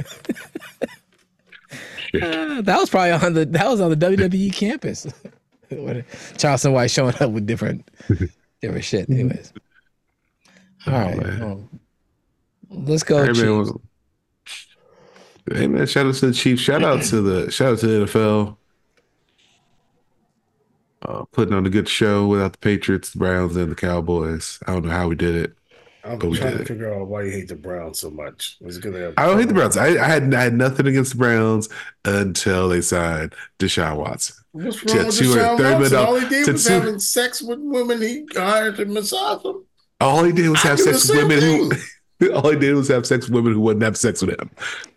uh, 2.14 2.62
that 2.62 2.78
was 2.80 2.90
probably 2.90 3.12
on 3.12 3.34
the 3.34 3.46
that 3.46 3.68
was 3.68 3.82
on 3.82 3.90
the 3.90 3.98
WWE 3.98 4.54
campus. 4.54 5.06
Charleston 6.38 6.72
White 6.72 6.92
showing 6.92 7.16
up 7.20 7.32
with 7.32 7.46
different 7.46 7.90
different 8.62 8.86
shit. 8.86 9.10
Anyways. 9.10 9.52
All 10.88 10.94
oh, 10.94 10.98
right. 10.98 11.18
Man. 11.18 11.70
let's 12.70 13.04
go. 13.04 13.26
Hey, 13.26 13.34
Hey 15.52 15.68
man, 15.68 15.86
shout 15.86 16.08
out 16.08 16.16
to 16.16 16.28
the 16.28 16.34
Chiefs. 16.34 16.62
Shout 16.62 16.84
out 16.84 17.04
to 17.04 17.22
the 17.22 17.52
shout 17.52 17.74
out 17.74 17.80
to 17.80 17.88
the 17.88 18.06
NFL. 18.06 18.58
Uh, 21.04 21.24
putting 21.26 21.54
on 21.54 21.66
a 21.68 21.70
good 21.70 21.88
show 21.88 22.26
without 22.26 22.54
the 22.54 22.58
Patriots, 22.58 23.12
the 23.12 23.20
Browns, 23.20 23.56
and 23.56 23.72
the 23.72 23.76
Cowboys. 23.76 24.60
I 24.66 24.74
don't 24.74 24.86
know 24.86 24.92
how 24.92 25.08
we 25.08 25.16
did 25.16 25.36
it. 25.36 25.56
I'm 26.04 26.18
but 26.18 26.34
trying 26.34 26.58
to 26.58 26.66
figure 26.66 26.94
out 26.94 27.08
why 27.08 27.24
you 27.24 27.32
hate 27.32 27.48
the 27.48 27.56
Browns 27.56 28.00
so 28.00 28.10
much. 28.10 28.58
I 28.64 28.70
don't 28.70 29.40
hate 29.40 29.48
the 29.48 29.54
Browns. 29.54 29.78
I, 29.78 29.88
I, 29.88 30.08
had 30.08 30.34
I 30.34 30.44
had 30.44 30.54
nothing 30.54 30.88
against 30.88 31.14
the 31.14 31.18
Browns 31.18 31.68
until 32.06 32.70
they 32.70 32.82
signed 32.82 33.34
Deshaun 33.60 33.98
Watson. 33.98 34.36
What's 34.52 34.84
wrong 34.84 35.06
with 35.06 35.20
Deshaun 35.20 35.80
Watson? 35.80 35.98
All 35.98 36.16
he 36.16 36.30
did 36.30 36.48
was 36.52 36.66
two, 36.66 36.74
having 36.74 37.00
sex 37.00 37.42
with 37.42 37.60
women 37.60 38.02
he 38.02 38.26
hired 38.36 38.78
to 38.78 38.86
massage 38.86 39.44
them. 39.44 39.66
All 40.00 40.24
he 40.24 40.32
did 40.32 40.50
was 40.50 40.62
have 40.62 40.80
sex 40.80 41.10
with 41.10 41.18
women 41.18 41.42
who 41.42 41.72
All 42.34 42.50
he 42.50 42.58
did 42.58 42.74
was 42.76 42.88
have 42.88 43.06
sex 43.06 43.26
with 43.26 43.36
women 43.36 43.54
who 43.54 43.60
wouldn't 43.60 43.84
have 43.84 43.98
sex 43.98 44.22
with 44.22 44.40
him. 44.40 44.50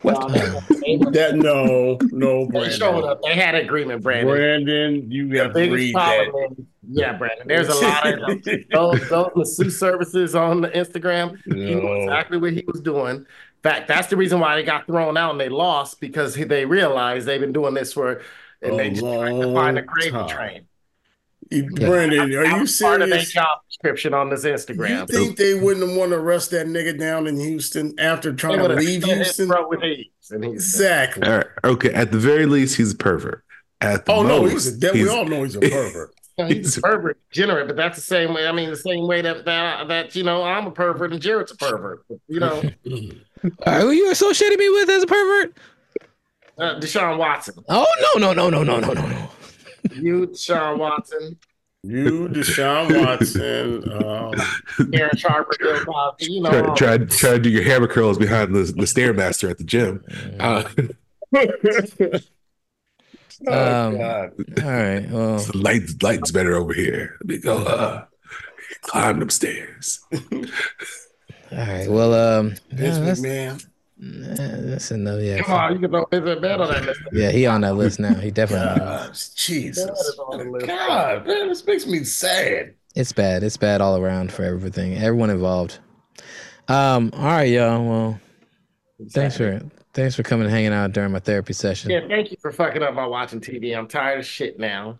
What? 0.03 0.29
that 0.29 1.33
no, 1.35 1.99
no, 2.13 2.47
Brandon. 2.47 2.71
They 2.71 2.77
showed 2.77 3.05
up. 3.05 3.21
They 3.23 3.35
had 3.35 3.55
agreement, 3.57 4.03
Brandon. 4.03 4.37
Brandon, 4.37 5.11
you 5.11 5.39
have 5.39 5.53
to 5.55 5.71
read 5.71 5.95
that. 5.97 6.57
yeah, 6.89 7.15
Brandon. 7.15 7.49
There's 7.49 7.69
a 7.69 7.75
lot 7.85 8.07
of 8.07 8.45
those, 8.73 9.09
those 9.09 9.33
masseuse 9.35 9.79
services 9.79 10.37
on 10.37 10.61
the 10.61 10.69
Instagram. 10.69 11.39
No. 11.47 11.57
He 11.57 11.75
knew 11.75 12.03
exactly 12.03 12.39
what 12.39 12.53
he 12.53 12.65
was 12.67 12.81
doing. 12.81 13.17
In 13.17 13.63
fact, 13.63 13.89
that's 13.89 14.07
the 14.07 14.17
reason 14.17 14.39
why 14.39 14.55
they 14.55 14.63
got 14.63 14.87
thrown 14.87 15.17
out 15.17 15.33
and 15.33 15.41
they 15.41 15.49
lost 15.49 16.01
because 16.01 16.37
they 16.37 16.65
realized 16.65 17.27
they've 17.27 17.41
been 17.41 17.53
doing 17.53 17.75
this 17.75 17.93
for 17.93 18.23
and 18.63 18.75
a 18.75 18.77
they 18.77 18.91
just 18.91 19.03
tried 19.03 19.41
to 19.41 19.53
find 19.53 19.79
a 19.79 19.83
gravy 19.83 20.11
time. 20.11 20.29
train. 20.29 20.67
Brandon, 21.75 22.21
are 22.21 22.45
you 22.45 22.67
serious? 22.67 22.81
Part 22.81 23.03
of 23.03 23.11
their 23.11 23.23
job 23.23 23.59
description 23.81 24.15
on 24.15 24.31
this 24.31 24.45
Instagram. 24.45 25.01
You 25.01 25.07
think 25.07 25.37
they 25.37 25.55
wouldn't 25.55 25.97
want 25.97 26.11
to 26.11 26.17
arrest 26.17 26.51
that 26.51 26.67
nigga 26.67 26.99
down 26.99 27.27
in 27.27 27.39
Houston 27.39 27.95
after 27.99 28.33
trying 28.33 28.59
to 28.59 28.69
leave 28.69 29.05
Houston? 29.05 29.51
With 29.69 29.81
Exactly. 30.31 31.27
All 31.27 31.37
right. 31.39 31.47
Okay. 31.65 31.93
At 31.93 32.11
the 32.11 32.19
very 32.19 32.47
least, 32.47 32.77
he's 32.77 32.93
a 32.93 32.97
pervert. 32.97 33.45
At 33.81 34.07
the 34.07 34.13
oh 34.13 34.23
most, 34.25 34.29
no, 34.29 34.47
he's 34.47 34.85
a, 34.85 34.93
he's, 34.93 35.05
we 35.05 35.09
all 35.09 35.25
know 35.25 35.45
he's 35.45 35.55
a 35.55 35.61
pervert. 35.61 36.15
he's, 36.37 36.49
he's 36.49 36.79
a 36.79 36.81
pervert, 36.81 37.19
degenerate, 37.33 37.69
but 37.69 37.77
that's 37.77 37.97
the 37.97 38.03
same 38.03 38.35
way. 38.35 38.47
I 38.47 38.53
mean, 38.53 38.71
the 38.71 38.77
same 38.77 39.07
way 39.07 39.23
that 39.23 39.45
that, 39.45 39.89
that 39.89 40.17
you 40.17 40.25
know 40.25 40.43
I'm 40.43 40.67
a 40.67 40.73
pervert 40.73 41.13
and 41.13 41.23
Jared's 41.23 41.53
a 41.53 41.57
pervert. 41.57 42.05
You 42.27 42.41
know, 42.41 42.63
uh, 43.67 43.81
who 43.81 43.91
you 43.93 44.11
associating 44.11 44.59
me 44.59 44.69
with 44.69 44.91
as 44.91 45.05
a 45.05 45.07
pervert? 45.07 45.57
Uh, 46.59 46.81
Deshaun 46.81 47.19
Watson. 47.19 47.55
Oh 47.69 47.87
no 48.17 48.21
no 48.21 48.33
no 48.33 48.51
no 48.51 48.65
no 48.65 48.81
no 48.81 48.93
no 48.93 49.07
no. 49.07 49.31
You, 49.95 50.27
Deshaun 50.27 50.79
Watson. 50.79 51.39
You, 51.85 52.29
Deshaun 52.29 53.05
Watson, 53.05 53.85
um, 53.93 54.33
Darren 54.91 55.17
Sharper, 55.17 55.55
you 56.19 56.41
know, 56.41 56.75
try, 56.75 56.99
try, 56.99 57.07
try 57.07 57.31
to 57.35 57.39
do 57.39 57.51
your 57.51 57.63
hammer 57.63 57.87
curls 57.87 58.19
behind 58.19 58.53
the, 58.53 58.65
the 58.65 58.83
stairmaster 58.83 59.49
at 59.49 59.59
the 59.59 59.65
gym. 59.65 60.05
Uh, 60.41 60.65
oh, 63.47 63.87
um, 63.87 63.97
God. 63.97 64.33
All 64.61 64.71
right. 64.71 65.09
Well, 65.09 65.39
so 65.39 65.57
light, 65.57 65.83
light's 66.03 66.33
better 66.33 66.57
over 66.57 66.75
here. 66.75 67.17
Let 67.21 67.29
me 67.29 67.39
go 67.39 67.59
uh, 67.59 68.07
climb 68.83 69.21
them 69.21 69.31
stairs. 69.31 70.01
all 70.13 70.41
right. 71.53 71.89
Well, 71.89 72.13
um, 72.13 72.55
this 72.73 73.21
man. 73.21 73.61
Nah, 74.01 74.35
that's 74.37 74.93
enough. 74.93 75.21
Yeah. 75.21 75.43
Come 75.43 75.55
on, 75.55 75.73
you 75.73 75.81
can 75.81 75.91
throw 75.91 76.07
Vince 76.11 76.25
McMahon 76.25 76.61
on 76.61 76.73
that 76.73 76.85
list. 76.85 77.01
Yeah, 77.13 77.31
he 77.31 77.47
on 77.47 77.63
that 77.63 77.75
list 77.75 77.99
now. 77.99 78.15
He 78.15 78.31
definitely. 78.31 78.79
God, 78.79 79.19
Jesus. 79.35 80.17
God, 80.65 81.27
man, 81.27 81.49
this 81.49 81.67
makes 81.67 81.85
me 81.85 82.05
sad. 82.05 82.75
It's 82.95 83.13
bad. 83.13 83.43
It's 83.43 83.57
bad 83.57 83.81
all 83.81 83.97
around 83.97 84.33
for 84.33 84.45
everything. 84.45 84.95
Everyone 84.95 85.31
involved. 85.31 85.79
Um. 86.69 87.11
All 87.15 87.25
right, 87.25 87.45
y'all. 87.45 87.85
Well, 87.85 88.21
thanks 89.11 89.37
for 89.37 89.61
thanks 89.95 90.15
for 90.15 90.23
coming 90.23 90.45
and 90.45 90.55
hanging 90.55 90.73
out 90.73 90.93
during 90.93 91.11
my 91.11 91.19
therapy 91.19 91.53
session. 91.53 91.91
Yeah, 91.91 92.07
thank 92.07 92.31
you 92.31 92.37
for 92.41 92.53
fucking 92.53 92.83
up 92.83 92.95
my 92.95 93.07
watching 93.07 93.41
TV. 93.41 93.77
I'm 93.77 93.89
tired 93.89 94.21
of 94.21 94.27
shit 94.27 94.61
now. 94.61 94.99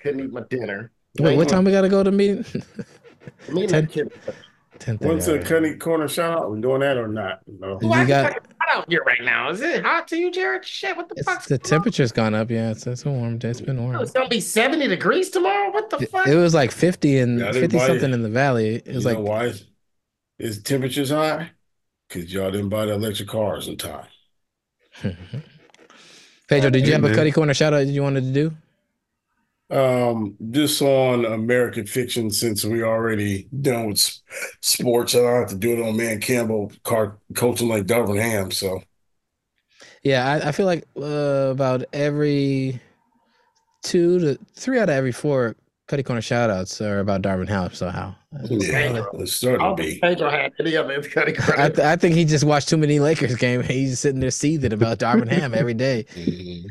Couldn't 0.00 0.20
eat 0.20 0.32
my 0.32 0.42
dinner. 0.48 0.92
Wait, 1.18 1.36
what 1.36 1.48
time 1.48 1.64
we 1.64 1.72
gotta 1.72 1.90
go 1.90 2.02
to 2.02 2.10
meeting? 2.10 2.44
meeting 3.52 4.10
10, 4.80 4.96
What's 4.96 5.28
a 5.28 5.38
cutting 5.38 5.78
corner 5.78 6.08
shout 6.08 6.38
out? 6.38 6.50
We 6.50 6.60
doing 6.60 6.80
that 6.80 6.96
or 6.96 7.06
not? 7.06 7.40
No. 7.46 7.78
You 7.80 8.06
got 8.06 8.36
out 8.70 8.88
here 8.88 9.02
right 9.04 9.22
now. 9.22 9.50
Is 9.50 9.60
it 9.60 9.84
hot 9.84 10.08
to 10.08 10.16
you, 10.16 10.30
Jared? 10.30 10.64
Shit, 10.64 10.96
what 10.96 11.08
the 11.08 11.22
fuck? 11.22 11.44
The 11.44 11.58
temperature's 11.58 12.12
on? 12.12 12.16
gone 12.16 12.34
up. 12.34 12.50
Yeah, 12.50 12.70
it's, 12.70 12.86
it's 12.86 13.04
a 13.04 13.10
warm 13.10 13.38
day. 13.38 13.50
It's 13.50 13.60
been 13.60 13.82
warm. 13.82 13.96
Oh, 13.96 14.02
it's 14.02 14.12
gonna 14.12 14.28
be 14.28 14.40
seventy 14.40 14.88
degrees 14.88 15.30
tomorrow. 15.30 15.70
What 15.70 15.90
the 15.90 16.06
fuck? 16.06 16.26
It 16.26 16.36
was 16.36 16.54
like 16.54 16.70
fifty 16.70 17.18
and 17.18 17.40
fifty 17.54 17.78
something 17.78 18.10
it. 18.10 18.14
in 18.14 18.22
the 18.22 18.28
valley. 18.28 18.76
It 18.76 18.94
was 18.94 19.04
you 19.04 19.10
like 19.10 19.18
why 19.18 19.52
is 20.38 20.62
temperatures 20.62 21.10
high? 21.10 21.50
Because 22.08 22.32
y'all 22.32 22.50
didn't 22.50 22.70
buy 22.70 22.86
the 22.86 22.94
electric 22.94 23.28
cars 23.28 23.68
in 23.68 23.76
time. 23.76 24.06
Pedro, 26.48 26.70
did 26.70 26.86
you 26.86 26.92
have 26.94 27.04
a 27.04 27.14
Cuddy 27.14 27.30
Corner 27.30 27.54
shout 27.54 27.72
out 27.72 27.86
that 27.86 27.92
you 27.92 28.02
wanted 28.02 28.22
to 28.22 28.32
do? 28.32 28.52
Um, 29.70 30.36
just 30.50 30.82
on 30.82 31.24
American 31.24 31.86
fiction, 31.86 32.30
since 32.30 32.64
we 32.64 32.82
already 32.82 33.46
done 33.60 33.86
with 33.86 34.18
sports, 34.60 35.14
I 35.14 35.18
don't 35.18 35.40
have 35.40 35.48
to 35.50 35.56
do 35.56 35.74
it 35.74 35.88
on 35.88 35.96
Dan 35.96 36.20
Campbell 36.20 36.72
car, 36.82 37.18
coaching 37.34 37.68
like 37.68 37.84
Darvin 37.84 38.20
Ham. 38.20 38.50
So, 38.50 38.82
yeah, 40.02 40.26
I, 40.26 40.48
I 40.48 40.52
feel 40.52 40.66
like 40.66 40.84
uh, 40.96 41.50
about 41.52 41.84
every 41.92 42.80
two 43.82 44.18
to 44.18 44.38
three 44.56 44.78
out 44.80 44.88
of 44.88 44.96
every 44.96 45.12
four 45.12 45.54
Cuddy 45.86 46.02
Corner 46.02 46.20
shoutouts 46.20 46.80
are 46.84 46.98
about 46.98 47.22
Darvin 47.22 47.48
Ham 47.48 47.72
somehow. 47.72 48.14
Yeah, 48.48 49.04
it's 49.14 49.34
starting 49.34 49.60
to 49.60 49.80
be. 49.80 50.00
Pedro 50.00 50.30
had 50.30 50.52
any 50.58 50.74
of 50.74 50.90
it. 50.90 51.12
Cuddy 51.12 51.32
Corner. 51.32 51.62
I, 51.62 51.68
th- 51.68 51.78
I 51.78 51.94
think 51.94 52.16
he 52.16 52.24
just 52.24 52.44
watched 52.44 52.68
too 52.68 52.76
many 52.76 52.98
Lakers 52.98 53.36
games. 53.36 53.66
He's 53.68 54.00
sitting 54.00 54.20
there 54.20 54.32
seething 54.32 54.72
about 54.72 54.98
Darvin 54.98 55.28
Ham 55.28 55.54
every 55.54 55.74
day. 55.74 56.06
Mm-hmm 56.14 56.68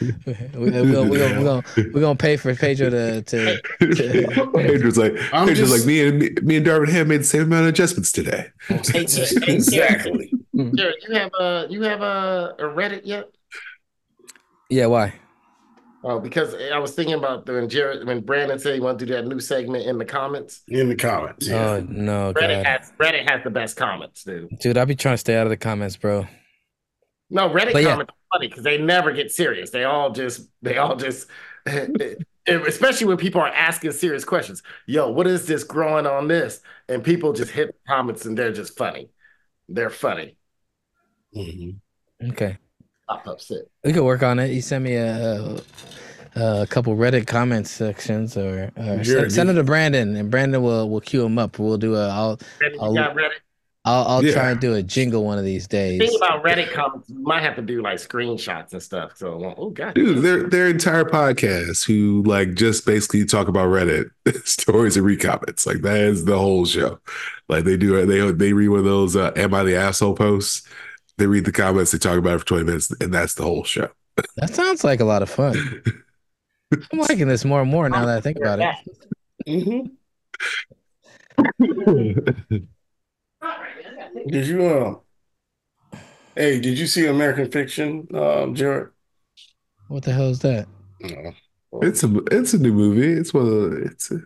we're, 0.00 0.12
gonna, 0.12 0.58
we're, 0.58 0.70
gonna, 0.70 1.10
we're, 1.10 1.44
gonna, 1.44 1.62
we're 1.76 2.00
gonna 2.00 2.16
pay 2.16 2.36
for 2.36 2.54
Pedro 2.54 2.90
to. 2.90 3.22
to, 3.22 3.60
to 3.80 4.50
Pedro's 4.54 4.98
like 4.98 5.12
I'm 5.32 5.48
Pedro's 5.48 5.70
just, 5.70 5.78
like 5.78 5.86
me 5.86 6.06
and 6.06 6.18
me, 6.18 6.30
me 6.42 6.56
and 6.56 6.66
Darvin 6.66 6.88
have 6.90 7.06
made 7.08 7.20
the 7.20 7.24
same 7.24 7.42
amount 7.42 7.62
of 7.62 7.68
adjustments 7.68 8.12
today. 8.12 8.46
exactly. 8.70 10.32
Mm. 10.54 10.76
Jared, 10.76 10.96
you 11.08 11.14
have 11.14 11.32
a 11.38 11.66
you 11.68 11.82
have 11.82 12.02
a, 12.02 12.54
a 12.58 12.62
Reddit 12.64 13.02
yet? 13.04 13.30
Yeah. 14.70 14.86
Why? 14.86 15.14
Oh, 16.04 16.20
because 16.20 16.54
I 16.54 16.78
was 16.78 16.94
thinking 16.94 17.14
about 17.14 17.46
when 17.48 17.68
Jared 17.68 18.06
when 18.06 18.20
Brandon 18.20 18.58
said 18.58 18.74
he 18.74 18.80
wanted 18.80 19.00
to 19.00 19.06
do 19.06 19.12
that 19.14 19.26
new 19.26 19.40
segment 19.40 19.84
in 19.86 19.98
the 19.98 20.04
comments. 20.04 20.62
In 20.68 20.88
the 20.88 20.96
comments. 20.96 21.48
Yeah. 21.48 21.56
Oh 21.56 21.86
no. 21.88 22.32
Reddit 22.34 22.62
God. 22.62 22.66
has 22.66 22.92
Reddit 22.98 23.28
has 23.28 23.42
the 23.42 23.50
best 23.50 23.76
comments, 23.76 24.22
dude. 24.22 24.48
Dude, 24.60 24.78
I 24.78 24.84
be 24.84 24.94
trying 24.94 25.14
to 25.14 25.18
stay 25.18 25.36
out 25.36 25.46
of 25.46 25.50
the 25.50 25.56
comments, 25.56 25.96
bro. 25.96 26.28
No, 27.30 27.50
Reddit 27.50 27.72
but 27.72 27.84
comments 27.84 28.12
yeah. 28.14 28.17
Funny 28.32 28.48
because 28.48 28.64
they 28.64 28.78
never 28.78 29.12
get 29.12 29.30
serious. 29.32 29.70
They 29.70 29.84
all 29.84 30.10
just 30.10 30.48
they 30.62 30.78
all 30.78 30.96
just 30.96 31.28
especially 32.46 33.06
when 33.06 33.16
people 33.16 33.40
are 33.40 33.48
asking 33.48 33.92
serious 33.92 34.24
questions. 34.24 34.62
Yo, 34.86 35.10
what 35.10 35.26
is 35.26 35.46
this 35.46 35.64
growing 35.64 36.06
on 36.06 36.28
this? 36.28 36.60
And 36.88 37.02
people 37.04 37.32
just 37.32 37.50
hit 37.50 37.76
comments 37.86 38.24
and 38.24 38.36
they're 38.36 38.52
just 38.52 38.76
funny. 38.76 39.10
They're 39.68 39.90
funny. 39.90 40.36
Mm-hmm. 41.36 42.30
Okay. 42.30 42.56
I'm 43.08 43.20
upset. 43.26 43.62
We 43.84 43.92
could 43.92 44.04
work 44.04 44.22
on 44.22 44.38
it. 44.38 44.50
You 44.50 44.60
send 44.60 44.84
me 44.84 44.94
a, 44.94 45.56
a, 46.36 46.62
a 46.62 46.66
couple 46.66 46.94
Reddit 46.94 47.26
comment 47.26 47.66
sections, 47.66 48.36
or, 48.36 48.70
or 48.76 49.04
send, 49.04 49.32
send 49.32 49.50
it 49.50 49.54
to 49.54 49.64
Brandon, 49.64 50.14
and 50.16 50.30
Brandon 50.30 50.62
will 50.62 50.90
will 50.90 51.00
queue 51.00 51.22
them 51.22 51.38
up. 51.38 51.58
We'll 51.58 51.78
do 51.78 51.94
a. 51.96 52.08
I'll. 52.08 52.38
Brandon, 52.58 52.80
I'll, 52.82 52.94
got 52.94 53.16
Reddit? 53.16 53.40
I'll, 53.88 54.06
I'll 54.06 54.24
yeah. 54.24 54.32
try 54.32 54.50
and 54.50 54.60
do 54.60 54.74
a 54.74 54.82
jingle 54.82 55.24
one 55.24 55.38
of 55.38 55.44
these 55.44 55.66
days. 55.66 55.98
The 55.98 56.06
thing 56.08 56.16
about 56.16 56.44
Reddit 56.44 56.72
comments, 56.74 57.08
you 57.08 57.20
might 57.20 57.42
have 57.42 57.56
to 57.56 57.62
do 57.62 57.80
like 57.80 57.96
screenshots 57.96 58.72
and 58.72 58.82
stuff. 58.82 59.16
So, 59.16 59.54
oh 59.56 59.70
god, 59.70 59.94
dude, 59.94 60.22
their 60.22 60.42
their 60.42 60.68
entire 60.68 61.04
podcast 61.04 61.86
who 61.86 62.22
like 62.24 62.52
just 62.52 62.84
basically 62.84 63.24
talk 63.24 63.48
about 63.48 63.68
Reddit 63.68 64.10
stories 64.44 64.98
and 64.98 65.06
read 65.06 65.20
comments. 65.20 65.66
Like 65.66 65.78
that 65.78 65.96
is 65.96 66.26
the 66.26 66.38
whole 66.38 66.66
show. 66.66 67.00
Like 67.48 67.64
they 67.64 67.78
do, 67.78 68.04
they 68.04 68.30
they 68.30 68.52
read 68.52 68.68
one 68.68 68.80
of 68.80 68.84
those 68.84 69.16
uh, 69.16 69.32
"Am 69.36 69.54
I 69.54 69.64
the 69.64 69.76
asshole?" 69.76 70.14
posts. 70.14 70.68
They 71.16 71.26
read 71.26 71.46
the 71.46 71.52
comments, 71.52 71.90
they 71.90 71.98
talk 71.98 72.18
about 72.18 72.34
it 72.34 72.38
for 72.40 72.46
twenty 72.46 72.64
minutes, 72.64 72.92
and 73.00 73.12
that's 73.12 73.34
the 73.34 73.42
whole 73.42 73.64
show. 73.64 73.88
That 74.36 74.54
sounds 74.54 74.84
like 74.84 75.00
a 75.00 75.04
lot 75.04 75.22
of 75.22 75.30
fun. 75.30 75.82
I'm 76.92 76.98
liking 76.98 77.28
this 77.28 77.46
more 77.46 77.62
and 77.62 77.70
more 77.70 77.88
now 77.88 78.04
that 78.04 78.18
I 78.18 78.20
think 78.20 78.36
about 78.36 78.60
it. 78.60 78.74
Mm-hmm. 81.60 82.56
Did 84.26 84.46
you 84.46 84.64
uh 84.64 84.94
hey, 86.34 86.60
did 86.60 86.78
you 86.78 86.86
see 86.86 87.06
American 87.06 87.50
Fiction, 87.50 88.06
um, 88.14 88.54
Jared? 88.54 88.90
What 89.88 90.04
the 90.04 90.12
hell 90.12 90.28
is 90.28 90.40
that? 90.40 90.66
No. 91.00 91.32
It's 91.82 92.02
a 92.02 92.22
it's 92.30 92.54
a 92.54 92.58
new 92.58 92.72
movie. 92.72 93.12
It's 93.12 93.34
one 93.34 93.46
of 93.46 93.50
the, 93.52 93.76
it's 93.82 94.10
a, 94.10 94.20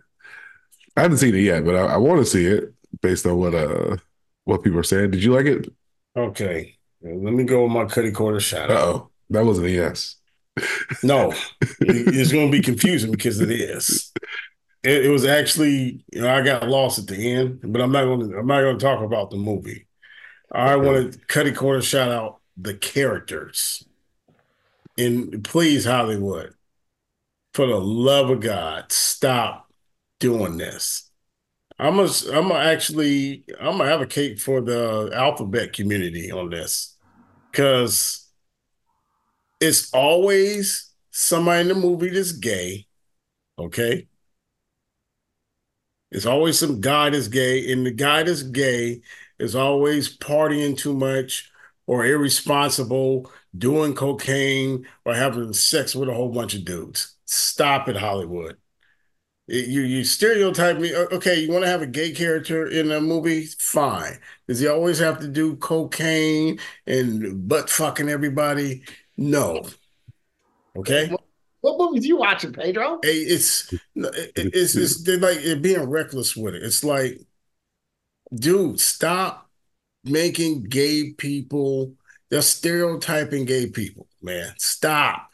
I 0.95 1.01
haven't 1.01 1.17
seen 1.17 1.35
it 1.35 1.39
yet, 1.39 1.65
but 1.65 1.75
I, 1.75 1.93
I 1.93 1.97
want 1.97 2.19
to 2.19 2.25
see 2.25 2.45
it 2.45 2.73
based 3.01 3.25
on 3.25 3.37
what 3.37 3.53
uh 3.55 3.97
what 4.45 4.63
people 4.63 4.79
are 4.79 4.83
saying. 4.83 5.11
Did 5.11 5.23
you 5.23 5.33
like 5.33 5.45
it? 5.45 5.67
Okay. 6.15 6.75
Let 7.01 7.33
me 7.33 7.43
go 7.43 7.63
with 7.63 7.71
my 7.71 7.85
Cuddy 7.85 8.11
Corner 8.11 8.39
shot. 8.39 8.71
Oh, 8.71 9.09
that 9.29 9.45
wasn't 9.45 9.67
a 9.67 9.71
yes. 9.71 10.15
no, 11.03 11.33
it's 11.81 12.31
going 12.31 12.49
to 12.49 12.57
be 12.57 12.61
confusing 12.61 13.11
because 13.11 13.41
it 13.41 13.51
is. 13.51 14.13
It, 14.83 15.05
it, 15.05 15.09
was 15.09 15.25
actually, 15.25 16.03
you 16.11 16.21
know, 16.21 16.33
I 16.33 16.41
got 16.41 16.67
lost 16.67 16.99
at 16.99 17.07
the 17.07 17.33
end, 17.33 17.59
but 17.63 17.81
I'm 17.81 17.91
not 17.91 18.03
going 18.03 18.29
to. 18.29 18.37
I'm 18.37 18.47
not 18.47 18.61
going 18.61 18.77
to 18.77 18.83
talk 18.83 19.01
about 19.01 19.29
the 19.29 19.37
movie. 19.37 19.87
I 20.51 20.73
okay. 20.73 20.85
want 20.85 21.13
to 21.13 21.19
Cuddy 21.27 21.51
Corner 21.51 21.81
shout 21.81 22.11
out 22.11 22.41
the 22.57 22.73
characters, 22.73 23.83
and 24.97 25.43
please 25.43 25.85
Hollywood, 25.85 26.53
for 27.53 27.65
the 27.65 27.79
love 27.79 28.29
of 28.29 28.41
God, 28.41 28.91
stop 28.91 29.71
doing 30.19 30.57
this. 30.57 31.09
I'm 31.79 31.95
gonna 31.95 32.11
I'm 32.31 32.49
gonna 32.49 32.55
actually 32.55 33.45
I'm 33.59 33.77
gonna 33.77 33.91
advocate 33.91 34.39
for 34.39 34.61
the 34.61 35.11
alphabet 35.13 35.73
community 35.73 36.31
on 36.31 36.49
this 36.49 36.95
because 37.51 38.29
it's 39.59 39.93
always 39.93 40.91
somebody 41.11 41.61
in 41.61 41.67
the 41.69 41.75
movie 41.75 42.09
that's 42.09 42.31
gay. 42.31 42.87
Okay. 43.57 44.07
It's 46.13 46.27
always 46.27 46.59
some 46.59 46.79
guy 46.79 47.09
that's 47.09 47.27
gay, 47.27 47.71
and 47.71 47.85
the 47.85 47.91
guy 47.91 48.23
that's 48.23 48.43
gay 48.43 49.01
is 49.39 49.55
always 49.55 50.15
partying 50.17 50.77
too 50.77 50.93
much 50.93 51.51
or 51.87 52.05
irresponsible, 52.05 53.31
doing 53.57 53.95
cocaine 53.95 54.87
or 55.05 55.15
having 55.15 55.51
sex 55.53 55.95
with 55.95 56.09
a 56.09 56.13
whole 56.13 56.29
bunch 56.29 56.53
of 56.53 56.65
dudes. 56.65 57.15
Stop 57.25 57.89
it, 57.89 57.97
Hollywood. 57.97 58.57
You 59.47 59.81
you 59.81 60.05
stereotype 60.05 60.77
me. 60.77 60.95
Okay, 60.95 61.41
you 61.41 61.51
want 61.51 61.65
to 61.65 61.69
have 61.69 61.81
a 61.81 61.87
gay 61.87 62.11
character 62.11 62.67
in 62.67 62.91
a 62.91 63.01
movie? 63.01 63.45
Fine. 63.45 64.19
Does 64.47 64.59
he 64.59 64.67
always 64.67 64.99
have 64.99 65.19
to 65.19 65.27
do 65.27 65.57
cocaine 65.57 66.59
and 66.87 67.47
butt 67.47 67.69
fucking 67.69 68.07
everybody? 68.07 68.83
No. 69.17 69.63
Okay. 70.75 71.13
What 71.63 71.77
movies 71.79 72.05
you 72.05 72.17
watching, 72.17 72.53
Pedro? 72.53 72.99
Hey, 73.01 73.19
it's 73.19 73.73
it's 73.95 74.75
it's 74.75 75.03
they're 75.03 75.17
like 75.17 75.39
they're 75.41 75.55
being 75.55 75.89
reckless 75.89 76.35
with 76.35 76.55
it. 76.55 76.63
It's 76.63 76.83
like, 76.83 77.19
dude, 78.33 78.79
stop 78.79 79.49
making 80.03 80.63
gay 80.63 81.13
people. 81.13 81.93
They're 82.29 82.41
stereotyping 82.41 83.45
gay 83.45 83.67
people, 83.67 84.07
man. 84.21 84.53
Stop. 84.57 85.29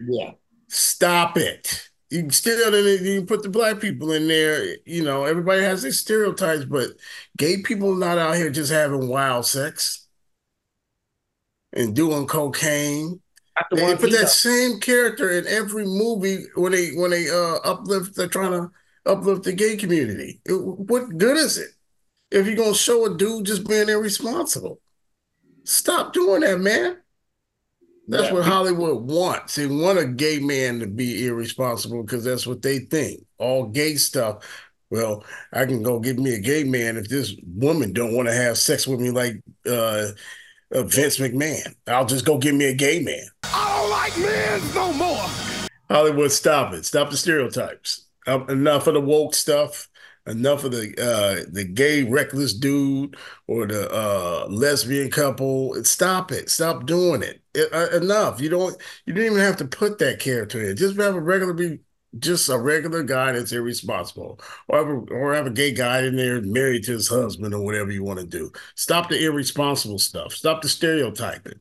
Yeah. 0.00 0.32
Stop 0.68 1.36
it 1.36 1.90
you 2.10 2.28
still 2.30 2.74
you 3.00 3.24
put 3.24 3.42
the 3.42 3.48
black 3.48 3.80
people 3.80 4.12
in 4.12 4.26
there. 4.26 4.76
You 4.84 5.04
know, 5.04 5.24
everybody 5.24 5.62
has 5.62 5.82
their 5.82 5.92
stereotypes, 5.92 6.64
but 6.64 6.90
gay 7.38 7.62
people 7.62 7.94
not 7.94 8.18
out 8.18 8.36
here 8.36 8.50
just 8.50 8.72
having 8.72 9.08
wild 9.08 9.46
sex 9.46 10.08
and 11.72 11.94
doing 11.94 12.26
cocaine. 12.26 13.20
They 13.70 13.96
put 13.96 14.12
that 14.12 14.28
same 14.28 14.80
character 14.80 15.30
in 15.30 15.46
every 15.46 15.84
movie 15.84 16.44
when 16.54 16.72
they 16.72 16.90
when 16.90 17.10
they 17.10 17.28
uh 17.28 17.56
uplift. 17.64 18.16
They're 18.16 18.28
trying 18.28 18.52
to 18.52 18.70
uplift 19.06 19.44
the 19.44 19.52
gay 19.52 19.76
community. 19.76 20.40
It, 20.44 20.54
what 20.54 21.16
good 21.18 21.36
is 21.36 21.58
it 21.58 21.70
if 22.30 22.46
you're 22.46 22.56
gonna 22.56 22.74
show 22.74 23.06
a 23.06 23.16
dude 23.16 23.46
just 23.46 23.66
being 23.66 23.88
irresponsible? 23.88 24.80
Stop 25.64 26.12
doing 26.12 26.40
that, 26.40 26.60
man. 26.60 26.96
That's 28.08 28.24
yeah. 28.24 28.34
what 28.34 28.44
Hollywood 28.44 29.04
wants. 29.04 29.54
They 29.54 29.66
want 29.66 29.98
a 29.98 30.06
gay 30.06 30.40
man 30.40 30.80
to 30.80 30.86
be 30.86 31.26
irresponsible 31.26 32.02
because 32.02 32.24
that's 32.24 32.46
what 32.46 32.60
they 32.60 32.80
think. 32.80 33.24
All 33.38 33.66
gay 33.66 33.94
stuff. 33.94 34.44
Well, 34.90 35.24
I 35.52 35.64
can 35.66 35.84
go 35.84 36.00
get 36.00 36.18
me 36.18 36.34
a 36.34 36.40
gay 36.40 36.64
man 36.64 36.96
if 36.96 37.08
this 37.08 37.36
woman 37.46 37.92
don't 37.92 38.14
want 38.14 38.26
to 38.26 38.34
have 38.34 38.58
sex 38.58 38.88
with 38.88 39.00
me 39.00 39.10
like 39.10 39.40
uh, 39.64 40.08
uh, 40.74 40.82
Vince 40.82 41.18
McMahon. 41.18 41.74
I'll 41.86 42.06
just 42.06 42.24
go 42.24 42.38
get 42.38 42.54
me 42.54 42.66
a 42.66 42.74
gay 42.74 43.00
man. 43.00 43.26
I 43.44 43.78
don't 43.80 43.90
like 43.90 44.18
men 44.18 44.74
no 44.74 44.92
more. 44.92 45.26
Hollywood, 45.90 46.32
stop 46.32 46.72
it. 46.72 46.84
Stop 46.84 47.10
the 47.10 47.16
stereotypes. 47.16 48.06
Uh, 48.26 48.44
enough 48.46 48.86
of 48.86 48.94
the 48.94 49.00
woke 49.00 49.34
stuff 49.34 49.88
enough 50.26 50.64
of 50.64 50.72
the 50.72 50.94
uh 51.00 51.44
the 51.50 51.64
gay 51.64 52.02
reckless 52.04 52.52
dude 52.52 53.16
or 53.46 53.66
the 53.66 53.90
uh 53.90 54.46
lesbian 54.48 55.10
couple 55.10 55.82
stop 55.82 56.30
it 56.30 56.50
stop 56.50 56.84
doing 56.86 57.22
it, 57.22 57.42
it 57.54 57.72
uh, 57.72 57.88
enough 57.96 58.40
you 58.40 58.48
don't 58.48 58.76
you 59.06 59.14
don't 59.14 59.24
even 59.24 59.38
have 59.38 59.56
to 59.56 59.64
put 59.64 59.98
that 59.98 60.20
character 60.20 60.62
in 60.62 60.76
just 60.76 60.96
have 60.96 61.14
a 61.14 61.20
regular 61.20 61.54
be 61.54 61.78
just 62.18 62.48
a 62.48 62.58
regular 62.58 63.02
guy 63.02 63.32
that's 63.32 63.52
irresponsible 63.52 64.40
or 64.68 64.78
have 64.78 64.88
a, 64.88 65.14
or 65.14 65.34
have 65.34 65.46
a 65.46 65.50
gay 65.50 65.72
guy 65.72 66.02
in 66.02 66.16
there 66.16 66.40
married 66.42 66.84
to 66.84 66.92
his 66.92 67.08
husband 67.08 67.54
or 67.54 67.64
whatever 67.64 67.90
you 67.90 68.02
want 68.02 68.18
to 68.18 68.26
do. 68.26 68.50
Stop 68.74 69.08
the 69.08 69.24
irresponsible 69.24 69.98
stuff. 69.98 70.32
Stop 70.32 70.62
the 70.62 70.68
stereotyping. 70.68 71.60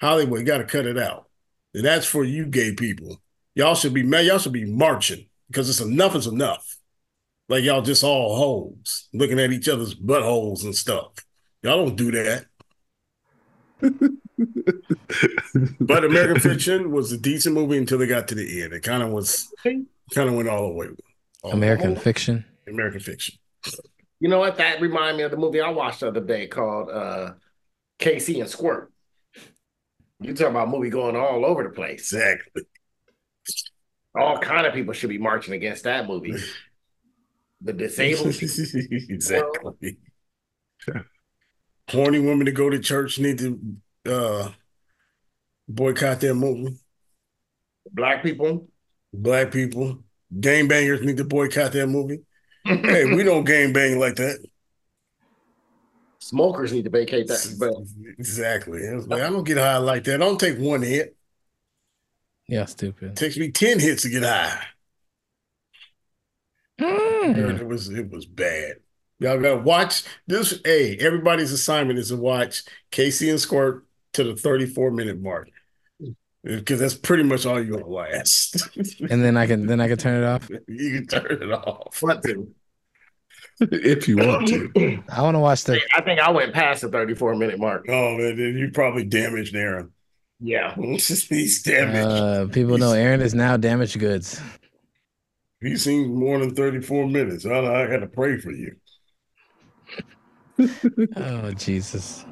Hollywood 0.00 0.46
got 0.46 0.58
to 0.58 0.64
cut 0.64 0.86
it 0.86 0.98
out. 0.98 1.28
And 1.74 1.84
that's 1.84 2.06
for 2.06 2.24
you 2.24 2.46
gay 2.46 2.74
people. 2.74 3.20
Y'all 3.54 3.74
should 3.74 3.94
be 3.94 4.02
y'all 4.02 4.38
should 4.38 4.52
be 4.52 4.64
marching 4.64 5.26
because 5.48 5.68
it's 5.68 5.80
enough 5.80 6.14
is 6.14 6.26
enough. 6.26 6.76
Like 7.48 7.64
y'all 7.64 7.82
just 7.82 8.04
all 8.04 8.36
holes 8.36 9.08
looking 9.12 9.40
at 9.40 9.52
each 9.52 9.68
other's 9.68 9.94
buttholes 9.94 10.64
and 10.64 10.74
stuff. 10.74 11.12
Y'all 11.62 11.84
don't 11.84 11.96
do 11.96 12.10
that. 12.12 12.46
but 15.80 16.04
American 16.04 16.40
Fiction 16.40 16.90
was 16.90 17.12
a 17.12 17.18
decent 17.18 17.54
movie 17.54 17.78
until 17.78 17.98
they 17.98 18.06
got 18.06 18.28
to 18.28 18.34
the 18.34 18.62
end. 18.62 18.72
It 18.72 18.82
kind 18.82 19.02
of 19.02 19.10
was, 19.10 19.52
kind 19.64 19.86
of 20.28 20.34
went 20.34 20.48
all 20.48 20.68
the 20.68 20.74
way. 20.74 20.86
All 21.42 21.52
American 21.52 21.94
the 21.94 22.00
Fiction. 22.00 22.44
American 22.66 23.00
Fiction. 23.00 23.38
You 24.20 24.28
know 24.28 24.38
what? 24.38 24.56
That 24.56 24.80
reminded 24.80 25.16
me 25.16 25.22
of 25.22 25.30
the 25.30 25.36
movie 25.36 25.60
I 25.60 25.70
watched 25.70 26.00
the 26.00 26.08
other 26.08 26.20
day 26.20 26.46
called 26.46 26.90
uh, 26.90 27.32
Casey 27.98 28.40
and 28.40 28.50
Squirt. 28.50 28.92
You 30.20 30.34
talking 30.34 30.48
about 30.48 30.68
movie 30.68 30.90
going 30.90 31.14
all 31.14 31.44
over 31.44 31.62
the 31.62 31.70
place? 31.70 32.12
Exactly. 32.12 32.62
All 34.18 34.38
kind 34.38 34.66
of 34.66 34.74
people 34.74 34.92
should 34.92 35.10
be 35.10 35.18
marching 35.18 35.54
against 35.54 35.84
that 35.84 36.08
movie 36.08 36.34
the 37.60 37.72
disabled 37.72 38.36
exactly. 39.10 39.98
Horny 41.90 42.18
women 42.20 42.46
to 42.46 42.52
go 42.52 42.70
to 42.70 42.78
church 42.78 43.18
need 43.18 43.38
to 43.38 43.60
uh, 44.08 44.50
boycott 45.68 46.20
their 46.20 46.34
movie. 46.34 46.76
Black 47.92 48.22
people, 48.22 48.68
black 49.12 49.50
people, 49.50 49.98
game 50.40 50.68
bangers 50.68 51.02
need 51.02 51.16
to 51.16 51.24
boycott 51.24 51.72
their 51.72 51.86
movie. 51.86 52.20
hey, 52.64 53.04
we 53.14 53.22
don't 53.22 53.44
game 53.44 53.72
bang 53.72 53.98
like 53.98 54.16
that. 54.16 54.44
Smokers 56.18 56.72
need 56.72 56.84
to 56.84 56.90
vacate 56.90 57.28
that. 57.28 57.56
But 57.58 57.74
exactly, 58.18 58.86
like, 58.86 59.22
I 59.22 59.30
don't 59.30 59.44
get 59.44 59.56
high 59.56 59.78
like 59.78 60.04
that. 60.04 60.16
I 60.16 60.18
don't 60.18 60.38
take 60.38 60.58
one 60.58 60.82
hit. 60.82 61.16
Yeah, 62.48 62.64
stupid. 62.64 63.12
It 63.12 63.16
takes 63.16 63.36
me 63.36 63.50
ten 63.50 63.78
hits 63.78 64.02
to 64.02 64.10
get 64.10 64.24
high. 64.24 64.62
Mm. 66.80 67.60
It 67.60 67.66
was 67.66 67.88
it 67.88 68.10
was 68.10 68.26
bad. 68.26 68.76
Y'all 69.20 69.40
gotta 69.40 69.58
watch 69.58 70.04
this. 70.26 70.60
Hey, 70.64 70.96
everybody's 70.98 71.52
assignment 71.52 71.98
is 71.98 72.08
to 72.08 72.16
watch 72.16 72.62
Casey 72.90 73.30
and 73.30 73.40
Squirt 73.40 73.87
to 74.14 74.24
the 74.24 74.36
34 74.36 74.90
minute 74.90 75.20
mark. 75.20 75.50
Because 76.44 76.78
that's 76.78 76.94
pretty 76.94 77.24
much 77.24 77.46
all 77.46 77.62
you're 77.62 77.78
gonna 77.78 77.92
last. 77.92 78.68
and 79.10 79.22
then 79.22 79.36
I 79.36 79.46
can 79.46 79.66
then 79.66 79.80
I 79.80 79.88
can 79.88 79.98
turn 79.98 80.22
it 80.22 80.26
off. 80.26 80.48
You 80.66 81.00
can 81.00 81.06
turn 81.06 81.42
it 81.42 81.52
off. 81.52 82.02
if 83.60 84.08
you 84.08 84.16
want 84.16 84.48
to. 84.48 85.02
I 85.08 85.22
want 85.22 85.34
to 85.34 85.40
watch 85.40 85.64
the. 85.64 85.80
I 85.94 86.00
think 86.00 86.20
I 86.20 86.30
went 86.30 86.54
past 86.54 86.82
the 86.82 86.88
34 86.88 87.34
minute 87.34 87.58
mark. 87.58 87.86
Oh, 87.88 88.16
man, 88.16 88.36
you 88.38 88.70
probably 88.72 89.04
damaged 89.04 89.54
Aaron. 89.54 89.92
Yeah, 90.40 90.74
he's 90.76 91.62
damaged. 91.62 92.08
Uh, 92.08 92.46
people 92.46 92.72
he's... 92.72 92.80
know 92.80 92.92
Aaron 92.92 93.20
is 93.20 93.34
now 93.34 93.56
damaged 93.56 93.98
goods. 93.98 94.40
He 95.60 95.76
seen 95.76 96.14
more 96.14 96.38
than 96.38 96.54
34 96.54 97.08
minutes. 97.08 97.44
I, 97.44 97.58
I 97.58 97.86
got 97.88 97.98
to 97.98 98.06
pray 98.06 98.38
for 98.38 98.52
you. 98.52 98.76
oh, 101.16 101.50
Jesus. 101.52 102.24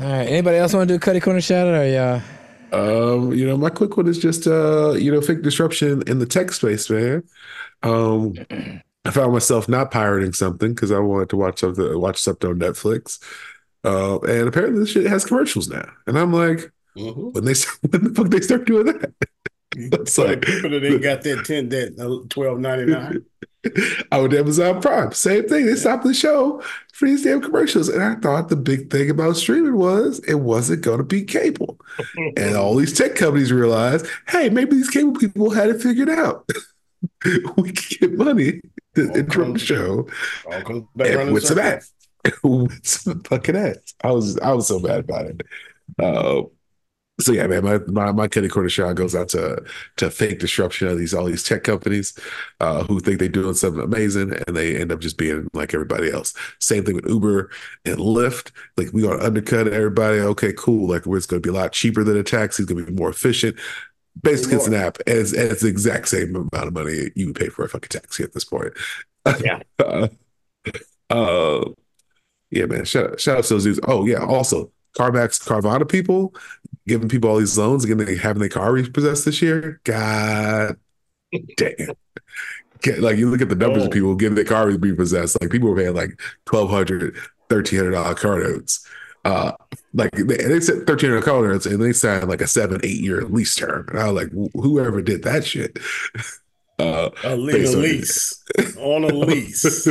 All 0.00 0.06
right. 0.06 0.26
Anybody 0.28 0.56
else 0.58 0.72
want 0.74 0.88
to 0.88 0.94
do 0.94 0.96
a 0.96 1.00
Cuddy 1.00 1.20
Corner 1.20 1.40
shout 1.40 1.66
out 1.66 1.74
or 1.74 1.86
yeah? 1.86 2.22
Um, 2.72 3.32
you 3.32 3.46
know, 3.46 3.56
my 3.56 3.68
quick 3.70 3.96
one 3.96 4.08
is 4.08 4.18
just 4.18 4.46
uh, 4.46 4.92
you 4.92 5.12
know, 5.12 5.20
fake 5.20 5.42
disruption 5.42 6.02
in 6.06 6.18
the 6.18 6.26
tech 6.26 6.52
space, 6.52 6.88
man. 6.88 7.22
Um 7.82 8.34
I 9.04 9.10
found 9.10 9.32
myself 9.32 9.68
not 9.68 9.90
pirating 9.90 10.32
something 10.32 10.74
because 10.74 10.92
I 10.92 11.00
wanted 11.00 11.28
to 11.30 11.36
watch 11.36 11.60
something 11.60 11.98
watch 11.98 12.20
something 12.20 12.50
on 12.50 12.58
Netflix. 12.58 13.18
Uh, 13.84 14.20
and 14.20 14.46
apparently 14.46 14.78
this 14.78 14.90
shit 14.90 15.06
has 15.06 15.24
commercials 15.24 15.68
now. 15.68 15.90
And 16.06 16.16
I'm 16.16 16.32
like, 16.32 16.70
mm-hmm. 16.96 17.30
when 17.32 17.44
they 17.44 17.54
when 17.90 18.04
the 18.04 18.14
fuck 18.14 18.28
they 18.28 18.40
start 18.40 18.66
doing 18.66 18.86
that? 18.86 19.12
It's 19.76 20.18
like 20.18 20.42
people 20.42 20.70
that 20.70 20.84
ain't 20.84 21.02
got 21.02 21.22
that 21.22 21.44
ten 21.44 21.68
that 21.70 21.98
uh, 21.98 22.26
twelve 22.28 22.58
ninety 22.58 22.86
nine. 22.92 23.24
I 24.10 24.18
would 24.20 24.34
Amazon 24.34 24.82
Prime, 24.82 25.12
same 25.12 25.48
thing. 25.48 25.66
They 25.66 25.76
stopped 25.76 26.04
the 26.04 26.14
show 26.14 26.62
for 26.92 27.06
these 27.06 27.22
damn 27.22 27.40
commercials, 27.40 27.88
and 27.88 28.02
I 28.02 28.16
thought 28.16 28.48
the 28.48 28.56
big 28.56 28.90
thing 28.90 29.08
about 29.08 29.36
streaming 29.36 29.76
was 29.76 30.18
it 30.20 30.40
wasn't 30.40 30.82
going 30.82 30.98
to 30.98 31.04
be 31.04 31.24
cable, 31.24 31.78
and 32.36 32.56
all 32.56 32.74
these 32.74 32.96
tech 32.96 33.14
companies 33.14 33.52
realized, 33.52 34.06
hey, 34.28 34.48
maybe 34.48 34.76
these 34.76 34.90
cable 34.90 35.14
people 35.14 35.50
had 35.50 35.70
it 35.70 35.80
figured 35.80 36.10
out. 36.10 36.48
we 37.56 37.72
can 37.72 37.98
get 38.00 38.12
money 38.14 38.60
to 38.94 39.12
interrupt 39.12 39.54
the 39.54 39.58
show 39.58 40.06
with 41.30 41.44
some 41.44 41.58
ads. 41.58 41.92
with 42.42 42.86
some 42.86 43.22
fucking 43.22 43.56
ads. 43.56 43.94
I 44.02 44.10
was 44.10 44.38
I 44.38 44.52
was 44.52 44.66
so 44.66 44.78
mad 44.78 45.00
about 45.00 45.26
it. 45.26 45.42
Uh, 45.98 46.42
so 47.20 47.32
yeah, 47.32 47.46
man, 47.46 47.64
my 47.64 47.78
my, 47.88 48.12
my 48.12 48.28
Kenny 48.28 48.48
Corner 48.48 48.68
shot 48.68 48.94
goes 48.96 49.14
out 49.14 49.28
to 49.30 49.62
to 49.96 50.10
fake 50.10 50.38
disruption 50.38 50.88
of 50.88 50.98
these 50.98 51.12
all 51.12 51.26
these 51.26 51.42
tech 51.42 51.62
companies 51.62 52.18
uh, 52.60 52.84
who 52.84 53.00
think 53.00 53.18
they're 53.18 53.28
doing 53.28 53.54
something 53.54 53.82
amazing 53.82 54.32
and 54.46 54.56
they 54.56 54.76
end 54.76 54.90
up 54.90 55.00
just 55.00 55.18
being 55.18 55.48
like 55.52 55.74
everybody 55.74 56.10
else. 56.10 56.34
Same 56.58 56.84
thing 56.84 56.94
with 56.94 57.06
Uber 57.06 57.50
and 57.84 57.98
Lyft. 57.98 58.50
Like 58.76 58.92
we 58.92 59.02
gonna 59.02 59.22
undercut 59.22 59.68
everybody. 59.68 60.20
Okay, 60.20 60.54
cool. 60.56 60.88
Like 60.88 61.04
we're 61.04 61.18
it's 61.18 61.26
gonna 61.26 61.40
be 61.40 61.50
a 61.50 61.54
lot 61.54 61.72
cheaper 61.72 62.02
than 62.02 62.16
a 62.16 62.22
taxi. 62.22 62.62
It's 62.62 62.72
gonna 62.72 62.84
be 62.84 62.92
more 62.92 63.10
efficient. 63.10 63.56
Basically, 64.22 64.56
it's 64.56 64.66
an 64.66 64.74
app, 64.74 64.98
and 65.06 65.18
it's, 65.18 65.32
and 65.32 65.50
it's 65.50 65.62
the 65.62 65.68
exact 65.68 66.08
same 66.08 66.36
amount 66.36 66.68
of 66.68 66.74
money 66.74 67.10
you 67.14 67.26
would 67.26 67.36
pay 67.36 67.48
for 67.48 67.64
a 67.64 67.68
fucking 67.68 67.88
taxi 67.88 68.22
at 68.22 68.32
this 68.32 68.44
point. 68.44 68.72
Yeah. 69.42 69.60
uh, 69.78 70.08
uh, 71.08 71.64
yeah, 72.50 72.66
man. 72.66 72.84
Shout, 72.84 73.18
shout 73.18 73.38
out 73.38 73.44
to 73.44 73.54
those 73.54 73.64
dudes. 73.64 73.80
Oh, 73.88 74.04
yeah. 74.04 74.22
Also, 74.22 74.70
CarMax 74.96 75.46
Carvana 75.46 75.88
people 75.88 76.34
giving 76.86 77.08
people 77.08 77.30
all 77.30 77.38
these 77.38 77.58
loans 77.58 77.84
again, 77.84 77.98
they 77.98 78.16
having 78.16 78.40
their 78.40 78.48
car 78.48 78.72
repossessed 78.72 79.24
this 79.24 79.42
year. 79.42 79.80
God 79.84 80.76
damn. 81.56 81.94
Like 82.98 83.16
you 83.16 83.30
look 83.30 83.40
at 83.40 83.48
the 83.48 83.54
numbers 83.54 83.84
oh. 83.84 83.86
of 83.86 83.92
people 83.92 84.14
getting 84.16 84.34
their 84.34 84.44
car 84.44 84.68
repossessed. 84.68 85.40
Like 85.40 85.50
people 85.50 85.70
were 85.70 85.76
paying 85.76 85.94
like 85.94 86.20
twelve 86.46 86.70
hundred, 86.70 87.16
thirteen 87.48 87.78
hundred 87.78 87.92
dollar 87.92 88.14
car 88.14 88.40
notes. 88.40 88.86
Uh, 89.24 89.52
like 89.94 90.10
they, 90.12 90.36
they 90.36 90.60
said 90.60 90.86
thirteen 90.86 91.10
hundred 91.10 91.24
car 91.24 91.46
notes, 91.46 91.66
and 91.66 91.80
they 91.80 91.92
signed 91.92 92.28
like 92.28 92.40
a 92.40 92.46
seven, 92.48 92.80
eight 92.82 93.00
year 93.00 93.22
lease 93.22 93.54
term. 93.54 93.86
And 93.90 94.00
I 94.00 94.10
was 94.10 94.24
like, 94.24 94.50
whoever 94.54 95.00
did 95.00 95.22
that 95.24 95.44
shit. 95.44 95.78
Uh, 96.78 97.10
a, 97.22 97.36
lease, 97.36 97.74
a 97.74 97.76
lease 97.76 98.44
on 98.78 99.04
a 99.04 99.06
lease. 99.14 99.86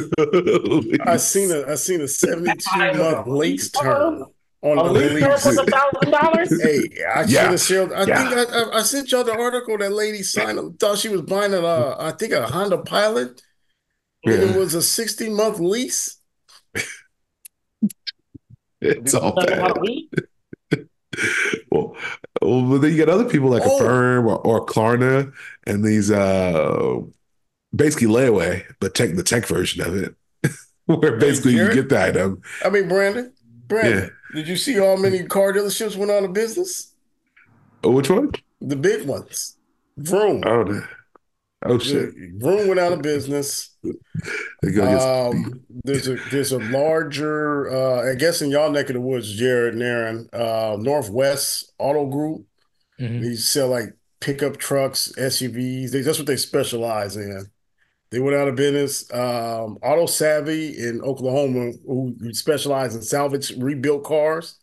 I 1.06 1.16
seen 1.16 1.52
a 1.52 1.72
I 1.72 1.76
seen 1.76 2.02
a 2.02 2.08
seventy 2.08 2.52
two 2.58 2.98
month 2.98 3.28
lease 3.28 3.70
term 3.72 4.26
on 4.64 4.78
a 4.78 4.94
the 4.94 5.10
lease. 5.10 5.46
was 5.46 5.58
a 5.58 5.66
thousand 5.66 6.12
dollars. 6.12 6.62
Hey, 6.62 6.90
I 7.14 7.26
should 7.26 7.38
have 7.38 7.60
shared. 7.60 7.94
I 7.94 8.06
yeah. 8.06 8.30
think 8.30 8.50
I, 8.52 8.78
I, 8.78 8.82
sent 8.84 9.12
y'all 9.12 9.24
the 9.24 9.38
article. 9.38 9.78
That 9.78 9.92
lady 9.92 10.24
signed. 10.24 10.80
Thought 10.80 11.00
she 11.00 11.10
was 11.10 11.24
buying 11.24 11.54
a, 11.54 11.62
uh, 11.62 11.96
I 12.00 12.12
think 12.12 12.34
a 12.34 12.46
Honda 12.48 12.80
Pilot. 12.80 13.42
Yeah. 14.24 14.34
It 14.34 14.56
was 14.56 14.76
a 14.76 14.82
sixty 14.82 15.30
month 15.30 15.60
lease. 15.60 16.20
it's 18.82 19.14
all 19.14 19.34
bad. 19.34 19.78
well, 21.72 21.96
well, 22.42 22.70
but 22.70 22.78
then 22.80 22.92
you 22.92 22.98
got 22.98 23.10
other 23.10 23.30
people 23.30 23.50
like 23.50 23.64
oh. 23.66 23.76
Affirm 23.78 24.28
or, 24.28 24.38
or 24.38 24.66
Klarna 24.66 25.34
and 25.66 25.84
these 25.84 26.12
uh 26.12 27.00
basically 27.76 28.08
layaway, 28.08 28.64
but 28.80 28.94
tech 28.94 29.16
the 29.16 29.24
tech 29.24 29.48
version 29.48 29.82
of 29.82 29.96
it, 29.96 30.16
where 30.86 31.18
basically 31.18 31.54
hey, 31.54 31.66
you 31.66 31.74
get 31.74 31.90
the 31.90 32.02
item. 32.02 32.42
I 32.64 32.70
mean, 32.70 32.88
Brandon, 32.88 33.34
Brandon, 33.72 34.04
yeah. 34.04 34.36
did 34.36 34.50
you 34.50 34.58
see 34.58 34.74
how 34.74 34.98
many 34.98 35.24
car 35.24 35.54
dealerships 35.54 35.96
went 35.96 36.12
out 36.12 36.26
of 36.26 36.34
business? 36.34 36.94
Oh, 37.86 37.92
which 37.92 38.10
one? 38.10 38.32
The 38.60 38.76
big 38.76 39.08
ones. 39.08 39.56
Vroom. 39.96 40.44
Oh, 40.46 40.84
oh 41.64 41.80
shit. 41.80 42.14
Vroom 42.36 42.68
went 42.68 42.82
out 42.82 42.92
of 42.92 43.02
business. 43.02 43.70
um, 43.84 45.62
there's 45.86 46.10
a 46.10 46.18
there's 46.32 46.52
a 46.52 46.60
larger, 46.60 47.72
uh, 47.72 48.12
I 48.12 48.16
guess 48.16 48.42
in 48.42 48.52
y'all 48.52 48.70
neck 48.70 48.90
of 48.90 48.96
the 48.96 49.02
woods, 49.02 49.34
Jared 49.34 49.76
and 49.76 49.84
Aaron, 49.84 50.30
uh, 50.34 50.76
Northwest 50.78 51.72
Auto 51.80 52.08
Group. 52.08 52.46
Mm-hmm. 53.00 53.22
They 53.22 53.36
sell 53.36 53.70
like 53.70 53.94
pickup 54.20 54.58
trucks, 54.58 55.14
SUVs. 55.18 55.92
They, 55.92 56.02
that's 56.02 56.18
what 56.18 56.28
they 56.28 56.36
specialize 56.36 57.16
in. 57.16 57.50
They 58.12 58.20
went 58.20 58.36
out 58.36 58.48
of 58.48 58.56
business. 58.56 59.12
Um, 59.14 59.78
Auto 59.82 60.06
Savvy 60.06 60.78
in 60.78 61.02
Oklahoma, 61.02 61.72
who 61.86 62.16
specialize 62.34 62.96
in 62.96 63.02
salvage 63.02 63.52
rebuilt 63.58 64.04
cars, 64.04 64.58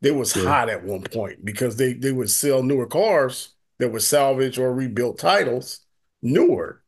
they 0.00 0.12
was 0.12 0.34
yeah. 0.36 0.44
hot 0.44 0.70
at 0.70 0.84
one 0.84 1.02
point 1.02 1.44
because 1.44 1.76
they 1.76 1.94
they 1.94 2.12
would 2.12 2.30
sell 2.30 2.62
newer 2.62 2.86
cars 2.86 3.54
that 3.78 3.90
were 3.90 4.00
salvage 4.00 4.58
or 4.58 4.72
rebuilt 4.72 5.18
titles, 5.18 5.80
newer, 6.22 6.82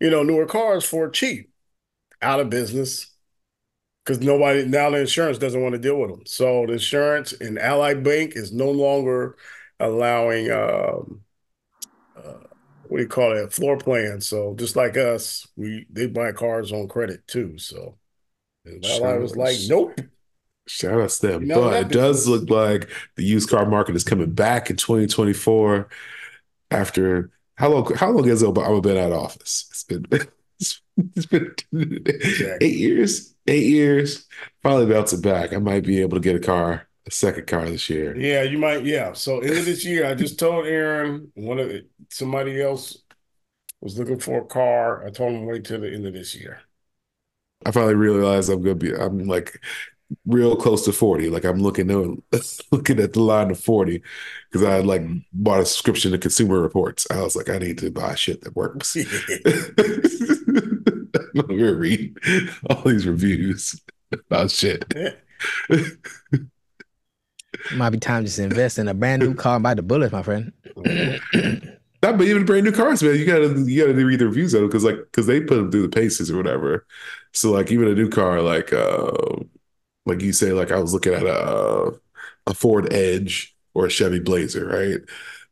you 0.00 0.10
know, 0.10 0.22
newer 0.22 0.46
cars 0.46 0.84
for 0.84 1.08
cheap. 1.08 1.50
Out 2.22 2.40
of 2.40 2.48
business 2.48 3.14
because 4.04 4.20
nobody 4.20 4.64
now 4.64 4.90
the 4.90 4.98
insurance 4.98 5.38
doesn't 5.38 5.62
want 5.62 5.74
to 5.74 5.78
deal 5.78 5.98
with 5.98 6.10
them. 6.10 6.26
So 6.26 6.66
the 6.66 6.74
insurance 6.74 7.32
and 7.32 7.58
Ally 7.58 7.94
Bank 7.94 8.32
is 8.34 8.52
no 8.52 8.70
longer 8.70 9.36
allowing 9.80 10.50
um, 10.50 11.20
what 12.94 12.98
do 12.98 13.02
you 13.02 13.08
call 13.08 13.32
it 13.32 13.52
floor 13.52 13.76
plan. 13.76 14.20
So 14.20 14.54
just 14.54 14.76
like 14.76 14.96
us 14.96 15.48
we 15.56 15.84
they 15.90 16.06
buy 16.06 16.30
cars 16.30 16.70
on 16.70 16.86
credit 16.86 17.26
too. 17.26 17.58
So 17.58 17.98
I 18.64 19.16
was 19.16 19.34
like 19.36 19.56
nope. 19.66 19.98
Shout 20.68 21.00
out 21.00 21.10
to 21.10 21.26
them. 21.26 21.42
You 21.42 21.48
know, 21.48 21.62
but 21.62 21.86
it 21.86 21.88
does 21.88 22.28
look 22.28 22.48
like 22.48 22.88
the 23.16 23.24
used 23.24 23.50
car 23.50 23.66
market 23.66 23.96
is 23.96 24.04
coming 24.04 24.30
back 24.30 24.70
in 24.70 24.76
2024 24.76 25.88
after 26.70 27.32
how 27.56 27.70
long 27.70 27.92
how 27.96 28.10
long 28.10 28.28
has 28.28 28.44
obama 28.44 28.80
been 28.80 28.96
out 28.96 29.10
of 29.10 29.18
office? 29.18 29.66
It's 29.70 29.82
been 29.82 30.06
it's 31.16 31.26
been 31.26 31.52
exactly. 32.06 32.58
eight 32.60 32.76
years 32.76 33.34
eight 33.48 33.66
years. 33.66 34.24
Finally 34.62 34.86
bouncing 34.86 35.20
back. 35.20 35.52
I 35.52 35.58
might 35.58 35.82
be 35.82 36.00
able 36.00 36.16
to 36.16 36.22
get 36.22 36.36
a 36.36 36.38
car 36.38 36.86
second 37.10 37.46
car 37.46 37.68
this 37.68 37.88
year. 37.90 38.16
Yeah, 38.16 38.42
you 38.42 38.58
might. 38.58 38.84
Yeah. 38.84 39.12
So 39.12 39.40
end 39.40 39.58
of 39.58 39.64
this 39.64 39.84
year, 39.84 40.06
I 40.06 40.14
just 40.14 40.38
told 40.38 40.66
Aaron 40.66 41.30
one 41.34 41.58
of 41.58 41.68
the, 41.68 41.86
somebody 42.10 42.60
else 42.62 42.98
was 43.80 43.98
looking 43.98 44.18
for 44.18 44.40
a 44.40 44.46
car. 44.46 45.06
I 45.06 45.10
told 45.10 45.34
him 45.34 45.46
wait 45.46 45.64
till 45.64 45.80
the 45.80 45.92
end 45.92 46.06
of 46.06 46.14
this 46.14 46.34
year. 46.34 46.60
I 47.66 47.70
finally 47.70 47.94
realized 47.94 48.50
I'm 48.50 48.62
gonna 48.62 48.74
be. 48.74 48.94
I'm 48.94 49.24
like 49.24 49.60
real 50.26 50.56
close 50.56 50.84
to 50.84 50.92
40. 50.92 51.30
Like 51.30 51.44
I'm 51.44 51.60
looking 51.60 51.90
at 51.90 52.40
looking 52.72 53.00
at 53.00 53.12
the 53.12 53.20
line 53.20 53.50
of 53.50 53.60
40 53.60 54.02
because 54.50 54.66
I 54.66 54.80
like 54.80 55.02
bought 55.32 55.60
a 55.60 55.66
subscription 55.66 56.12
to 56.12 56.18
Consumer 56.18 56.60
Reports. 56.60 57.06
I 57.10 57.20
was 57.22 57.36
like, 57.36 57.48
I 57.48 57.58
need 57.58 57.78
to 57.78 57.90
buy 57.90 58.14
shit 58.14 58.42
that 58.42 58.56
works. 58.56 58.96
We're 61.48 61.74
reading 61.74 62.16
all 62.70 62.82
these 62.82 63.06
reviews 63.06 63.80
about 64.12 64.50
shit. 64.50 64.84
Might 67.74 67.90
be 67.90 67.98
time 67.98 68.22
to 68.22 68.26
just 68.26 68.38
invest 68.38 68.78
in 68.78 68.88
a 68.88 68.94
brand 68.94 69.22
new 69.22 69.34
car 69.34 69.56
and 69.56 69.62
buy 69.62 69.74
the 69.74 69.82
bullets, 69.82 70.12
my 70.12 70.22
friend. 70.22 70.52
Not 72.04 72.18
but 72.18 72.26
even 72.26 72.44
brand 72.44 72.64
new 72.64 72.72
cars, 72.72 73.02
man. 73.02 73.16
You 73.16 73.24
gotta 73.24 73.58
you 73.60 73.80
gotta 73.80 73.94
read 73.94 74.18
the 74.18 74.26
reviews 74.26 74.52
of 74.52 74.60
them 74.60 74.68
because 74.68 74.84
like 74.84 74.96
because 74.96 75.26
they 75.26 75.40
put 75.40 75.56
them 75.56 75.70
through 75.70 75.82
the 75.82 75.88
paces 75.88 76.30
or 76.30 76.36
whatever. 76.36 76.86
So 77.32 77.50
like 77.50 77.70
even 77.70 77.88
a 77.88 77.94
new 77.94 78.10
car, 78.10 78.42
like 78.42 78.72
uh 78.74 79.10
like 80.04 80.20
you 80.20 80.34
say, 80.34 80.52
like 80.52 80.70
I 80.70 80.78
was 80.78 80.92
looking 80.92 81.14
at 81.14 81.22
a 81.22 81.98
a 82.46 82.54
Ford 82.54 82.92
Edge 82.92 83.56
or 83.72 83.86
a 83.86 83.90
Chevy 83.90 84.20
Blazer, 84.20 84.66
right? 84.66 85.00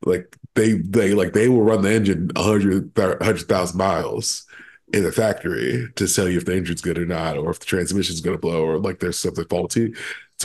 Like 0.04 0.36
they 0.54 0.74
they 0.74 1.14
like 1.14 1.32
they 1.32 1.48
will 1.48 1.62
run 1.62 1.80
the 1.80 1.92
engine 1.92 2.30
100 2.36 2.96
100,000 2.96 3.78
miles 3.78 4.46
in 4.92 5.04
the 5.04 5.12
factory 5.12 5.88
to 5.96 6.06
tell 6.06 6.28
you 6.28 6.36
if 6.36 6.44
the 6.44 6.54
engine's 6.54 6.82
good 6.82 6.98
or 6.98 7.06
not, 7.06 7.38
or 7.38 7.50
if 7.50 7.60
the 7.60 7.64
transmission's 7.64 8.20
to 8.20 8.36
blow, 8.36 8.62
or 8.62 8.78
like 8.78 9.00
there's 9.00 9.18
something 9.18 9.46
faulty 9.46 9.94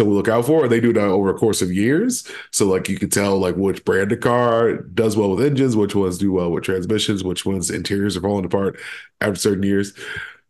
to 0.06 0.14
look 0.14 0.28
out 0.28 0.46
for. 0.46 0.68
They 0.68 0.80
do 0.80 0.94
that 0.94 1.02
over 1.02 1.30
a 1.30 1.34
course 1.38 1.62
of 1.62 1.72
years. 1.72 2.30
So 2.52 2.66
like 2.66 2.90
you 2.90 2.98
can 2.98 3.10
tell 3.10 3.38
like 3.38 3.56
which 3.56 3.84
brand 3.86 4.12
of 4.12 4.20
car 4.20 4.78
does 4.78 5.18
well 5.18 5.32
with 5.32 5.46
engines, 5.46 5.76
which 5.76 5.96
ones 5.96 6.18
do 6.18 6.32
well 6.32 6.52
with 6.52 6.64
transmissions, 6.64 7.24
which 7.24 7.46
ones 7.46 7.70
interiors 7.70 8.18
are 8.18 8.22
falling 8.22 8.46
apart 8.46 8.80
after 9.22 9.36
certain 9.36 9.64
years. 9.64 9.94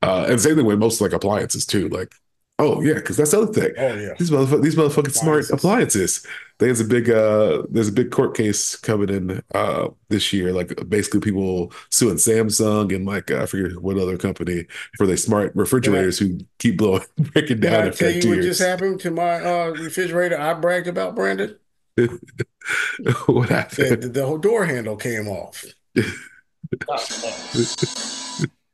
Uh, 0.01 0.25
and 0.29 0.39
same 0.39 0.55
thing 0.55 0.65
with 0.65 0.79
most 0.79 1.01
like 1.01 1.13
appliances 1.13 1.65
too. 1.65 1.89
Like 1.89 2.13
Oh 2.59 2.81
yeah, 2.81 2.95
because 2.95 3.17
that's 3.17 3.31
the 3.31 3.41
other 3.41 3.53
thing. 3.53 3.71
Oh 3.77 3.93
yeah, 3.93 4.15
these 4.17 4.31
motherfuckers, 4.31 4.63
these 4.63 4.75
motherfucking 4.75 5.13
smart 5.13 5.47
appliances. 5.51 6.25
There's 6.57 6.79
a 6.79 6.85
big 6.85 7.07
uh, 7.07 7.61
there's 7.69 7.89
a 7.89 7.91
big 7.91 8.09
court 8.09 8.35
case 8.35 8.75
coming 8.75 9.09
in 9.09 9.43
uh 9.53 9.89
this 10.09 10.33
year. 10.33 10.51
Like 10.51 10.89
basically 10.89 11.19
people 11.19 11.71
suing 11.91 12.15
Samsung 12.15 12.95
and 12.95 13.05
like 13.05 13.29
I 13.29 13.45
forget 13.45 13.79
what 13.79 13.99
other 13.99 14.17
company 14.17 14.65
for 14.97 15.05
their 15.05 15.17
smart 15.17 15.55
refrigerators 15.55 16.19
I, 16.19 16.25
who 16.25 16.39
keep 16.57 16.79
blowing 16.79 17.03
breaking 17.17 17.59
down. 17.59 17.85
Did 17.85 17.93
I 17.93 17.95
tell 17.95 18.11
you 18.11 18.29
what 18.29 18.41
just 18.41 18.61
happened 18.61 19.01
to 19.01 19.11
my 19.11 19.35
uh 19.35 19.67
refrigerator? 19.67 20.39
I 20.39 20.55
bragged 20.55 20.87
about 20.87 21.15
Brandon. 21.15 21.59
what 23.27 23.49
happened? 23.49 24.01
The, 24.01 24.09
the 24.09 24.25
whole 24.25 24.39
door 24.39 24.65
handle 24.65 24.95
came 24.95 25.27
off. 25.27 25.63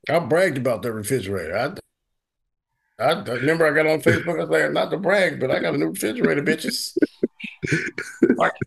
I 0.10 0.19
bragged 0.19 0.57
about 0.57 0.84
the 0.84 0.93
refrigerator. 0.93 1.57
I 1.57 1.73
I, 2.99 3.14
remember 3.14 3.65
I 3.65 3.74
got 3.76 3.88
on 3.88 4.02
Facebook. 4.02 4.36
I 4.40 4.45
was 4.45 4.49
like, 4.49 4.72
not 4.72 4.91
to 4.91 4.98
brag, 4.98 5.40
but 5.40 5.49
I 5.52 5.60
got 5.60 5.74
a 5.74 5.78
new 5.78 5.88
refrigerator, 5.88 6.44
bitches. 6.44 6.95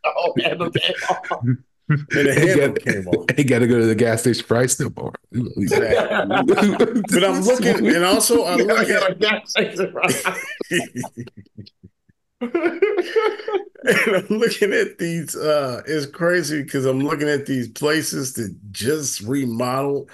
oh, 0.04 0.32
man, 0.36 0.58
the 0.58 1.56
and 1.88 2.08
the 2.10 2.34
handle 2.34 2.72
came 2.74 3.06
off. 3.08 3.26
He 3.36 3.44
got 3.44 3.60
to 3.60 3.68
go 3.68 3.78
to 3.78 3.86
the 3.86 3.94
gas 3.94 4.22
station 4.22 4.44
price 4.46 4.80
no 4.80 4.90
more. 4.96 5.12
but 5.30 7.24
I'm 7.24 7.42
looking, 7.42 7.86
and 7.86 8.04
also 8.04 8.44
I'm 8.44 8.58
looking 8.66 8.94
at 8.94 9.10
a 9.10 9.14
gas 9.14 9.50
station 9.50 9.94
and 12.40 14.16
I'm 14.16 14.26
looking 14.28 14.72
at 14.72 14.98
these. 14.98 15.36
Uh, 15.36 15.82
it's 15.86 16.06
crazy 16.06 16.64
because 16.64 16.84
I'm 16.84 17.00
looking 17.00 17.28
at 17.28 17.46
these 17.46 17.68
places 17.68 18.34
that 18.34 18.58
just 18.72 19.20
remodeled. 19.20 20.10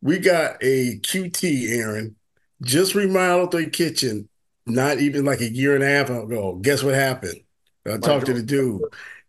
We 0.00 0.18
got 0.18 0.56
a 0.62 0.98
QT, 1.00 1.68
Aaron 1.70 2.16
just 2.64 2.94
remodeled 2.94 3.52
their 3.52 3.68
kitchen 3.68 4.28
not 4.66 4.98
even 4.98 5.24
like 5.24 5.40
a 5.40 5.50
year 5.50 5.74
and 5.74 5.84
a 5.84 5.88
half 5.88 6.08
ago. 6.08 6.58
Guess 6.60 6.82
what 6.82 6.94
happened? 6.94 7.40
I 7.86 7.98
talked 7.98 8.26
to 8.26 8.34
the 8.34 8.42
dude. 8.42 8.82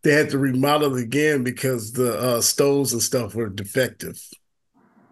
They 0.03 0.13
had 0.13 0.29
to 0.29 0.37
remodel 0.37 0.95
it 0.95 1.03
again 1.03 1.43
because 1.43 1.91
the 1.91 2.17
uh, 2.17 2.41
stoves 2.41 2.93
and 2.93 3.01
stuff 3.01 3.35
were 3.35 3.49
defective. 3.49 4.21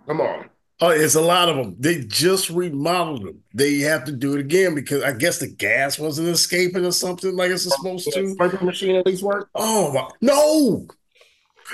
Come 0.08 0.22
on. 0.22 0.50
Oh, 0.80 0.90
it's 0.90 1.16
a 1.16 1.22
lot 1.22 1.50
of 1.50 1.56
them. 1.56 1.76
They 1.80 2.02
just 2.02 2.50
remodeled 2.50 3.24
them. 3.24 3.44
They 3.54 3.80
have 3.80 4.06
to 4.06 4.12
do 4.12 4.34
it 4.34 4.40
again 4.40 4.76
because 4.76 5.04
I 5.04 5.14
guess 5.14 5.40
the 5.40 5.48
gas 5.48 5.98
wasn't 5.98 6.30
escaping 6.30 6.86
or 6.86 6.92
something 6.92 7.36
like 7.36 7.52
it's 7.52 7.64
supposed 7.64 8.12
to. 8.12 8.30
Sprinkler 8.30 8.66
machine 8.66 8.96
at 8.96 9.06
least 9.06 9.24
work. 9.24 9.50
Oh 9.56 9.94
my, 9.94 10.10
no, 10.22 10.88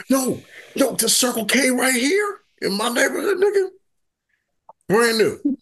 no, 0.10 0.42
no! 0.76 0.92
The 0.92 1.10
Circle 1.10 1.46
K 1.46 1.72
right 1.72 1.94
here 1.94 2.40
in 2.62 2.78
my 2.78 2.90
neighborhood, 2.90 3.38
nigga, 3.38 3.70
brand 4.88 5.18
new. 5.18 5.58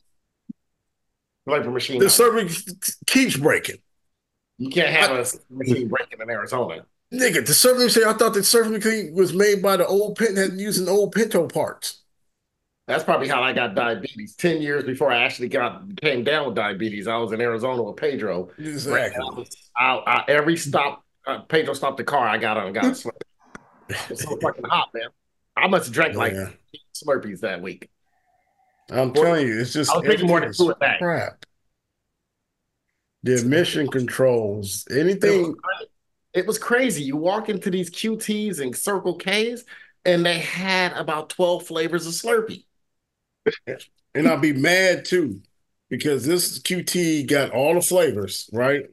Machine. 1.47 1.99
The 1.99 2.05
Slurpee 2.05 2.95
keeps 3.05 3.37
breaking. 3.37 3.77
You 4.57 4.69
can't 4.69 4.89
have 4.89 5.11
I, 5.11 5.19
a 5.19 5.25
machine 5.49 5.87
breaking 5.87 6.19
in 6.21 6.29
Arizona. 6.29 6.85
Nigga, 7.13 7.45
the 7.45 7.53
Slurpee 7.53 7.85
machine, 7.85 8.03
I 8.05 8.13
thought 8.13 8.33
the 8.33 8.41
Slurpee 8.41 8.71
machine 8.71 9.13
was 9.13 9.33
made 9.33 9.61
by 9.61 9.77
the 9.77 9.87
old 9.87 10.17
Pinto, 10.17 10.55
using 10.55 10.89
old 10.89 11.13
Pinto 11.13 11.47
parts. 11.47 12.03
That's 12.87 13.03
probably 13.03 13.27
how 13.27 13.43
I 13.43 13.53
got 13.53 13.75
diabetes. 13.75 14.35
Ten 14.35 14.61
years 14.61 14.83
before 14.85 15.11
I 15.11 15.23
actually 15.23 15.49
got 15.49 15.83
came 16.01 16.23
down 16.23 16.47
with 16.47 16.55
diabetes, 16.55 17.07
I 17.07 17.17
was 17.17 17.31
in 17.33 17.41
Arizona 17.41 17.83
with 17.83 17.97
Pedro. 17.97 18.49
Exactly. 18.57 19.47
I, 19.75 19.95
I, 19.95 20.23
every 20.29 20.55
stop, 20.55 21.03
uh, 21.25 21.39
Pedro 21.39 21.73
stopped 21.73 21.97
the 21.97 22.05
car. 22.05 22.27
I 22.27 22.37
got 22.37 22.57
on 22.57 22.67
and 22.67 22.75
got 22.75 22.85
a. 23.05 23.11
It's 24.09 24.23
so 24.23 24.37
fucking 24.37 24.65
hot, 24.65 24.89
man. 24.93 25.09
I 25.55 25.67
must 25.67 25.85
have 25.85 25.93
drank 25.93 26.15
like. 26.15 26.33
Slurpees 26.93 27.41
that 27.41 27.61
week. 27.61 27.89
I'm 28.89 29.13
telling 29.13 29.47
you, 29.47 29.59
it's 29.59 29.73
just 29.73 29.91
I 29.91 29.97
was 29.97 30.05
drinking 30.05 30.27
more 30.27 30.39
than 30.39 30.53
two 30.53 30.71
of 30.71 30.79
that. 30.79 30.99
Crap. 30.99 31.45
The 33.23 33.41
emission 33.41 33.87
controls, 33.87 34.87
anything. 34.89 35.55
It 36.33 36.45
was, 36.45 36.59
crazy. 36.59 37.03
You 37.03 37.17
walk 37.17 37.49
into 37.49 37.71
these 37.71 37.89
QTs 37.89 38.61
and 38.61 38.75
Circle 38.75 39.15
Ks, 39.17 39.63
and 40.05 40.25
they 40.25 40.39
had 40.39 40.93
about 40.93 41.29
12 41.31 41.65
flavors 41.65 42.05
of 42.05 42.13
Slurpee. 42.13 42.65
and 44.13 44.27
I'll 44.27 44.37
be 44.37 44.53
mad 44.53 45.03
too, 45.03 45.41
because 45.89 46.25
this 46.25 46.59
QT 46.59 47.27
got 47.27 47.51
all 47.51 47.73
the 47.73 47.81
flavors, 47.81 48.49
right? 48.53 48.85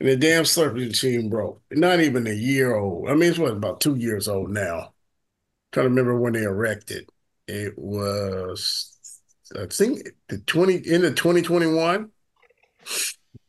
And 0.00 0.08
the 0.08 0.16
damn 0.16 0.44
Slurpee 0.44 0.88
machine 0.88 1.28
broke. 1.30 1.62
Not 1.70 2.00
even 2.00 2.26
a 2.26 2.32
year 2.32 2.74
old. 2.74 3.08
I 3.08 3.14
mean, 3.14 3.30
it's 3.30 3.38
what 3.38 3.52
about 3.52 3.80
two 3.80 3.96
years 3.96 4.28
old 4.28 4.50
now. 4.50 4.78
I'm 4.78 4.92
trying 5.72 5.84
to 5.84 5.90
remember 5.90 6.18
when 6.18 6.32
they 6.32 6.42
erected. 6.42 7.08
It 7.46 7.78
was, 7.78 8.89
I 9.58 9.66
think, 9.66 10.08
the 10.28 10.38
twenty 10.38 10.76
in 10.76 11.02
the 11.02 11.12
twenty 11.12 11.42
twenty 11.42 11.66
one. 11.66 12.10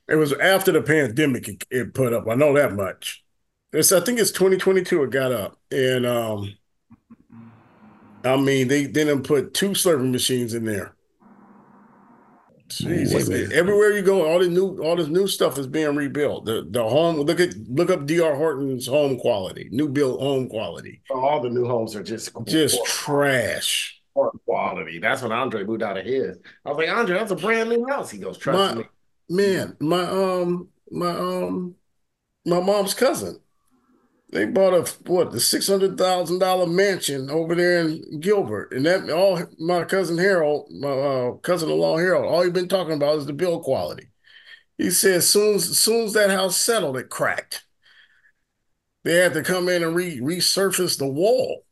It 0.07 0.15
was 0.15 0.33
after 0.33 0.71
the 0.71 0.81
pandemic. 0.81 1.47
It, 1.47 1.63
it, 1.69 1.93
put 1.93 2.13
up. 2.13 2.27
I 2.29 2.35
know 2.35 2.53
that 2.53 2.73
much. 2.73 3.23
It's 3.71 3.91
I 3.91 4.01
think 4.01 4.19
it's 4.19 4.31
twenty 4.31 4.57
twenty 4.57 4.83
two. 4.83 5.03
It 5.03 5.11
got 5.11 5.31
up, 5.31 5.57
and 5.71 6.05
um, 6.05 6.53
I 8.23 8.35
mean, 8.37 8.67
they 8.67 8.87
didn't 8.87 9.23
put 9.23 9.53
two 9.53 9.73
serving 9.73 10.11
machines 10.11 10.53
in 10.53 10.65
there. 10.65 10.95
Jeez, 12.67 13.51
everywhere 13.51 13.91
you 13.91 14.01
go, 14.01 14.25
all 14.25 14.39
the 14.39 14.47
new 14.47 14.81
all 14.81 14.95
this 14.95 15.07
new 15.07 15.27
stuff 15.27 15.57
is 15.57 15.67
being 15.67 15.93
rebuilt. 15.93 16.45
The 16.45 16.65
the 16.69 16.83
home 16.83 17.17
look 17.17 17.41
at 17.41 17.53
look 17.67 17.89
up 17.89 18.05
DR 18.05 18.35
Horton's 18.35 18.87
home 18.87 19.19
quality, 19.19 19.67
new 19.71 19.89
built 19.89 20.21
home 20.21 20.47
quality. 20.47 21.01
All 21.09 21.41
the 21.41 21.49
new 21.49 21.65
homes 21.65 21.95
are 21.95 22.03
just 22.03 22.31
just 22.45 22.77
poor, 22.77 22.85
trash. 22.85 24.00
Quality. 24.13 24.99
That's 24.99 25.21
when 25.21 25.31
Andre 25.31 25.63
moved 25.63 25.83
out 25.83 25.97
of 25.97 26.05
his. 26.05 26.37
I 26.65 26.69
was 26.69 26.77
like, 26.77 26.89
Andre, 26.89 27.17
that's 27.17 27.31
a 27.31 27.35
brand 27.35 27.69
new 27.69 27.87
house. 27.87 28.09
He 28.09 28.17
goes, 28.17 28.37
trust 28.37 28.75
my, 28.75 28.81
me. 28.81 28.89
Man, 29.29 29.77
my 29.79 30.03
um 30.03 30.67
my 30.89 31.09
um 31.09 31.75
my 32.45 32.59
mom's 32.59 32.93
cousin 32.93 33.39
they 34.31 34.45
bought 34.45 34.73
a 34.73 34.89
what 35.11 35.31
the 35.31 35.39
six 35.39 35.67
hundred 35.67 35.97
thousand 35.97 36.39
dollar 36.39 36.65
mansion 36.65 37.29
over 37.29 37.53
there 37.53 37.81
in 37.81 38.19
Gilbert, 38.19 38.71
and 38.71 38.85
that 38.85 39.09
all 39.09 39.41
my 39.59 39.83
cousin 39.83 40.17
Harold, 40.17 40.69
my 40.71 40.89
uh, 40.89 41.31
cousin-in-law 41.37 41.97
Harold, 41.97 42.25
all 42.25 42.41
he's 42.41 42.51
been 42.51 42.69
talking 42.69 42.93
about 42.93 43.17
is 43.17 43.25
the 43.25 43.33
build 43.33 43.63
quality. 43.63 44.09
He 44.77 44.89
said, 44.89 45.23
soon 45.23 45.55
as 45.55 45.77
soon 45.77 46.05
as 46.05 46.13
that 46.13 46.31
house 46.31 46.57
settled, 46.57 46.97
it 46.97 47.09
cracked. 47.09 47.65
They 49.03 49.15
had 49.15 49.33
to 49.33 49.43
come 49.43 49.67
in 49.67 49.83
and 49.83 49.95
re- 49.95 50.19
resurface 50.19 50.97
the 50.97 51.07
wall. 51.07 51.65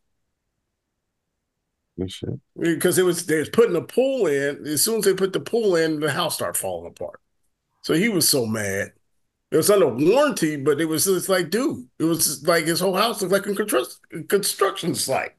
Because 2.60 2.98
it 2.98 3.06
was 3.06 3.26
they 3.26 3.40
was 3.40 3.50
putting 3.50 3.74
the 3.74 3.82
pool 3.82 4.28
in. 4.28 4.66
As 4.66 4.84
soon 4.84 5.00
as 5.00 5.06
they 5.06 5.14
put 5.14 5.34
the 5.34 5.40
pool 5.40 5.76
in, 5.76 6.00
the 6.00 6.12
house 6.12 6.36
started 6.36 6.60
falling 6.60 6.88
apart. 6.92 7.20
So 7.82 7.94
he 7.94 8.10
was 8.10 8.28
so 8.28 8.46
mad. 8.46 8.94
It 9.52 9.58
was 9.58 9.70
under 9.70 9.88
warranty, 9.88 10.58
but 10.58 10.80
it 10.80 10.86
was 10.86 11.06
just 11.06 11.28
like, 11.28 11.50
dude, 11.50 11.88
it 11.98 12.04
was 12.04 12.46
like 12.48 12.66
his 12.66 12.80
whole 12.80 12.96
house 12.96 13.22
looked 13.22 13.34
like 13.34 13.48
a 13.48 13.56
construction 14.26 14.94
site. 14.94 15.32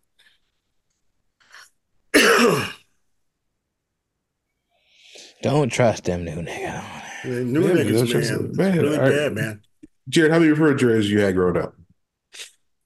Don't 5.42 5.70
trust 5.70 6.04
them 6.04 6.24
new 6.24 6.42
niggas. 6.42 6.84
new 7.24 7.68
yeah, 7.68 7.84
niggas, 7.84 8.56
man. 8.56 8.56
man. 8.56 8.78
Really 8.78 8.98
right. 8.98 9.10
bad, 9.10 9.34
man. 9.34 9.62
Jared, 10.08 10.32
how 10.32 10.38
many 10.38 10.50
refrigerators 10.50 11.10
you 11.10 11.20
had 11.20 11.34
growing 11.34 11.56
up? 11.56 11.74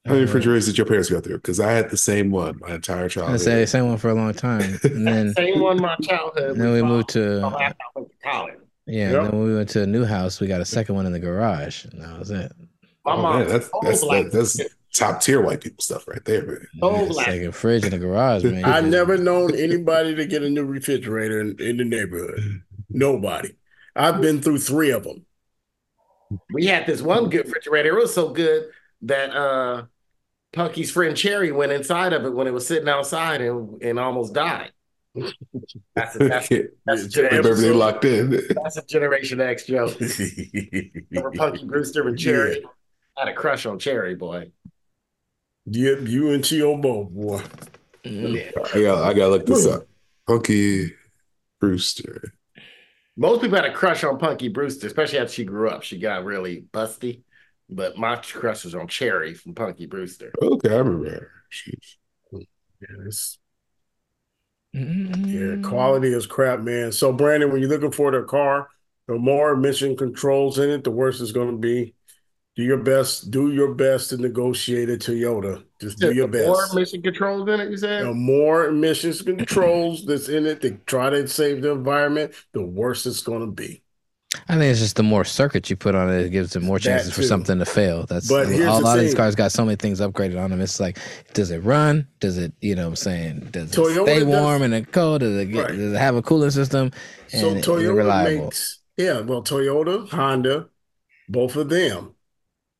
How 0.06 0.12
many 0.12 0.24
uh, 0.24 0.26
refrigerators 0.26 0.66
did 0.66 0.76
your 0.76 0.86
parents 0.86 1.08
go 1.08 1.18
through? 1.20 1.36
Because 1.36 1.60
I 1.60 1.72
had 1.72 1.88
the 1.88 1.96
same 1.96 2.30
one 2.30 2.58
my 2.60 2.74
entire 2.74 3.08
childhood. 3.08 3.34
I 3.34 3.38
say 3.38 3.60
the 3.60 3.66
same 3.66 3.88
one 3.88 3.96
for 3.96 4.10
a 4.10 4.14
long 4.14 4.34
time, 4.34 4.78
and 4.82 5.06
then 5.06 5.32
same 5.36 5.60
one 5.60 5.80
my 5.80 5.96
childhood. 6.02 6.58
Then 6.58 6.72
we 6.72 6.82
moved 6.82 7.08
to 7.10 7.40
college. 8.22 8.54
Yeah, 8.86 9.12
yep. 9.12 9.22
then 9.22 9.32
when 9.32 9.44
we 9.44 9.54
went 9.54 9.70
to 9.70 9.82
a 9.82 9.86
new 9.86 10.04
house, 10.04 10.40
we 10.40 10.46
got 10.46 10.60
a 10.60 10.66
second 10.66 10.94
one 10.94 11.06
in 11.06 11.12
the 11.12 11.18
garage, 11.18 11.86
and 11.86 12.02
that 12.02 12.18
was 12.18 12.30
it. 12.30 12.52
My 13.06 13.12
oh, 13.12 13.22
mom, 13.22 13.38
man, 13.38 13.48
that's 13.48 13.70
that's, 13.80 14.00
that, 14.02 14.30
that's 14.30 14.60
top 14.92 15.22
tier 15.22 15.40
white 15.40 15.62
people 15.62 15.82
stuff 15.82 16.06
right 16.06 16.22
there, 16.26 16.44
man. 16.44 16.66
Oh, 16.82 17.10
second 17.12 17.52
fridge 17.52 17.84
in 17.84 17.90
the 17.90 17.98
garage, 17.98 18.44
man. 18.44 18.64
I've 18.66 18.84
never 18.84 19.16
known 19.16 19.54
anybody 19.54 20.14
to 20.16 20.26
get 20.26 20.42
a 20.42 20.50
new 20.50 20.66
refrigerator 20.66 21.40
in, 21.40 21.58
in 21.58 21.78
the 21.78 21.84
neighborhood. 21.84 22.62
Nobody. 22.90 23.54
I've 23.96 24.20
been 24.20 24.42
through 24.42 24.58
three 24.58 24.90
of 24.90 25.04
them. 25.04 25.24
We 26.52 26.66
had 26.66 26.86
this 26.86 27.00
one 27.00 27.30
good 27.30 27.46
refrigerator. 27.46 27.96
It 27.96 28.00
was 28.02 28.14
so 28.14 28.28
good 28.28 28.66
that 29.02 29.34
uh 29.34 29.84
Punky's 30.54 30.90
friend 30.90 31.18
Cherie 31.18 31.52
went 31.52 31.72
inside 31.72 32.12
of 32.12 32.24
it 32.24 32.32
when 32.32 32.46
it 32.46 32.52
was 32.52 32.66
sitting 32.66 32.88
outside 32.88 33.40
and, 33.40 33.82
and 33.82 33.98
almost 33.98 34.32
died. 34.34 34.72
That's 35.94 36.16
a, 36.16 36.28
that's, 36.28 36.48
that's 36.84 37.02
a 37.04 37.08
generation, 37.08 37.78
locked 37.78 38.04
in. 38.04 38.30
That's 38.30 38.76
a 38.76 38.82
Generation 38.84 39.40
X 39.40 39.64
joke. 39.64 39.96
Remember 41.10 41.30
Punky 41.36 41.64
Brewster 41.64 42.08
and 42.08 42.20
Cherie? 42.20 42.58
Yeah. 42.60 42.68
I 43.16 43.20
had 43.20 43.28
a 43.28 43.32
crush 43.32 43.64
on 43.64 43.78
Cherie, 43.78 44.16
boy. 44.16 44.50
Yep, 45.66 46.08
you 46.08 46.32
and 46.32 46.44
Chio 46.44 46.76
both, 46.76 47.10
boy. 47.10 47.42
Mm-hmm. 48.04 48.58
I 48.76 48.82
got 48.82 49.04
I 49.04 49.14
gotta 49.14 49.30
look 49.30 49.46
this 49.46 49.68
up. 49.68 49.86
Punky 50.26 50.94
Brewster. 51.60 52.34
Most 53.16 53.40
people 53.40 53.56
had 53.56 53.66
a 53.66 53.72
crush 53.72 54.02
on 54.02 54.18
Punky 54.18 54.48
Brewster, 54.48 54.88
especially 54.88 55.20
after 55.20 55.32
she 55.32 55.44
grew 55.44 55.70
up. 55.70 55.84
She 55.84 55.98
got 55.98 56.24
really 56.24 56.64
busty. 56.72 57.22
But 57.70 57.96
my 57.96 58.16
crush 58.16 58.64
was 58.64 58.74
on 58.74 58.88
Cherie 58.88 59.34
from 59.34 59.54
Punky 59.54 59.86
Brewster. 59.86 60.32
Okay, 60.40 60.68
I 60.70 60.78
remember 60.78 61.10
her. 61.10 61.30
She's 61.48 61.96
yeah, 62.32 63.10
Mm-hmm. 64.74 65.62
Yeah, 65.62 65.68
quality 65.68 66.12
is 66.12 66.26
crap, 66.26 66.60
man. 66.60 66.90
So, 66.90 67.12
Brandon, 67.12 67.52
when 67.52 67.60
you're 67.60 67.70
looking 67.70 67.92
for 67.92 68.10
the 68.10 68.22
car, 68.24 68.68
the 69.06 69.14
more 69.14 69.52
emission 69.52 69.96
controls 69.96 70.58
in 70.58 70.68
it, 70.68 70.82
the 70.82 70.90
worse 70.90 71.20
it's 71.20 71.30
going 71.30 71.52
to 71.52 71.56
be. 71.56 71.94
Do 72.56 72.62
your 72.62 72.78
best. 72.78 73.30
Do 73.30 73.52
your 73.52 73.74
best 73.74 74.10
to 74.10 74.16
negotiate 74.16 74.88
a 74.88 74.96
Toyota. 74.96 75.64
Just 75.80 75.98
do 75.98 76.12
your 76.12 76.28
best. 76.28 76.46
More 76.46 76.66
emission 76.72 77.02
controls 77.02 77.48
in 77.48 77.60
it. 77.60 77.70
You 77.70 77.76
said 77.76 78.04
the 78.04 78.14
more 78.14 78.66
emissions 78.66 79.22
controls 79.22 80.04
that's 80.06 80.28
in 80.28 80.46
it 80.46 80.60
to 80.62 80.72
try 80.86 81.10
to 81.10 81.26
save 81.28 81.62
the 81.62 81.70
environment, 81.70 82.32
the 82.52 82.64
worse 82.64 83.06
it's 83.06 83.22
going 83.22 83.40
to 83.40 83.50
be. 83.50 83.83
I 84.48 84.56
think 84.56 84.70
it's 84.70 84.80
just 84.80 84.96
the 84.96 85.02
more 85.02 85.24
circuits 85.24 85.70
you 85.70 85.76
put 85.76 85.94
on 85.94 86.10
it, 86.10 86.26
it 86.26 86.30
gives 86.30 86.56
it 86.56 86.62
more 86.62 86.78
chances 86.78 87.12
for 87.12 87.22
something 87.22 87.58
to 87.58 87.64
fail. 87.64 88.04
That's 88.06 88.28
but 88.28 88.48
a, 88.48 88.70
a 88.70 88.78
lot 88.80 88.98
of 88.98 89.04
these 89.04 89.14
cars 89.14 89.34
got 89.34 89.52
so 89.52 89.64
many 89.64 89.76
things 89.76 90.00
upgraded 90.00 90.42
on 90.42 90.50
them. 90.50 90.60
It's 90.60 90.80
like, 90.80 90.98
does 91.32 91.50
it 91.50 91.58
run? 91.58 92.06
Does 92.20 92.38
it, 92.38 92.52
you 92.60 92.74
know, 92.74 92.82
what 92.82 92.90
I'm 92.90 92.96
saying, 92.96 93.48
does 93.50 93.72
it 93.72 93.80
Toyota 93.80 94.02
stay 94.02 94.22
warm 94.24 94.62
does, 94.62 94.72
and 94.72 94.92
cold? 94.92 95.20
Does 95.20 95.36
it, 95.36 95.46
get, 95.46 95.60
right. 95.60 95.76
does 95.76 95.92
it 95.92 95.98
have 95.98 96.16
a 96.16 96.22
cooling 96.22 96.50
system? 96.50 96.90
so 97.28 97.54
Toyota 97.56 98.24
makes, 98.24 98.80
yeah, 98.96 99.20
well, 99.20 99.42
Toyota, 99.42 100.08
Honda, 100.08 100.68
both 101.28 101.56
of 101.56 101.68
them 101.68 102.14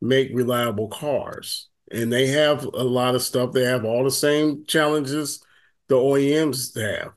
make 0.01 0.31
reliable 0.32 0.89
cars, 0.89 1.68
and 1.90 2.12
they 2.12 2.28
have 2.28 2.64
a 2.64 2.85
lot 2.85 3.14
of 3.14 3.22
stuff. 3.22 3.52
They 3.52 3.64
have 3.64 3.85
all 3.85 4.05
the 4.05 4.10
same 4.10 4.64
challenges 4.66 5.43
the 5.89 5.97
OEMs 5.97 6.78
have. 6.81 7.12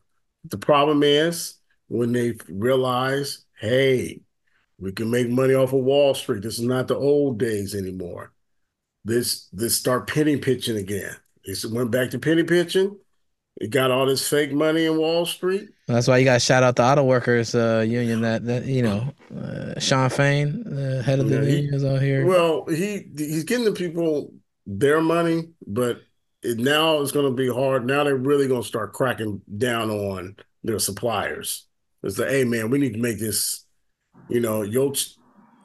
The 0.45 0.57
problem 0.57 1.03
is 1.03 1.55
when 1.87 2.11
they 2.11 2.35
realize, 2.49 3.45
hey, 3.59 4.21
we 4.79 4.91
can 4.91 5.09
make 5.09 5.29
money 5.29 5.53
off 5.53 5.73
of 5.73 5.79
Wall 5.79 6.13
Street. 6.13 6.43
This 6.43 6.59
is 6.59 6.65
not 6.65 6.87
the 6.87 6.95
old 6.95 7.39
days 7.39 7.73
anymore. 7.73 8.31
This 9.03 9.47
this 9.51 9.75
start 9.75 10.07
penny 10.07 10.37
pitching 10.37 10.77
again. 10.77 11.15
It 11.43 11.63
went 11.71 11.91
back 11.91 12.11
to 12.11 12.19
penny 12.19 12.43
pitching. 12.43 12.97
It 13.59 13.71
got 13.71 13.89
all 13.89 14.05
this 14.05 14.27
fake 14.27 14.51
money 14.51 14.85
in 14.85 14.97
Wall 14.97 15.25
Street. 15.25 15.69
That's 15.87 16.07
why 16.07 16.17
you 16.17 16.25
got 16.25 16.35
to 16.35 16.39
shout 16.39 16.61
out 16.61 16.75
the 16.75 16.83
auto 16.83 17.03
workers 17.03 17.55
uh, 17.55 17.83
union. 17.87 18.21
That 18.21 18.45
that 18.45 18.65
you 18.65 18.83
know, 18.83 19.13
uh, 19.35 19.79
Shawn 19.79 20.09
Fain, 20.09 20.63
the 20.63 21.01
head 21.01 21.19
of 21.19 21.29
the 21.29 21.37
yeah, 21.37 21.55
unions 21.61 21.83
out 21.83 22.01
here. 22.01 22.25
Well, 22.25 22.65
he 22.67 23.09
he's 23.17 23.45
getting 23.45 23.65
the 23.65 23.71
people 23.71 24.33
their 24.67 25.01
money, 25.01 25.49
but 25.65 26.01
it, 26.43 26.59
now 26.59 27.01
it's 27.01 27.11
going 27.11 27.25
to 27.25 27.31
be 27.31 27.49
hard. 27.49 27.87
Now 27.87 28.03
they're 28.03 28.15
really 28.15 28.47
going 28.47 28.61
to 28.61 28.67
start 28.67 28.93
cracking 28.93 29.41
down 29.57 29.89
on 29.89 30.35
their 30.63 30.79
suppliers. 30.79 31.65
It's 32.03 32.19
like, 32.19 32.29
hey 32.29 32.43
man, 32.43 32.69
we 32.69 32.77
need 32.77 32.93
to 32.93 32.99
make 32.99 33.19
this 33.19 33.65
you 34.29 34.39
know, 34.39 34.61
your 34.61 34.93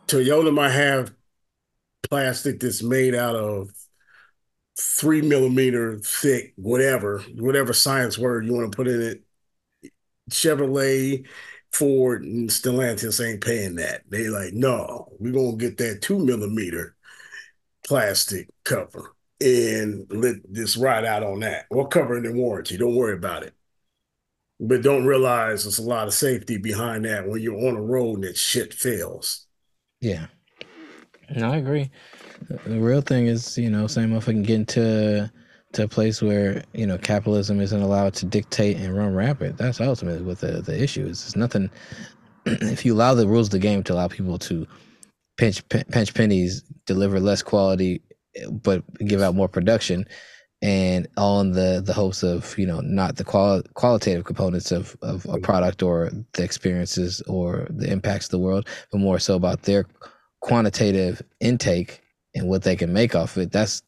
Toyota 0.06 0.52
might 0.52 0.70
have 0.70 1.12
plastic 2.02 2.60
that's 2.60 2.82
made 2.82 3.14
out 3.14 3.36
of 3.36 3.70
three 4.78 5.22
millimeter 5.22 5.98
thick, 5.98 6.52
whatever, 6.56 7.20
whatever 7.36 7.72
science 7.72 8.18
word 8.18 8.46
you 8.46 8.54
want 8.54 8.70
to 8.70 8.76
put 8.76 8.88
in 8.88 9.00
it. 9.00 9.22
Chevrolet 10.30 11.26
Ford 11.72 12.22
and 12.22 12.48
Stellantis 12.48 13.24
ain't 13.24 13.44
paying 13.44 13.76
that. 13.76 14.02
They 14.08 14.28
like, 14.28 14.52
no, 14.52 15.08
we're 15.18 15.32
gonna 15.32 15.56
get 15.56 15.78
that 15.78 16.02
two 16.02 16.18
millimeter 16.18 16.94
plastic 17.86 18.48
cover 18.64 19.14
and 19.40 20.06
let 20.10 20.36
this 20.48 20.76
ride 20.76 21.04
out 21.04 21.22
on 21.22 21.40
that. 21.40 21.66
We'll 21.70 21.86
cover 21.86 22.16
it 22.16 22.26
in 22.26 22.36
warranty. 22.36 22.76
Don't 22.76 22.94
worry 22.94 23.14
about 23.14 23.42
it. 23.42 23.54
But 24.64 24.82
don't 24.82 25.04
realize 25.04 25.64
there's 25.64 25.80
a 25.80 25.82
lot 25.82 26.06
of 26.06 26.14
safety 26.14 26.56
behind 26.56 27.04
that 27.04 27.28
when 27.28 27.42
you're 27.42 27.66
on 27.68 27.76
a 27.76 27.82
road 27.82 28.14
and 28.14 28.24
that 28.24 28.36
shit 28.36 28.72
fails. 28.72 29.46
Yeah. 30.00 30.26
No, 31.34 31.50
I 31.50 31.56
agree. 31.56 31.90
The 32.66 32.78
real 32.78 33.00
thing 33.00 33.26
is, 33.26 33.58
you 33.58 33.70
know, 33.70 33.88
same 33.88 34.14
if 34.14 34.28
I 34.28 34.32
can 34.32 34.42
get 34.42 34.54
into 34.54 35.30
to 35.72 35.84
a 35.84 35.88
place 35.88 36.20
where 36.20 36.62
you 36.74 36.86
know 36.86 36.98
capitalism 36.98 37.60
isn't 37.60 37.80
allowed 37.80 38.14
to 38.14 38.26
dictate 38.26 38.76
and 38.76 38.96
run 38.96 39.14
rampant. 39.14 39.56
That's 39.56 39.80
ultimately 39.80 40.22
what 40.22 40.38
the 40.40 40.62
the 40.62 40.80
issue 40.80 41.06
is. 41.06 41.24
It's 41.24 41.36
nothing. 41.36 41.70
if 42.46 42.84
you 42.84 42.94
allow 42.94 43.14
the 43.14 43.26
rules 43.26 43.48
of 43.48 43.52
the 43.52 43.58
game 43.58 43.82
to 43.84 43.94
allow 43.94 44.08
people 44.08 44.38
to 44.40 44.66
pinch 45.38 45.66
pinch 45.68 46.14
pennies, 46.14 46.62
deliver 46.86 47.18
less 47.20 47.42
quality, 47.42 48.02
but 48.50 48.82
give 48.98 49.22
out 49.22 49.34
more 49.34 49.48
production, 49.48 50.06
and 50.62 51.08
on 51.16 51.50
the 51.50 51.82
the 51.84 51.92
hopes 51.92 52.22
of 52.22 52.56
you 52.56 52.66
know 52.66 52.80
not 52.80 53.16
the 53.16 53.24
quali- 53.24 53.64
qualitative 53.74 54.24
components 54.24 54.70
of 54.70 54.96
of 55.02 55.26
a 55.26 55.38
product 55.38 55.82
or 55.82 56.10
the 56.32 56.44
experiences 56.44 57.20
or 57.26 57.66
the 57.70 57.90
impacts 57.90 58.26
of 58.26 58.30
the 58.30 58.38
world, 58.38 58.66
but 58.90 58.98
more 58.98 59.18
so 59.18 59.34
about 59.34 59.62
their 59.62 59.86
quantitative 60.40 61.20
intake 61.40 62.00
and 62.34 62.48
what 62.48 62.62
they 62.62 62.76
can 62.76 62.92
make 62.92 63.14
off 63.14 63.36
it. 63.36 63.50
That's 63.50 63.82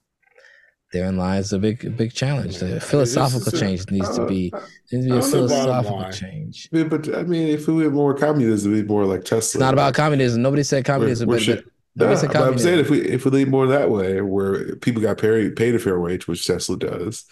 therein 0.93 1.17
lies 1.17 1.53
a 1.53 1.59
big, 1.59 1.97
big 1.97 2.13
challenge. 2.15 2.59
The 2.59 2.81
philosophical 2.81 3.53
change 3.53 3.91
needs 3.91 4.15
to 4.15 4.23
uh, 4.23 4.27
be, 4.27 4.53
needs 4.93 5.07
to 5.07 5.13
be 5.13 5.19
a 5.19 5.23
philosophical 5.23 6.11
change. 6.13 6.69
Yeah, 6.71 6.85
but 6.85 7.13
I 7.15 7.25
mean, 7.25 7.49
if 7.49 7.67
we 7.67 7.83
had 7.83 7.93
more 7.93 8.15
communism, 8.15 8.73
it'd 8.73 8.87
be 8.87 8.93
more 8.93 9.05
like 9.05 9.25
Tesla. 9.25 9.39
It's 9.39 9.57
not 9.57 9.75
about 9.75 9.95
communism. 9.95 10.41
Nobody 10.41 10.63
said 10.63 10.85
communism, 10.85 11.29
we're, 11.29 11.39
we're 11.39 11.57
but, 11.57 11.65
nah, 11.97 12.15
but 12.15 12.37
I'm 12.37 12.59
saying 12.59 12.81
if 12.81 12.91
we 12.91 13.01
if 13.01 13.25
we 13.25 13.31
lean 13.31 13.51
more 13.51 13.67
that 13.67 13.91
way, 13.91 14.21
where 14.21 14.77
people 14.77 15.03
got 15.03 15.19
paid 15.19 15.57
paid 15.57 15.75
a 15.75 15.79
fair 15.79 16.01
wage, 16.01 16.27
which 16.27 16.47
Tesla 16.47 16.77
does, 16.77 17.25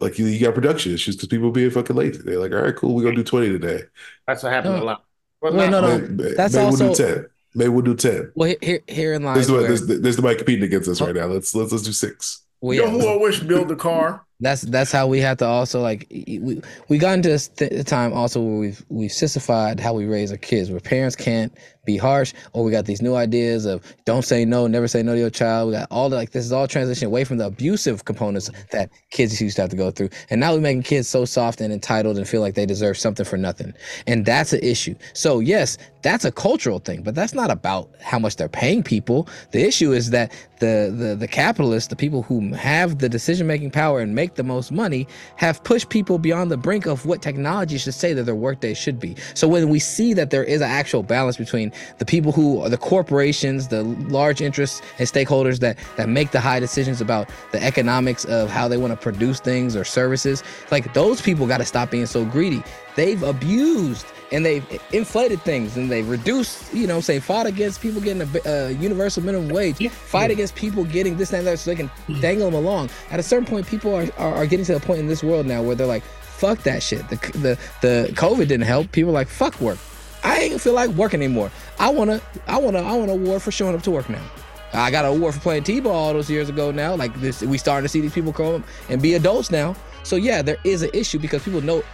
like 0.00 0.18
you, 0.18 0.26
you 0.26 0.40
got 0.40 0.54
production 0.54 0.92
issues 0.92 1.16
because 1.16 1.28
people 1.28 1.50
being 1.50 1.70
fucking 1.70 1.96
lazy. 1.96 2.22
They're 2.22 2.38
like, 2.38 2.52
all 2.52 2.62
right, 2.62 2.76
cool, 2.76 2.94
we're 2.94 3.04
gonna 3.04 3.16
do 3.16 3.24
twenty 3.24 3.48
today. 3.48 3.82
That's 4.26 4.42
what 4.42 4.52
happened 4.52 4.76
no. 4.76 4.82
a 4.82 4.84
lot. 4.84 5.04
Well, 5.40 5.52
no, 5.52 5.68
no, 5.68 5.80
no. 5.80 5.98
Maybe, 5.98 6.34
that's 6.34 6.54
maybe 6.54 6.64
also. 6.64 6.84
We'll 6.86 6.94
do 6.94 7.14
10. 7.14 7.26
Maybe 7.54 7.68
we'll 7.68 7.82
do 7.82 7.94
ten. 7.94 8.32
Well, 8.34 8.54
here, 8.60 8.80
here 8.88 9.12
in 9.12 9.22
line. 9.22 9.34
There's, 9.34 9.50
where... 9.50 9.62
there's, 9.62 9.86
there's 9.86 10.16
the 10.16 10.22
mic 10.22 10.38
competing 10.38 10.64
against 10.64 10.88
us 10.88 11.00
right 11.00 11.14
now. 11.14 11.26
Let's 11.26 11.54
let's 11.54 11.72
let's 11.72 11.84
do 11.84 11.92
six. 11.92 12.42
Well, 12.60 12.74
you 12.74 12.82
know 12.82 12.90
who 12.90 13.08
I 13.08 13.16
wish 13.16 13.40
build 13.40 13.68
the 13.68 13.76
car? 13.76 14.23
That's 14.40 14.62
that's 14.62 14.90
how 14.90 15.06
we 15.06 15.20
have 15.20 15.38
to 15.38 15.46
also 15.46 15.80
like 15.80 16.06
we 16.10 16.60
we 16.88 16.98
got 16.98 17.14
into 17.14 17.32
a 17.60 17.84
time 17.84 18.12
also 18.12 18.40
where 18.42 18.58
we've 18.58 18.84
we've 18.88 19.12
sissified 19.12 19.78
how 19.78 19.94
we 19.94 20.06
raise 20.06 20.32
our 20.32 20.36
kids, 20.36 20.70
where 20.70 20.80
parents 20.80 21.14
can't 21.14 21.56
be 21.84 21.96
harsh, 21.96 22.32
or 22.52 22.64
we 22.64 22.72
got 22.72 22.84
these 22.86 23.00
new 23.00 23.14
ideas 23.14 23.64
of 23.64 23.82
don't 24.06 24.24
say 24.24 24.44
no, 24.44 24.66
never 24.66 24.88
say 24.88 25.02
no 25.02 25.12
to 25.12 25.20
your 25.20 25.30
child. 25.30 25.68
We 25.68 25.74
got 25.74 25.86
all 25.90 26.08
the 26.08 26.16
like 26.16 26.32
this 26.32 26.44
is 26.44 26.50
all 26.52 26.66
transition 26.66 27.06
away 27.06 27.22
from 27.24 27.36
the 27.36 27.46
abusive 27.46 28.06
components 28.06 28.50
that 28.72 28.90
kids 29.10 29.40
used 29.40 29.56
to 29.56 29.62
have 29.62 29.70
to 29.70 29.76
go 29.76 29.92
through, 29.92 30.08
and 30.30 30.40
now 30.40 30.52
we're 30.52 30.60
making 30.60 30.82
kids 30.82 31.08
so 31.08 31.24
soft 31.24 31.60
and 31.60 31.72
entitled 31.72 32.18
and 32.18 32.28
feel 32.28 32.40
like 32.40 32.54
they 32.54 32.66
deserve 32.66 32.98
something 32.98 33.24
for 33.24 33.36
nothing, 33.36 33.72
and 34.08 34.26
that's 34.26 34.52
an 34.52 34.60
issue. 34.64 34.96
So 35.12 35.38
yes, 35.38 35.78
that's 36.02 36.24
a 36.24 36.32
cultural 36.32 36.80
thing, 36.80 37.02
but 37.02 37.14
that's 37.14 37.34
not 37.34 37.50
about 37.50 37.88
how 38.00 38.18
much 38.18 38.36
they're 38.36 38.48
paying 38.48 38.82
people. 38.82 39.28
The 39.52 39.64
issue 39.64 39.92
is 39.92 40.10
that 40.10 40.32
the 40.58 40.92
the 40.96 41.14
the 41.14 41.28
capitalists, 41.28 41.88
the 41.88 41.96
people 41.96 42.22
who 42.22 42.52
have 42.54 42.98
the 42.98 43.08
decision 43.08 43.46
making 43.46 43.70
power 43.70 44.00
and 44.00 44.14
make 44.14 44.23
the 44.32 44.42
most 44.42 44.72
money, 44.72 45.06
have 45.36 45.62
pushed 45.62 45.90
people 45.90 46.18
beyond 46.18 46.50
the 46.50 46.56
brink 46.56 46.86
of 46.86 47.04
what 47.04 47.20
technology 47.20 47.76
should 47.76 47.92
say 47.92 48.14
that 48.14 48.22
their 48.22 48.34
workday 48.34 48.72
should 48.72 48.98
be. 48.98 49.14
So 49.34 49.46
when 49.46 49.68
we 49.68 49.78
see 49.78 50.14
that 50.14 50.30
there 50.30 50.44
is 50.44 50.62
an 50.62 50.70
actual 50.70 51.02
balance 51.02 51.36
between 51.36 51.70
the 51.98 52.06
people 52.06 52.32
who 52.32 52.62
are 52.62 52.70
the 52.70 52.78
corporations, 52.78 53.68
the 53.68 53.82
large 53.82 54.40
interests 54.40 54.80
and 54.98 55.06
stakeholders 55.06 55.60
that 55.60 55.78
that 55.96 56.08
make 56.08 56.30
the 56.30 56.40
high 56.40 56.60
decisions 56.60 57.00
about 57.00 57.28
the 57.52 57.62
economics 57.62 58.24
of 58.24 58.50
how 58.50 58.68
they 58.68 58.78
want 58.78 58.92
to 58.92 58.96
produce 58.96 59.40
things 59.40 59.76
or 59.76 59.84
services. 59.84 60.42
Like 60.70 60.94
those 60.94 61.20
people 61.20 61.46
got 61.46 61.58
to 61.58 61.64
stop 61.64 61.90
being 61.90 62.06
so 62.06 62.24
greedy. 62.24 62.62
They've 62.96 63.22
abused 63.22 64.06
and 64.34 64.44
they've 64.44 64.82
inflated 64.92 65.40
things 65.42 65.76
and 65.76 65.90
they've 65.90 66.08
reduced, 66.08 66.74
you 66.74 66.88
know, 66.88 67.00
say 67.00 67.20
fought 67.20 67.46
against 67.46 67.80
people 67.80 68.00
getting 68.00 68.22
a, 68.22 68.48
a 68.48 68.70
universal 68.72 69.22
minimum 69.22 69.48
wage, 69.48 69.88
fight 69.90 70.30
against 70.30 70.56
people 70.56 70.84
getting 70.84 71.16
this 71.16 71.32
and 71.32 71.46
that 71.46 71.58
so 71.60 71.70
they 71.70 71.76
can 71.76 71.90
dangle 72.20 72.50
them 72.50 72.54
along. 72.54 72.90
At 73.10 73.20
a 73.20 73.22
certain 73.22 73.46
point, 73.46 73.66
people 73.66 73.94
are, 73.94 74.08
are, 74.18 74.34
are 74.34 74.46
getting 74.46 74.66
to 74.66 74.76
a 74.76 74.80
point 74.80 74.98
in 74.98 75.06
this 75.06 75.22
world 75.22 75.46
now 75.46 75.62
where 75.62 75.76
they're 75.76 75.86
like, 75.86 76.02
fuck 76.02 76.58
that 76.64 76.82
shit. 76.82 77.08
The, 77.08 77.16
the, 77.38 77.58
the 77.80 78.12
COVID 78.14 78.48
didn't 78.48 78.62
help. 78.62 78.90
People 78.90 79.10
are 79.10 79.14
like, 79.14 79.28
fuck 79.28 79.58
work. 79.60 79.78
I 80.24 80.40
ain't 80.40 80.60
feel 80.60 80.72
like 80.72 80.90
working 80.90 81.22
anymore. 81.22 81.52
I 81.78 81.90
wanna, 81.90 82.20
I 82.48 82.58
wanna, 82.58 82.80
I 82.80 82.92
want 82.94 83.10
an 83.10 83.20
award 83.22 83.40
for 83.40 83.52
showing 83.52 83.76
up 83.76 83.82
to 83.82 83.90
work 83.92 84.10
now. 84.10 84.24
I 84.72 84.90
got 84.90 85.04
an 85.04 85.12
award 85.12 85.34
for 85.34 85.40
playing 85.40 85.62
t-ball 85.62 85.92
all 85.92 86.12
those 86.12 86.28
years 86.28 86.48
ago. 86.48 86.72
Now, 86.72 86.96
like 86.96 87.14
this, 87.20 87.42
we 87.42 87.56
starting 87.56 87.84
to 87.84 87.88
see 87.88 88.00
these 88.00 88.12
people 88.12 88.32
grow 88.32 88.56
up 88.56 88.62
and 88.88 89.00
be 89.00 89.14
adults 89.14 89.52
now. 89.52 89.76
So 90.02 90.16
yeah, 90.16 90.42
there 90.42 90.56
is 90.64 90.82
an 90.82 90.90
issue 90.92 91.20
because 91.20 91.44
people 91.44 91.60
know 91.60 91.84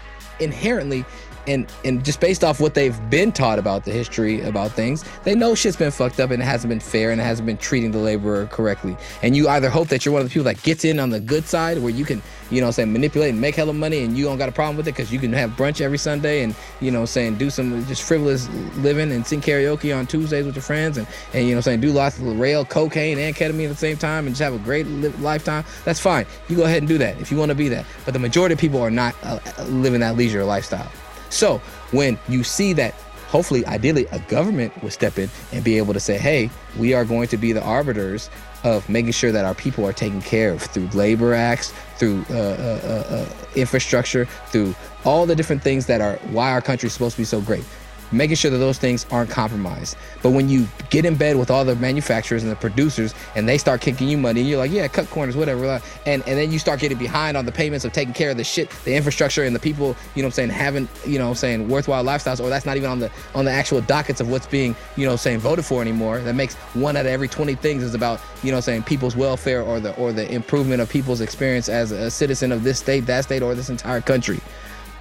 inherently 0.40 1.04
and 1.46 1.66
and 1.84 2.04
just 2.04 2.20
based 2.20 2.44
off 2.44 2.60
what 2.60 2.74
they've 2.74 2.98
been 3.10 3.32
taught 3.32 3.58
about 3.58 3.84
the 3.84 3.92
history 3.92 4.40
about 4.42 4.72
things, 4.72 5.04
they 5.24 5.34
know 5.34 5.54
shit's 5.54 5.76
been 5.76 5.90
fucked 5.90 6.20
up 6.20 6.30
and 6.30 6.42
it 6.42 6.46
hasn't 6.46 6.68
been 6.68 6.80
fair 6.80 7.10
and 7.10 7.20
it 7.20 7.24
hasn't 7.24 7.46
been 7.46 7.56
treating 7.56 7.90
the 7.90 7.98
laborer 7.98 8.46
correctly. 8.46 8.96
And 9.22 9.36
you 9.36 9.48
either 9.48 9.70
hope 9.70 9.88
that 9.88 10.04
you're 10.04 10.12
one 10.12 10.22
of 10.22 10.28
the 10.28 10.32
people 10.32 10.44
that 10.44 10.62
gets 10.62 10.84
in 10.84 10.98
on 11.00 11.10
the 11.10 11.20
good 11.20 11.46
side 11.46 11.78
where 11.78 11.90
you 11.90 12.04
can, 12.04 12.22
you 12.50 12.60
know, 12.60 12.70
say 12.70 12.84
manipulate 12.84 13.30
and 13.30 13.40
make 13.40 13.54
hella 13.54 13.72
money 13.72 14.04
and 14.04 14.16
you 14.16 14.24
don't 14.24 14.38
got 14.38 14.48
a 14.48 14.52
problem 14.52 14.76
with 14.76 14.88
it 14.88 14.92
because 14.92 15.12
you 15.12 15.18
can 15.18 15.32
have 15.32 15.50
brunch 15.50 15.80
every 15.80 15.98
Sunday 15.98 16.42
and 16.42 16.54
you 16.80 16.90
know, 16.90 17.04
saying 17.04 17.36
do 17.36 17.50
some 17.50 17.84
just 17.86 18.02
frivolous 18.02 18.48
living 18.78 19.12
and 19.12 19.26
sing 19.26 19.40
karaoke 19.40 19.96
on 19.96 20.06
Tuesdays 20.06 20.46
with 20.46 20.54
your 20.54 20.62
friends 20.62 20.98
and 20.98 21.06
and 21.32 21.48
you 21.48 21.54
know, 21.54 21.60
saying 21.60 21.80
do 21.80 21.90
lots 21.90 22.18
of 22.18 22.38
rail 22.38 22.64
cocaine 22.64 23.18
and 23.18 23.34
ketamine 23.34 23.64
at 23.64 23.70
the 23.70 23.76
same 23.76 23.96
time 23.96 24.26
and 24.26 24.34
just 24.36 24.42
have 24.42 24.54
a 24.54 24.64
great 24.64 24.86
li- 24.86 25.08
lifetime. 25.20 25.64
That's 25.84 26.00
fine. 26.00 26.26
You 26.48 26.56
go 26.56 26.64
ahead 26.64 26.78
and 26.78 26.88
do 26.88 26.98
that 26.98 27.20
if 27.20 27.30
you 27.30 27.36
want 27.36 27.50
to 27.50 27.54
be 27.54 27.68
that. 27.68 27.86
But 28.04 28.14
the 28.14 28.20
majority 28.20 28.54
of 28.54 28.58
people 28.58 28.80
are 28.80 28.90
not 28.90 29.14
uh, 29.22 29.38
living 29.64 30.00
that 30.00 30.16
leisure 30.16 30.44
lifestyle. 30.44 30.90
So 31.30 31.58
when 31.92 32.18
you 32.28 32.44
see 32.44 32.72
that, 32.74 32.94
hopefully, 33.28 33.64
ideally, 33.66 34.06
a 34.12 34.18
government 34.20 34.82
would 34.82 34.92
step 34.92 35.18
in 35.18 35.30
and 35.52 35.64
be 35.64 35.78
able 35.78 35.94
to 35.94 36.00
say, 36.00 36.18
hey, 36.18 36.50
we 36.78 36.94
are 36.94 37.04
going 37.04 37.28
to 37.28 37.36
be 37.36 37.52
the 37.52 37.62
arbiters 37.62 38.28
of 38.62 38.86
making 38.88 39.12
sure 39.12 39.32
that 39.32 39.44
our 39.44 39.54
people 39.54 39.86
are 39.86 39.92
taken 39.92 40.20
care 40.20 40.52
of 40.52 40.62
through 40.62 40.88
labor 40.88 41.32
acts, 41.32 41.72
through 41.96 42.24
uh, 42.30 42.34
uh, 42.34 42.80
uh, 42.84 43.14
uh 43.14 43.28
infrastructure, 43.56 44.26
through 44.48 44.74
all 45.04 45.24
the 45.24 45.34
different 45.34 45.62
things 45.62 45.86
that 45.86 46.00
are 46.00 46.16
why 46.30 46.50
our 46.50 46.60
country 46.60 46.88
is 46.88 46.92
supposed 46.92 47.16
to 47.16 47.20
be 47.22 47.24
so 47.24 47.40
great 47.40 47.64
making 48.12 48.36
sure 48.36 48.50
that 48.50 48.58
those 48.58 48.78
things 48.78 49.06
aren't 49.10 49.30
compromised. 49.30 49.96
But 50.22 50.30
when 50.30 50.48
you 50.48 50.66
get 50.90 51.04
in 51.04 51.14
bed 51.14 51.36
with 51.36 51.50
all 51.50 51.64
the 51.64 51.76
manufacturers 51.76 52.42
and 52.42 52.50
the 52.50 52.56
producers 52.56 53.14
and 53.34 53.48
they 53.48 53.58
start 53.58 53.80
kicking 53.80 54.08
you 54.08 54.18
money, 54.18 54.40
and 54.40 54.48
you're 54.48 54.58
like, 54.58 54.70
yeah, 54.70 54.88
cut 54.88 55.08
corners, 55.10 55.36
whatever. 55.36 55.80
And 56.06 56.22
and 56.26 56.38
then 56.38 56.52
you 56.52 56.58
start 56.58 56.80
getting 56.80 56.98
behind 56.98 57.36
on 57.36 57.46
the 57.46 57.52
payments 57.52 57.84
of 57.84 57.92
taking 57.92 58.14
care 58.14 58.30
of 58.30 58.36
the 58.36 58.44
shit, 58.44 58.70
the 58.84 58.94
infrastructure 58.94 59.44
and 59.44 59.54
the 59.54 59.60
people, 59.60 59.96
you 60.14 60.22
know 60.22 60.26
what 60.26 60.38
I'm 60.38 60.48
saying, 60.48 60.50
having, 60.50 60.88
you 61.06 61.18
know 61.18 61.28
I'm 61.28 61.34
saying, 61.34 61.68
worthwhile 61.68 62.04
lifestyles, 62.04 62.40
or 62.40 62.48
that's 62.48 62.66
not 62.66 62.76
even 62.76 62.90
on 62.90 63.00
the 63.00 63.10
on 63.34 63.44
the 63.44 63.50
actual 63.50 63.80
dockets 63.80 64.20
of 64.20 64.30
what's 64.30 64.46
being, 64.46 64.74
you 64.96 65.06
know, 65.06 65.16
saying 65.16 65.38
voted 65.40 65.64
for 65.64 65.82
anymore. 65.82 66.20
That 66.20 66.34
makes 66.34 66.54
one 66.74 66.96
out 66.96 67.06
of 67.06 67.12
every 67.12 67.28
20 67.28 67.54
things 67.56 67.82
is 67.82 67.94
about, 67.94 68.20
you 68.42 68.50
know, 68.50 68.60
saying 68.60 68.84
people's 68.84 69.16
welfare 69.16 69.62
or 69.62 69.80
the 69.80 69.94
or 69.96 70.12
the 70.12 70.30
improvement 70.32 70.80
of 70.80 70.88
people's 70.88 71.20
experience 71.20 71.68
as 71.68 71.92
a 71.92 72.10
citizen 72.10 72.52
of 72.52 72.64
this 72.64 72.78
state, 72.78 73.06
that 73.06 73.24
state, 73.24 73.42
or 73.42 73.54
this 73.54 73.70
entire 73.70 74.00
country. 74.00 74.40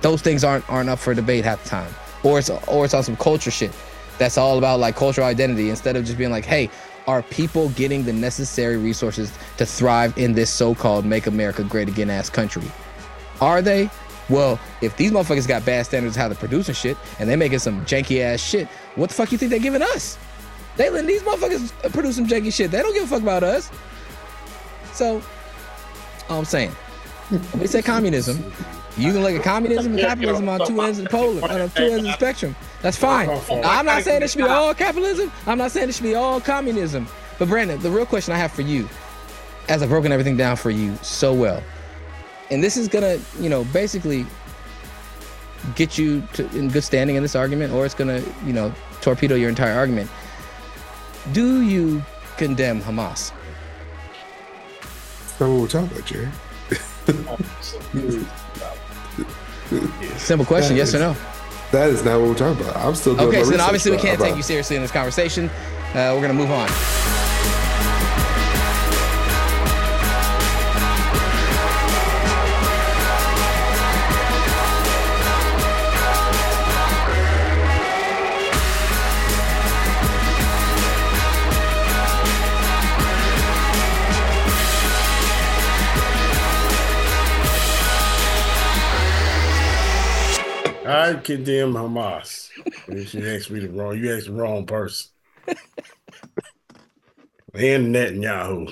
Those 0.02 0.22
things 0.22 0.44
aren't 0.44 0.70
aren't 0.70 0.90
up 0.90 1.00
for 1.00 1.14
debate 1.14 1.44
half 1.44 1.64
the 1.64 1.70
time 1.70 1.94
or 2.24 2.40
it's 2.40 2.50
or 2.50 2.86
it's 2.86 2.94
on 2.94 3.04
some 3.04 3.16
culture 3.18 3.52
shit 3.52 3.72
that's 4.18 4.38
all 4.38 4.58
about 4.58 4.80
like 4.80 4.96
cultural 4.96 5.26
identity 5.26 5.70
instead 5.70 5.96
of 5.96 6.06
just 6.06 6.18
being 6.18 6.32
like 6.32 6.46
hey 6.46 6.70
are 7.08 7.24
people 7.24 7.70
getting 7.70 8.04
the 8.04 8.14
necessary 8.14 8.78
resources 8.78 9.32
to 9.58 9.66
thrive 9.66 10.16
in 10.18 10.34
this 10.34 10.50
so-called 10.50 11.06
make 11.06 11.28
america 11.28 11.64
great 11.64 11.88
again 11.88 12.10
ass 12.10 12.30
country? 12.30 12.64
Are 13.42 13.62
they? 13.62 13.90
Well 14.30 14.60
if 14.82 14.96
these 14.98 15.12
motherfuckers 15.12 15.48
got 15.48 15.66
bad 15.66 15.86
standards 15.86 16.16
how 16.16 16.28
they're 16.28 16.38
producing 16.38 16.76
shit 16.76 16.98
and 17.20 17.30
they 17.30 17.36
making 17.36 17.60
some 17.60 17.84
janky 17.86 18.22
ass 18.22 18.40
shit 18.40 18.68
what 18.96 19.10
the 19.10 19.16
fuck 19.16 19.32
you 19.32 19.38
think 19.38 19.50
they're 19.50 19.60
giving 19.60 19.82
us? 19.82 20.18
They 20.76 20.90
letting 20.90 21.08
these 21.08 21.24
motherfuckers 21.24 21.92
produce 21.92 22.16
some 22.16 22.28
janky 22.28 22.54
shit. 22.54 22.72
They 22.72 22.82
don't 22.82 22.94
give 22.94 23.04
a 23.04 23.08
fuck 23.08 23.22
about 23.22 23.44
us. 23.44 23.72
So 24.94 25.22
all 26.30 26.40
i'm 26.40 26.46
saying 26.46 26.72
we 27.60 27.68
say 27.68 27.82
communism 27.82 28.52
you 29.00 29.14
can 29.14 29.22
look 29.24 29.34
at 29.34 29.44
communism 29.44 29.94
and 29.94 30.02
capitalism 30.02 30.50
on 30.50 30.68
two 30.68 30.82
ends 30.82 31.00
of 31.00 31.06
the 31.06 31.10
pole, 31.10 31.44
on 31.44 31.70
two 31.70 31.84
ends 31.84 31.98
of 31.98 32.04
the 32.04 32.14
spectrum. 32.14 32.56
That's 32.82 32.98
fine. 32.98 33.30
I'm 33.64 33.86
not 33.86 34.04
saying 34.04 34.24
it 34.24 34.30
should 34.30 34.40
be 34.40 34.44
all 34.44 34.74
capitalism. 34.74 35.32
I'm 35.48 35.58
not 35.58 35.72
saying 35.72 35.90
it 35.90 35.96
should 35.96 36.04
be 36.04 36.16
all 36.16 36.42
communism. 36.42 37.08
But 37.38 37.48
Brandon, 37.48 37.80
the 37.80 37.90
real 37.90 38.06
question 38.06 38.34
I 38.34 38.38
have 38.38 38.52
for 38.52 38.62
you, 38.62 38.90
as 39.70 39.82
I've 39.82 39.90
broken 39.90 40.12
everything 40.12 40.36
down 40.36 40.58
for 40.58 40.70
you 40.70 40.96
so 41.02 41.34
well, 41.34 41.64
and 42.52 42.62
this 42.62 42.76
is 42.76 42.88
gonna, 42.88 43.20
you 43.40 43.50
know, 43.50 43.64
basically 43.66 44.26
get 45.76 45.98
you 45.98 46.22
to 46.34 46.50
in 46.58 46.68
good 46.68 46.84
standing 46.84 47.16
in 47.16 47.24
this 47.24 47.36
argument, 47.36 47.72
or 47.72 47.86
it's 47.86 47.96
gonna, 47.96 48.22
you 48.46 48.52
know, 48.52 48.74
torpedo 49.02 49.36
your 49.36 49.50
entire 49.50 49.78
argument. 49.78 50.10
Do 51.32 51.62
you 51.62 52.04
condemn 52.38 52.82
Hamas? 52.82 53.30
What 55.38 55.50
we're 55.50 55.68
talking 55.68 55.90
about, 55.96 56.06
Jerry. 56.06 56.28
Simple 60.18 60.46
question, 60.46 60.76
yes 60.76 60.94
or 60.96 61.00
no? 61.00 61.16
That 61.72 61.90
is 61.90 62.04
not 62.04 62.20
what 62.20 62.30
we're 62.30 62.36
talking 62.36 62.64
about. 62.64 62.78
I'm 62.78 62.96
still 62.96 63.20
okay. 63.20 63.44
So 63.44 63.52
then 63.52 63.62
obviously 63.62 63.92
we 63.92 63.98
can't 63.98 64.20
take 64.20 64.36
you 64.36 64.42
seriously 64.42 64.76
in 64.76 64.82
this 64.82 64.92
conversation. 64.92 65.50
Uh, 65.94 66.14
we're 66.16 66.22
gonna 66.22 66.34
move 66.34 66.52
on. 66.52 66.70
I 91.10 91.16
condemn 91.16 91.74
Hamas. 91.74 92.50
If 92.88 93.14
you 93.14 93.28
ask 93.28 93.50
me 93.50 93.62
the 93.62 93.70
wrong, 93.70 93.98
you 93.98 94.16
asked 94.16 94.28
the 94.28 94.34
wrong 94.34 94.66
person. 94.66 95.10
and 97.54 97.96
Netanyahu. 97.96 98.70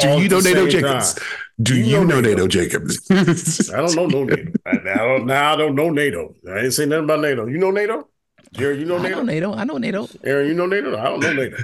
Do 0.00 0.08
you 0.18 0.28
know 0.28 0.40
NATO 0.40 0.68
Jacobs? 0.68 1.14
Time. 1.14 1.24
Do 1.62 1.76
you, 1.76 1.84
you 1.84 2.04
know, 2.04 2.20
NATO, 2.20 2.28
NATO 2.28 2.48
Jacobs? 2.48 3.70
I 3.70 3.76
don't 3.76 3.94
know 3.94 4.06
no 4.06 4.24
NATO. 4.24 4.52
I, 4.66 4.70
I 4.70 4.96
don't, 4.96 5.26
now 5.26 5.52
I 5.52 5.56
don't 5.56 5.74
know 5.74 5.90
NATO. 5.90 6.34
I 6.48 6.58
ain't 6.60 6.72
say 6.72 6.86
nothing 6.86 7.04
about 7.04 7.20
NATO. 7.20 7.46
You 7.46 7.58
know 7.58 7.70
NATO? 7.70 8.08
Jerry, 8.52 8.80
you 8.80 8.84
know 8.84 8.98
NATO? 8.98 9.16
I 9.16 9.18
know 9.18 9.24
NATO. 9.24 9.54
I 9.54 9.64
know 9.64 9.78
NATO. 9.78 10.08
Aaron, 10.24 10.48
you 10.48 10.54
know 10.54 10.66
NATO? 10.66 10.98
I 10.98 11.04
don't 11.04 11.20
know 11.20 11.32
NATO. 11.32 11.56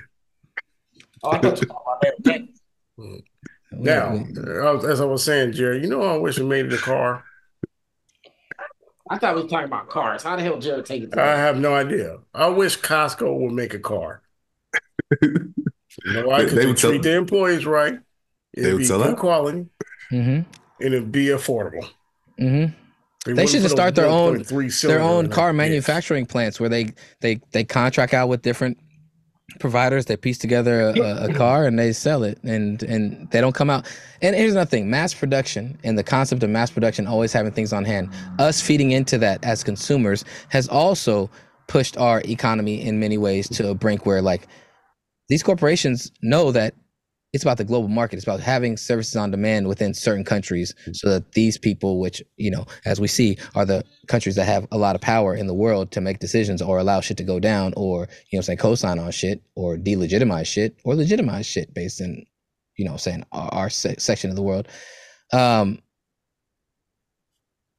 oh, 1.22 1.30
I 1.30 1.38
thought 1.38 1.60
you 1.60 1.68
about 1.68 2.04
NATO. 2.24 2.46
Now, 3.76 4.24
as 4.88 5.00
I 5.00 5.04
was 5.04 5.24
saying, 5.24 5.50
Jerry, 5.52 5.82
you 5.82 5.88
know 5.88 6.02
I 6.02 6.16
wish 6.16 6.38
we 6.38 6.46
made 6.46 6.66
it 6.66 6.72
a 6.74 6.78
car. 6.78 7.24
I 9.10 9.18
thought 9.18 9.36
we 9.36 9.42
were 9.42 9.48
talking 9.48 9.66
about 9.66 9.88
cars. 9.88 10.22
How 10.22 10.36
the 10.36 10.42
hell 10.42 10.58
Jared 10.58 10.86
take 10.86 11.02
it? 11.02 11.18
I 11.18 11.36
have 11.36 11.58
no 11.58 11.74
idea. 11.74 12.18
I 12.32 12.48
wish 12.48 12.78
Costco 12.78 13.38
would 13.40 13.52
make 13.52 13.74
a 13.74 13.78
car. 13.78 14.22
you 15.20 15.52
know 16.06 16.26
why? 16.26 16.44
Because 16.44 16.54
they, 16.54 16.66
they 16.66 16.74
treat 16.74 17.02
their 17.02 17.18
employees 17.18 17.66
right. 17.66 17.98
It'd 18.54 18.64
they 18.64 18.72
would 18.72 18.78
be 18.78 18.84
sell 18.84 19.02
good 19.02 19.16
quality, 19.16 19.66
mm-hmm. 20.10 20.30
and 20.30 20.46
it'd 20.80 21.12
be 21.12 21.26
affordable. 21.26 21.86
Mm-hmm. 22.40 22.72
They, 23.26 23.32
they 23.32 23.46
should 23.46 23.62
just 23.62 23.74
start 23.74 23.94
their 23.94 24.06
own 24.06 24.42
their 24.82 25.00
own 25.00 25.28
car 25.28 25.52
manufacturing 25.52 26.26
plants 26.26 26.60
where 26.60 26.68
they 26.68 26.92
they 27.20 27.40
they 27.52 27.64
contract 27.64 28.14
out 28.14 28.28
with 28.28 28.42
different 28.42 28.78
providers 29.60 30.06
that 30.06 30.20
piece 30.20 30.38
together 30.38 30.90
a, 30.90 31.30
a, 31.30 31.34
car 31.34 31.66
and 31.66 31.78
they 31.78 31.92
sell 31.92 32.22
it 32.22 32.38
and 32.42 32.82
and 32.82 33.30
they 33.30 33.40
don't 33.40 33.54
come 33.54 33.70
out. 33.70 33.86
And 34.22 34.34
here's 34.34 34.52
another 34.52 34.68
thing 34.68 34.90
mass 34.90 35.14
production 35.14 35.78
and 35.84 35.98
the 35.98 36.04
concept 36.04 36.42
of 36.42 36.50
mass 36.50 36.70
production 36.70 37.06
always 37.06 37.32
having 37.32 37.52
things 37.52 37.72
on 37.72 37.84
hand. 37.84 38.10
Us 38.38 38.60
feeding 38.60 38.90
into 38.90 39.18
that 39.18 39.44
as 39.44 39.64
consumers 39.64 40.24
has 40.48 40.68
also 40.68 41.30
pushed 41.66 41.96
our 41.96 42.20
economy 42.26 42.82
in 42.82 43.00
many 43.00 43.18
ways 43.18 43.48
to 43.48 43.68
a 43.68 43.74
brink 43.74 44.04
where 44.06 44.20
like 44.20 44.46
these 45.28 45.42
corporations 45.42 46.10
know 46.22 46.52
that 46.52 46.74
it's 47.34 47.42
about 47.42 47.58
the 47.58 47.64
global 47.64 47.88
market. 47.88 48.14
It's 48.14 48.24
about 48.24 48.38
having 48.38 48.76
services 48.76 49.16
on 49.16 49.32
demand 49.32 49.66
within 49.66 49.92
certain 49.92 50.22
countries 50.22 50.72
so 50.92 51.10
that 51.10 51.32
these 51.32 51.58
people, 51.58 51.98
which, 51.98 52.22
you 52.36 52.48
know, 52.48 52.64
as 52.84 53.00
we 53.00 53.08
see, 53.08 53.36
are 53.56 53.66
the 53.66 53.84
countries 54.06 54.36
that 54.36 54.44
have 54.44 54.68
a 54.70 54.78
lot 54.78 54.94
of 54.94 55.00
power 55.00 55.34
in 55.34 55.48
the 55.48 55.52
world 55.52 55.90
to 55.90 56.00
make 56.00 56.20
decisions 56.20 56.62
or 56.62 56.78
allow 56.78 57.00
shit 57.00 57.16
to 57.16 57.24
go 57.24 57.40
down 57.40 57.74
or, 57.76 58.08
you 58.30 58.38
know, 58.38 58.40
say 58.40 58.54
co-sign 58.54 59.00
on 59.00 59.10
shit 59.10 59.42
or 59.56 59.76
delegitimize 59.76 60.46
shit 60.46 60.76
or 60.84 60.94
legitimize 60.94 61.44
shit 61.44 61.74
based 61.74 62.00
in, 62.00 62.24
you 62.76 62.84
know, 62.84 62.96
saying 62.96 63.24
our, 63.32 63.48
our 63.52 63.68
se- 63.68 63.96
section 63.98 64.30
of 64.30 64.36
the 64.36 64.42
world. 64.42 64.68
Um, 65.32 65.80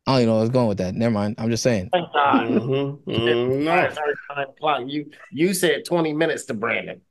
I 0.06 0.12
don't 0.12 0.20
even 0.20 0.28
know 0.28 0.34
where 0.34 0.40
I 0.40 0.44
was 0.44 0.50
going 0.50 0.68
with 0.68 0.78
that. 0.80 0.96
Never 0.96 1.14
mind. 1.14 1.36
I'm 1.38 1.50
just 1.50 1.64
saying. 1.64 1.90
Mm-hmm. 2.26 3.10
Mm-hmm. 3.12 4.90
You 4.90 5.12
you 5.32 5.54
said 5.54 5.86
20 5.86 6.14
minutes 6.14 6.46
to 6.46 6.54
Brandon. 6.54 7.02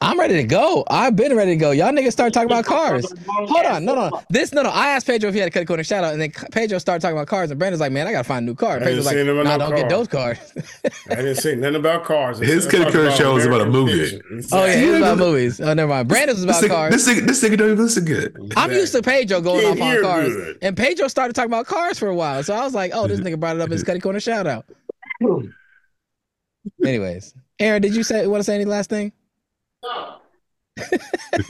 I'm 0.00 0.20
ready 0.20 0.34
to 0.34 0.44
go. 0.44 0.84
I've 0.88 1.16
been 1.16 1.34
ready 1.34 1.52
to 1.52 1.56
go. 1.56 1.70
Y'all 1.70 1.90
niggas 1.90 2.12
start 2.12 2.32
talking 2.34 2.50
about 2.50 2.66
cars. 2.66 3.12
Hold 3.26 3.66
on, 3.66 3.84
no, 3.84 3.94
no, 3.94 4.22
this, 4.28 4.52
no, 4.52 4.62
no. 4.62 4.68
I 4.68 4.88
asked 4.88 5.06
Pedro 5.06 5.28
if 5.28 5.34
he 5.34 5.40
had 5.40 5.48
a 5.48 5.50
cut 5.50 5.66
corner 5.66 5.82
shout 5.84 6.04
out, 6.04 6.12
and 6.12 6.20
then 6.20 6.30
Pedro 6.52 6.78
started 6.78 7.00
talking 7.00 7.16
about 7.16 7.28
cars, 7.28 7.50
and 7.50 7.58
Brandon's 7.58 7.80
like, 7.80 7.92
"Man, 7.92 8.06
I 8.06 8.12
gotta 8.12 8.24
find 8.24 8.44
a 8.44 8.46
new 8.46 8.54
car." 8.54 8.78
Pedro's 8.78 9.06
like, 9.06 9.16
"Nah, 9.16 9.24
no 9.24 9.44
don't 9.44 9.58
car. 9.70 9.76
get 9.76 9.88
those 9.88 10.06
cars." 10.06 10.38
I 11.10 11.14
didn't 11.16 11.36
say 11.36 11.54
nothing 11.56 11.76
about 11.76 12.04
cars. 12.04 12.38
His 12.38 12.66
cut 12.66 12.92
corner 12.92 13.10
show 13.12 13.34
was 13.34 13.46
about 13.46 13.62
a 13.62 13.66
movie. 13.66 14.20
Oh 14.52 14.64
yeah, 14.66 14.74
it 14.74 14.90
was 14.90 14.98
about 14.98 15.18
movies. 15.18 15.60
Oh, 15.60 15.72
never 15.72 15.88
mind. 15.88 16.08
Brandon's 16.08 16.38
was 16.38 16.44
about 16.44 16.60
this 16.60 16.70
cars. 16.70 16.92
This 16.92 17.08
nigga, 17.08 17.26
this 17.26 17.42
nigga 17.42 17.56
don't 17.58 17.72
even 17.72 17.84
listen 17.84 18.04
good. 18.04 18.52
I'm 18.56 18.72
used 18.72 18.92
to 18.94 19.02
Pedro 19.02 19.40
going 19.40 19.64
off 19.64 19.80
on 19.80 20.02
cars, 20.02 20.28
good. 20.28 20.58
and 20.60 20.76
Pedro 20.76 21.08
started 21.08 21.32
talking 21.34 21.50
about 21.50 21.66
cars 21.66 21.98
for 21.98 22.08
a 22.08 22.14
while, 22.14 22.42
so 22.42 22.54
I 22.54 22.64
was 22.64 22.74
like, 22.74 22.90
"Oh, 22.94 23.06
this 23.06 23.20
nigga 23.20 23.40
brought 23.40 23.56
it 23.56 23.62
up 23.62 23.66
in 23.66 23.72
his 23.72 23.82
cut 23.82 24.00
corner 24.02 24.20
shout 24.20 24.46
out." 24.46 24.66
Anyways, 26.84 27.34
Aaron, 27.58 27.80
did 27.80 27.94
you 27.94 28.02
say 28.02 28.26
want 28.26 28.40
to 28.40 28.44
say 28.44 28.56
any 28.56 28.66
last 28.66 28.90
thing? 28.90 29.12
No 29.86 30.16
no, 30.78 31.48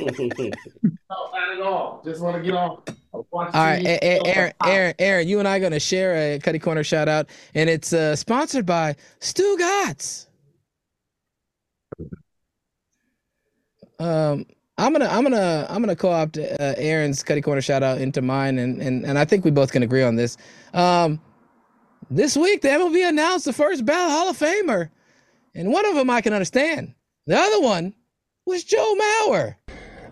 not 1.09 1.53
at 1.53 1.61
all. 1.63 2.03
Just 2.05 2.23
want 2.23 2.37
to 2.37 2.43
get 2.43 2.55
on. 2.55 2.83
All 3.13 3.25
right, 3.55 3.99
Aaron, 4.03 4.53
Aaron, 4.65 4.95
Aaron, 4.99 5.29
you 5.29 5.39
and 5.39 5.49
I 5.49 5.57
are 5.57 5.61
gonna 5.61 5.81
share 5.81 6.35
a 6.35 6.39
Cuddy 6.39 6.59
Corner 6.59 6.85
shout 6.85 7.09
out, 7.09 7.29
and 7.55 7.71
it's 7.71 7.93
uh, 7.93 8.15
sponsored 8.15 8.67
by 8.67 8.95
Stugotz. 9.21 10.27
Um, 13.99 14.45
I'm 14.77 14.93
gonna, 14.93 15.07
I'm 15.07 15.23
gonna, 15.23 15.67
I'm 15.71 15.81
gonna 15.81 15.97
co-opt 15.97 16.37
uh, 16.37 16.75
Aaron's 16.77 17.23
Cutty 17.23 17.41
Corner 17.41 17.63
shout 17.63 17.83
out 17.83 17.99
into 17.99 18.21
mine, 18.21 18.59
and 18.59 18.83
and 18.83 19.05
and 19.05 19.19
I 19.19 19.25
think 19.25 19.45
we 19.45 19.51
both 19.51 19.73
can 19.73 19.83
agree 19.83 20.03
on 20.03 20.17
this. 20.17 20.37
Um, 20.75 21.21
this 22.11 22.37
week 22.37 22.61
the 22.61 22.69
MLB 22.69 23.09
announced 23.09 23.47
the 23.47 23.53
first 23.53 23.87
ballot 23.87 24.11
Hall 24.11 24.29
of 24.29 24.39
Famer, 24.39 24.91
and 25.55 25.73
one 25.73 25.87
of 25.87 25.95
them 25.95 26.11
I 26.11 26.21
can 26.21 26.35
understand. 26.35 26.95
The 27.27 27.37
other 27.37 27.61
one 27.61 27.95
was 28.47 28.63
Joe 28.63 28.95
Mauer. 28.95 29.57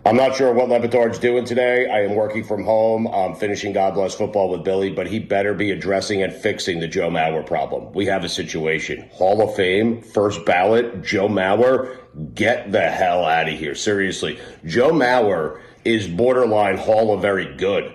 I'm 0.05 0.17
not 0.17 0.35
sure 0.35 0.53
what 0.53 0.69
Le 0.69 0.79
Batard's 0.79 1.17
doing 1.17 1.45
today. 1.45 1.89
I 1.89 2.01
am 2.01 2.15
working 2.15 2.43
from 2.43 2.63
home. 2.63 3.07
I'm 3.07 3.33
finishing 3.33 3.73
God 3.73 3.95
Bless 3.95 4.13
Football 4.13 4.49
with 4.49 4.63
Billy, 4.63 4.91
but 4.91 5.07
he 5.07 5.17
better 5.17 5.55
be 5.55 5.71
addressing 5.71 6.21
and 6.21 6.31
fixing 6.31 6.79
the 6.79 6.87
Joe 6.87 7.09
Mauer 7.09 7.43
problem. 7.43 7.91
We 7.93 8.05
have 8.05 8.23
a 8.23 8.29
situation. 8.29 9.09
Hall 9.13 9.41
of 9.41 9.55
Fame, 9.55 10.01
first 10.01 10.45
ballot, 10.45 11.01
Joe 11.01 11.27
Mauer, 11.27 11.97
get 12.35 12.71
the 12.71 12.87
hell 12.91 13.25
out 13.25 13.47
of 13.47 13.57
here. 13.57 13.73
Seriously. 13.73 14.37
Joe 14.65 14.91
Mauer 14.91 15.59
is 15.85 16.07
borderline 16.07 16.77
Hall 16.77 17.15
of 17.15 17.21
Very 17.21 17.55
Good, 17.55 17.91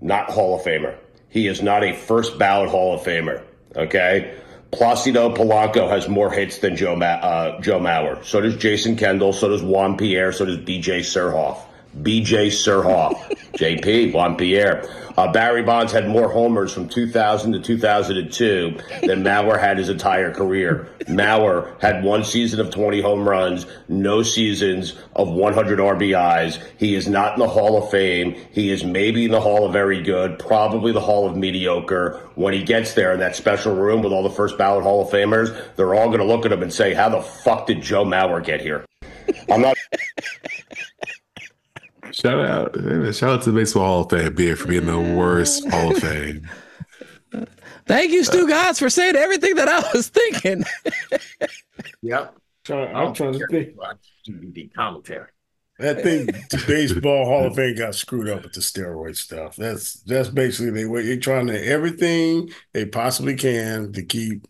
not 0.00 0.30
Hall 0.30 0.58
of 0.58 0.62
Famer. 0.64 0.96
He 1.28 1.46
is 1.46 1.62
not 1.62 1.84
a 1.84 1.94
first 1.94 2.36
ballot 2.38 2.70
Hall 2.70 2.94
of 2.94 3.02
Famer. 3.02 3.44
Okay? 3.76 4.34
Placido 4.72 5.34
Polanco 5.34 5.88
has 5.88 6.08
more 6.08 6.30
hits 6.30 6.58
than 6.58 6.76
Joe, 6.76 6.94
Ma- 6.94 7.06
uh, 7.06 7.60
Joe 7.60 7.80
Mauer. 7.80 8.22
So 8.24 8.40
does 8.40 8.56
Jason 8.56 8.96
Kendall. 8.96 9.32
So 9.32 9.48
does 9.48 9.62
Juan 9.62 9.96
Pierre. 9.96 10.32
So 10.32 10.44
does 10.44 10.58
BJ 10.58 11.00
Surhoff. 11.00 11.58
BJ 12.02 12.48
Surhoff. 12.48 13.16
JP, 13.58 14.12
Juan 14.12 14.36
Pierre. 14.36 14.88
Uh, 15.16 15.32
Barry 15.32 15.64
Bonds 15.64 15.92
had 15.92 16.08
more 16.08 16.30
homers 16.30 16.72
from 16.72 16.88
2000 16.88 17.52
to 17.52 17.60
2002 17.60 18.78
than 19.02 19.24
Mauer 19.24 19.58
had 19.58 19.76
his 19.76 19.88
entire 19.88 20.32
career. 20.32 20.88
Mauer 21.08 21.74
had 21.80 22.04
one 22.04 22.22
season 22.22 22.60
of 22.60 22.70
20 22.70 23.00
home 23.00 23.28
runs, 23.28 23.66
no 23.88 24.22
seasons 24.22 24.96
of 25.16 25.28
100 25.28 25.80
RBIs. 25.80 26.62
He 26.78 26.94
is 26.94 27.08
not 27.08 27.32
in 27.32 27.40
the 27.40 27.48
Hall 27.48 27.82
of 27.82 27.90
Fame. 27.90 28.36
He 28.52 28.70
is 28.70 28.84
maybe 28.84 29.24
in 29.24 29.32
the 29.32 29.40
Hall 29.40 29.66
of 29.66 29.72
Very 29.72 30.00
Good, 30.04 30.38
probably 30.38 30.92
the 30.92 31.00
Hall 31.00 31.28
of 31.28 31.36
Mediocre. 31.36 32.20
When 32.36 32.54
he 32.54 32.62
gets 32.62 32.94
there 32.94 33.12
in 33.12 33.18
that 33.18 33.34
special 33.34 33.74
room 33.74 34.02
with 34.02 34.12
all 34.12 34.22
the 34.22 34.30
first 34.30 34.56
ballot 34.56 34.84
Hall 34.84 35.02
of 35.02 35.08
Famers, 35.08 35.52
they're 35.74 35.96
all 35.96 36.06
going 36.06 36.20
to 36.20 36.24
look 36.24 36.46
at 36.46 36.52
him 36.52 36.62
and 36.62 36.72
say, 36.72 36.94
How 36.94 37.08
the 37.08 37.22
fuck 37.22 37.66
did 37.66 37.82
Joe 37.82 38.04
Mauer 38.04 38.44
get 38.44 38.60
here? 38.60 38.84
I'm 39.50 39.62
not. 39.62 39.76
Shout 42.12 42.44
out, 42.44 42.74
shout 43.14 43.30
out 43.30 43.42
to 43.42 43.50
the 43.50 43.58
Baseball 43.58 43.84
Hall 43.84 44.00
of 44.02 44.10
Fame 44.10 44.34
being 44.34 44.56
for 44.56 44.68
being 44.68 44.86
the 44.86 44.98
worst 44.98 45.68
Hall 45.68 45.92
of 45.92 45.98
Fame. 45.98 46.48
Thank 47.86 48.12
you, 48.12 48.22
Stugotz, 48.22 48.78
for 48.78 48.90
saying 48.90 49.16
everything 49.16 49.54
that 49.54 49.68
I 49.68 49.80
was 49.94 50.08
thinking. 50.08 50.64
yep. 52.02 52.34
I'm 52.70 53.14
trying 53.14 53.32
to 53.32 53.46
think. 53.46 53.76
DVD 54.28 54.72
commentary. 54.74 55.28
I 55.80 55.94
think 55.94 56.26
the 56.50 56.62
Baseball 56.66 57.24
Hall 57.24 57.46
of 57.46 57.54
Fame 57.54 57.76
got 57.76 57.94
screwed 57.94 58.28
up 58.28 58.42
with 58.42 58.52
the 58.52 58.60
steroid 58.60 59.16
stuff. 59.16 59.56
That's 59.56 59.94
that's 60.02 60.28
basically 60.28 60.72
they 60.72 60.84
were 60.84 61.02
they're 61.02 61.18
trying 61.18 61.46
to 61.46 61.66
everything 61.66 62.50
they 62.72 62.84
possibly 62.84 63.36
can 63.36 63.92
to 63.92 64.02
keep. 64.02 64.46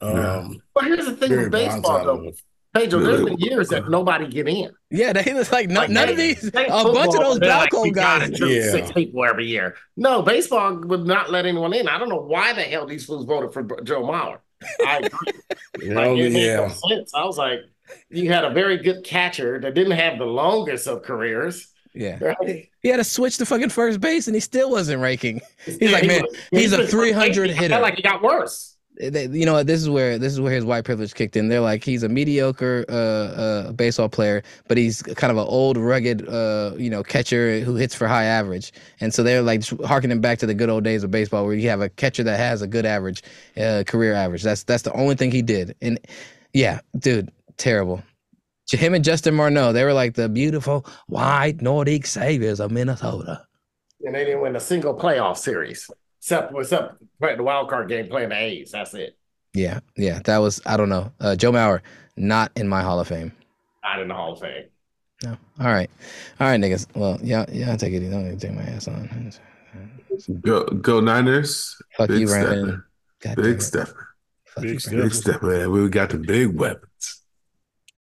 Um, 0.00 0.16
yeah. 0.16 0.48
But 0.74 0.84
here's 0.84 1.06
the 1.06 1.16
thing 1.16 1.36
with 1.36 1.52
baseball, 1.52 2.04
though. 2.04 2.32
Pedro, 2.78 3.00
there's 3.00 3.24
been 3.24 3.38
years 3.38 3.68
that 3.68 3.88
nobody 3.88 4.26
get 4.26 4.48
in. 4.48 4.70
Yeah, 4.90 5.12
they 5.12 5.32
was 5.34 5.52
like, 5.52 5.68
no, 5.68 5.80
like 5.80 5.90
none 5.90 6.06
they, 6.06 6.12
of 6.12 6.18
these, 6.18 6.48
a 6.48 6.52
bunch 6.52 7.14
of 7.14 7.20
those 7.20 7.38
Balco 7.38 7.82
like, 7.82 7.94
guys. 7.94 8.40
Yeah. 8.40 8.70
Six 8.70 8.92
people 8.92 9.24
every 9.24 9.46
year. 9.46 9.76
No, 9.96 10.22
baseball 10.22 10.76
would 10.76 11.06
not 11.06 11.30
let 11.30 11.46
anyone 11.46 11.72
in. 11.72 11.88
I 11.88 11.98
don't 11.98 12.08
know 12.08 12.20
why 12.20 12.52
the 12.52 12.62
hell 12.62 12.86
these 12.86 13.04
fools 13.04 13.24
voted 13.24 13.52
for 13.52 13.62
Joe 13.82 14.02
Mauer. 14.02 14.38
I 14.86 14.98
agree. 14.98 15.32
you 15.80 15.88
know, 15.94 16.14
like, 16.14 16.18
it 16.18 16.32
yeah. 16.32 16.56
no 16.56 16.68
sense. 16.68 17.12
I 17.14 17.24
was 17.24 17.38
like, 17.38 17.60
you 18.10 18.30
had 18.30 18.44
a 18.44 18.50
very 18.50 18.78
good 18.78 19.04
catcher 19.04 19.60
that 19.60 19.74
didn't 19.74 19.92
have 19.92 20.18
the 20.18 20.26
longest 20.26 20.86
of 20.86 21.02
careers. 21.02 21.72
Yeah. 21.94 22.18
Right? 22.22 22.70
He 22.82 22.88
had 22.88 22.98
to 22.98 23.04
switch 23.04 23.38
to 23.38 23.46
fucking 23.46 23.70
first 23.70 24.00
base 24.00 24.28
and 24.28 24.34
he 24.34 24.40
still 24.40 24.70
wasn't 24.70 25.02
raking. 25.02 25.40
He's 25.64 25.80
yeah, 25.80 25.90
like, 25.90 26.06
man, 26.06 26.22
he 26.50 26.60
he's 26.60 26.72
a 26.72 26.86
300 26.86 27.50
hitter. 27.50 27.64
I 27.64 27.68
Felt 27.68 27.82
like 27.82 27.96
he 27.96 28.02
got 28.02 28.22
worse. 28.22 28.76
They, 29.00 29.26
you 29.28 29.46
know 29.46 29.62
this 29.62 29.80
is 29.80 29.88
where 29.88 30.18
this 30.18 30.32
is 30.32 30.40
where 30.40 30.52
his 30.52 30.64
white 30.64 30.84
privilege 30.84 31.14
kicked 31.14 31.36
in. 31.36 31.48
They're 31.48 31.60
like 31.60 31.84
he's 31.84 32.02
a 32.02 32.08
mediocre 32.08 32.84
uh, 32.88 32.92
uh, 32.92 33.72
baseball 33.72 34.08
player, 34.08 34.42
but 34.66 34.76
he's 34.76 35.02
kind 35.02 35.30
of 35.30 35.36
an 35.36 35.46
old, 35.46 35.76
rugged, 35.76 36.28
uh, 36.28 36.72
you 36.76 36.90
know, 36.90 37.02
catcher 37.02 37.60
who 37.60 37.76
hits 37.76 37.94
for 37.94 38.08
high 38.08 38.24
average. 38.24 38.72
And 39.00 39.14
so 39.14 39.22
they're 39.22 39.42
like 39.42 39.64
harkening 39.84 40.20
back 40.20 40.38
to 40.40 40.46
the 40.46 40.54
good 40.54 40.68
old 40.68 40.84
days 40.84 41.04
of 41.04 41.10
baseball, 41.10 41.44
where 41.44 41.54
you 41.54 41.68
have 41.68 41.80
a 41.80 41.88
catcher 41.88 42.24
that 42.24 42.38
has 42.38 42.60
a 42.60 42.66
good 42.66 42.86
average, 42.86 43.22
uh, 43.56 43.84
career 43.86 44.14
average. 44.14 44.42
That's 44.42 44.64
that's 44.64 44.82
the 44.82 44.92
only 44.92 45.14
thing 45.14 45.30
he 45.30 45.42
did. 45.42 45.76
And 45.80 45.98
yeah, 46.52 46.80
dude, 46.98 47.30
terrible 47.56 48.02
him 48.76 48.94
and 48.94 49.04
Justin 49.04 49.34
Morneau, 49.34 49.72
they 49.72 49.84
were 49.84 49.92
like 49.92 50.14
the 50.14 50.28
beautiful 50.28 50.84
white 51.06 51.62
Nordic 51.62 52.06
saviors 52.06 52.60
of 52.60 52.70
Minnesota. 52.70 53.46
And 54.04 54.14
they 54.14 54.24
didn't 54.24 54.42
win 54.42 54.56
a 54.56 54.60
single 54.60 54.94
playoff 54.94 55.38
series, 55.38 55.90
except 56.28 56.52
except 56.54 57.02
playing 57.20 57.38
the 57.38 57.42
wild 57.42 57.70
card 57.70 57.88
game 57.88 58.06
playing 58.08 58.28
the 58.28 58.36
A's. 58.36 58.70
That's 58.72 58.92
it. 58.92 59.16
Yeah, 59.54 59.80
yeah, 59.96 60.20
that 60.24 60.38
was 60.38 60.60
I 60.66 60.76
don't 60.76 60.90
know. 60.90 61.10
Uh, 61.20 61.34
Joe 61.34 61.52
Mauer, 61.52 61.80
not 62.16 62.52
in 62.54 62.68
my 62.68 62.82
Hall 62.82 63.00
of 63.00 63.08
Fame. 63.08 63.32
Not 63.82 64.00
in 64.00 64.08
the 64.08 64.14
Hall 64.14 64.34
of 64.34 64.40
Fame. 64.40 64.64
No. 65.24 65.30
All 65.58 65.66
right, 65.66 65.90
all 66.38 66.48
right, 66.48 66.60
niggas. 66.60 66.86
Well, 66.94 67.18
yeah, 67.22 67.46
yeah, 67.50 67.70
I'll 67.70 67.78
take 67.78 67.94
it. 67.94 68.08
Don't 68.10 68.38
take 68.38 68.52
my 68.52 68.62
ass 68.62 68.88
on. 68.88 69.32
Go, 70.42 70.64
go 70.64 71.00
Niners. 71.00 71.80
Fuck 71.96 72.08
big 72.08 72.20
you, 72.20 72.26
Brandon. 72.26 72.84
Big 73.36 73.62
step. 73.62 73.88
Big 74.60 74.80
step, 74.80 75.42
man. 75.42 75.70
We 75.70 75.88
got 75.88 76.10
the 76.10 76.18
big 76.18 76.54
weapons. 76.54 77.17